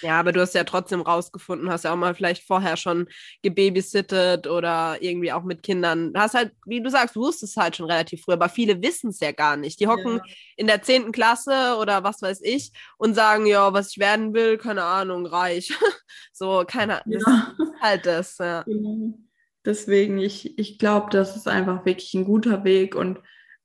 Ja, 0.00 0.20
aber 0.20 0.32
du 0.32 0.40
hast 0.40 0.54
ja 0.54 0.64
trotzdem 0.64 1.00
rausgefunden, 1.00 1.68
hast 1.70 1.84
ja 1.84 1.92
auch 1.92 1.96
mal 1.96 2.14
vielleicht 2.14 2.46
vorher 2.46 2.76
schon 2.76 3.08
gebabysittet 3.42 4.46
oder 4.46 4.98
irgendwie 5.00 5.32
auch 5.32 5.42
mit 5.42 5.62
Kindern. 5.64 6.12
Du 6.12 6.20
hast 6.20 6.34
halt, 6.34 6.52
wie 6.66 6.80
du 6.80 6.90
sagst, 6.90 7.16
du 7.16 7.20
wusstest 7.20 7.56
halt 7.56 7.76
schon 7.76 7.86
relativ 7.86 8.22
früh, 8.22 8.32
aber 8.32 8.48
viele 8.48 8.80
wissen 8.82 9.10
es 9.10 9.20
ja 9.20 9.32
gar 9.32 9.56
nicht. 9.56 9.80
Die 9.80 9.88
hocken 9.88 10.16
ja. 10.18 10.22
in 10.56 10.68
der 10.68 10.82
10. 10.82 11.10
Klasse 11.10 11.76
oder 11.80 12.04
was 12.04 12.22
weiß 12.22 12.40
ich 12.42 12.72
und 12.96 13.14
sagen, 13.14 13.46
ja, 13.46 13.72
was 13.72 13.90
ich 13.90 13.98
werden 13.98 14.34
will, 14.34 14.56
keine 14.56 14.84
Ahnung, 14.84 15.26
reich. 15.26 15.72
so, 16.32 16.64
keine 16.66 17.04
Ahnung. 17.04 17.20
Ja. 17.26 17.54
halt 17.80 18.06
das, 18.06 18.38
ja. 18.38 18.62
Genau. 18.62 19.18
Deswegen, 19.66 20.18
ich, 20.18 20.58
ich 20.58 20.78
glaube, 20.78 21.08
das 21.10 21.36
ist 21.36 21.48
einfach 21.48 21.84
wirklich 21.84 22.14
ein 22.14 22.24
guter 22.24 22.64
Weg 22.64 22.94
und 22.94 23.18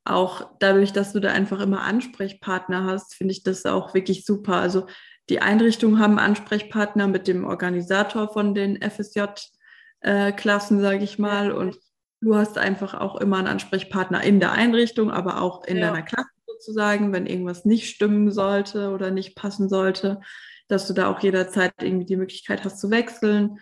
auch 0.03 0.49
dadurch, 0.59 0.93
dass 0.93 1.13
du 1.13 1.19
da 1.19 1.31
einfach 1.31 1.59
immer 1.59 1.83
Ansprechpartner 1.83 2.85
hast, 2.85 3.13
finde 3.13 3.33
ich 3.33 3.43
das 3.43 3.65
auch 3.65 3.93
wirklich 3.93 4.25
super. 4.25 4.55
Also 4.55 4.87
die 5.29 5.41
Einrichtungen 5.41 5.99
haben 5.99 6.17
Ansprechpartner 6.17 7.07
mit 7.07 7.27
dem 7.27 7.45
Organisator 7.45 8.33
von 8.33 8.55
den 8.55 8.81
FSJ-Klassen, 8.81 10.79
äh, 10.79 10.81
sage 10.81 11.03
ich 11.03 11.19
mal. 11.19 11.51
Und 11.51 11.77
du 12.19 12.35
hast 12.35 12.57
einfach 12.57 12.95
auch 12.95 13.15
immer 13.21 13.37
einen 13.37 13.47
Ansprechpartner 13.47 14.23
in 14.23 14.39
der 14.39 14.53
Einrichtung, 14.53 15.11
aber 15.11 15.41
auch 15.41 15.63
in 15.65 15.77
ja. 15.77 15.87
deiner 15.87 16.01
Klasse 16.01 16.29
sozusagen, 16.47 17.13
wenn 17.13 17.27
irgendwas 17.27 17.63
nicht 17.63 17.87
stimmen 17.87 18.31
sollte 18.31 18.89
oder 18.89 19.11
nicht 19.11 19.35
passen 19.35 19.69
sollte, 19.69 20.19
dass 20.67 20.87
du 20.87 20.93
da 20.93 21.11
auch 21.11 21.19
jederzeit 21.19 21.73
irgendwie 21.79 22.05
die 22.05 22.17
Möglichkeit 22.17 22.63
hast 22.65 22.79
zu 22.79 22.89
wechseln. 22.89 23.59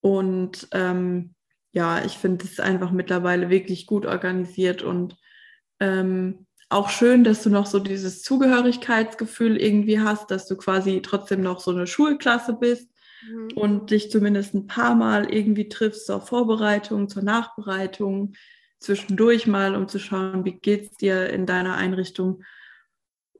Und 0.00 0.68
ähm, 0.72 1.34
ja, 1.72 2.04
ich 2.04 2.18
finde 2.18 2.44
es 2.44 2.60
einfach 2.60 2.90
mittlerweile 2.90 3.50
wirklich 3.50 3.86
gut 3.86 4.06
organisiert 4.06 4.82
und 4.82 5.16
ähm, 5.78 6.46
auch 6.68 6.88
schön, 6.88 7.24
dass 7.24 7.42
du 7.42 7.50
noch 7.50 7.66
so 7.66 7.80
dieses 7.80 8.22
Zugehörigkeitsgefühl 8.22 9.56
irgendwie 9.56 10.00
hast, 10.00 10.30
dass 10.30 10.46
du 10.46 10.56
quasi 10.56 11.02
trotzdem 11.02 11.42
noch 11.42 11.60
so 11.60 11.72
eine 11.72 11.86
Schulklasse 11.86 12.54
bist 12.54 12.88
mhm. 13.28 13.48
und 13.56 13.90
dich 13.90 14.10
zumindest 14.10 14.54
ein 14.54 14.66
paar 14.66 14.94
Mal 14.94 15.32
irgendwie 15.32 15.68
triffst 15.68 16.06
zur 16.06 16.20
Vorbereitung, 16.20 17.08
zur 17.08 17.22
Nachbereitung, 17.22 18.34
zwischendurch 18.78 19.46
mal, 19.46 19.74
um 19.74 19.88
zu 19.88 19.98
schauen, 19.98 20.44
wie 20.44 20.58
geht 20.60 20.92
es 20.92 20.96
dir 20.96 21.30
in 21.30 21.44
deiner 21.44 21.74
Einrichtung. 21.74 22.44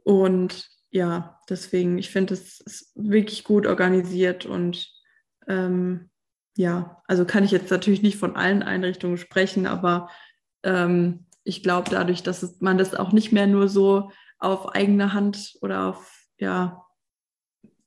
Und 0.02 0.68
ja, 0.90 1.38
deswegen, 1.48 1.98
ich 1.98 2.10
finde, 2.10 2.34
es 2.34 2.60
ist 2.60 2.92
wirklich 2.96 3.44
gut 3.44 3.66
organisiert 3.66 4.44
und 4.44 4.90
ähm, 5.46 6.09
ja, 6.60 7.02
also 7.06 7.24
kann 7.24 7.42
ich 7.42 7.52
jetzt 7.52 7.70
natürlich 7.70 8.02
nicht 8.02 8.18
von 8.18 8.36
allen 8.36 8.62
Einrichtungen 8.62 9.16
sprechen, 9.16 9.66
aber 9.66 10.10
ähm, 10.62 11.24
ich 11.42 11.62
glaube 11.62 11.88
dadurch, 11.90 12.22
dass 12.22 12.42
es, 12.42 12.60
man 12.60 12.76
das 12.76 12.94
auch 12.94 13.12
nicht 13.12 13.32
mehr 13.32 13.46
nur 13.46 13.66
so 13.70 14.12
auf 14.38 14.74
eigene 14.74 15.14
Hand 15.14 15.56
oder 15.62 15.86
auf, 15.86 16.28
ja, 16.38 16.84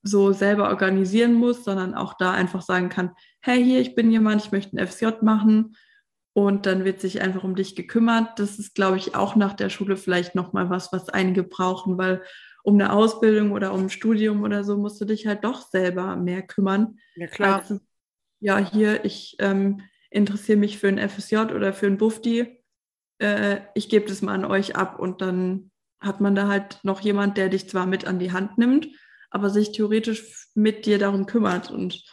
so 0.02 0.34
selber 0.34 0.70
organisieren 0.70 1.36
muss, 1.36 1.64
sondern 1.64 1.94
auch 1.94 2.16
da 2.16 2.32
einfach 2.32 2.64
sagen 2.64 2.90
kann, 2.90 3.12
hey, 3.42 3.64
hier, 3.64 3.80
ich 3.80 3.94
bin 3.94 4.10
jemand, 4.10 4.44
ich 4.44 4.52
möchte 4.52 4.76
ein 4.76 4.88
FSJ 4.88 5.22
machen 5.22 5.78
und 6.34 6.66
dann 6.66 6.84
wird 6.84 7.00
sich 7.00 7.22
einfach 7.22 7.44
um 7.44 7.56
dich 7.56 7.76
gekümmert. 7.76 8.40
Das 8.40 8.58
ist, 8.58 8.74
glaube 8.74 8.98
ich, 8.98 9.16
auch 9.16 9.36
nach 9.36 9.54
der 9.54 9.70
Schule 9.70 9.98
vielleicht 9.98 10.34
nochmal 10.34 10.72
was, 10.72 10.92
was 10.92 11.10
einige 11.10 11.44
brauchen, 11.44 12.00
weil 12.00 12.24
um 12.64 12.74
eine 12.74 12.92
Ausbildung 12.92 13.52
oder 13.52 13.72
um 13.72 13.82
ein 13.82 13.90
Studium 13.92 14.42
oder 14.42 14.64
so 14.64 14.78
musst 14.78 15.00
du 15.00 15.06
dich 15.06 15.28
halt 15.28 15.44
doch 15.44 15.62
selber 15.62 16.16
mehr 16.16 16.42
kümmern. 16.42 16.98
Ja, 17.16 17.28
klar. 17.28 17.60
Als 17.60 17.80
ja, 18.44 18.58
hier, 18.58 19.06
ich 19.06 19.38
ähm, 19.40 19.82
interessiere 20.10 20.58
mich 20.58 20.78
für 20.78 20.90
ein 20.90 21.00
FSJ 21.00 21.38
oder 21.56 21.72
für 21.72 21.88
ein 21.88 21.98
Bufdi, 21.98 22.62
äh, 23.20 23.62
ich 23.74 23.88
gebe 23.88 24.06
das 24.06 24.22
mal 24.22 24.34
an 24.34 24.44
euch 24.44 24.76
ab 24.76 25.00
und 25.00 25.22
dann 25.22 25.72
hat 26.02 26.20
man 26.20 26.36
da 26.36 26.50
halt 26.50 26.80
noch 26.84 27.00
jemand, 27.00 27.38
der 27.38 27.48
dich 27.48 27.70
zwar 27.70 27.86
mit 27.86 28.06
an 28.06 28.20
die 28.20 28.34
Hand 28.34 28.58
nimmt, 28.58 28.90
aber 29.32 29.50
sich 29.50 29.72
theoretisch 29.72 30.50
mit 30.56 30.86
dir 30.86 31.00
darum 31.00 31.26
kümmert. 31.26 31.72
Und 31.72 32.04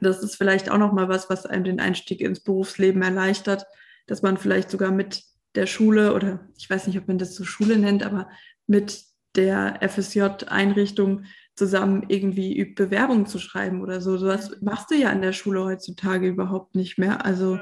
das 0.00 0.22
ist 0.22 0.36
vielleicht 0.36 0.70
auch 0.70 0.78
noch 0.78 0.92
mal 0.92 1.08
was, 1.08 1.28
was 1.28 1.46
einem 1.46 1.64
den 1.64 1.80
Einstieg 1.80 2.20
ins 2.20 2.40
Berufsleben 2.40 3.02
erleichtert, 3.02 3.66
dass 4.06 4.22
man 4.22 4.38
vielleicht 4.38 4.70
sogar 4.70 4.92
mit 4.92 5.24
der 5.56 5.66
Schule 5.66 6.14
oder 6.14 6.48
ich 6.56 6.70
weiß 6.70 6.86
nicht, 6.86 6.98
ob 6.98 7.08
man 7.08 7.18
das 7.18 7.34
so 7.34 7.44
Schule 7.44 7.76
nennt, 7.76 8.04
aber 8.04 8.28
mit 8.68 9.02
der 9.34 9.80
FSJ-Einrichtung 9.82 11.24
zusammen 11.54 12.04
irgendwie 12.08 12.64
Bewerbungen 12.64 13.26
zu 13.26 13.38
schreiben 13.38 13.82
oder 13.82 14.00
so. 14.00 14.16
So 14.16 14.26
was 14.26 14.60
machst 14.60 14.90
du 14.90 14.96
ja 14.96 15.10
an 15.10 15.22
der 15.22 15.32
Schule 15.32 15.64
heutzutage 15.64 16.28
überhaupt 16.28 16.74
nicht 16.74 16.98
mehr. 16.98 17.24
Also 17.24 17.58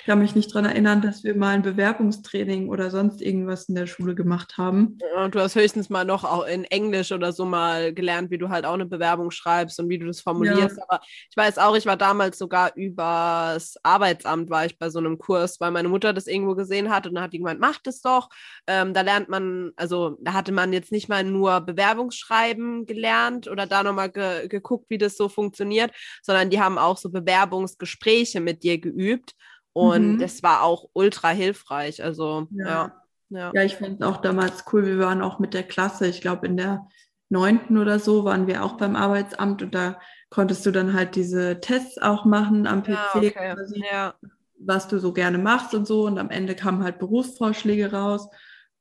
Ich 0.00 0.06
kann 0.06 0.18
mich 0.18 0.34
nicht 0.34 0.50
daran 0.50 0.64
erinnern, 0.64 1.02
dass 1.02 1.24
wir 1.24 1.36
mal 1.36 1.50
ein 1.50 1.60
Bewerbungstraining 1.60 2.70
oder 2.70 2.90
sonst 2.90 3.20
irgendwas 3.20 3.68
in 3.68 3.74
der 3.74 3.86
Schule 3.86 4.14
gemacht 4.14 4.56
haben. 4.56 4.96
Ja, 5.14 5.28
du 5.28 5.38
hast 5.38 5.56
höchstens 5.56 5.90
mal 5.90 6.06
noch 6.06 6.24
auch 6.24 6.46
in 6.46 6.64
Englisch 6.64 7.12
oder 7.12 7.32
so 7.32 7.44
mal 7.44 7.92
gelernt, 7.92 8.30
wie 8.30 8.38
du 8.38 8.48
halt 8.48 8.64
auch 8.64 8.72
eine 8.72 8.86
Bewerbung 8.86 9.30
schreibst 9.30 9.78
und 9.78 9.90
wie 9.90 9.98
du 9.98 10.06
das 10.06 10.22
formulierst. 10.22 10.78
Ja. 10.78 10.84
Aber 10.88 11.02
ich 11.04 11.36
weiß 11.36 11.58
auch, 11.58 11.76
ich 11.76 11.84
war 11.84 11.98
damals 11.98 12.38
sogar 12.38 12.74
übers 12.76 13.76
Arbeitsamt, 13.82 14.48
war 14.48 14.64
ich 14.64 14.78
bei 14.78 14.88
so 14.88 15.00
einem 15.00 15.18
Kurs, 15.18 15.60
weil 15.60 15.70
meine 15.70 15.90
Mutter 15.90 16.14
das 16.14 16.26
irgendwo 16.26 16.54
gesehen 16.54 16.88
hat 16.88 17.06
und 17.06 17.14
dann 17.14 17.24
hat 17.24 17.34
die 17.34 17.38
gemeint, 17.38 17.60
mach 17.60 17.78
das 17.82 18.00
doch. 18.00 18.30
Ähm, 18.66 18.94
da 18.94 19.02
lernt 19.02 19.28
man, 19.28 19.72
also 19.76 20.16
da 20.22 20.32
hatte 20.32 20.52
man 20.52 20.72
jetzt 20.72 20.92
nicht 20.92 21.10
mal 21.10 21.24
nur 21.24 21.60
Bewerbungsschreiben 21.60 22.86
gelernt 22.86 23.48
oder 23.48 23.66
da 23.66 23.82
nochmal 23.82 24.10
ge 24.10 24.48
geguckt, 24.48 24.88
wie 24.88 24.98
das 24.98 25.18
so 25.18 25.28
funktioniert, 25.28 25.92
sondern 26.22 26.48
die 26.48 26.60
haben 26.60 26.78
auch 26.78 26.96
so 26.96 27.10
Bewerbungsgespräche 27.10 28.40
mit 28.40 28.62
dir 28.62 28.78
geübt. 28.78 29.34
Und 29.72 30.14
mhm. 30.14 30.18
das 30.18 30.42
war 30.42 30.62
auch 30.62 30.88
ultra 30.92 31.28
hilfreich. 31.28 32.02
Also, 32.02 32.48
ja. 32.50 32.66
Ja, 32.66 33.02
ja. 33.28 33.52
ja 33.54 33.62
ich 33.62 33.76
fand 33.76 34.00
es 34.00 34.06
auch 34.06 34.18
damals 34.18 34.64
cool. 34.72 34.84
Wir 34.84 34.98
waren 34.98 35.22
auch 35.22 35.38
mit 35.38 35.54
der 35.54 35.62
Klasse, 35.62 36.06
ich 36.06 36.20
glaube, 36.20 36.46
in 36.46 36.56
der 36.56 36.86
neunten 37.28 37.78
oder 37.78 37.98
so 37.98 38.24
waren 38.24 38.46
wir 38.46 38.64
auch 38.64 38.76
beim 38.76 38.96
Arbeitsamt 38.96 39.62
und 39.62 39.74
da 39.74 40.00
konntest 40.30 40.66
du 40.66 40.72
dann 40.72 40.94
halt 40.94 41.14
diese 41.14 41.60
Tests 41.60 41.98
auch 41.98 42.24
machen 42.24 42.66
am 42.66 42.82
PC, 42.82 42.88
ja, 42.88 43.10
okay. 43.14 43.30
quasi, 43.30 43.84
ja. 43.90 44.14
was 44.58 44.88
du 44.88 44.98
so 44.98 45.12
gerne 45.12 45.38
machst 45.38 45.74
und 45.74 45.86
so. 45.86 46.06
Und 46.06 46.18
am 46.18 46.30
Ende 46.30 46.54
kamen 46.54 46.82
halt 46.82 46.98
Berufsvorschläge 46.98 47.92
raus. 47.92 48.28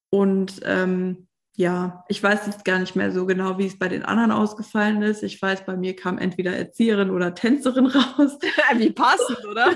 Und 0.09 0.59
ähm, 0.63 1.27
ja, 1.59 2.05
ich 2.07 2.23
weiß 2.23 2.45
jetzt 2.45 2.63
gar 2.63 2.79
nicht 2.79 2.95
mehr 2.95 3.11
so 3.11 3.25
genau, 3.25 3.57
wie 3.57 3.65
es 3.65 3.77
bei 3.77 3.89
den 3.89 4.03
anderen 4.03 4.31
ausgefallen 4.31 5.01
ist. 5.01 5.23
Ich 5.23 5.41
weiß, 5.41 5.65
bei 5.65 5.75
mir 5.75 5.93
kam 5.93 6.17
entweder 6.17 6.55
Erzieherin 6.55 7.09
oder 7.09 7.35
Tänzerin 7.35 7.85
raus. 7.87 8.39
wie 8.77 8.91
passend, 8.91 9.45
oder? 9.45 9.65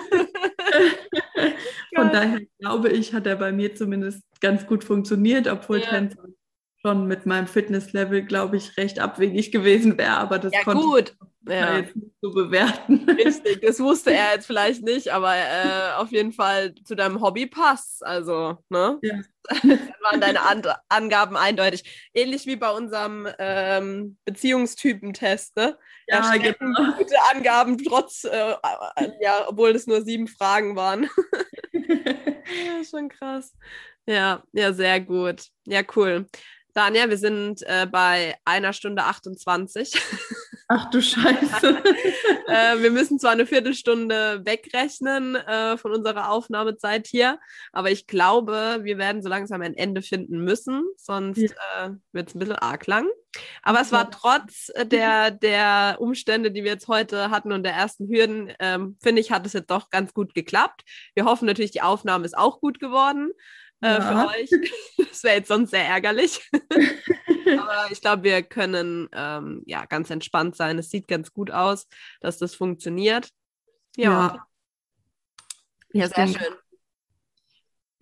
Von 1.93 2.09
daher 2.13 2.39
glaube 2.57 2.89
ich, 2.89 3.13
hat 3.13 3.27
er 3.27 3.35
bei 3.35 3.51
mir 3.51 3.75
zumindest 3.75 4.23
ganz 4.39 4.65
gut 4.65 4.85
funktioniert, 4.85 5.49
obwohl 5.49 5.79
ja. 5.79 5.87
Tänzerin 5.87 6.37
schon 6.81 7.05
mit 7.05 7.25
meinem 7.25 7.47
Fitnesslevel, 7.47 8.23
glaube 8.23 8.55
ich, 8.55 8.77
recht 8.77 8.99
abwegig 8.99 9.51
gewesen 9.51 9.97
wäre. 9.97 10.15
Aber 10.15 10.39
das 10.39 10.53
ja, 10.53 10.63
konnte 10.63 10.85
gut. 10.85 11.09
ich 11.21 11.32
ja. 11.47 11.77
jetzt 11.77 11.95
nicht 11.95 12.15
so 12.21 12.31
bewerten. 12.31 13.09
Richtig, 13.09 13.61
das 13.61 13.79
wusste 13.79 14.13
er 14.13 14.33
jetzt 14.33 14.45
vielleicht 14.47 14.83
nicht, 14.83 15.09
aber 15.09 15.35
äh, 15.35 15.93
auf 15.97 16.11
jeden 16.11 16.31
Fall 16.31 16.73
zu 16.83 16.95
deinem 16.95 17.21
Hobby 17.21 17.47
passt. 17.47 18.05
Also, 18.05 18.57
ne? 18.69 18.99
Ja. 19.01 19.15
Dann 19.43 19.69
waren 20.01 20.21
deine 20.21 20.41
An 20.41 20.63
Angaben 20.89 21.35
eindeutig. 21.35 21.83
Ähnlich 22.13 22.45
wie 22.45 22.55
bei 22.55 22.69
unserem 22.69 23.27
ähm, 23.39 24.17
Beziehungstypentest, 24.25 25.55
ne? 25.57 25.77
Ja, 26.07 26.35
genau. 26.37 26.93
Gute 26.97 27.15
Angaben, 27.33 27.77
trotz, 27.77 28.23
äh, 28.23 28.53
äh, 28.95 29.11
ja, 29.21 29.45
obwohl 29.47 29.71
es 29.71 29.87
nur 29.87 30.01
sieben 30.01 30.27
Fragen 30.27 30.75
waren. 30.75 31.09
ja, 31.73 32.83
schon 32.89 33.09
krass. 33.09 33.53
Ja, 34.05 34.43
ja, 34.51 34.73
sehr 34.73 34.99
gut. 35.01 35.47
Ja, 35.65 35.81
cool. 35.95 36.27
Daniel, 36.73 37.09
wir 37.09 37.17
sind 37.17 37.61
äh, 37.63 37.85
bei 37.85 38.35
einer 38.45 38.73
Stunde 38.73 39.03
28. 39.03 39.93
Ach 40.75 40.89
du 40.89 41.03
Scheiße. 41.03 41.83
äh, 42.47 42.79
wir 42.79 42.89
müssen 42.89 43.19
zwar 43.19 43.31
eine 43.31 43.45
Viertelstunde 43.45 44.41
wegrechnen 44.43 45.35
äh, 45.35 45.77
von 45.77 45.91
unserer 45.91 46.31
Aufnahmezeit 46.31 47.05
hier, 47.05 47.39
aber 47.71 47.91
ich 47.91 48.07
glaube, 48.07 48.79
wir 48.81 48.97
werden 48.97 49.21
so 49.21 49.29
langsam 49.29 49.61
ein 49.61 49.75
Ende 49.75 50.01
finden 50.01 50.43
müssen, 50.43 50.83
sonst 50.97 51.37
ja. 51.37 51.49
Äh, 51.85 51.89
wird 52.11 52.29
es 52.29 52.35
ein 52.35 52.39
bisschen 52.39 52.55
arg 52.55 52.87
lang. 52.87 53.07
Aber 53.61 53.81
es 53.81 53.91
war 53.91 54.09
trotz 54.09 54.71
der, 54.83 55.29
der 55.29 55.97
Umstände, 55.99 56.49
die 56.49 56.63
wir 56.63 56.71
jetzt 56.71 56.87
heute 56.87 57.29
hatten 57.29 57.51
und 57.51 57.61
der 57.61 57.73
ersten 57.73 58.07
Hürden, 58.07 58.51
ähm, 58.59 58.97
finde 59.01 59.21
ich, 59.21 59.31
hat 59.31 59.45
es 59.45 59.53
jetzt 59.53 59.69
doch 59.69 59.91
ganz 59.91 60.13
gut 60.13 60.33
geklappt. 60.33 60.81
Wir 61.13 61.25
hoffen 61.25 61.45
natürlich, 61.45 61.71
die 61.71 61.81
Aufnahme 61.81 62.25
ist 62.25 62.37
auch 62.37 62.59
gut 62.59 62.79
geworden 62.79 63.31
äh, 63.81 64.01
für 64.01 64.27
euch. 64.27 64.49
Das 64.97 65.23
wäre 65.23 65.35
jetzt 65.35 65.47
sonst 65.49 65.69
sehr 65.69 65.85
ärgerlich. 65.85 66.49
Aber 67.59 67.91
ich 67.91 68.01
glaube, 68.01 68.23
wir 68.23 68.43
können 68.43 69.09
ähm, 69.13 69.63
ja 69.65 69.85
ganz 69.85 70.09
entspannt 70.09 70.55
sein. 70.55 70.77
Es 70.79 70.89
sieht 70.89 71.07
ganz 71.07 71.33
gut 71.33 71.51
aus, 71.51 71.87
dass 72.21 72.37
das 72.37 72.55
funktioniert. 72.55 73.29
Ja. 73.95 74.45
Ja, 75.93 76.05
ja 76.05 76.07
sehr 76.07 76.27
schön. 76.27 76.55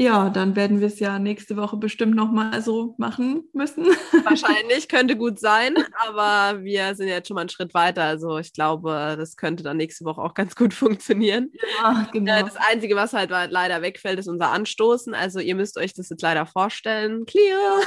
Ja, 0.02 0.32
dann 0.32 0.56
werden 0.56 0.80
wir 0.80 0.88
es 0.88 1.00
ja 1.00 1.20
nächste 1.20 1.58
Woche 1.58 1.78
bestimmt 1.78 2.16
nochmal 2.16 2.60
so 2.64 2.96
machen 2.98 3.44
müssen. 3.54 3.86
Wahrscheinlich, 4.24 4.88
könnte 4.88 5.16
gut 5.16 5.40
sein, 5.40 5.76
aber 6.08 6.64
wir 6.64 6.96
sind 6.96 7.08
jetzt 7.08 7.28
schon 7.28 7.36
mal 7.36 7.42
einen 7.42 7.50
Schritt 7.50 7.76
weiter. 7.76 8.06
Also 8.06 8.40
ich 8.40 8.52
glaube, 8.52 9.16
das 9.16 9.38
könnte 9.38 9.62
dann 9.62 9.78
nächste 9.78 10.04
Woche 10.04 10.20
auch 10.20 10.34
ganz 10.34 10.56
gut 10.56 10.74
funktionieren. 10.74 11.52
Ja, 11.78 12.10
genau. 12.12 12.36
Äh, 12.36 12.44
das 12.44 12.56
Einzige, 12.56 12.96
was 12.96 13.14
halt 13.14 13.30
leider 13.30 13.84
wegfällt, 13.84 14.18
ist 14.18 14.28
unser 14.28 14.50
Anstoßen. 14.50 15.14
Also 15.14 15.40
ihr 15.40 15.54
müsst 15.54 15.78
euch 15.78 15.94
das 15.94 16.10
jetzt 16.10 16.24
leider 16.24 16.48
vorstellen. 16.48 17.28
Clear. 17.28 17.82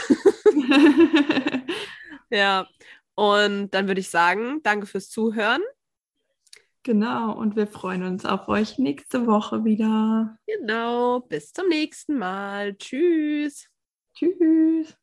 ja, 2.31 2.69
und 3.17 3.71
dann 3.73 3.89
würde 3.89 4.01
ich 4.01 4.09
sagen, 4.09 4.61
danke 4.63 4.87
fürs 4.87 5.11
Zuhören. 5.11 5.63
Genau, 6.85 7.33
und 7.33 7.57
wir 7.57 7.67
freuen 7.67 8.03
uns 8.03 8.27
auf 8.27 8.47
euch 8.47 8.79
nächste 8.79 9.27
Woche 9.27 9.65
wieder. 9.65 10.37
Genau, 10.47 11.21
bis 11.21 11.51
zum 11.53 11.69
nächsten 11.69 12.19
Mal. 12.19 12.77
Tschüss. 12.77 13.71
Tschüss. 14.15 14.95